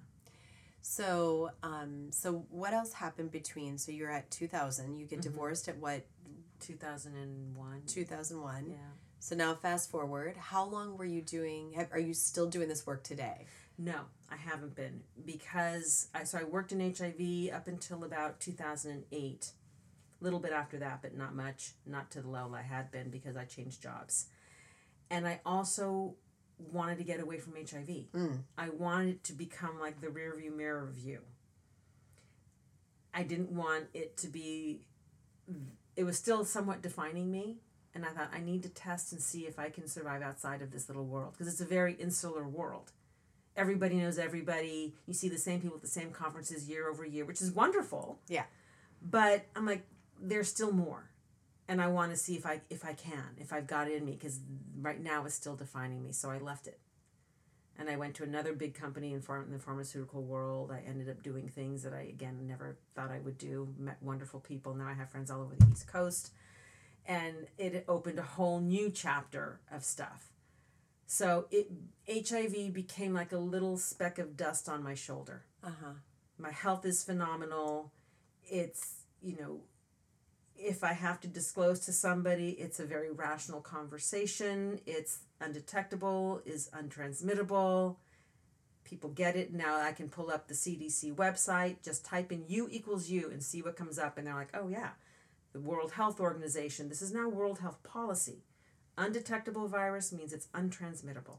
So, 0.80 1.50
um, 1.62 2.10
so 2.10 2.46
what 2.50 2.72
else 2.72 2.94
happened 2.94 3.30
between? 3.30 3.78
So 3.78 3.92
you're 3.92 4.10
at 4.10 4.30
2000. 4.30 4.96
You 4.96 5.06
get 5.06 5.20
Mhm. 5.20 5.22
divorced 5.22 5.68
at 5.68 5.76
what? 5.78 6.06
Two 6.60 6.74
thousand 6.74 7.14
and 7.14 7.54
one. 7.56 7.82
2001. 7.86 8.70
Yeah. 8.70 8.76
So 9.20 9.36
now, 9.36 9.54
fast 9.54 9.90
forward. 9.90 10.36
How 10.36 10.64
long 10.64 10.96
were 10.96 11.04
you 11.04 11.22
doing? 11.22 11.72
have- 11.74 11.92
Are 11.92 11.98
you 12.00 12.14
still 12.14 12.48
doing 12.48 12.68
this 12.68 12.84
work 12.86 13.04
today? 13.04 13.46
No, 13.76 14.06
I 14.28 14.34
haven't 14.36 14.74
been 14.74 15.04
because 15.24 16.08
I 16.12 16.24
so 16.24 16.38
I 16.38 16.42
worked 16.44 16.72
in 16.72 16.80
HIV 16.80 17.48
up 17.52 17.68
until 17.68 18.02
about 18.02 18.40
two 18.40 18.50
thousand 18.52 18.90
and 18.90 19.04
eight. 19.12 19.52
A 20.20 20.24
little 20.24 20.40
bit 20.40 20.52
after 20.52 20.78
that, 20.78 21.00
but 21.02 21.16
not 21.16 21.34
much. 21.34 21.72
Not 21.86 22.10
to 22.12 22.20
the 22.20 22.28
level 22.28 22.54
I 22.54 22.62
had 22.62 22.90
been 22.90 23.10
because 23.10 23.36
I 23.36 23.44
changed 23.44 23.82
jobs. 23.82 24.26
And 25.10 25.26
I 25.26 25.40
also 25.46 26.14
wanted 26.58 26.98
to 26.98 27.04
get 27.04 27.20
away 27.20 27.38
from 27.38 27.54
HIV. 27.54 28.10
Mm. 28.12 28.42
I 28.56 28.68
wanted 28.70 29.08
it 29.08 29.24
to 29.24 29.32
become 29.32 29.78
like 29.80 30.00
the 30.00 30.10
rear 30.10 30.34
view 30.36 30.50
mirror 30.50 30.90
view. 30.92 31.20
I 33.14 33.22
didn't 33.22 33.52
want 33.52 33.86
it 33.94 34.16
to 34.18 34.28
be 34.28 34.82
it 35.96 36.04
was 36.04 36.18
still 36.18 36.44
somewhat 36.44 36.82
defining 36.82 37.30
me 37.30 37.56
and 37.94 38.04
I 38.04 38.10
thought 38.10 38.30
I 38.32 38.40
need 38.40 38.62
to 38.64 38.68
test 38.68 39.12
and 39.12 39.20
see 39.20 39.46
if 39.46 39.58
I 39.58 39.70
can 39.70 39.88
survive 39.88 40.22
outside 40.22 40.62
of 40.62 40.70
this 40.70 40.88
little 40.88 41.06
world 41.06 41.32
because 41.32 41.52
it's 41.52 41.60
a 41.60 41.64
very 41.64 41.94
insular 41.94 42.46
world. 42.46 42.92
Everybody 43.56 43.96
knows 43.96 44.18
everybody. 44.18 44.94
You 45.06 45.14
see 45.14 45.28
the 45.28 45.38
same 45.38 45.60
people 45.60 45.76
at 45.76 45.82
the 45.82 45.88
same 45.88 46.10
conferences 46.10 46.68
year 46.68 46.88
over 46.88 47.04
year, 47.04 47.24
which 47.24 47.40
is 47.40 47.50
wonderful. 47.50 48.20
Yeah. 48.28 48.44
But 49.02 49.46
I'm 49.56 49.66
like 49.66 49.84
there's 50.20 50.48
still 50.48 50.72
more. 50.72 51.10
And 51.70 51.82
I 51.82 51.88
want 51.88 52.12
to 52.12 52.16
see 52.16 52.34
if 52.34 52.46
I 52.46 52.62
if 52.70 52.84
I 52.84 52.94
can, 52.94 53.36
if 53.38 53.52
I've 53.52 53.66
got 53.66 53.88
it 53.88 53.94
in 53.94 54.04
me 54.04 54.16
cuz 54.16 54.40
right 54.80 55.00
now 55.00 55.24
it's 55.26 55.34
still 55.34 55.56
defining 55.56 56.02
me, 56.02 56.12
so 56.12 56.30
I 56.30 56.38
left 56.38 56.66
it 56.66 56.80
and 57.78 57.88
I 57.88 57.96
went 57.96 58.16
to 58.16 58.24
another 58.24 58.52
big 58.52 58.74
company 58.74 59.12
in, 59.12 59.22
pharm- 59.22 59.46
in 59.46 59.52
the 59.52 59.58
pharmaceutical 59.58 60.22
world. 60.22 60.72
I 60.72 60.82
ended 60.86 61.08
up 61.08 61.22
doing 61.22 61.48
things 61.48 61.84
that 61.84 61.94
I 61.94 62.00
again 62.00 62.46
never 62.46 62.76
thought 62.94 63.10
I 63.10 63.20
would 63.20 63.38
do. 63.38 63.72
Met 63.78 63.98
wonderful 64.02 64.40
people. 64.40 64.74
Now 64.74 64.88
I 64.88 64.94
have 64.94 65.10
friends 65.10 65.30
all 65.30 65.40
over 65.40 65.54
the 65.54 65.66
East 65.70 65.86
Coast, 65.86 66.32
and 67.06 67.46
it 67.56 67.84
opened 67.88 68.18
a 68.18 68.22
whole 68.22 68.60
new 68.60 68.90
chapter 68.90 69.60
of 69.70 69.84
stuff. 69.84 70.32
So 71.06 71.46
it 71.50 71.70
HIV 72.08 72.72
became 72.72 73.14
like 73.14 73.32
a 73.32 73.38
little 73.38 73.78
speck 73.78 74.18
of 74.18 74.36
dust 74.36 74.68
on 74.68 74.82
my 74.82 74.94
shoulder. 74.94 75.44
Uh 75.62 75.70
huh. 75.80 75.92
My 76.36 76.50
health 76.50 76.84
is 76.84 77.04
phenomenal. 77.04 77.92
It's 78.44 79.04
you 79.22 79.36
know. 79.36 79.60
If 80.60 80.82
I 80.82 80.92
have 80.92 81.20
to 81.20 81.28
disclose 81.28 81.78
to 81.80 81.92
somebody, 81.92 82.50
it's 82.50 82.80
a 82.80 82.84
very 82.84 83.12
rational 83.12 83.60
conversation. 83.60 84.80
It's 84.86 85.20
undetectable, 85.40 86.42
is 86.44 86.68
untransmittable. 86.74 87.96
People 88.82 89.10
get 89.10 89.36
it. 89.36 89.54
Now 89.54 89.80
I 89.80 89.92
can 89.92 90.08
pull 90.08 90.32
up 90.32 90.48
the 90.48 90.54
CDC 90.54 91.14
website, 91.14 91.84
just 91.84 92.04
type 92.04 92.32
in 92.32 92.44
U 92.48 92.68
equals 92.72 93.08
U 93.08 93.30
and 93.30 93.40
see 93.40 93.62
what 93.62 93.76
comes 93.76 94.00
up. 94.00 94.18
And 94.18 94.26
they're 94.26 94.34
like, 94.34 94.50
oh, 94.52 94.66
yeah, 94.66 94.90
the 95.52 95.60
World 95.60 95.92
Health 95.92 96.18
Organization, 96.18 96.88
this 96.88 97.02
is 97.02 97.12
now 97.12 97.28
World 97.28 97.60
Health 97.60 97.82
Policy. 97.84 98.42
Undetectable 98.96 99.68
virus 99.68 100.12
means 100.12 100.32
it's 100.32 100.48
untransmittable. 100.48 101.38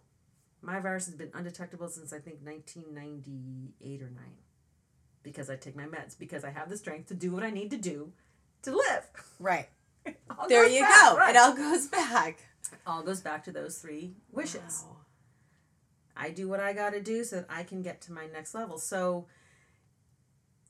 My 0.62 0.80
virus 0.80 1.08
has 1.08 1.16
been 1.16 1.32
undetectable 1.34 1.90
since 1.90 2.14
I 2.14 2.20
think 2.20 2.38
1998 2.42 4.02
or 4.02 4.10
9 4.10 4.24
because 5.24 5.50
I 5.50 5.58
take 5.58 5.76
my 5.76 5.84
meds, 5.84 6.18
because 6.18 6.46
I 6.46 6.52
have 6.52 6.70
the 6.70 6.78
strength 6.78 7.08
to 7.10 7.14
do 7.14 7.32
what 7.34 7.44
I 7.44 7.50
need 7.50 7.72
to 7.72 7.78
do 7.78 8.14
to 8.64 8.72
live. 8.72 9.08
Right. 9.40 9.70
There 10.48 10.66
you 10.68 10.82
back, 10.82 11.12
go. 11.12 11.18
right. 11.18 11.36
It 11.36 11.38
all 11.38 11.54
goes 11.54 11.88
back. 11.88 12.40
all 12.88 13.04
goes 13.04 13.20
back 13.20 13.44
to 13.44 13.52
those 13.52 13.78
three 13.78 14.14
wishes. 14.32 14.86
Wow. 14.88 14.98
I 16.16 16.30
do 16.32 16.48
what 16.48 16.60
I 16.60 16.74
got 16.74 16.92
to 16.92 17.02
do 17.02 17.24
so 17.24 17.38
that 17.38 17.46
I 17.50 17.64
can 17.64 17.82
get 17.82 18.02
to 18.02 18.14
my 18.14 18.26
next 18.28 18.56
level. 18.56 18.78
So 18.78 19.28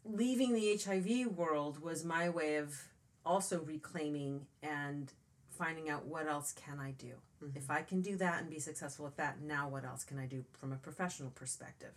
leaving 0.04 0.54
the 0.54 0.80
HIV 0.84 1.38
world 1.38 1.82
was 1.82 2.04
my 2.04 2.30
way 2.30 2.58
of 2.58 2.76
also 3.26 3.62
reclaiming 3.62 4.48
and 4.64 5.14
finding 5.50 5.90
out 5.90 6.06
what 6.06 6.28
else 6.28 6.54
can 6.54 6.80
I 6.80 6.92
do. 6.92 7.14
Mm-hmm. 7.44 7.58
If 7.58 7.70
I 7.70 7.82
can 7.82 8.02
do 8.02 8.16
that 8.18 8.42
and 8.42 8.50
be 8.50 8.60
successful 8.60 9.08
at 9.08 9.18
that, 9.18 9.42
now 9.42 9.68
what 9.68 9.86
else 9.86 10.04
can 10.04 10.18
I 10.20 10.26
do 10.26 10.46
from 10.60 10.72
a 10.72 10.78
professional 10.78 11.32
perspective? 11.32 11.94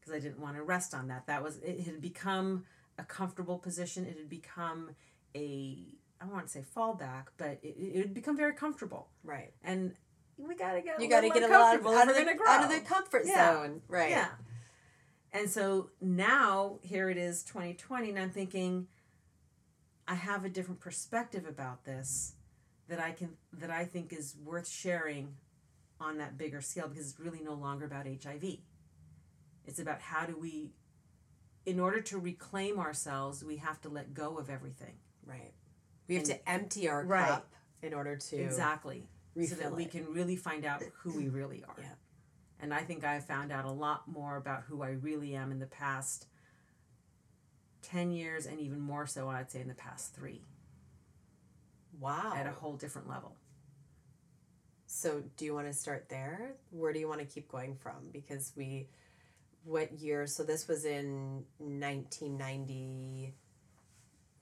Because 0.00 0.14
I 0.14 0.18
didn't 0.18 0.40
want 0.40 0.56
to 0.56 0.62
rest 0.62 0.94
on 0.94 1.08
that. 1.08 1.26
That 1.26 1.42
was 1.42 1.58
it 1.58 1.80
had 1.80 2.00
become 2.00 2.64
a 2.98 3.04
comfortable 3.04 3.58
position. 3.58 4.04
It 4.06 4.16
had 4.18 4.28
become 4.28 4.90
a 5.34 5.78
I 6.20 6.24
don't 6.24 6.34
want 6.34 6.46
to 6.46 6.52
say 6.52 6.64
fallback, 6.76 7.24
but 7.36 7.58
it, 7.62 7.74
it 7.78 7.96
had 7.98 8.14
become 8.14 8.36
very 8.36 8.54
comfortable. 8.54 9.08
Right. 9.24 9.52
And 9.64 9.94
we 10.38 10.54
gotta 10.54 10.80
get 10.80 11.00
You 11.00 11.08
got 11.08 11.16
got 11.16 11.20
to 11.22 11.28
to 11.28 11.40
get 11.40 11.50
a 11.50 11.52
lot 11.52 11.76
of, 11.76 11.86
out, 11.86 12.08
of 12.08 12.14
the, 12.14 12.38
out 12.46 12.64
of 12.64 12.70
the 12.70 12.80
comfort 12.80 13.22
Yeah. 13.26 13.52
zone. 13.54 13.82
Right. 13.88 14.10
Yeah. 14.10 14.28
And 15.32 15.48
so 15.50 15.90
now 16.00 16.78
here 16.82 17.08
it 17.10 17.16
is 17.16 17.42
2020 17.42 18.10
and 18.10 18.18
I'm 18.18 18.30
thinking 18.30 18.86
I 20.06 20.14
have 20.14 20.44
a 20.44 20.48
different 20.48 20.80
perspective 20.80 21.46
about 21.48 21.84
this 21.84 22.34
that 22.88 23.00
I 23.00 23.12
can 23.12 23.30
that 23.54 23.70
I 23.70 23.84
think 23.84 24.12
is 24.12 24.36
worth 24.44 24.68
sharing 24.68 25.36
on 26.00 26.18
that 26.18 26.36
bigger 26.36 26.60
scale 26.60 26.88
because 26.88 27.10
it's 27.10 27.20
really 27.20 27.40
no 27.42 27.54
longer 27.54 27.84
about 27.86 28.06
HIV. 28.06 28.58
It's 29.64 29.78
about 29.78 30.00
how 30.00 30.26
do 30.26 30.36
we 30.36 30.72
in 31.66 31.78
order 31.80 32.00
to 32.00 32.18
reclaim 32.18 32.78
ourselves, 32.78 33.44
we 33.44 33.56
have 33.58 33.80
to 33.82 33.88
let 33.88 34.14
go 34.14 34.38
of 34.38 34.50
everything. 34.50 34.94
Right. 35.24 35.52
We 36.08 36.16
have 36.16 36.24
And- 36.28 36.32
to 36.32 36.48
empty 36.48 36.88
our 36.88 37.04
Right. 37.04 37.28
cup 37.28 37.54
in 37.82 37.94
order 37.94 38.16
to 38.16 38.36
Exactly. 38.36 39.08
so 39.46 39.54
that 39.56 39.74
we 39.74 39.84
it. 39.84 39.90
can 39.90 40.12
really 40.12 40.36
find 40.36 40.64
out 40.64 40.82
who 40.82 41.12
we 41.16 41.28
really 41.28 41.64
are. 41.64 41.76
Yeah. 41.78 41.94
And 42.58 42.72
I 42.72 42.82
think 42.84 43.02
I 43.04 43.18
found 43.20 43.50
out 43.52 43.64
a 43.64 43.70
lot 43.70 44.06
more 44.08 44.36
about 44.36 44.64
who 44.64 44.82
I 44.82 44.90
really 44.90 45.34
am 45.34 45.50
in 45.50 45.58
the 45.58 45.66
past 45.66 46.26
10 47.82 48.12
years 48.12 48.46
and 48.46 48.60
even 48.60 48.80
more 48.80 49.06
so, 49.06 49.28
I'd 49.28 49.50
say, 49.50 49.60
in 49.60 49.68
the 49.68 49.74
past 49.74 50.14
three 50.14 50.44
Wow. 51.98 52.32
at 52.34 52.46
a 52.46 52.52
whole 52.52 52.76
different 52.76 53.08
level. 53.08 53.36
So, 54.86 55.22
do 55.36 55.44
you 55.44 55.54
want 55.54 55.66
to 55.68 55.72
start 55.72 56.08
there? 56.08 56.54
Where 56.70 56.92
do 56.92 56.98
you 57.00 57.08
want 57.08 57.20
to 57.20 57.26
keep 57.26 57.48
going 57.48 57.74
from? 57.76 58.10
Because 58.12 58.52
we, 58.54 58.88
what 59.64 59.92
year? 59.92 60.26
So, 60.26 60.42
this 60.44 60.66
was 60.68 60.84
in 60.84 61.44
1990. 61.58 63.34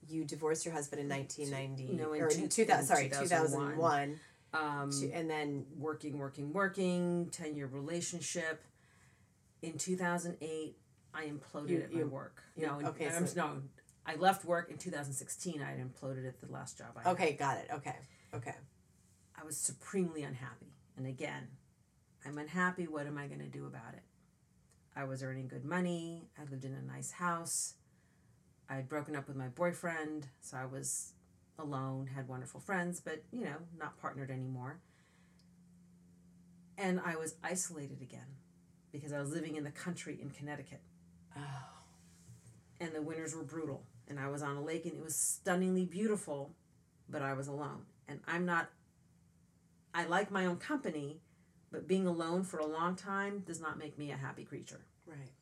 You 0.09 0.25
divorced 0.25 0.65
your 0.65 0.75
husband 0.75 1.01
in 1.03 1.09
1990. 1.09 1.95
No, 2.03 2.13
in 2.13 2.23
or 2.23 2.29
two- 2.31 2.43
in 2.43 2.49
2000, 2.49 2.81
in 2.81 2.87
sorry, 2.87 3.09
2001. 3.27 3.77
2001. 3.77 4.21
Um, 4.53 4.91
To- 4.91 5.13
and 5.13 5.31
then, 5.31 5.67
working, 5.77 6.19
working, 6.19 6.53
working, 6.53 7.31
10 7.31 7.55
year 7.55 7.67
relationship. 7.67 8.65
In 9.63 9.79
2008, 9.79 10.77
I 11.15 11.27
imploded 11.27 11.69
You- 11.69 11.83
at 11.83 11.93
my 11.93 12.03
work. 12.05 12.43
you- 12.57 12.67
no, 12.67 12.81
okay, 12.89 13.09
I'm, 13.09 13.27
so- 13.27 13.37
no, 13.57 13.63
I 14.07 14.17
left 14.17 14.45
work 14.45 14.71
in 14.71 14.79
2016. 14.79 15.63
I 15.63 15.73
had 15.73 15.81
imploded 15.95 16.27
at 16.27 16.41
the 16.41 16.51
last 16.51 16.79
job 16.79 16.97
I 16.97 17.03
had. 17.03 17.13
okay, 17.13 17.33
got 17.35 17.59
it. 17.59 17.69
Okay. 17.71 17.97
Okay. 18.35 18.55
I 19.37 19.45
was 19.45 19.57
supremely 19.57 20.23
unhappy. 20.23 20.73
And 20.97 21.07
again, 21.07 21.49
I'm 22.25 22.37
unhappy. 22.39 22.87
What 22.89 23.07
am 23.07 23.17
I 23.19 23.27
going 23.29 23.41
to 23.41 23.49
do 23.49 23.67
about 23.67 23.95
it? 23.95 24.03
I 25.01 25.05
was 25.05 25.23
earning 25.23 25.49
good 25.49 25.65
money. 25.65 26.29
I 26.39 26.43
lived 26.51 26.67
in 26.67 26.75
a 26.75 26.83
nice 26.83 27.11
house. 27.11 27.75
I'd 28.69 28.87
broken 28.87 29.17
up 29.17 29.27
with 29.29 29.37
my 29.37 29.49
boyfriend, 29.49 30.27
so 30.43 30.59
I 30.59 30.67
was 30.67 31.15
alone, 31.59 32.11
had 32.15 32.29
wonderful 32.29 32.61
friends, 32.61 33.01
but 33.01 33.23
you 33.33 33.45
know, 33.45 33.57
not 33.79 33.99
partnered 33.99 34.31
anymore. 34.31 34.81
And 36.77 37.01
I 37.03 37.17
was 37.17 37.37
isolated 37.43 38.03
again 38.03 38.37
because 38.93 39.15
I 39.15 39.21
was 39.21 39.31
living 39.31 39.57
in 39.57 39.65
the 39.65 39.71
country 39.71 40.19
in 40.21 40.29
Connecticut. 40.29 40.83
Oh. 41.35 41.41
And 42.79 42.93
the 42.93 43.01
winters 43.01 43.35
were 43.35 43.43
brutal. 43.43 43.85
And 44.07 44.21
I 44.21 44.29
was 44.29 44.43
on 44.43 44.57
a 44.57 44.63
lake 44.63 44.85
and 44.85 44.95
it 44.95 45.03
was 45.03 45.17
stunningly 45.17 45.87
beautiful, 45.87 46.55
but 47.09 47.23
I 47.23 47.33
was 47.33 47.49
alone. 47.49 47.85
And 48.07 48.21
I'm 48.27 48.45
not, 48.45 48.69
I 49.95 50.05
like 50.05 50.31
my 50.31 50.45
own 50.45 50.57
company, 50.57 51.23
but 51.73 51.89
being 51.89 52.07
alone 52.07 52.43
for 52.43 52.59
a 52.59 52.67
long 52.67 52.97
time 52.97 53.45
does 53.47 53.61
not 53.63 53.79
make 53.79 53.97
me 53.97 54.11
a 54.11 54.17
happy 54.17 54.45
creature. 54.45 54.83
Right. 55.11 55.33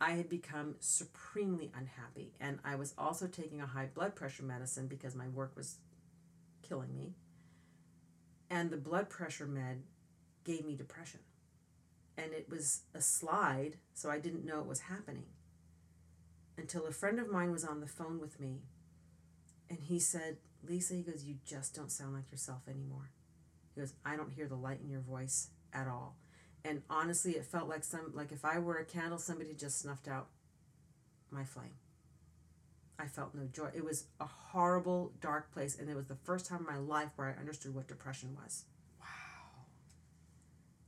I 0.00 0.12
had 0.12 0.28
become 0.28 0.76
supremely 0.78 1.72
unhappy, 1.76 2.32
and 2.40 2.60
I 2.64 2.76
was 2.76 2.94
also 2.96 3.26
taking 3.26 3.60
a 3.60 3.66
high 3.66 3.88
blood 3.92 4.14
pressure 4.14 4.44
medicine 4.44 4.86
because 4.86 5.16
my 5.16 5.28
work 5.28 5.52
was 5.56 5.78
killing 6.62 6.96
me. 6.96 7.14
And 8.48 8.70
the 8.70 8.76
blood 8.76 9.10
pressure 9.10 9.46
med 9.46 9.82
gave 10.44 10.64
me 10.64 10.76
depression. 10.76 11.20
And 12.16 12.32
it 12.32 12.48
was 12.48 12.82
a 12.94 13.00
slide, 13.00 13.76
so 13.94 14.10
I 14.10 14.18
didn't 14.18 14.46
know 14.46 14.60
it 14.60 14.66
was 14.66 14.80
happening. 14.80 15.26
Until 16.56 16.86
a 16.86 16.92
friend 16.92 17.18
of 17.18 17.30
mine 17.30 17.50
was 17.50 17.64
on 17.64 17.80
the 17.80 17.86
phone 17.86 18.20
with 18.20 18.38
me, 18.38 18.60
and 19.68 19.80
he 19.80 19.98
said, 19.98 20.36
Lisa, 20.62 20.94
he 20.94 21.02
goes, 21.02 21.24
You 21.24 21.36
just 21.44 21.74
don't 21.74 21.90
sound 21.90 22.14
like 22.14 22.30
yourself 22.30 22.62
anymore. 22.68 23.10
He 23.74 23.80
goes, 23.80 23.94
I 24.04 24.16
don't 24.16 24.32
hear 24.32 24.46
the 24.46 24.56
light 24.56 24.80
in 24.82 24.90
your 24.90 25.00
voice 25.00 25.48
at 25.72 25.88
all 25.88 26.16
and 26.64 26.82
honestly 26.90 27.32
it 27.32 27.44
felt 27.44 27.68
like 27.68 27.84
some 27.84 28.12
like 28.14 28.32
if 28.32 28.44
i 28.44 28.58
were 28.58 28.76
a 28.76 28.84
candle 28.84 29.18
somebody 29.18 29.54
just 29.54 29.80
snuffed 29.80 30.08
out 30.08 30.28
my 31.32 31.44
flame. 31.44 31.74
I 32.98 33.06
felt 33.06 33.34
no 33.34 33.46
joy. 33.46 33.70
It 33.74 33.84
was 33.84 34.04
a 34.20 34.26
horrible 34.26 35.12
dark 35.20 35.52
place 35.52 35.78
and 35.78 35.88
it 35.88 35.96
was 35.96 36.06
the 36.06 36.16
first 36.16 36.46
time 36.46 36.60
in 36.60 36.66
my 36.66 36.78
life 36.78 37.10
where 37.16 37.28
i 37.28 37.40
understood 37.40 37.74
what 37.74 37.88
depression 37.88 38.36
was. 38.42 38.64
Wow. 39.00 39.64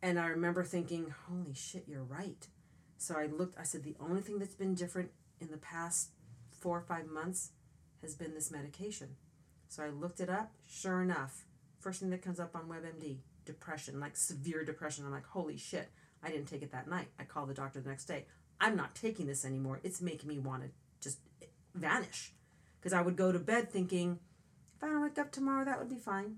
and 0.02 0.18
i 0.18 0.26
remember 0.26 0.62
thinking 0.64 1.14
holy 1.28 1.54
shit 1.54 1.84
you're 1.86 2.02
right. 2.02 2.46
So 2.98 3.16
i 3.16 3.26
looked 3.26 3.58
i 3.58 3.62
said 3.62 3.84
the 3.84 3.96
only 4.00 4.20
thing 4.20 4.38
that's 4.38 4.54
been 4.54 4.74
different 4.74 5.10
in 5.40 5.50
the 5.50 5.56
past 5.56 6.10
four 6.60 6.78
or 6.78 6.82
five 6.82 7.06
months 7.06 7.50
has 8.02 8.14
been 8.14 8.34
this 8.34 8.50
medication. 8.50 9.16
So 9.68 9.82
i 9.82 9.88
looked 9.88 10.20
it 10.20 10.28
up. 10.28 10.52
Sure 10.66 11.02
enough 11.02 11.44
first 11.80 11.98
thing 12.00 12.10
that 12.10 12.22
comes 12.22 12.38
up 12.38 12.54
on 12.54 12.68
WebMD 12.68 13.18
depression, 13.44 14.00
like 14.00 14.16
severe 14.16 14.64
depression. 14.64 15.04
I'm 15.04 15.12
like, 15.12 15.26
holy 15.26 15.56
shit, 15.56 15.90
I 16.22 16.28
didn't 16.28 16.46
take 16.46 16.62
it 16.62 16.72
that 16.72 16.88
night. 16.88 17.08
I 17.18 17.24
called 17.24 17.48
the 17.48 17.54
doctor 17.54 17.80
the 17.80 17.88
next 17.88 18.04
day. 18.06 18.26
I'm 18.60 18.76
not 18.76 18.94
taking 18.94 19.26
this 19.26 19.44
anymore. 19.44 19.80
It's 19.82 20.00
making 20.00 20.28
me 20.28 20.38
want 20.38 20.62
to 20.62 20.68
just 21.00 21.18
vanish. 21.74 22.32
Because 22.80 22.92
I 22.92 23.02
would 23.02 23.16
go 23.16 23.32
to 23.32 23.38
bed 23.38 23.70
thinking, 23.70 24.18
if 24.76 24.82
I 24.84 24.88
don't 24.88 25.02
wake 25.02 25.18
up 25.18 25.30
tomorrow, 25.32 25.64
that 25.64 25.78
would 25.78 25.88
be 25.88 25.96
fine. 25.96 26.36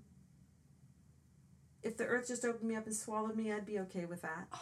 If 1.82 1.96
the 1.96 2.04
earth 2.04 2.28
just 2.28 2.44
opened 2.44 2.68
me 2.68 2.76
up 2.76 2.86
and 2.86 2.94
swallowed 2.94 3.36
me, 3.36 3.52
I'd 3.52 3.66
be 3.66 3.78
okay 3.80 4.04
with 4.06 4.22
that. 4.22 4.48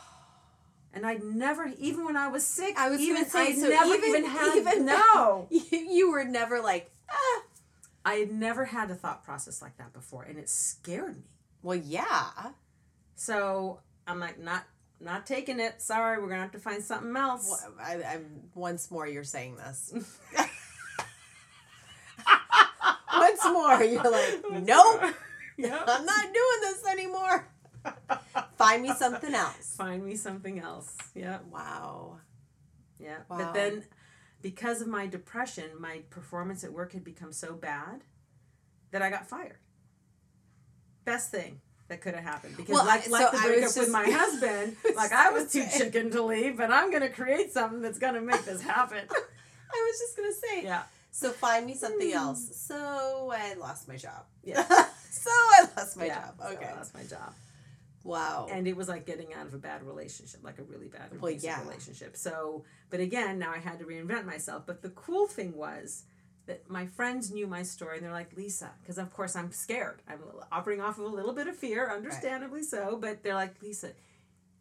And 0.94 1.06
I'd 1.06 1.22
never, 1.24 1.72
even 1.78 2.04
when 2.04 2.18
I 2.18 2.28
was 2.28 2.46
sick, 2.46 2.74
I 2.76 2.90
was 2.90 3.00
even 3.00 3.24
say, 3.24 3.46
I 3.46 3.54
so 3.54 3.66
never 3.66 3.94
even- 3.94 4.08
even, 4.10 4.24
had 4.26 4.56
even 4.56 4.84
no. 4.84 5.46
You, 5.50 5.78
you 5.78 6.10
were 6.10 6.22
never 6.24 6.60
like, 6.60 6.90
ah. 7.10 7.42
I 8.04 8.14
had 8.16 8.30
never 8.30 8.66
had 8.66 8.90
a 8.90 8.94
thought 8.94 9.24
process 9.24 9.62
like 9.62 9.78
that 9.78 9.94
before, 9.94 10.24
and 10.24 10.38
it 10.38 10.50
scared 10.50 11.16
me. 11.16 11.30
Well, 11.62 11.76
yeah. 11.76 12.30
So 13.14 13.80
I'm 14.06 14.18
like, 14.20 14.38
not 14.38 14.64
not 15.00 15.26
taking 15.26 15.60
it. 15.60 15.80
Sorry, 15.82 16.20
we're 16.20 16.28
gonna 16.28 16.42
have 16.42 16.52
to 16.52 16.58
find 16.58 16.82
something 16.82 17.16
else. 17.16 17.48
Well, 17.50 17.74
I, 17.80 18.02
I'm 18.14 18.26
once 18.54 18.90
more. 18.90 19.06
You're 19.06 19.24
saying 19.24 19.56
this. 19.56 19.92
once 23.14 23.44
more, 23.44 23.82
you're 23.82 24.02
like, 24.10 24.42
nope, 24.50 25.14
yeah. 25.56 25.82
I'm 25.86 26.06
not 26.06 26.24
doing 26.24 26.60
this 26.62 26.84
anymore. 26.90 27.48
Find 28.56 28.82
me 28.82 28.92
something 28.94 29.34
else. 29.34 29.74
Find 29.76 30.04
me 30.04 30.14
something 30.16 30.58
else. 30.60 30.96
Yeah, 31.14 31.38
Wow. 31.50 32.18
yeah. 32.98 33.18
Wow. 33.28 33.38
But 33.38 33.54
then, 33.54 33.84
because 34.40 34.80
of 34.80 34.88
my 34.88 35.06
depression, 35.06 35.70
my 35.80 36.02
performance 36.10 36.62
at 36.64 36.72
work 36.72 36.92
had 36.92 37.04
become 37.04 37.32
so 37.32 37.54
bad 37.54 38.02
that 38.92 39.02
I 39.02 39.10
got 39.10 39.28
fired. 39.28 39.58
Best 41.04 41.30
thing 41.30 41.60
that 41.88 42.00
could 42.00 42.14
have 42.14 42.24
happened 42.24 42.56
because 42.56 42.72
Well, 42.74 42.86
like 42.86 43.06
I- 43.06 43.10
like 43.10 43.30
so 43.32 43.36
the 43.36 43.42
breakup 43.42 43.62
was 43.64 43.76
with 43.76 43.90
my 43.90 44.04
husband, 44.10 44.76
like 44.96 45.12
I 45.12 45.30
was 45.30 45.52
too 45.52 45.64
chicken 45.76 46.10
to 46.12 46.22
leave, 46.22 46.56
but 46.56 46.70
I'm 46.70 46.90
gonna 46.92 47.10
create 47.10 47.52
something 47.52 47.82
that's 47.82 47.98
gonna 47.98 48.20
make 48.20 48.44
this 48.44 48.62
happen. 48.62 49.04
I 49.10 49.88
was 49.90 49.98
just 49.98 50.16
gonna 50.16 50.32
say. 50.32 50.64
yeah, 50.64 50.82
So 51.10 51.30
find 51.30 51.66
me 51.66 51.74
something 51.74 52.10
hmm. 52.10 52.16
else. 52.16 52.56
So 52.56 53.30
I 53.34 53.54
lost 53.54 53.88
my 53.88 53.96
job. 53.96 54.24
yeah, 54.44 54.62
so 55.10 55.30
I 55.30 55.68
lost 55.76 55.96
my 55.96 56.06
yeah. 56.06 56.14
job. 56.26 56.34
So 56.40 56.48
Okay. 56.54 56.70
lost 56.76 56.94
my 56.94 57.02
job. 57.04 57.32
wow. 58.04 58.46
and 58.50 58.66
it 58.66 58.76
was 58.76 58.88
like 58.88 59.06
getting 59.06 59.32
out 59.34 59.46
of 59.46 59.54
a 59.54 59.58
bad 59.58 59.82
relationship 59.84 60.40
like 60.42 60.58
a 60.58 60.62
really 60.64 60.88
bad 60.88 61.20
Well, 61.20 61.30
yeah. 61.30 61.60
relationship 61.62 62.16
so 62.16 62.64
but 62.90 62.98
again 62.98 63.38
now 63.38 63.52
i 63.52 63.58
had 63.58 63.78
to 63.78 63.84
reinvent 63.84 64.24
myself 64.26 64.64
but 64.66 64.82
the 64.82 64.88
cool 64.90 65.28
thing 65.28 65.54
was 65.56 66.02
that 66.46 66.68
my 66.68 66.86
friends 66.86 67.30
knew 67.30 67.46
my 67.46 67.62
story 67.62 67.98
and 67.98 68.06
they're 68.06 68.12
like 68.12 68.36
lisa 68.36 68.70
because 68.80 68.98
of 68.98 69.12
course 69.12 69.36
i'm 69.36 69.52
scared 69.52 70.02
i'm 70.08 70.18
operating 70.50 70.82
off 70.82 70.98
of 70.98 71.04
a 71.04 71.08
little 71.08 71.32
bit 71.32 71.46
of 71.46 71.56
fear 71.56 71.90
understandably 71.90 72.62
so 72.62 72.98
but 73.00 73.22
they're 73.22 73.34
like 73.34 73.54
lisa 73.62 73.90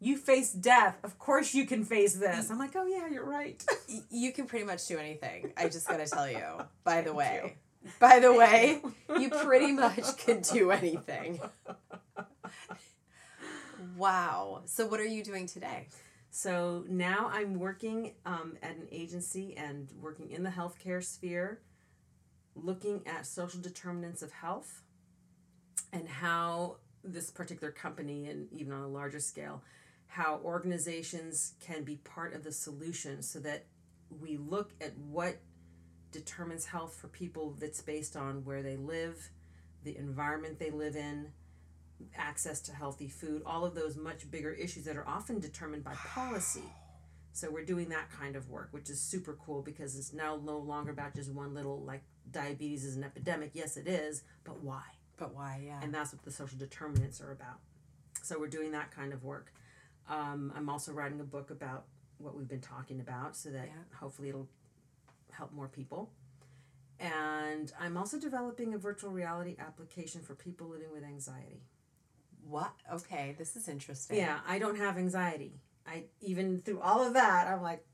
you 0.00 0.16
face 0.16 0.52
death 0.52 0.96
of 1.04 1.18
course 1.18 1.54
you 1.54 1.64
can 1.66 1.84
face 1.84 2.14
this 2.14 2.50
i'm 2.50 2.58
like 2.58 2.74
oh 2.76 2.86
yeah 2.86 3.08
you're 3.08 3.24
right 3.24 3.64
you 4.10 4.32
can 4.32 4.46
pretty 4.46 4.64
much 4.64 4.86
do 4.86 4.98
anything. 4.98 5.52
I 5.56 5.68
just 5.68 5.88
gotta 5.88 6.06
tell 6.06 6.30
you. 6.30 6.42
By 6.84 7.02
the 7.02 7.12
way, 7.12 7.56
by 7.98 8.20
the 8.20 8.32
way, 8.32 8.80
you 9.18 9.28
pretty 9.30 9.72
much 9.72 10.16
can 10.18 10.40
do 10.40 10.70
anything. 10.70 11.40
Wow. 13.96 14.62
So 14.66 14.86
what 14.86 15.00
are 15.00 15.06
you 15.06 15.24
doing 15.24 15.46
today? 15.46 15.88
So 16.30 16.84
now 16.88 17.30
I'm 17.32 17.58
working 17.58 18.12
um, 18.24 18.56
at 18.62 18.76
an 18.76 18.88
agency 18.90 19.54
and 19.56 19.88
working 20.00 20.30
in 20.30 20.42
the 20.42 20.50
healthcare 20.50 21.02
sphere, 21.04 21.60
looking 22.54 23.02
at 23.06 23.26
social 23.26 23.60
determinants 23.60 24.22
of 24.22 24.32
health 24.32 24.82
and 25.92 26.08
how 26.08 26.76
this 27.04 27.30
particular 27.30 27.72
company, 27.72 28.28
and 28.28 28.52
even 28.52 28.72
on 28.72 28.82
a 28.82 28.88
larger 28.88 29.20
scale, 29.20 29.62
how 30.06 30.40
organizations 30.44 31.54
can 31.60 31.84
be 31.84 31.96
part 31.96 32.34
of 32.34 32.44
the 32.44 32.52
solution 32.52 33.22
so 33.22 33.38
that 33.40 33.64
we 34.20 34.36
look 34.36 34.72
at 34.80 34.96
what 34.98 35.38
determines 36.12 36.66
health 36.66 36.94
for 36.94 37.08
people 37.08 37.56
that's 37.58 37.80
based 37.80 38.16
on 38.16 38.44
where 38.44 38.62
they 38.62 38.76
live, 38.76 39.30
the 39.84 39.96
environment 39.96 40.58
they 40.58 40.70
live 40.70 40.94
in, 40.94 41.28
access 42.16 42.60
to 42.60 42.72
healthy 42.72 43.08
food, 43.08 43.42
all 43.46 43.64
of 43.64 43.74
those 43.74 43.96
much 43.96 44.30
bigger 44.30 44.52
issues 44.52 44.84
that 44.84 44.96
are 44.96 45.08
often 45.08 45.40
determined 45.40 45.82
by 45.82 45.94
policy. 45.94 46.64
So 47.32 47.50
we're 47.50 47.64
doing 47.64 47.88
that 47.88 48.10
kind 48.10 48.36
of 48.36 48.50
work, 48.50 48.68
which 48.72 48.90
is 48.90 49.00
super 49.00 49.38
cool 49.44 49.62
because 49.62 49.96
it's 49.96 50.12
now 50.12 50.38
no 50.42 50.58
longer 50.58 50.90
about 50.90 51.14
just 51.14 51.32
one 51.32 51.54
little 51.54 51.80
like 51.80 52.02
diabetes 52.30 52.84
is 52.84 52.96
an 52.96 53.04
epidemic. 53.04 53.50
Yes, 53.54 53.76
it 53.76 53.86
is, 53.86 54.22
but 54.44 54.62
why? 54.62 54.82
But 55.16 55.34
why? 55.34 55.62
Yeah. 55.64 55.80
And 55.82 55.92
that's 55.94 56.12
what 56.12 56.22
the 56.22 56.30
social 56.30 56.58
determinants 56.58 57.20
are 57.20 57.32
about. 57.32 57.58
So 58.22 58.38
we're 58.38 58.48
doing 58.48 58.72
that 58.72 58.90
kind 58.90 59.12
of 59.12 59.24
work. 59.24 59.52
Um, 60.08 60.52
I'm 60.56 60.68
also 60.68 60.92
writing 60.92 61.20
a 61.20 61.24
book 61.24 61.50
about 61.50 61.84
what 62.18 62.36
we've 62.36 62.48
been 62.48 62.60
talking 62.60 63.00
about 63.00 63.36
so 63.36 63.50
that 63.50 63.66
Yeah. 63.66 63.82
hopefully 63.98 64.28
it'll 64.28 64.48
help 65.32 65.52
more 65.52 65.68
people. 65.68 66.10
And 67.00 67.72
I'm 67.80 67.96
also 67.96 68.18
developing 68.18 68.74
a 68.74 68.78
virtual 68.78 69.10
reality 69.10 69.56
application 69.58 70.20
for 70.22 70.34
people 70.34 70.68
living 70.68 70.92
with 70.92 71.02
anxiety. 71.04 71.62
what? 72.44 72.72
Okay, 72.92 73.36
this 73.38 73.54
is 73.54 73.68
interesting. 73.68 74.16
Yeah, 74.18 74.40
I 74.46 74.58
don't 74.58 74.76
have 74.76 74.98
anxiety. 74.98 75.60
I 75.86 76.04
even 76.20 76.60
through 76.62 76.80
all 76.80 77.00
of 77.06 77.14
that, 77.14 77.46
I'm 77.46 77.62
like, 77.62 77.86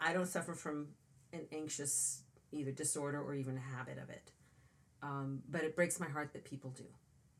I 0.00 0.12
don't 0.14 0.26
suffer 0.26 0.54
from 0.54 0.88
an 1.34 1.46
anxious 1.52 2.22
either 2.54 2.72
disorder 2.72 3.20
or 3.20 3.34
even 3.34 3.56
a 3.56 3.76
habit 3.76 3.98
of 3.98 4.10
it. 4.10 4.32
Um, 5.02 5.42
but 5.48 5.62
it 5.62 5.76
breaks 5.76 6.00
my 6.00 6.08
heart 6.08 6.32
that 6.32 6.44
people 6.44 6.70
do. 6.70 6.84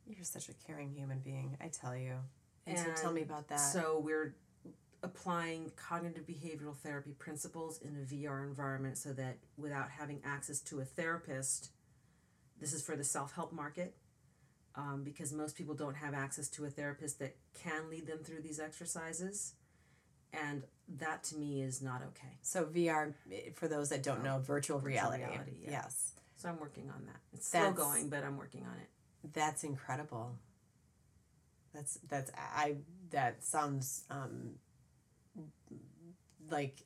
You're 0.06 0.24
such 0.24 0.48
a 0.48 0.54
caring 0.66 0.90
human 0.90 1.20
being. 1.20 1.56
I 1.60 1.68
tell 1.68 1.96
you. 1.96 2.16
And, 2.66 2.78
so 2.78 3.02
tell 3.02 3.12
me 3.12 3.22
about 3.22 3.48
that. 3.48 3.56
So 3.56 4.00
we're 4.02 4.34
applying 5.02 5.70
cognitive 5.76 6.26
behavioral 6.26 6.76
therapy 6.76 7.12
principles 7.12 7.78
in 7.78 7.96
a 7.96 8.14
VR 8.14 8.42
environment 8.46 8.98
so 8.98 9.12
that 9.12 9.38
without 9.56 9.90
having 9.90 10.20
access 10.24 10.60
to 10.60 10.80
a 10.80 10.84
therapist, 10.84 11.70
this 12.60 12.72
is 12.72 12.82
for 12.82 12.96
the 12.96 13.04
self 13.04 13.34
help 13.34 13.52
market. 13.52 13.96
Um, 14.76 15.04
because 15.04 15.32
most 15.32 15.56
people 15.56 15.76
don't 15.76 15.94
have 15.94 16.14
access 16.14 16.48
to 16.48 16.64
a 16.64 16.68
therapist 16.68 17.20
that 17.20 17.36
can 17.62 17.88
lead 17.90 18.08
them 18.08 18.18
through 18.24 18.42
these 18.42 18.58
exercises. 18.58 19.54
And 20.42 20.62
that 20.98 21.22
to 21.24 21.36
me 21.36 21.62
is 21.62 21.80
not 21.82 22.02
okay. 22.08 22.36
So 22.42 22.64
VR, 22.66 23.14
eh, 23.32 23.50
for 23.54 23.68
those 23.68 23.88
that 23.90 24.02
don't 24.02 24.22
know, 24.22 24.38
virtual 24.40 24.80
reality. 24.80 25.24
reality, 25.24 25.52
yeah. 25.62 25.70
Yes, 25.70 26.12
So 26.36 26.48
I'm 26.48 26.58
working 26.60 26.90
on 26.94 27.06
that. 27.06 27.16
It's 27.32 27.48
slow 27.48 27.60
That's- 27.60 27.76
going, 27.78 28.08
but 28.08 28.22
I'm 28.24 28.36
working 28.36 28.64
on 28.64 28.76
it. 28.78 29.32
that's 29.32 29.64
incredible. 29.64 30.36
That's 31.72 31.98
that's 32.08 32.30
I 32.36 32.76
that 33.10 33.42
sounds 33.44 34.04
um 34.10 34.54
like 36.50 36.76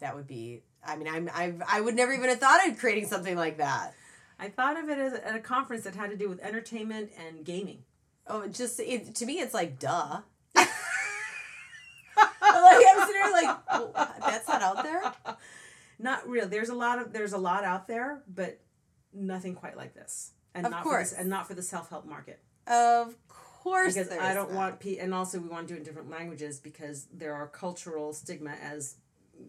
that 0.00 0.16
would 0.16 0.26
be 0.26 0.62
I 0.84 0.96
mean 0.96 1.08
I'm 1.08 1.30
I've 1.32 1.62
I 1.70 1.80
would 1.80 1.94
never 1.94 2.12
even 2.12 2.28
have 2.28 2.40
thought 2.40 2.66
of 2.68 2.78
creating 2.78 3.06
something 3.06 3.36
like 3.36 3.58
that. 3.58 3.94
I 4.38 4.48
thought 4.48 4.76
of 4.82 4.88
it 4.88 4.98
as 4.98 5.12
at 5.14 5.36
a 5.36 5.40
conference 5.40 5.84
that 5.84 5.94
had 5.94 6.10
to 6.10 6.16
do 6.16 6.28
with 6.28 6.40
entertainment 6.40 7.12
and 7.16 7.44
gaming. 7.44 7.84
Oh, 8.26 8.48
just 8.48 8.80
it, 8.80 9.14
to 9.16 9.26
me 9.26 9.34
it's 9.34 9.54
like 9.54 9.78
duh. 9.78 10.22
Like 13.32 13.42
there 13.70 13.80
like 13.80 13.94
well, 13.94 14.16
that's 14.20 14.48
not 14.48 14.62
out 14.62 14.82
there. 14.82 15.36
Not 15.98 16.28
real. 16.28 16.48
There's 16.48 16.68
a 16.70 16.74
lot 16.74 16.98
of 16.98 17.12
there's 17.12 17.32
a 17.32 17.38
lot 17.38 17.64
out 17.64 17.86
there, 17.86 18.22
but 18.32 18.60
nothing 19.12 19.54
quite 19.54 19.76
like 19.76 19.94
this. 19.94 20.32
And 20.54 20.66
Of 20.66 20.72
not 20.72 20.82
course. 20.84 21.10
for 21.10 21.14
this, 21.14 21.20
and 21.20 21.30
not 21.30 21.46
for 21.48 21.54
the 21.54 21.62
self 21.62 21.88
help 21.90 22.04
market. 22.06 22.40
Of 22.66 23.14
course, 23.28 23.94
because 23.94 24.10
I 24.10 24.34
don't 24.34 24.48
that. 24.50 24.56
want 24.56 24.80
pe- 24.80 24.98
and 24.98 25.14
also 25.14 25.38
we 25.38 25.48
want 25.48 25.68
to 25.68 25.74
do 25.74 25.76
it 25.76 25.78
in 25.78 25.84
different 25.84 26.10
languages 26.10 26.58
because 26.60 27.06
there 27.12 27.34
are 27.34 27.46
cultural 27.46 28.12
stigma 28.12 28.54
as 28.62 28.96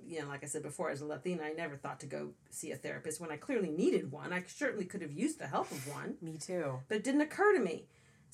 you 0.08 0.20
know, 0.20 0.28
like 0.28 0.44
I 0.44 0.48
said 0.48 0.64
before, 0.64 0.90
as 0.90 1.02
a 1.02 1.06
Latina, 1.06 1.44
I 1.44 1.54
never 1.54 1.76
thought 1.78 2.00
to 2.00 2.08
go 2.08 2.30
see 2.50 2.72
a 2.72 2.76
therapist 2.76 3.22
when 3.22 3.32
I 3.32 3.38
clearly 3.38 3.70
needed 3.70 4.12
one. 4.12 4.34
I 4.34 4.44
certainly 4.48 4.86
could 4.86 5.02
have 5.04 5.12
used 5.12 5.38
the 5.40 5.46
help 5.48 5.72
of 5.72 5.88
one, 5.88 6.16
Me 6.24 6.38
too. 6.40 6.80
but 6.88 6.98
it 6.98 7.04
didn't 7.04 7.22
occur 7.22 7.54
to 7.54 7.60
me. 7.60 7.86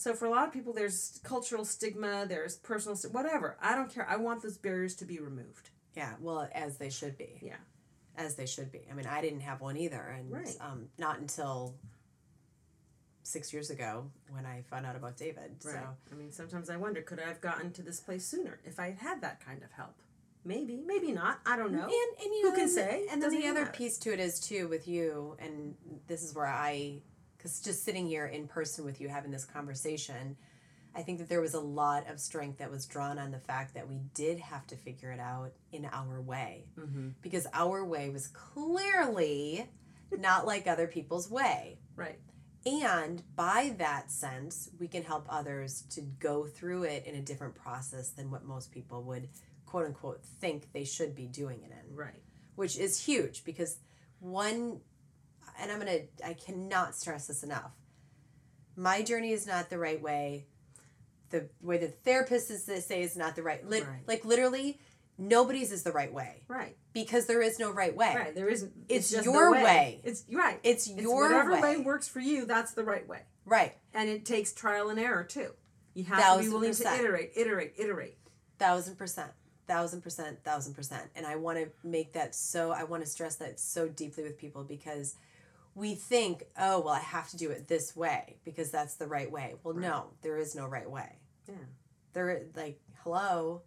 So 0.02 0.16
for 0.16 0.26
a 0.26 0.32
lot 0.32 0.48
of 0.48 0.52
people, 0.52 0.74
there's 0.74 1.20
cultural 1.24 1.64
stigma, 1.64 2.26
there's 2.28 2.56
personal, 2.56 2.96
st- 2.96 3.14
whatever. 3.14 3.56
I 3.62 3.76
don't 3.76 3.94
care. 3.94 4.08
I 4.10 4.16
want 4.16 4.42
those 4.42 4.58
barriers 4.58 4.96
to 4.96 5.06
be 5.06 5.20
removed. 5.20 5.70
Yeah, 5.96 6.14
well, 6.20 6.50
as 6.56 6.78
they 6.78 6.90
should 6.90 7.20
be. 7.20 7.38
Yeah. 7.40 7.58
As 8.18 8.34
they 8.34 8.48
should 8.48 8.72
be. 8.72 8.82
I 8.90 8.96
mean, 8.96 9.06
I 9.06 9.22
didn't 9.22 9.42
have 9.42 9.62
one 9.62 9.78
either, 9.78 10.02
and 10.02 10.32
Right. 10.32 10.58
um, 10.60 10.88
not 10.98 11.20
until 11.20 11.76
six 13.22 13.54
years 13.54 13.70
ago 13.70 14.10
when 14.32 14.44
I 14.44 14.64
found 14.72 14.88
out 14.88 14.96
about 14.96 15.18
David. 15.18 15.52
Right. 15.64 15.76
So 15.76 15.80
I 16.12 16.16
mean, 16.16 16.32
sometimes 16.32 16.72
I 16.72 16.78
wonder, 16.78 17.04
could 17.04 17.20
I 17.20 17.28
have 17.28 17.40
gotten 17.40 17.72
to 17.74 17.84
this 17.84 18.00
place 18.00 18.26
sooner 18.26 18.60
if 18.66 18.80
I 18.80 18.88
had 18.88 18.98
had 18.98 19.22
that 19.22 19.46
kind 19.46 19.62
of 19.62 19.72
help? 19.72 19.94
Maybe, 20.44 20.82
maybe 20.84 21.12
not. 21.12 21.42
I 21.46 21.56
don't 21.58 21.72
know. 21.74 21.84
And, 21.84 21.92
and 21.92 22.34
you 22.34 22.42
Who 22.42 22.50
know, 22.50 22.56
can 22.56 22.64
and- 22.64 22.72
say? 22.72 23.06
And 23.12 23.22
then 23.22 23.30
the 23.30 23.46
other 23.46 23.66
matter. 23.66 23.72
piece 23.78 24.00
to 24.00 24.12
it 24.12 24.20
is 24.20 24.40
too 24.40 24.68
with 24.68 24.88
you, 24.88 25.36
and 25.38 25.76
this 26.08 26.24
is 26.24 26.34
where 26.34 26.48
I, 26.48 27.04
because 27.42 27.60
just 27.60 27.84
sitting 27.84 28.08
here 28.08 28.28
in 28.28 28.48
person 28.48 28.86
with 28.86 29.02
you 29.02 29.10
having 29.10 29.32
this 29.32 29.46
conversation, 29.46 30.38
I 30.96 31.02
think 31.02 31.18
that 31.20 31.28
there 31.30 31.42
was 31.42 31.56
a 31.56 31.60
lot 31.60 32.08
of 32.10 32.20
strength 32.20 32.60
that 32.60 32.70
was 32.70 32.86
drawn 32.86 33.18
on 33.18 33.32
the 33.32 33.40
fact 33.40 33.74
that 33.74 33.88
we 33.90 34.00
did 34.14 34.40
have 34.40 34.68
to 34.68 34.76
figure 34.76 35.12
it 35.12 35.20
out 35.20 35.54
in 35.72 35.86
our 35.92 36.22
way, 36.22 36.66
Mm-hmm. 36.80 37.10
because 37.22 37.48
our 37.54 37.84
way 37.84 38.10
was 38.10 38.28
clearly 38.28 39.68
not 40.16 40.46
like 40.46 40.68
other 40.68 40.88
people's 40.88 41.30
way. 41.32 41.80
Right. 41.96 42.20
And 42.66 43.24
by 43.36 43.74
that 43.80 44.12
sense, 44.12 44.70
we 44.80 44.88
can 44.88 45.04
help 45.04 45.26
others 45.30 45.82
to 45.92 46.02
go 46.02 46.46
through 46.46 46.84
it 46.84 47.08
in 47.08 47.16
a 47.16 47.22
different 47.22 47.56
process 47.56 48.10
than 48.10 48.30
what 48.30 48.46
most 48.46 48.72
people 48.72 49.02
would, 49.04 49.30
quote 49.66 49.86
unquote, 49.88 50.24
think 50.24 50.72
they 50.74 50.84
should 50.84 51.16
be 51.16 51.26
doing 51.26 51.64
it 51.64 51.72
in 51.72 51.96
Right. 51.96 52.22
which 52.56 52.78
is 52.78 53.04
huge 53.04 53.44
because 53.46 53.78
one 54.20 54.82
and 55.62 55.72
i'm 55.72 55.80
gonna 55.80 56.00
i 56.26 56.34
cannot 56.34 56.96
stress 56.96 57.28
this 57.28 57.44
enough 57.44 57.72
my 58.76 59.02
journey 59.02 59.32
is 59.32 59.46
not 59.48 59.70
the 59.70 59.78
right 59.78 60.02
way 60.02 60.46
the 61.30 61.48
way 61.62 61.78
the 61.78 61.88
therapist 61.88 62.52
is 62.52 62.66
to 62.66 62.82
say 62.82 63.02
is 63.02 63.16
not 63.16 63.36
the 63.36 63.44
right, 63.44 63.66
lit 63.68 63.86
Right. 63.88 64.00
like 64.08 64.26
literally 64.26 64.80
nobody's 65.18 65.72
is 65.72 65.84
the 65.84 65.92
right 65.92 66.12
way 66.12 66.44
Right. 66.48 66.76
because 66.94 67.26
there 67.26 67.42
is 67.42 67.58
no 67.60 67.72
right 67.72 67.96
way 67.96 68.14
Right. 68.16 68.36
There 68.36 68.50
isn't. 68.50 68.74
It's 68.90 69.10
just 69.12 69.24
your 69.26 69.56
the 69.56 69.64
way. 69.64 70.02
It's 70.04 70.26
right. 70.32 70.60
it's 70.64 70.88
It's 70.90 71.02
your 71.02 71.30
whatever 71.30 71.52
way, 71.54 71.62
way 71.62 71.78
works 71.78 72.08
for 72.08 72.20
you. 72.20 72.46
That's 72.46 72.74
the 72.74 72.84
right 72.84 73.08
way. 73.08 73.22
right 73.46 73.74
And 73.94 74.10
it 74.10 74.26
takes 74.26 74.52
trial 74.52 74.90
and 74.90 75.00
error 75.00 75.24
too. 75.24 75.52
You 75.94 76.04
have 76.06 76.38
to 76.38 76.44
be 76.44 76.50
willing 76.50 76.70
percent. 76.72 76.98
to 76.98 77.04
iterate, 77.06 77.32
iterate, 77.36 77.74
iterate. 77.78 78.18
thousand 78.60 78.98
percent 78.98 79.32
thousand 79.68 80.02
percent 80.02 80.44
thousand 80.44 80.74
percent 80.74 81.10
and 81.16 81.26
i 81.26 81.36
want 81.38 81.58
to 81.58 81.70
make 81.88 82.12
that 82.14 82.36
so 82.36 82.72
i 82.72 82.84
want 82.84 83.02
to 83.04 83.10
stress 83.10 83.36
that 83.38 83.58
so 83.58 83.88
deeply 83.88 84.24
with 84.24 84.38
people 84.38 84.64
because 84.66 85.16
we 85.76 85.96
think 85.96 86.44
oh 86.60 86.80
well 86.82 86.94
i 86.94 87.00
have 87.00 87.30
to 87.30 87.38
do 87.38 87.50
it 87.52 87.68
this 87.68 87.96
way 87.96 88.38
because 88.44 88.70
that's 88.72 88.96
the 88.96 89.08
right 89.08 89.32
way 89.32 89.56
well 89.64 89.74
no 89.74 90.08
there 90.22 90.38
is 90.38 90.54
no 90.56 90.68
right 90.68 90.90
way 90.90 91.18
Yeah. 91.48 91.56
there 92.14 92.46
like 92.56 92.80
hello 93.04 93.62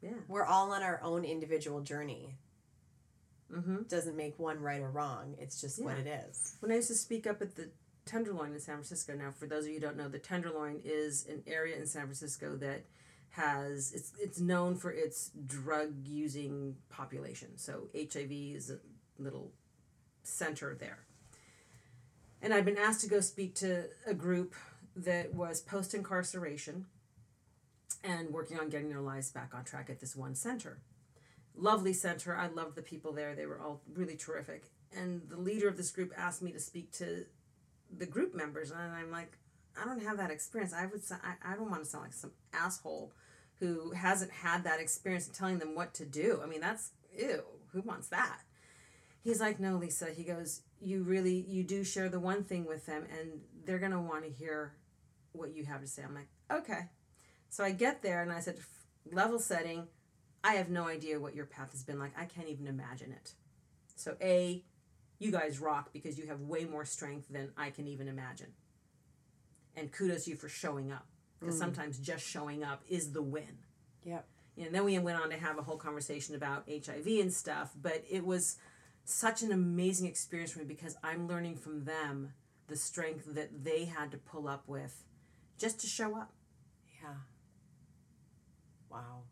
Yeah. 0.00 0.10
we're 0.28 0.44
all 0.44 0.72
on 0.72 0.82
our 0.82 1.00
own 1.02 1.24
individual 1.24 1.80
journey 1.80 2.36
Mm-hmm. 3.52 3.82
doesn't 3.88 4.16
make 4.16 4.38
one 4.38 4.60
right 4.60 4.80
or 4.80 4.90
wrong 4.90 5.34
it's 5.40 5.60
just 5.60 5.82
what 5.82 5.98
it 5.98 6.06
is. 6.06 6.54
When 6.60 6.70
I 6.70 6.76
used 6.76 6.86
to 6.86 6.94
speak 6.94 7.26
up 7.26 7.42
at 7.42 7.56
the 7.56 7.70
Tenderloin 8.06 8.52
in 8.52 8.60
San 8.60 8.76
Francisco, 8.76 9.12
now 9.16 9.32
for 9.32 9.46
those 9.48 9.64
of 9.64 9.70
you 9.70 9.74
who 9.74 9.80
don't 9.80 9.96
know, 9.96 10.08
the 10.08 10.20
Tenderloin 10.20 10.80
is 10.84 11.26
an 11.26 11.42
area 11.48 11.76
in 11.76 11.84
San 11.86 12.02
Francisco 12.02 12.54
that 12.58 12.84
has 13.30 13.90
it's 13.92 14.12
it's 14.20 14.38
known 14.38 14.76
for 14.76 14.92
its 14.92 15.32
drug 15.46 15.94
using 16.06 16.76
population. 16.90 17.58
So 17.58 17.88
HIV 17.92 18.30
is 18.30 18.70
a 18.70 18.78
little 19.20 19.50
center 20.22 20.76
there. 20.78 21.00
And 22.42 22.54
I've 22.54 22.64
been 22.64 22.78
asked 22.78 23.02
to 23.02 23.08
go 23.08 23.20
speak 23.20 23.54
to 23.56 23.84
a 24.06 24.14
group 24.14 24.54
that 24.96 25.34
was 25.34 25.60
post 25.60 25.94
incarceration 25.94 26.86
and 28.02 28.30
working 28.30 28.58
on 28.58 28.68
getting 28.70 28.88
their 28.88 29.00
lives 29.00 29.30
back 29.30 29.52
on 29.54 29.64
track 29.64 29.90
at 29.90 30.00
this 30.00 30.16
one 30.16 30.34
center. 30.34 30.80
Lovely 31.54 31.92
center. 31.92 32.34
I 32.34 32.48
loved 32.48 32.76
the 32.76 32.82
people 32.82 33.12
there. 33.12 33.34
They 33.34 33.46
were 33.46 33.60
all 33.60 33.82
really 33.92 34.16
terrific. 34.16 34.64
And 34.96 35.22
the 35.28 35.36
leader 35.36 35.68
of 35.68 35.76
this 35.76 35.90
group 35.90 36.12
asked 36.16 36.42
me 36.42 36.52
to 36.52 36.60
speak 36.60 36.92
to 36.92 37.26
the 37.96 38.06
group 38.06 38.34
members, 38.34 38.70
and 38.70 38.80
I'm 38.80 39.10
like, 39.10 39.36
I 39.80 39.84
don't 39.84 40.02
have 40.02 40.16
that 40.18 40.30
experience. 40.30 40.72
I 40.72 40.86
would, 40.86 41.02
I, 41.10 41.52
I 41.52 41.56
don't 41.56 41.70
want 41.70 41.84
to 41.84 41.88
sound 41.88 42.04
like 42.04 42.12
some 42.12 42.32
asshole 42.52 43.12
who 43.58 43.92
hasn't 43.92 44.30
had 44.30 44.64
that 44.64 44.80
experience 44.80 45.26
and 45.26 45.34
telling 45.34 45.58
them 45.58 45.74
what 45.74 45.92
to 45.94 46.06
do. 46.06 46.40
I 46.42 46.46
mean, 46.46 46.60
that's 46.60 46.90
ew. 47.16 47.42
Who 47.72 47.82
wants 47.82 48.08
that? 48.08 48.40
He's 49.22 49.40
like, 49.40 49.60
no, 49.60 49.76
Lisa. 49.76 50.06
He 50.06 50.24
goes, 50.24 50.62
you 50.80 51.02
really, 51.02 51.44
you 51.48 51.62
do 51.62 51.84
share 51.84 52.08
the 52.08 52.20
one 52.20 52.44
thing 52.44 52.66
with 52.66 52.86
them, 52.86 53.04
and 53.18 53.40
they're 53.64 53.78
gonna 53.78 54.00
want 54.00 54.24
to 54.24 54.30
hear 54.30 54.74
what 55.32 55.54
you 55.54 55.64
have 55.64 55.80
to 55.80 55.86
say. 55.86 56.02
I'm 56.02 56.14
like, 56.14 56.28
okay. 56.50 56.88
So 57.48 57.64
I 57.64 57.72
get 57.72 58.02
there, 58.02 58.22
and 58.22 58.32
I 58.32 58.40
said, 58.40 58.58
level 59.10 59.38
setting. 59.38 59.88
I 60.42 60.54
have 60.54 60.70
no 60.70 60.88
idea 60.88 61.20
what 61.20 61.34
your 61.34 61.44
path 61.44 61.72
has 61.72 61.82
been 61.82 61.98
like. 61.98 62.12
I 62.18 62.24
can't 62.24 62.48
even 62.48 62.66
imagine 62.66 63.12
it. 63.12 63.34
So 63.96 64.16
a, 64.22 64.64
you 65.18 65.30
guys 65.30 65.60
rock 65.60 65.90
because 65.92 66.18
you 66.18 66.26
have 66.28 66.40
way 66.40 66.64
more 66.64 66.86
strength 66.86 67.28
than 67.28 67.50
I 67.58 67.70
can 67.70 67.86
even 67.86 68.08
imagine. 68.08 68.52
And 69.76 69.92
kudos 69.92 70.24
to 70.24 70.30
you 70.30 70.36
for 70.36 70.48
showing 70.48 70.90
up 70.92 71.06
because 71.38 71.56
mm. 71.56 71.58
sometimes 71.58 71.98
just 71.98 72.26
showing 72.26 72.64
up 72.64 72.82
is 72.88 73.12
the 73.12 73.22
win. 73.22 73.58
yeah 74.02 74.20
and 74.58 74.74
then 74.74 74.84
we 74.84 74.98
went 74.98 75.18
on 75.18 75.30
to 75.30 75.36
have 75.36 75.58
a 75.58 75.62
whole 75.62 75.76
conversation 75.76 76.34
about 76.34 76.68
HIV 76.68 77.06
and 77.06 77.32
stuff, 77.32 77.72
but 77.80 78.04
it 78.08 78.24
was 78.24 78.56
such 79.10 79.42
an 79.42 79.52
amazing 79.52 80.06
experience 80.06 80.52
for 80.52 80.60
me 80.60 80.64
because 80.64 80.96
I'm 81.02 81.26
learning 81.28 81.56
from 81.56 81.84
them 81.84 82.32
the 82.68 82.76
strength 82.76 83.34
that 83.34 83.64
they 83.64 83.84
had 83.86 84.10
to 84.12 84.16
pull 84.18 84.46
up 84.48 84.64
with 84.68 85.04
just 85.58 85.80
to 85.80 85.86
show 85.86 86.16
up. 86.16 86.32
yeah 87.02 87.14
wow 88.90 89.22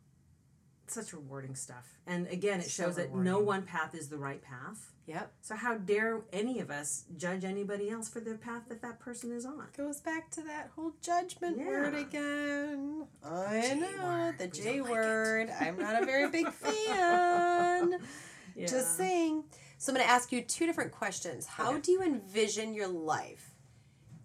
Such 0.86 1.12
rewarding 1.12 1.55
stuff. 1.55 1.98
And 2.06 2.26
again, 2.28 2.60
it 2.60 2.70
So 2.70 2.84
shows 2.84 2.96
that 2.96 3.14
no 3.14 3.38
one 3.40 3.62
path 3.62 3.94
is 3.94 4.09
the 4.09 4.16
right 4.16 4.42
path. 4.42 4.92
yep 5.06 5.32
So 5.42 5.55
how 5.55 5.74
dare 5.76 6.22
any 6.32 6.60
of 6.60 6.70
us 6.70 7.05
judge 7.16 7.44
anybody 7.44 7.90
else 7.90 8.09
for 8.09 8.20
the 8.20 8.34
path 8.36 8.62
that 8.68 8.80
that 8.82 8.98
person 8.98 9.30
is 9.32 9.44
on? 9.44 9.66
goes 9.76 10.00
back 10.00 10.30
to 10.32 10.42
that 10.42 10.70
whole 10.74 10.92
judgment 11.02 11.59
Yeah. 11.59 11.66
word 11.66 11.94
again. 11.94 13.06
I 13.22 13.60
J 13.62 13.74
know 13.80 14.05
word. 14.05 14.38
the 14.38 14.46
J 14.48 14.76
don't 14.78 14.82
like 14.84 14.90
word. 14.92 15.50
I'm 15.60 15.78
not 15.78 16.02
a 16.02 16.06
very 16.06 16.28
big 16.30 16.48
fan. 16.64 17.98
Yeah. 18.56 18.66
Just 18.66 18.96
saying. 18.96 19.44
So 19.78 19.92
I'm 19.92 19.96
going 19.96 20.06
to 20.06 20.12
ask 20.12 20.32
you 20.32 20.42
two 20.42 20.66
different 20.66 20.90
questions. 20.90 21.46
How 21.46 21.70
Okay. 21.70 21.80
do 21.80 21.92
you 21.92 22.02
envision 22.02 22.74
your 22.74 22.88
life 22.88 23.55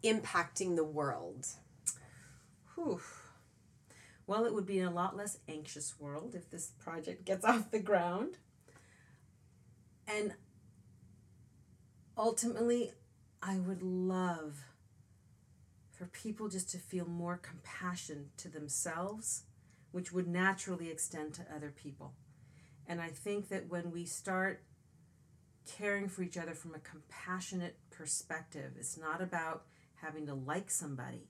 impacting 0.03 0.75
the 0.75 0.83
world? 0.83 1.47
Whew. 2.73 2.99
Well, 4.25 4.45
it 4.45 4.53
would 4.53 4.65
be 4.65 4.79
in 4.79 4.85
a 4.87 4.91
lot 4.91 5.15
less 5.15 5.37
anxious 5.47 5.99
world 5.99 6.33
if 6.33 6.49
this 6.49 6.71
project 6.79 7.23
gets 7.25 7.45
off 7.45 7.69
the 7.69 7.79
ground. 7.79 8.39
And 10.07 10.33
ultimately, 12.17 12.93
I 13.41 13.57
would 13.57 13.83
love 13.83 14.65
for 15.91 16.05
people 16.07 16.49
just 16.49 16.71
to 16.71 16.79
feel 16.79 17.05
more 17.05 17.37
compassion 17.37 18.29
to 18.37 18.49
themselves, 18.49 19.43
which 19.91 20.11
would 20.11 20.27
naturally 20.27 20.89
extend 20.89 21.35
to 21.35 21.45
other 21.55 21.69
people. 21.69 22.13
And 22.87 22.99
I 22.99 23.09
think 23.09 23.49
that 23.49 23.69
when 23.69 23.91
we 23.91 24.05
start 24.05 24.63
caring 25.65 26.07
for 26.09 26.21
each 26.23 26.37
other 26.37 26.53
from 26.53 26.75
a 26.75 26.79
compassionate 26.79 27.77
perspective, 27.89 28.71
it's 28.77 28.97
not 28.97 29.21
about 29.21 29.63
having 29.95 30.25
to 30.27 30.33
like 30.33 30.69
somebody. 30.69 31.27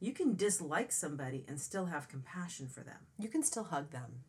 You 0.00 0.12
can 0.12 0.36
dislike 0.36 0.92
somebody 0.92 1.44
and 1.48 1.58
still 1.60 1.86
have 1.86 2.08
compassion 2.08 2.68
for 2.68 2.80
them. 2.80 2.98
You 3.18 3.28
can 3.28 3.42
still 3.42 3.64
hug 3.64 3.90
them. 3.90 4.20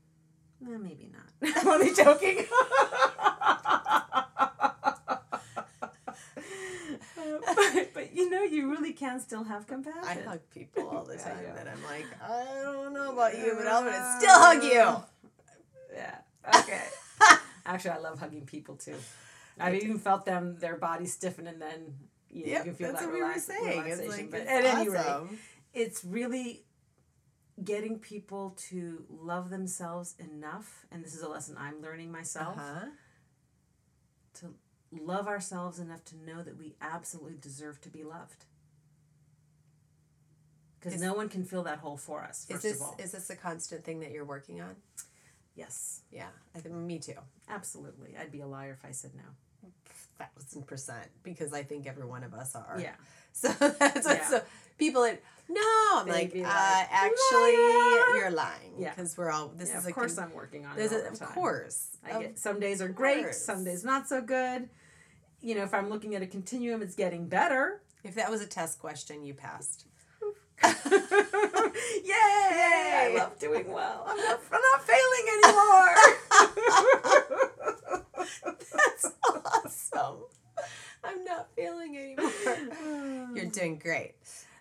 Eh, 0.65 0.77
maybe 0.77 1.11
not. 1.11 1.53
I'm 1.57 1.67
only 1.67 1.93
joking. 1.93 2.45
but, 7.15 7.89
but 7.93 8.15
you 8.15 8.29
know, 8.29 8.43
you 8.43 8.69
really 8.71 8.93
can 8.93 9.19
still 9.19 9.43
have 9.43 9.67
compassion. 9.67 10.01
I 10.05 10.29
hug 10.29 10.39
people 10.53 10.87
all 10.89 11.03
the 11.03 11.13
Yeah, 11.17 11.23
time, 11.23 11.37
yeah. 11.43 11.59
and 11.59 11.69
I'm 11.69 11.83
like, 11.83 12.05
I 12.23 12.45
don't 12.63 12.93
know 12.93 13.11
about 13.13 13.37
you, 13.37 13.53
but 13.57 13.67
I'm 13.67 13.83
gonna 13.85 14.15
still 14.19 14.39
hug 14.39 14.63
you. 14.63 15.03
Yeah. 15.93 16.15
Okay. 16.59 16.83
Actually, 17.67 17.91
I 17.91 17.97
love 17.97 18.19
hugging 18.19 18.45
people 18.45 18.75
too. 18.75 18.95
I've 19.59 19.75
even 19.75 19.99
felt 19.99 20.25
them, 20.25 20.57
their 20.59 20.77
bodies 20.77 21.13
stiffen, 21.13 21.47
and 21.47 21.61
then 21.61 21.95
you, 22.29 22.45
know, 22.45 22.51
you 22.57 22.63
can 22.63 22.73
feel 22.75 22.87
that's 22.89 23.01
that 23.01 23.07
what 23.07 23.13
we 23.13 23.21
were 23.21 23.27
relax- 23.27 23.45
saying. 23.45 23.83
It's 23.85 23.99
relaxation. 23.99 24.09
like 24.09 24.31
but 24.31 24.39
it's 24.41 24.49
at 24.49 24.65
any 24.65 24.89
rate, 24.89 25.39
it's 25.73 26.05
really 26.05 26.63
getting 27.63 27.99
people 27.99 28.55
to 28.69 29.03
love 29.09 29.49
themselves 29.49 30.15
enough, 30.19 30.85
and 30.91 31.03
this 31.03 31.13
is 31.13 31.21
a 31.21 31.27
lesson 31.27 31.55
I'm 31.59 31.81
learning 31.81 32.11
myself. 32.11 32.57
Uh-huh. 32.57 32.85
To 34.35 34.53
love 34.91 35.27
ourselves 35.27 35.79
enough 35.79 36.05
to 36.05 36.15
know 36.23 36.43
that 36.43 36.57
we 36.57 36.75
absolutely 36.81 37.37
deserve 37.41 37.81
to 37.81 37.89
be 37.89 38.03
loved. 38.03 38.45
Because 40.79 41.01
no 41.01 41.13
one 41.13 41.27
can 41.27 41.43
fill 41.43 41.63
that 41.63 41.79
hole 41.79 41.97
for 41.97 42.23
us. 42.23 42.41
Is 42.41 42.45
First 42.45 42.63
this 42.63 42.75
of 42.75 42.81
all, 42.83 42.95
is 42.99 43.11
this 43.11 43.29
a 43.31 43.35
constant 43.35 43.83
thing 43.83 43.99
that 44.01 44.11
you're 44.11 44.23
working 44.23 44.61
on? 44.61 44.75
Yes, 45.57 46.01
Yeah, 46.11 46.27
I 46.55 46.59
think 46.59 46.73
me 46.75 46.99
too. 46.99 47.13
absolutely. 47.49 48.15
I'd 48.17 48.31
be 48.31 48.39
a 48.41 48.47
liar 48.47 48.77
if 48.81 48.87
I 48.87 48.91
said 48.93 49.11
no. 49.15 49.23
Thousand 50.17 50.65
percent, 50.65 51.07
because 51.23 51.53
I 51.53 51.61
think 51.63 51.85
every 51.85 52.05
one 52.05 52.23
of 52.23 52.33
us 52.33 52.55
are. 52.55 52.77
Yeah. 52.79 52.95
So 53.33 53.49
that's 53.49 54.05
what 54.07 54.17
Yeah. 54.17 54.27
so 54.29 54.41
people 54.79 55.03
that 55.03 55.21
no, 55.47 55.61
I'm 55.93 56.07
They'd 56.07 56.11
like, 56.11 56.35
uh, 56.35 56.83
actually, 56.89 57.57
"Liar!" 57.57 58.15
you're 58.17 58.31
lying. 58.31 58.73
Yeah. 58.79 58.89
because 58.95 59.15
we're 59.17 59.29
all. 59.31 59.49
This 59.49 59.69
yeah, 59.69 59.77
is 59.77 59.85
of 59.85 59.91
a 59.91 59.93
course 59.93 60.15
con- 60.15 60.23
I'm 60.25 60.33
working 60.33 60.65
on 60.65 60.75
There's 60.75 60.91
it. 60.91 61.03
a, 61.05 61.09
all 61.09 61.15
the 61.15 61.23
of 61.23 61.29
course. 61.33 61.97
I 62.03 62.19
get 62.21 62.39
some 62.39 62.59
days 62.59 62.81
are 62.81 62.87
great, 62.89 63.33
some 63.35 63.63
days 63.63 63.83
not 63.83 64.07
so 64.07 64.21
good. 64.21 64.69
You 65.41 65.53
know, 65.55 65.63
if 65.63 65.73
I'm 65.73 65.87
looking 65.89 66.15
at 66.15 66.21
a 66.23 66.27
continuum, 66.27 66.81
it's 66.81 66.95
getting 66.95 67.27
better. 67.27 67.81
If 68.03 68.15
that 68.15 68.31
was 68.31 68.41
a 68.41 68.47
test 68.47 68.79
question, 68.79 69.23
you 69.23 69.33
passed. 69.35 69.85
Yay! 70.63 72.13
I 72.13 73.13
love 73.17 73.37
doing 73.39 73.71
well. 73.71 74.05
I'm 74.07 74.17
not, 74.17 74.39
I'm 74.51 74.61
not 74.61 74.81
failing 74.87 75.25
anymore. 75.43 75.95
That's 78.73 79.05
awesome. 79.53 80.23
I'm 81.03 81.23
not 81.23 81.47
failing 81.55 81.97
anymore. 81.97 82.31
You're 83.35 83.45
doing 83.45 83.77
great. 83.77 84.15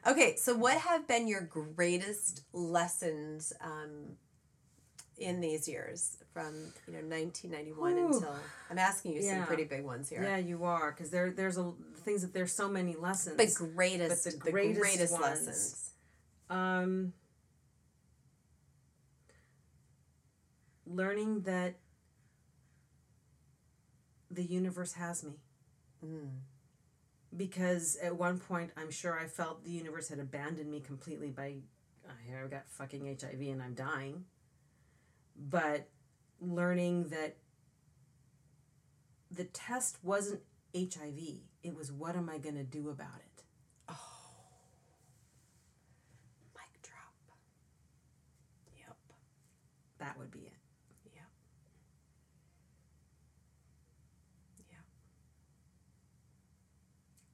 Okay, 0.07 0.37
so 0.37 0.55
what 0.55 0.77
have 0.79 1.09
been 1.09 1.27
your 1.27 1.41
greatest 1.41 2.43
lessons 2.53 3.53
um, 3.61 4.17
in 5.19 5.41
these 5.41 5.67
years 5.67 6.19
from 6.33 6.55
you 6.87 6.93
know 6.93 6.99
1991 7.01 7.95
Whew. 7.95 8.07
until 8.15 8.37
I'm 8.71 8.79
asking 8.79 9.13
you 9.15 9.23
some 9.23 9.45
pretty 9.47 9.65
big 9.65 9.83
ones 9.85 10.09
here. 10.11 10.23
yeah, 10.23 10.37
you 10.37 10.65
are 10.65 10.93
because 10.93 11.11
there 11.11 11.31
there's 11.31 11.57
a 11.59 11.73
things 12.05 12.23
that 12.23 12.33
there's 12.35 12.53
so 12.53 12.69
many 12.69 12.95
lessons. 12.97 13.37
The 13.37 13.67
greatest, 13.75 14.25
But 14.25 14.33
the 14.39 14.45
the 14.45 14.51
greatest, 14.53 14.81
greatest 14.81 15.13
ones- 15.13 15.23
lessons. 15.47 15.91
um, 16.51 17.13
learning 20.87 21.43
that 21.43 21.75
the 24.31 24.43
universe 24.45 24.93
has 24.95 25.25
me. 25.25 25.33
Mm. 26.05 26.31
Because 27.37 27.97
at 28.03 28.17
one 28.17 28.39
point, 28.39 28.71
I'm 28.77 28.91
sure 28.91 29.19
I 29.19 29.27
felt 29.27 29.65
the 29.65 29.71
universe 29.71 30.09
had 30.09 30.19
abandoned 30.19 30.71
me 30.71 30.81
completely 30.81 31.31
by, 31.31 31.57
uh, 32.07 32.13
here 32.27 32.41
I've 32.43 32.51
got 32.51 32.69
fucking 32.69 33.07
HIV 33.21 33.41
and 33.41 33.63
I'm 33.63 33.75
dying. 33.75 34.25
But 35.39 35.89
learning 36.41 37.09
that 37.09 37.37
the 39.31 39.45
test 39.45 39.99
wasn't 40.03 40.41
HIV, 40.75 41.19
it 41.63 41.75
was 41.75 41.93
what 41.93 42.17
am 42.17 42.29
I 42.29 42.39
going 42.39 42.57
to 42.57 42.65
do 42.65 42.89
about 42.89 43.17
it? 43.19 43.43
Oh. 43.89 43.95
Mic 46.55 46.83
drop. 46.83 47.15
Yep. 48.79 48.97
That 49.99 50.19
would 50.19 50.31
be 50.31 50.41
it. 50.41 50.53
Yep. 51.15 51.25
Yep. 54.71 54.85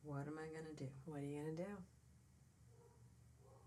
What 0.04 0.26
am 0.26 0.38
I 0.38 0.48
going 0.52 0.76
to 0.76 0.84
do? 0.84 0.90
What 1.06 1.20
are 1.20 1.26
you 1.26 1.40
gonna 1.40 1.56
do? 1.56 1.76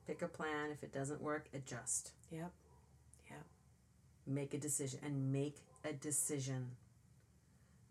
Pick 0.07 0.21
a 0.21 0.27
plan. 0.27 0.71
If 0.71 0.83
it 0.83 0.93
doesn't 0.93 1.21
work, 1.21 1.47
adjust. 1.53 2.11
Yep. 2.31 2.51
Make 4.27 4.53
a 4.53 4.57
decision 4.57 4.99
and 5.03 5.31
make 5.31 5.57
a 5.83 5.93
decision. 5.93 6.71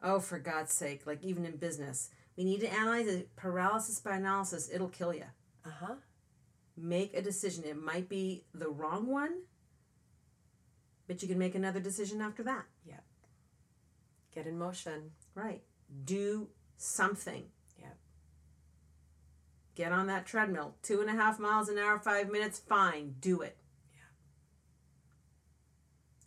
Oh, 0.03 0.21
for 0.21 0.39
God's 0.39 0.73
sake, 0.73 1.07
like 1.07 1.23
even 1.23 1.47
in 1.47 1.57
business, 1.57 2.11
we 2.37 2.45
need 2.45 2.61
to 2.61 2.73
analyze 2.73 3.07
it. 3.07 3.35
Paralysis 3.37 4.01
by 4.01 4.17
analysis, 4.17 4.69
it'll 4.73 4.89
kill 4.89 5.15
you. 5.15 5.25
Uh 5.65 5.71
huh. 5.81 5.95
Make 6.77 7.15
a 7.15 7.23
decision. 7.23 7.65
It 7.65 7.81
might 7.81 8.09
be 8.09 8.45
the 8.53 8.69
wrong 8.69 9.07
one, 9.07 9.43
but 11.07 11.23
you 11.23 11.29
can 11.29 11.39
make 11.39 11.55
another 11.55 11.81
decision 11.81 12.21
after 12.21 12.43
that. 12.43 12.65
Yep. 12.85 13.05
Get 14.35 14.47
in 14.47 14.59
motion. 14.59 15.13
Right. 15.35 15.63
Do 16.05 16.49
something. 16.77 17.45
Yep. 17.79 17.97
Get 19.77 19.93
on 19.93 20.09
that 20.09 20.27
treadmill. 20.27 20.75
Two 20.83 21.01
and 21.01 21.09
a 21.09 21.13
half 21.13 21.39
miles 21.39 21.69
an 21.69 21.79
hour, 21.79 21.99
five 21.99 22.31
minutes, 22.31 22.59
fine. 22.59 23.15
Do 23.21 23.41
it. 23.43 23.57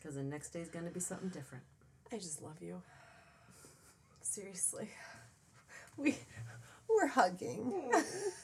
Because 0.08 0.16
the 0.16 0.24
next 0.24 0.52
day 0.52 0.62
is 0.62 0.70
going 0.70 0.86
to 0.86 0.92
be 0.92 1.02
something 1.02 1.28
different. 1.28 1.66
I 2.14 2.16
just 2.16 2.42
love 2.42 2.62
you. 2.62 2.82
Seriously. 4.22 4.88
We 5.98 6.16
we're 6.88 7.08
hugging. 7.08 7.92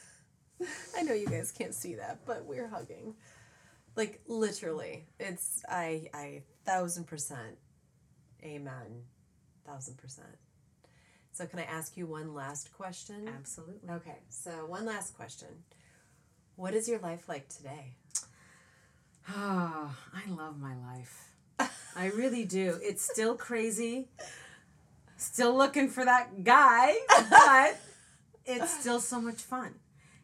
I 0.98 1.04
know 1.04 1.14
you 1.14 1.28
guys 1.28 1.54
can't 1.58 1.74
see 1.74 1.96
that, 1.96 2.26
but 2.26 2.46
we're 2.46 2.68
hugging. 2.68 3.14
Like 3.96 4.20
literally. 4.28 5.06
It's 5.22 5.64
I 5.70 6.10
I 6.14 6.42
thousand 6.66 7.06
percent 7.06 7.58
amen. 8.44 9.04
Thousand 9.66 9.98
percent. 9.98 10.36
So 11.32 11.46
can 11.46 11.60
I 11.60 11.64
ask 11.64 11.96
you 11.96 12.08
one 12.08 12.34
last 12.34 12.74
question? 12.74 13.30
Absolutely. 13.34 13.90
Okay, 13.90 14.18
so 14.28 14.66
one 14.66 14.86
last 14.86 15.16
question. 15.16 15.48
What 16.58 16.74
is 16.74 16.90
your 16.90 17.00
life 17.00 17.30
like 17.30 17.48
today? 17.48 17.94
Ah, 19.30 19.96
I 20.14 20.30
love 20.30 20.60
my 20.60 20.76
life. 20.76 21.33
I 21.96 22.08
really 22.08 22.46
do. 22.46 22.80
It's 22.82 23.04
still 23.04 23.36
crazy. 23.36 24.08
Still 25.18 25.56
looking 25.56 25.88
for 25.88 26.04
that 26.04 26.44
guy, 26.44 26.96
but 27.30 27.80
it's 28.46 28.80
still 28.80 29.00
so 29.00 29.22
much 29.22 29.42
fun. 29.42 29.76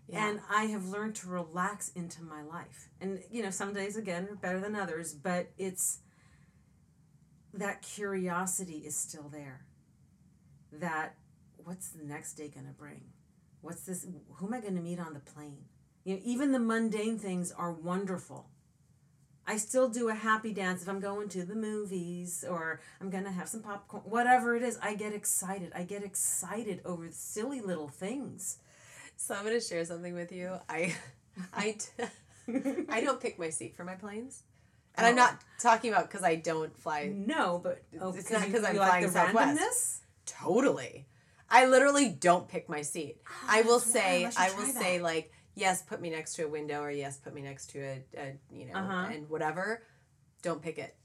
Yeah. 0.08 0.28
And 0.28 0.40
I 0.50 0.64
have 0.66 0.88
learned 0.88 1.16
to 1.18 1.30
relax 1.30 1.90
into 1.90 2.24
my 2.24 2.42
life. 2.42 2.90
And, 3.00 3.20
you 3.32 3.44
know, 3.44 3.52
some 3.52 3.74
days, 3.74 3.96
again, 3.96 4.28
are 4.30 4.36
better 4.36 4.60
than 4.60 4.76
others, 4.76 5.14
but 5.14 5.52
it's 5.58 6.00
that 7.54 7.82
curiosity 7.82 8.80
is 8.80 8.96
still 8.98 9.30
there. 9.32 9.66
That 10.74 11.16
what's 11.58 11.90
the 11.90 12.04
next 12.04 12.34
day 12.34 12.48
going 12.48 12.66
to 12.66 12.74
bring? 12.74 13.02
What's 13.62 13.82
this? 13.82 14.06
Who 14.36 14.48
am 14.48 14.54
I 14.54 14.62
going 14.62 14.76
to 14.76 14.82
meet 14.82 15.00
on 15.00 15.14
the 15.14 15.20
plane? 15.20 15.66
You 16.04 16.16
know, 16.16 16.22
even 16.24 16.52
the 16.52 16.60
mundane 16.60 17.20
things 17.20 17.52
are 17.52 17.72
wonderful. 17.72 18.50
I 19.48 19.58
still 19.58 19.90
do 19.90 20.10
a 20.10 20.14
happy 20.14 20.54
dance 20.54 20.84
if 20.84 20.90
I'm 20.90 21.00
going 21.00 21.28
to 21.30 21.44
the 21.44 21.56
movies 21.56 22.46
or 22.48 22.80
I'm 23.02 23.10
going 23.10 23.24
to 23.24 23.32
have 23.32 23.50
some 23.50 23.62
popcorn, 23.62 24.04
whatever 24.06 24.56
it 24.56 24.62
is. 24.64 24.78
I 24.82 24.94
get 24.96 25.12
excited. 25.14 25.72
I 25.76 25.84
get 25.84 26.04
excited 26.04 26.82
over 26.86 27.08
silly 27.12 27.60
little 27.62 27.88
things. 27.88 28.58
So 29.18 29.36
I'm 29.36 29.44
gonna 29.44 29.60
share 29.60 29.84
something 29.84 30.14
with 30.14 30.32
you. 30.32 30.54
I, 30.70 30.96
I, 31.54 31.72
t- 32.48 32.86
I 32.90 33.02
don't 33.02 33.20
pick 33.20 33.38
my 33.38 33.50
seat 33.50 33.76
for 33.76 33.84
my 33.84 33.96
planes, 33.96 34.44
and 34.96 35.06
I'm 35.06 35.14
Oh. 35.14 35.18
not 35.18 35.42
talking 35.60 35.92
about 35.92 36.10
because 36.10 36.24
I 36.24 36.36
don't 36.36 36.74
fly. 36.80 37.12
No, 37.14 37.60
but 37.62 37.82
oh, 38.00 38.14
It's 38.16 38.32
not 38.32 38.44
'cause 38.50 38.64
I'm 38.64 38.78
like 38.78 38.88
flying 38.88 39.06
the 39.06 39.12
Southwest. 39.12 39.60
randomness? 39.60 39.98
Totally, 40.26 41.06
I 41.50 41.66
literally 41.66 42.08
don't 42.08 42.48
pick 42.48 42.70
my 42.70 42.82
seat. 42.82 43.18
I 43.50 43.62
will 43.64 43.82
say. 43.82 44.24
I 44.26 44.32
I 44.38 44.50
will 44.52 44.64
try 44.64 44.72
say 44.72 44.98
that. 45.00 45.04
like 45.04 45.34
yes, 45.60 45.82
put 45.82 46.02
me 46.02 46.10
next 46.10 46.36
to 46.36 46.44
a 46.46 46.48
window, 46.48 46.82
or 46.82 46.92
yes, 46.92 47.18
put 47.18 47.34
me 47.34 47.42
next 47.42 47.70
to 47.72 47.80
a, 47.80 48.04
a 48.18 48.34
you 48.52 48.66
know, 48.68 48.74
Uh-huh. 48.80 49.10
and 49.14 49.30
whatever. 49.30 49.84
Don't 50.42 50.62
pick 50.62 50.78
it. 50.78 50.96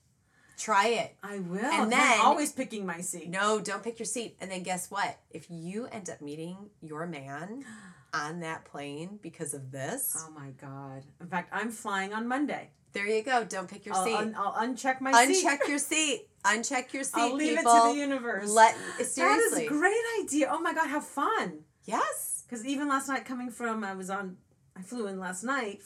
Try 0.56 0.86
it. 0.88 1.16
I 1.22 1.40
will. 1.40 1.58
And 1.58 1.90
then- 1.90 1.98
then 1.98 2.20
always 2.20 2.52
picking 2.52 2.86
my 2.86 3.00
seat. 3.00 3.28
No, 3.28 3.58
don't 3.60 3.82
pick 3.82 3.98
your 3.98 4.06
seat. 4.06 4.36
And 4.40 4.50
then 4.50 4.62
guess 4.62 4.90
what? 4.90 5.18
If 5.30 5.46
you 5.50 5.86
end 5.86 6.08
up 6.08 6.20
meeting 6.20 6.70
your 6.80 7.06
man 7.06 7.64
on 8.14 8.40
that 8.40 8.64
plane 8.64 9.18
because 9.20 9.52
of 9.54 9.72
this, 9.72 10.16
Oh 10.16 10.30
my 10.30 10.50
god! 10.50 11.02
In 11.20 11.26
fact, 11.26 11.50
I'm 11.52 11.70
flying 11.72 12.12
on 12.14 12.28
Monday. 12.28 12.70
there 12.92 13.08
you 13.08 13.24
go. 13.24 13.42
Don't 13.44 13.68
pick 13.68 13.84
your 13.84 13.96
I'll, 13.96 14.04
seat. 14.04 14.14
un- 14.14 14.36
I'll 14.38 14.52
uncheck 14.52 15.00
my 15.00 15.10
seat. 15.26 15.44
Uncheck 15.44 15.66
your 15.68 15.78
seat. 15.78 16.28
Uncheck 16.44 16.92
your 16.92 17.02
seat. 17.02 17.20
I'll 17.20 17.34
leave 17.34 17.56
people. 17.58 17.72
it 17.72 17.80
to 17.88 17.94
the 17.94 17.98
universe. 18.00 18.48
Let 18.50 18.76
that 18.98 19.06
seriously. 19.06 19.64
is 19.64 19.66
a 19.66 19.74
great 19.74 20.04
idea. 20.22 20.48
Oh 20.52 20.60
my 20.60 20.72
god, 20.74 20.88
how 20.88 21.00
fun! 21.00 21.64
Yes. 21.84 22.44
Because 22.46 22.64
even 22.64 22.86
last 22.88 23.08
night, 23.08 23.24
coming 23.24 23.50
from, 23.50 23.82
I 23.82 23.94
was 23.94 24.10
on, 24.10 24.36
I 24.76 24.82
flew 24.82 25.06
in 25.06 25.18
last 25.20 25.44
night 25.44 25.80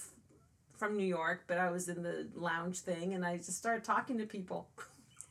from 0.77 0.97
New 0.97 1.05
York, 1.07 1.45
but 1.47 1.59
I 1.59 1.71
was 1.71 1.89
in 1.89 2.03
the 2.03 2.27
lounge 2.35 2.79
thing, 2.81 3.15
and 3.15 3.25
I 3.25 3.37
just 3.37 3.57
started 3.57 3.85
talking 3.85 4.19
to 4.19 4.27
people. 4.27 4.69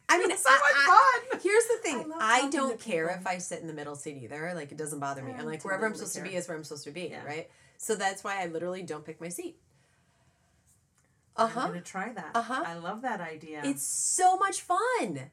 I 0.09 0.17
mean, 0.19 0.31
It's 0.31 0.43
so 0.43 0.49
I- 0.51 1.21
fun. 1.31 1.39
Here's 1.41 1.65
the 1.67 1.77
thing. 1.81 2.11
I 2.19 2.41
I, 2.45 2.49
don't 2.49 2.79
care 2.79 3.07
people. 3.07 3.21
if 3.21 3.27
I 3.27 3.37
sit 3.39 3.61
in 3.61 3.67
the 3.67 3.73
middle 3.73 3.95
seat 3.95 4.17
either. 4.23 4.51
Like 4.55 4.71
it 4.71 4.77
doesn't 4.77 4.99
bother 4.99 5.21
me. 5.23 5.33
I'm 5.37 5.45
like 5.45 5.63
wherever 5.65 5.85
I'm 5.85 5.93
supposed 5.95 6.15
to 6.15 6.21
be 6.21 6.35
is 6.35 6.47
where 6.47 6.57
I'm 6.57 6.63
supposed 6.63 6.83
to 6.85 6.91
be, 6.91 7.09
Yeah. 7.11 7.23
right? 7.25 7.49
So 7.77 7.95
that's 7.95 8.23
why 8.23 8.41
I 8.41 8.47
literally 8.47 8.83
don't 8.83 9.05
pick 9.05 9.19
my 9.21 9.29
seat. 9.29 9.57
Uh 11.35 11.49
I'm 11.55 11.67
gonna 11.67 11.81
try 11.81 12.11
that. 12.13 12.31
Uh-huh. 12.35 12.63
I 12.65 12.73
love 12.75 13.01
that 13.03 13.21
idea. 13.21 13.61
It's 13.63 13.83
so 13.83 14.37
much 14.37 14.61
fun. 14.61 15.29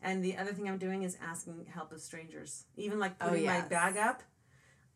and 0.00 0.22
the 0.24 0.36
other 0.36 0.52
thing 0.52 0.68
I'm 0.68 0.78
doing 0.78 1.02
is 1.02 1.16
asking 1.20 1.66
help 1.74 1.90
of 1.92 2.00
strangers. 2.00 2.64
Even 2.76 2.98
like 3.00 3.14
Oh, 3.20 3.28
putting 3.30 3.46
my 3.46 3.62
bag 3.62 3.96
up. 3.96 4.22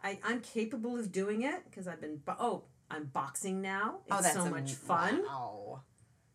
I, 0.02 0.18
I'm 0.24 0.40
capable 0.40 0.96
of 0.98 1.12
doing 1.12 1.42
it 1.42 1.64
because 1.70 1.86
I've 1.86 2.00
been 2.00 2.16
bo- 2.16 2.36
oh 2.38 2.62
I'm 2.90 3.04
boxing 3.04 3.62
now. 3.62 4.00
Oh, 4.10 4.18
it's 4.18 4.18
oh, 4.18 4.22
that's 4.22 4.34
so 4.34 4.50
much 4.50 4.72
fun. 4.72 5.22
Wow. 5.24 5.80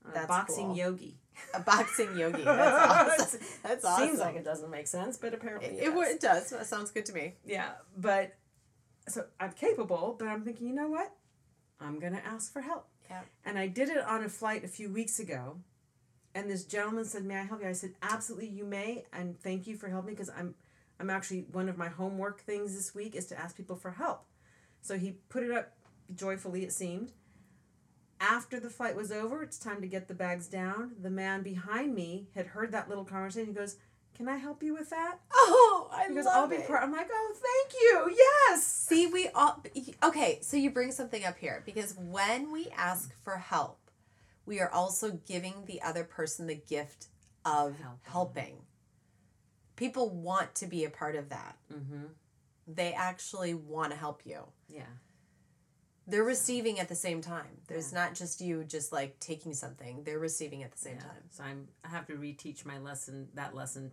I'm 0.06 0.24
a 0.24 0.28
boxing 0.28 0.68
cool. 0.68 0.78
yogi. 0.78 1.18
A 1.54 1.60
boxing 1.60 2.18
yogi. 2.18 2.42
That's 2.46 3.20
awesome. 3.22 3.40
That's 3.64 3.86
awesome. 3.86 4.08
Seems 4.08 4.20
like 4.20 4.36
it 4.36 4.44
doesn't 4.46 4.72
make 4.72 4.88
sense, 4.88 5.18
but 5.18 5.34
apparently 5.34 5.70
it, 5.70 5.84
It, 5.84 5.94
does. 5.94 6.10
it 6.12 6.22
does. 6.22 6.50
That 6.50 6.66
sounds 6.66 6.90
good 6.92 7.06
to 7.08 7.14
me. 7.14 7.34
Yeah, 7.46 7.72
but 7.96 8.34
so 9.08 9.26
I'm 9.40 9.52
capable, 9.52 10.16
but 10.18 10.28
I'm 10.28 10.44
thinking, 10.44 10.68
you 10.68 10.74
know 10.74 10.88
what? 10.88 11.12
I'm 11.80 12.00
gonna 12.00 12.22
ask 12.26 12.52
for 12.52 12.62
help. 12.62 12.88
Yeah. 13.10 13.22
And 13.46 13.60
I 13.60 13.68
did 13.68 13.90
it 13.90 14.04
on 14.04 14.24
a 14.24 14.30
flight 14.30 14.64
a 14.64 14.68
few 14.68 14.90
weeks 14.90 15.20
ago, 15.20 15.58
and 16.34 16.50
this 16.50 16.64
gentleman 16.64 17.06
said, 17.06 17.24
"May 17.24 17.38
I 17.38 17.44
help 17.44 17.62
you?" 17.62 17.70
I 17.70 17.74
said, 17.74 17.94
"Absolutely, 18.02 18.48
you 18.50 18.66
may, 18.66 19.06
and 19.14 19.40
thank 19.40 19.68
you 19.68 19.78
for 19.78 19.90
helping 19.90 20.08
me 20.08 20.14
because 20.14 20.32
I'm, 20.36 20.56
I'm 21.00 21.10
actually 21.10 21.42
one 21.52 21.70
of 21.70 21.78
my 21.78 21.90
homework 21.90 22.42
things 22.42 22.76
this 22.76 22.94
week 22.96 23.16
is 23.16 23.28
to 23.28 23.40
ask 23.40 23.56
people 23.56 23.76
for 23.76 23.92
help." 23.92 24.26
So 24.82 24.98
he 24.98 25.14
put 25.30 25.44
it 25.44 25.52
up 25.52 25.74
joyfully. 26.14 26.64
It 26.64 26.74
seemed. 26.74 27.14
After 28.20 28.60
the 28.60 28.70
flight 28.70 28.96
was 28.96 29.12
over, 29.12 29.44
it's 29.44 29.60
time 29.60 29.82
to 29.82 29.88
get 29.88 30.08
the 30.08 30.14
bags 30.16 30.48
down. 30.48 30.96
The 31.00 31.10
man 31.12 31.44
behind 31.44 31.94
me 31.94 32.30
had 32.34 32.48
heard 32.48 32.72
that 32.72 32.90
little 32.90 33.06
conversation. 33.06 33.50
He 33.50 33.54
goes, 33.54 33.76
"Can 34.16 34.28
I 34.28 34.38
help 34.38 34.64
you 34.64 34.74
with 34.74 34.90
that?" 34.90 35.20
Oh, 35.32 35.90
I 35.92 36.08
He 36.08 36.16
goes, 36.16 36.26
love 36.26 36.36
"I'll 36.36 36.48
be 36.48 36.64
part." 36.66 36.82
I'm 36.82 36.92
like, 36.92 37.10
"Oh, 37.12 37.36
thank 37.36 37.74
you. 37.80 38.16
Yes." 38.18 38.64
See, 38.64 39.06
we 39.06 39.28
all 39.30 39.64
okay. 40.02 40.40
So 40.42 40.58
you 40.58 40.72
bring 40.72 40.92
something 40.92 41.24
up 41.26 41.38
here 41.38 41.62
because 41.66 41.94
when 41.96 42.52
we 42.52 42.70
ask 42.76 43.14
for 43.22 43.38
help, 43.38 43.92
we 44.48 44.60
are 44.60 44.72
also 44.72 45.12
giving 45.12 45.66
the 45.66 45.82
other 45.84 46.04
person 46.04 46.48
the 46.48 46.56
gift 46.56 47.10
of 47.46 47.78
Helping. 47.78 48.00
helping. 48.04 48.67
People 49.78 50.10
want 50.10 50.54
to 50.56 50.68
be 50.68 50.84
a 50.84 50.90
part 50.90 51.16
of 51.16 51.30
that. 51.30 51.56
Mm-hmm. 51.74 52.08
They 52.68 52.92
actually 52.92 53.54
want 53.54 53.92
to 53.92 53.98
help 53.98 54.24
you. 54.26 54.40
Yeah. 54.68 54.82
They're 56.08 56.24
receiving 56.24 56.80
at 56.80 56.90
the 56.90 56.96
same 56.96 57.22
time. 57.22 57.62
There's 57.68 57.94
not 57.94 58.14
just 58.14 58.42
you 58.42 58.64
just 58.66 58.92
like 58.92 59.20
taking 59.20 59.54
something. 59.54 60.04
They're 60.04 60.20
receiving 60.20 60.64
at 60.64 60.72
the 60.72 60.78
same 60.78 60.96
yeah. 60.96 61.04
time. 61.04 61.24
So 61.30 61.44
I'm 61.44 61.68
I 61.86 61.90
have 61.90 62.08
to 62.08 62.14
reteach 62.14 62.66
my 62.66 62.80
lesson 62.80 63.30
that 63.36 63.56
lesson 63.56 63.92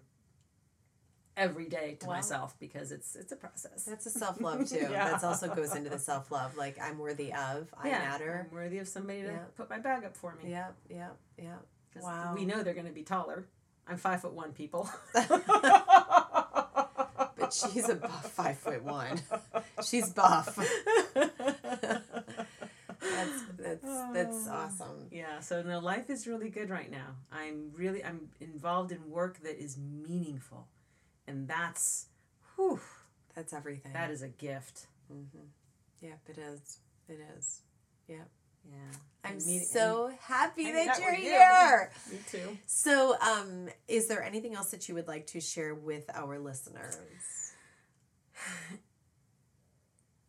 every 1.36 1.68
day 1.68 1.96
to 2.00 2.06
Wow. 2.06 2.14
myself 2.14 2.54
because 2.60 2.92
it's 2.92 3.14
it's 3.16 3.32
a 3.32 3.36
process. 3.36 3.84
That's 3.84 4.06
a 4.06 4.10
self 4.10 4.40
love 4.40 4.68
too. 4.68 4.88
Yeah. 4.90 5.10
That's 5.10 5.24
also 5.24 5.54
goes 5.54 5.74
into 5.74 5.90
the 5.90 5.98
self 5.98 6.30
love. 6.30 6.56
Like 6.56 6.78
I'm 6.80 6.98
worthy 6.98 7.32
of. 7.32 7.68
I 7.76 7.88
yeah, 7.88 7.98
matter. 7.98 8.46
I'm 8.48 8.54
worthy 8.56 8.78
of 8.78 8.88
somebody 8.88 9.22
to 9.22 9.28
Yeah. 9.28 9.38
put 9.56 9.68
my 9.68 9.78
bag 9.78 10.04
up 10.04 10.16
for 10.16 10.34
me. 10.42 10.50
Yeah, 10.50 10.68
yeah, 10.88 11.08
yeah. 11.36 11.56
Wow. 12.00 12.34
We 12.34 12.44
know 12.44 12.62
they're 12.62 12.74
going 12.74 12.86
to 12.86 12.92
be 12.92 13.02
taller. 13.02 13.46
I'm 13.86 13.96
five 13.96 14.20
foot 14.22 14.32
one, 14.32 14.52
people. 14.52 14.88
But 17.36 17.52
she's 17.52 17.88
a 17.88 17.96
buff 17.96 18.30
five 18.32 18.58
foot 18.58 18.82
one. 18.84 19.20
She's 19.84 20.08
buff. 20.10 20.56
That's 23.00 23.42
that's 23.58 23.82
that's 24.14 24.48
uh, 24.48 24.52
awesome. 24.52 25.08
yeah. 25.10 25.40
So 25.40 25.62
no, 25.62 25.78
life 25.78 26.08
is 26.08 26.26
really 26.26 26.48
good 26.48 26.70
right 26.70 26.90
now. 26.90 27.16
I'm 27.30 27.70
really 27.76 28.02
I'm 28.02 28.30
involved 28.40 28.92
in 28.92 29.10
work 29.10 29.42
that 29.42 29.62
is 29.62 29.76
meaningful, 29.78 30.68
and 31.26 31.46
that's, 31.46 32.06
whew, 32.56 32.80
That's 33.34 33.52
everything. 33.52 33.92
that 33.92 34.10
is 34.10 34.22
a 34.22 34.28
gift. 34.28 34.86
Mm-hmm. 35.12 35.44
Yep, 36.00 36.20
it 36.28 36.38
is. 36.38 36.78
It 37.08 37.18
is. 37.36 37.60
Yep. 38.08 38.18
Yeah. 38.18 38.24
I'm 39.26 39.32
And 39.32 39.42
so 39.42 40.12
happy 40.20 40.64
hanging 40.64 40.86
that 40.86 40.96
out 40.96 41.02
you're 41.02 41.14
here. 41.14 41.90
Me 42.12 42.18
too. 42.30 42.58
So, 42.66 43.16
um, 43.20 43.68
is 43.88 44.06
there 44.06 44.22
anything 44.22 44.54
else 44.54 44.70
that 44.72 44.86
you 44.88 44.94
would 44.96 45.08
like 45.08 45.26
to 45.28 45.40
share 45.40 45.74
with 45.74 46.10
our 46.14 46.38
listeners? 46.38 46.96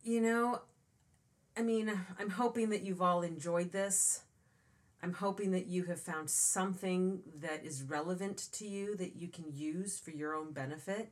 You 0.02 0.20
know, 0.20 0.60
I 1.56 1.62
mean, 1.62 1.90
I'm 2.20 2.30
hoping 2.30 2.70
that 2.70 2.82
you've 2.82 3.02
all 3.02 3.22
enjoyed 3.22 3.72
this. 3.72 4.20
I'm 5.02 5.12
hoping 5.12 5.50
that 5.50 5.66
you 5.66 5.82
have 5.86 6.00
found 6.00 6.30
something 6.30 7.22
that 7.40 7.64
is 7.64 7.82
relevant 7.82 8.46
to 8.52 8.66
you 8.68 8.94
that 8.98 9.16
you 9.16 9.26
can 9.26 9.46
use 9.52 9.98
for 9.98 10.12
your 10.12 10.34
own 10.36 10.52
benefit. 10.52 11.10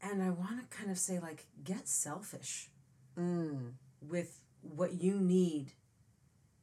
And 0.00 0.22
I 0.22 0.30
want 0.30 0.60
to 0.70 0.76
kind 0.76 0.90
of 0.90 0.98
say, 0.98 1.18
like, 1.18 1.46
get 1.62 1.88
selfish 1.88 2.70
Mm. 3.18 3.72
with 4.00 4.40
what 4.74 5.00
you 5.00 5.14
need 5.14 5.72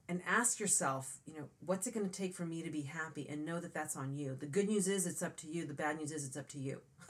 and 0.10 0.22
ask 0.28 0.60
yourself, 0.60 1.20
you 1.26 1.36
know, 1.38 1.46
what's 1.66 1.88
it 1.88 1.94
going 1.94 2.10
to 2.10 2.12
take 2.12 2.34
for 2.36 2.46
me 2.46 2.62
to 2.62 2.70
be 2.70 2.82
happy 2.82 3.28
and 3.30 3.46
know 3.46 3.60
that 3.60 3.74
that's 3.74 3.96
on 3.96 4.16
you. 4.18 4.36
The 4.40 4.46
good 4.46 4.68
news 4.68 4.88
is 4.88 5.08
it's 5.08 5.22
up 5.22 5.38
to 5.38 5.48
you. 5.48 5.66
The 5.66 5.74
bad 5.74 5.98
news 5.98 6.12
is 6.12 6.26
it's 6.26 6.38
up 6.38 6.48
to 6.50 6.60
you. 6.60 6.82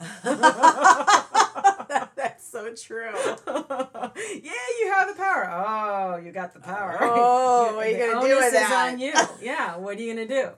That's 2.16 2.50
so 2.50 2.74
true. 2.74 3.12
yeah, 3.46 4.52
you 4.80 4.92
have 4.92 5.08
the 5.08 5.14
power. 5.16 5.50
Oh, 5.50 6.16
you 6.16 6.32
got 6.32 6.52
the 6.52 6.60
power. 6.60 6.98
Oh, 7.00 7.72
what 7.76 7.86
are 7.86 7.90
you 7.90 7.98
gonna 7.98 8.26
do 8.26 8.36
with 8.36 8.46
is 8.46 8.52
that? 8.52 8.92
on 8.92 8.98
you. 8.98 9.12
Yeah, 9.40 9.76
what 9.76 9.96
are 9.96 10.00
you 10.00 10.12
gonna 10.14 10.26
do? 10.26 10.50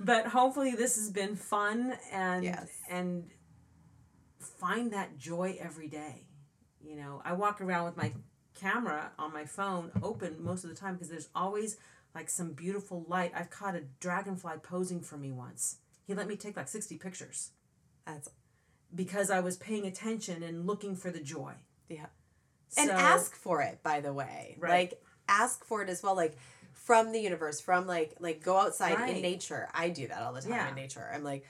But 0.00 0.26
hopefully, 0.26 0.74
this 0.74 0.96
has 0.96 1.10
been 1.10 1.36
fun 1.36 1.96
and 2.12 2.44
Yes. 2.44 2.70
and 2.90 3.30
find 4.38 4.92
that 4.92 5.18
joy 5.18 5.58
every 5.60 5.88
day. 5.88 6.26
You 6.82 6.96
know, 6.96 7.22
I 7.24 7.32
walk 7.34 7.60
around 7.60 7.86
with 7.86 7.96
my 7.96 8.12
camera 8.54 9.12
on 9.18 9.32
my 9.32 9.44
phone 9.44 9.90
open 10.02 10.36
most 10.42 10.64
of 10.64 10.70
the 10.70 10.76
time 10.76 10.94
because 10.94 11.08
there's 11.10 11.28
always 11.34 11.76
like 12.14 12.30
some 12.30 12.52
beautiful 12.52 13.04
light. 13.08 13.32
I've 13.34 13.50
caught 13.50 13.74
a 13.74 13.82
dragonfly 14.00 14.58
posing 14.62 15.00
for 15.00 15.16
me 15.16 15.32
once. 15.32 15.76
He 16.06 16.14
let 16.14 16.28
me 16.28 16.36
take 16.36 16.56
like 16.56 16.68
60 16.68 16.96
pictures 16.98 17.50
That's 18.06 18.28
because 18.94 19.30
I 19.30 19.40
was 19.40 19.56
paying 19.56 19.86
attention 19.86 20.42
and 20.42 20.66
looking 20.66 20.94
for 20.96 21.10
the 21.10 21.20
joy. 21.20 21.52
yeah. 21.88 22.06
And 22.76 22.90
ask 22.90 23.34
for 23.36 23.62
it, 23.62 23.82
by 23.84 24.00
the 24.00 24.12
way. 24.12 24.56
Right. 24.58 24.70
Like 24.90 25.02
ask 25.28 25.64
for 25.64 25.82
it 25.82 25.88
as 25.88 26.02
well. 26.02 26.16
Like 26.16 26.36
from 26.72 27.12
the 27.12 27.20
universe, 27.20 27.60
from 27.60 27.86
like 27.86 28.14
like 28.18 28.42
go 28.42 28.58
outside 28.58 29.08
in 29.08 29.22
nature. 29.22 29.68
I 29.72 29.90
do 29.90 30.08
that 30.08 30.20
all 30.22 30.32
the 30.32 30.40
time 30.40 30.50
Yeah. 30.50 30.68
in 30.70 30.74
nature. 30.74 31.08
I'm 31.14 31.22
like, 31.22 31.44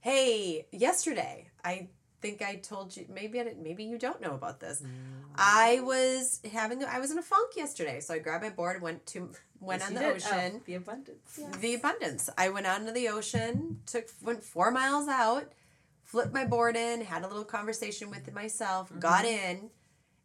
hey, 0.00 0.66
yesterday 0.72 1.48
I 1.62 1.88
think 2.24 2.42
I 2.42 2.56
told 2.56 2.96
you 2.96 3.04
maybe 3.12 3.38
I 3.40 3.44
didn't, 3.44 3.62
maybe 3.62 3.84
you 3.84 3.98
don't 3.98 4.20
know 4.20 4.34
about 4.34 4.58
this. 4.60 4.80
Mm. 4.82 4.88
I 5.36 5.80
was 5.80 6.40
having 6.52 6.82
I 6.84 6.98
was 7.00 7.10
in 7.10 7.18
a 7.18 7.22
funk 7.22 7.50
yesterday, 7.56 8.00
so 8.00 8.14
I 8.14 8.18
grabbed 8.18 8.42
my 8.44 8.50
board, 8.50 8.80
went 8.80 9.04
to 9.08 9.30
went 9.60 9.80
Yes, 9.80 9.88
on 9.88 9.94
the 9.94 10.00
did. 10.00 10.16
ocean. 10.16 10.52
Oh, 10.56 10.60
the 10.64 10.74
abundance. 10.74 11.38
Yeah. 11.38 11.50
the 11.60 11.74
abundance. 11.74 12.30
I 12.38 12.48
went 12.48 12.66
out 12.66 12.80
into 12.80 12.92
the 12.92 13.08
ocean, 13.08 13.80
took 13.86 14.06
went 14.22 14.42
four 14.42 14.70
miles 14.70 15.06
out, 15.08 15.52
flipped 16.02 16.32
my 16.32 16.44
board 16.46 16.76
in, 16.76 17.02
had 17.02 17.22
a 17.24 17.28
little 17.28 17.44
conversation 17.44 18.10
with 18.10 18.32
myself, 18.32 18.90
got 18.98 19.24
in, 19.24 19.70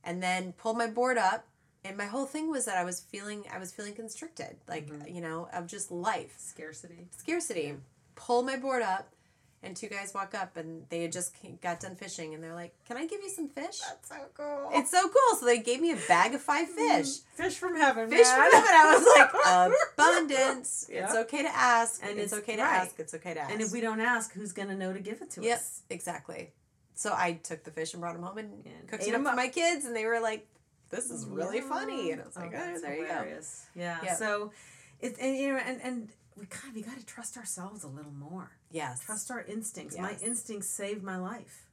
and 0.03 0.23
then 0.23 0.53
pulled 0.53 0.77
my 0.77 0.87
board 0.87 1.17
up. 1.17 1.45
And 1.83 1.95
my 1.97 2.05
whole 2.05 2.25
thing 2.25 2.49
was 2.51 2.65
that 2.65 2.77
I 2.77 2.83
was 2.83 2.99
feeling 3.01 3.43
I 3.53 3.57
was 3.59 3.71
feeling 3.73 3.93
constricted, 3.93 4.55
like 4.67 4.89
you 5.07 5.21
know, 5.21 5.49
of 5.53 5.67
just 5.67 5.91
life 5.91 6.35
Scarcity. 6.37 7.07
scarcity. 7.17 7.75
Pull 8.15 8.43
my 8.43 8.57
board 8.57 8.83
up, 8.83 9.13
and 9.61 9.75
two 9.75 9.87
guys 9.87 10.13
walk 10.13 10.33
up, 10.33 10.55
and 10.57 10.85
they 10.89 11.01
had 11.01 11.11
just 11.11 11.35
got 11.61 11.79
done 11.81 11.95
fishing, 11.95 12.33
and 12.33 12.43
they're 12.43 12.55
like, 12.55 12.73
"Can 12.87 12.97
I 12.97 13.05
give 13.05 13.21
you 13.21 13.29
some 13.29 13.49
fish?" 13.49 13.79
That's 13.79 14.07
so 14.09 14.15
cool. 14.33 14.69
It's 14.73 14.91
so 14.91 15.01
cool. 15.03 15.39
So 15.39 15.45
they 15.45 15.59
gave 15.59 15.81
me 15.81 15.91
a 15.91 15.97
bag 16.07 16.33
of 16.33 16.41
five 16.41 16.67
mm-hmm. 16.67 17.01
fish. 17.03 17.17
fish 17.35 17.55
from 17.57 17.75
heaven. 17.75 18.09
Fish 18.09 18.25
man. 18.27 18.35
from 18.51 18.51
heaven. 18.51 18.71
I 18.73 18.95
was 18.95 19.73
like, 19.73 19.73
abundance. 19.93 20.87
It's 20.89 21.15
okay 21.15 21.43
to 21.43 21.49
ask. 21.55 22.01
And 22.01 22.11
it's, 22.17 22.31
it's- 22.31 22.39
okay 22.41 22.55
to 22.55 22.61
right. 22.61 22.81
ask. 22.81 22.99
It's 22.99 23.13
okay 23.13 23.33
to 23.33 23.39
ask. 23.41 23.51
And 23.51 23.61
if 23.61 23.71
we 23.71 23.81
don't 23.81 23.99
ask, 24.01 24.33
who's 24.33 24.51
gonna 24.53 24.75
know 24.75 24.93
to 24.93 24.99
give 24.99 25.21
it 25.21 25.31
to 25.31 25.41
Yep, 25.41 25.57
us? 25.57 25.81
exactly. 25.89 26.51
So 26.95 27.13
I 27.15 27.33
took 27.33 27.63
the 27.63 27.71
fish 27.71 27.93
and 27.93 28.01
brought 28.01 28.13
them 28.13 28.23
home 28.23 28.37
and, 28.37 28.51
And 28.65 28.87
cooked 28.87 29.07
it 29.07 29.15
up 29.15 29.23
for 29.23 29.35
my 29.35 29.47
kids, 29.47 29.85
and 29.85 29.95
they 29.95 30.05
were 30.05 30.19
like, 30.19 30.47
"This 30.89 31.09
is 31.09 31.25
really 31.25 31.61
funny." 31.61 32.11
And 32.11 32.21
I 32.21 32.25
was 32.25 32.35
Oh, 32.35 32.41
like, 32.41 32.49
"Oh, 32.53 32.57
that's 32.57 32.81
there 32.81 32.93
hilarious. 32.93 33.65
You 33.73 33.81
go." 33.81 33.85
Yeah. 33.87 33.97
Yep. 34.03 34.17
So, 34.17 34.51
it 34.99 35.15
and 35.19 35.37
you 35.37 35.53
know 35.53 35.59
and 35.65 35.81
and 35.81 36.09
we 36.39 36.45
kind 36.47 36.69
of 36.69 36.75
we 36.75 36.81
got 36.81 36.97
to 36.99 37.05
trust 37.05 37.37
ourselves 37.37 37.83
a 37.83 37.87
little 37.87 38.11
more. 38.11 38.51
Yes. 38.71 39.01
Trust 39.01 39.29
our 39.31 39.41
instincts. 39.43 39.97
My 39.97 40.15
instincts 40.23 40.67
saved 40.69 41.03
my 41.03 41.17
life. 41.17 41.65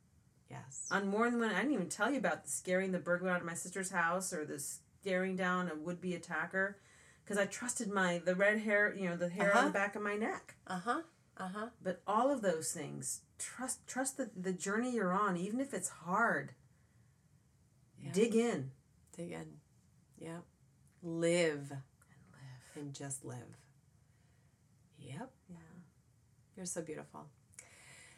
Yes. 0.50 0.86
on 0.92 1.08
more 1.08 1.28
than 1.28 1.40
one. 1.40 1.50
I 1.50 1.58
didn't 1.58 1.72
even 1.74 1.88
tell 1.88 2.08
you 2.10 2.18
about 2.18 2.44
the 2.44 2.50
scaring 2.50 2.92
the 2.92 3.00
burglar 3.00 3.30
out 3.30 3.40
of 3.40 3.46
my 3.46 3.54
sister's 3.54 3.90
house 3.90 4.32
or 4.32 4.44
the 4.44 4.60
scaring 4.60 5.34
down 5.34 5.68
a 5.68 5.74
would 5.74 6.00
be 6.00 6.14
attacker, 6.14 6.78
because 7.24 7.36
I 7.36 7.46
trusted 7.46 7.88
my 7.90 8.18
the 8.24 8.36
red 8.36 8.60
hair, 8.60 8.94
you 8.96 9.08
know, 9.08 9.16
the 9.16 9.28
hair 9.28 9.50
on 9.50 9.56
Uh-huh. 9.58 9.66
the 9.66 9.72
back 9.72 9.96
of 9.96 10.02
my 10.02 10.14
neck. 10.14 10.54
Uh 10.68 10.78
huh. 10.78 11.02
Uh 11.36 11.48
huh. 11.52 11.66
But 11.82 12.00
all 12.06 12.30
of 12.30 12.42
those 12.42 12.70
things, 12.70 13.22
trust 13.38 13.86
trust 13.88 14.16
the 14.18 14.30
the 14.36 14.52
journey 14.52 14.92
you're 14.94 15.12
on, 15.12 15.36
even 15.36 15.58
if 15.58 15.74
it's 15.74 15.88
hard. 15.88 16.52
Yeah. 18.02 18.12
Dig 18.12 18.34
in. 18.36 18.70
Dig 19.16 19.32
in. 19.32 19.46
Yeah. 20.18 20.38
Live 21.02 21.70
And 21.72 21.80
live. 22.32 22.76
and 22.76 22.94
just 22.94 23.24
live. 23.24 23.56
Yeah. 26.56 26.60
You're 26.60 26.66
so 26.66 26.82
beautiful. 26.82 27.26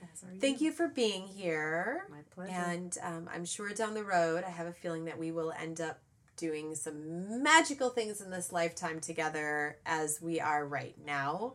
Are 0.01 0.09
Thank 0.40 0.60
you 0.60 0.70
for 0.70 0.89
being 0.89 1.27
here. 1.27 2.06
My 2.10 2.19
pleasure. 2.31 2.52
And 2.52 2.97
um, 3.02 3.28
I'm 3.32 3.44
sure 3.44 3.70
down 3.70 3.94
the 3.94 4.05
road, 4.05 4.44
I 4.47 4.51
have 4.51 4.66
a 4.66 4.73
feeling 4.73 5.06
that 5.06 5.19
we 5.19 5.32
will 5.32 5.52
end 5.52 5.81
up 5.81 5.98
doing 6.36 6.74
some 6.77 7.43
magical 7.43 7.90
things 7.90 8.20
in 8.20 8.31
this 8.31 8.52
lifetime 8.52 9.01
together 9.01 9.78
as 9.85 10.20
we 10.23 10.40
are 10.40 10.65
right 10.65 10.94
now. 11.05 11.55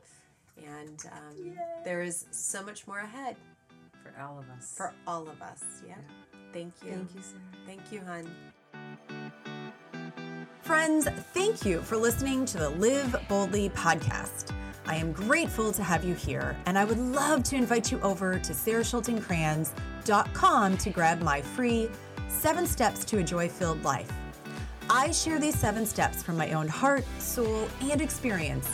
And 0.57 1.03
um, 1.11 1.57
there 1.85 2.01
is 2.01 2.26
so 2.31 2.61
much 2.64 2.85
more 2.85 2.99
ahead 2.99 3.38
for 4.03 4.14
all 4.22 4.38
of 4.38 4.49
us. 4.49 4.73
for 4.76 4.93
all 5.07 5.27
of 5.27 5.41
us. 5.41 5.64
Yeah. 5.88 5.95
Thank 6.51 6.73
you. 6.84 6.91
Thank 6.91 7.15
you, 7.15 7.22
Sarah. 7.22 7.41
Thank 7.65 7.91
you, 7.91 8.01
hon. 8.05 8.30
Friends, 10.61 11.07
thank 11.34 11.65
you 11.65 11.81
for 11.81 11.97
listening 11.97 12.45
to 12.45 12.57
the 12.57 12.69
Live 12.69 13.15
Boldly 13.27 13.69
podcast. 13.69 14.53
I 14.85 14.95
am 14.95 15.14
grateful 15.14 15.72
to 15.72 15.81
have 15.81 16.03
you 16.03 16.14
here, 16.14 16.57
and 16.65 16.77
I 16.77 16.84
would 16.84 16.99
love 16.99 17.43
to 17.43 17.55
invite 17.55 17.89
you 17.91 18.01
over 18.01 18.38
to 18.38 18.53
sarahschultencrans.com 18.53 20.77
to 20.77 20.89
grab 20.89 21.22
my 21.22 21.41
free 21.41 21.89
seven 22.27 22.68
steps 22.68 23.05
to 23.05 23.19
a 23.19 23.23
joy 23.23 23.47
filled 23.47 23.81
life. 23.84 24.11
I 24.89 25.11
share 25.11 25.39
these 25.39 25.57
seven 25.57 25.85
steps 25.85 26.22
from 26.22 26.35
my 26.35 26.51
own 26.51 26.68
heart, 26.68 27.05
soul, 27.18 27.69
and 27.81 28.01
experience. 28.01 28.69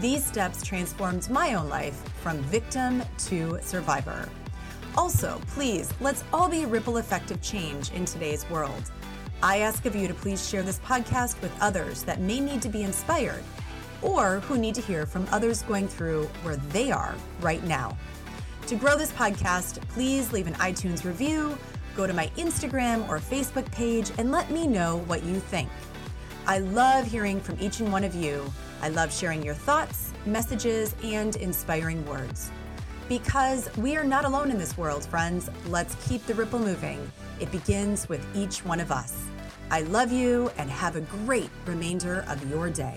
These 0.00 0.24
steps 0.24 0.64
transformed 0.64 1.28
my 1.28 1.52
own 1.54 1.68
life 1.68 2.02
from 2.22 2.38
victim 2.44 3.02
to 3.26 3.58
survivor. 3.60 4.30
Also, 4.96 5.38
please, 5.48 5.92
let's 6.00 6.24
all 6.32 6.48
be 6.48 6.62
a 6.62 6.66
ripple 6.66 6.96
effect 6.96 7.30
of 7.30 7.42
change 7.42 7.92
in 7.92 8.06
today's 8.06 8.48
world. 8.48 8.90
I 9.42 9.58
ask 9.58 9.84
of 9.84 9.94
you 9.94 10.08
to 10.08 10.14
please 10.14 10.48
share 10.48 10.62
this 10.62 10.78
podcast 10.80 11.40
with 11.42 11.52
others 11.60 12.02
that 12.04 12.20
may 12.20 12.40
need 12.40 12.62
to 12.62 12.68
be 12.68 12.82
inspired 12.82 13.44
or 14.02 14.40
who 14.40 14.58
need 14.58 14.74
to 14.74 14.80
hear 14.80 15.06
from 15.06 15.26
others 15.30 15.62
going 15.62 15.88
through 15.88 16.24
where 16.42 16.56
they 16.56 16.90
are 16.90 17.14
right 17.40 17.62
now. 17.64 17.96
To 18.66 18.76
grow 18.76 18.96
this 18.96 19.12
podcast, 19.12 19.80
please 19.88 20.32
leave 20.32 20.46
an 20.46 20.54
iTunes 20.54 21.04
review, 21.04 21.58
go 21.96 22.06
to 22.06 22.12
my 22.12 22.28
Instagram 22.36 23.08
or 23.08 23.18
Facebook 23.18 23.70
page, 23.72 24.10
and 24.18 24.30
let 24.30 24.50
me 24.50 24.66
know 24.66 24.98
what 25.06 25.24
you 25.24 25.40
think. 25.40 25.68
I 26.46 26.58
love 26.58 27.06
hearing 27.06 27.40
from 27.40 27.56
each 27.60 27.80
and 27.80 27.92
one 27.92 28.04
of 28.04 28.14
you. 28.14 28.50
I 28.82 28.88
love 28.88 29.12
sharing 29.12 29.42
your 29.42 29.54
thoughts, 29.54 30.12
messages, 30.24 30.94
and 31.02 31.36
inspiring 31.36 32.04
words. 32.06 32.50
Because 33.08 33.68
we 33.76 33.96
are 33.96 34.04
not 34.04 34.24
alone 34.24 34.50
in 34.50 34.58
this 34.58 34.78
world, 34.78 35.04
friends. 35.04 35.50
Let's 35.66 35.96
keep 36.08 36.24
the 36.26 36.34
ripple 36.34 36.60
moving. 36.60 37.10
It 37.40 37.50
begins 37.50 38.08
with 38.08 38.24
each 38.36 38.64
one 38.64 38.80
of 38.80 38.92
us. 38.92 39.24
I 39.70 39.82
love 39.82 40.12
you 40.12 40.50
and 40.58 40.70
have 40.70 40.96
a 40.96 41.00
great 41.00 41.50
remainder 41.66 42.24
of 42.28 42.48
your 42.48 42.70
day. 42.70 42.96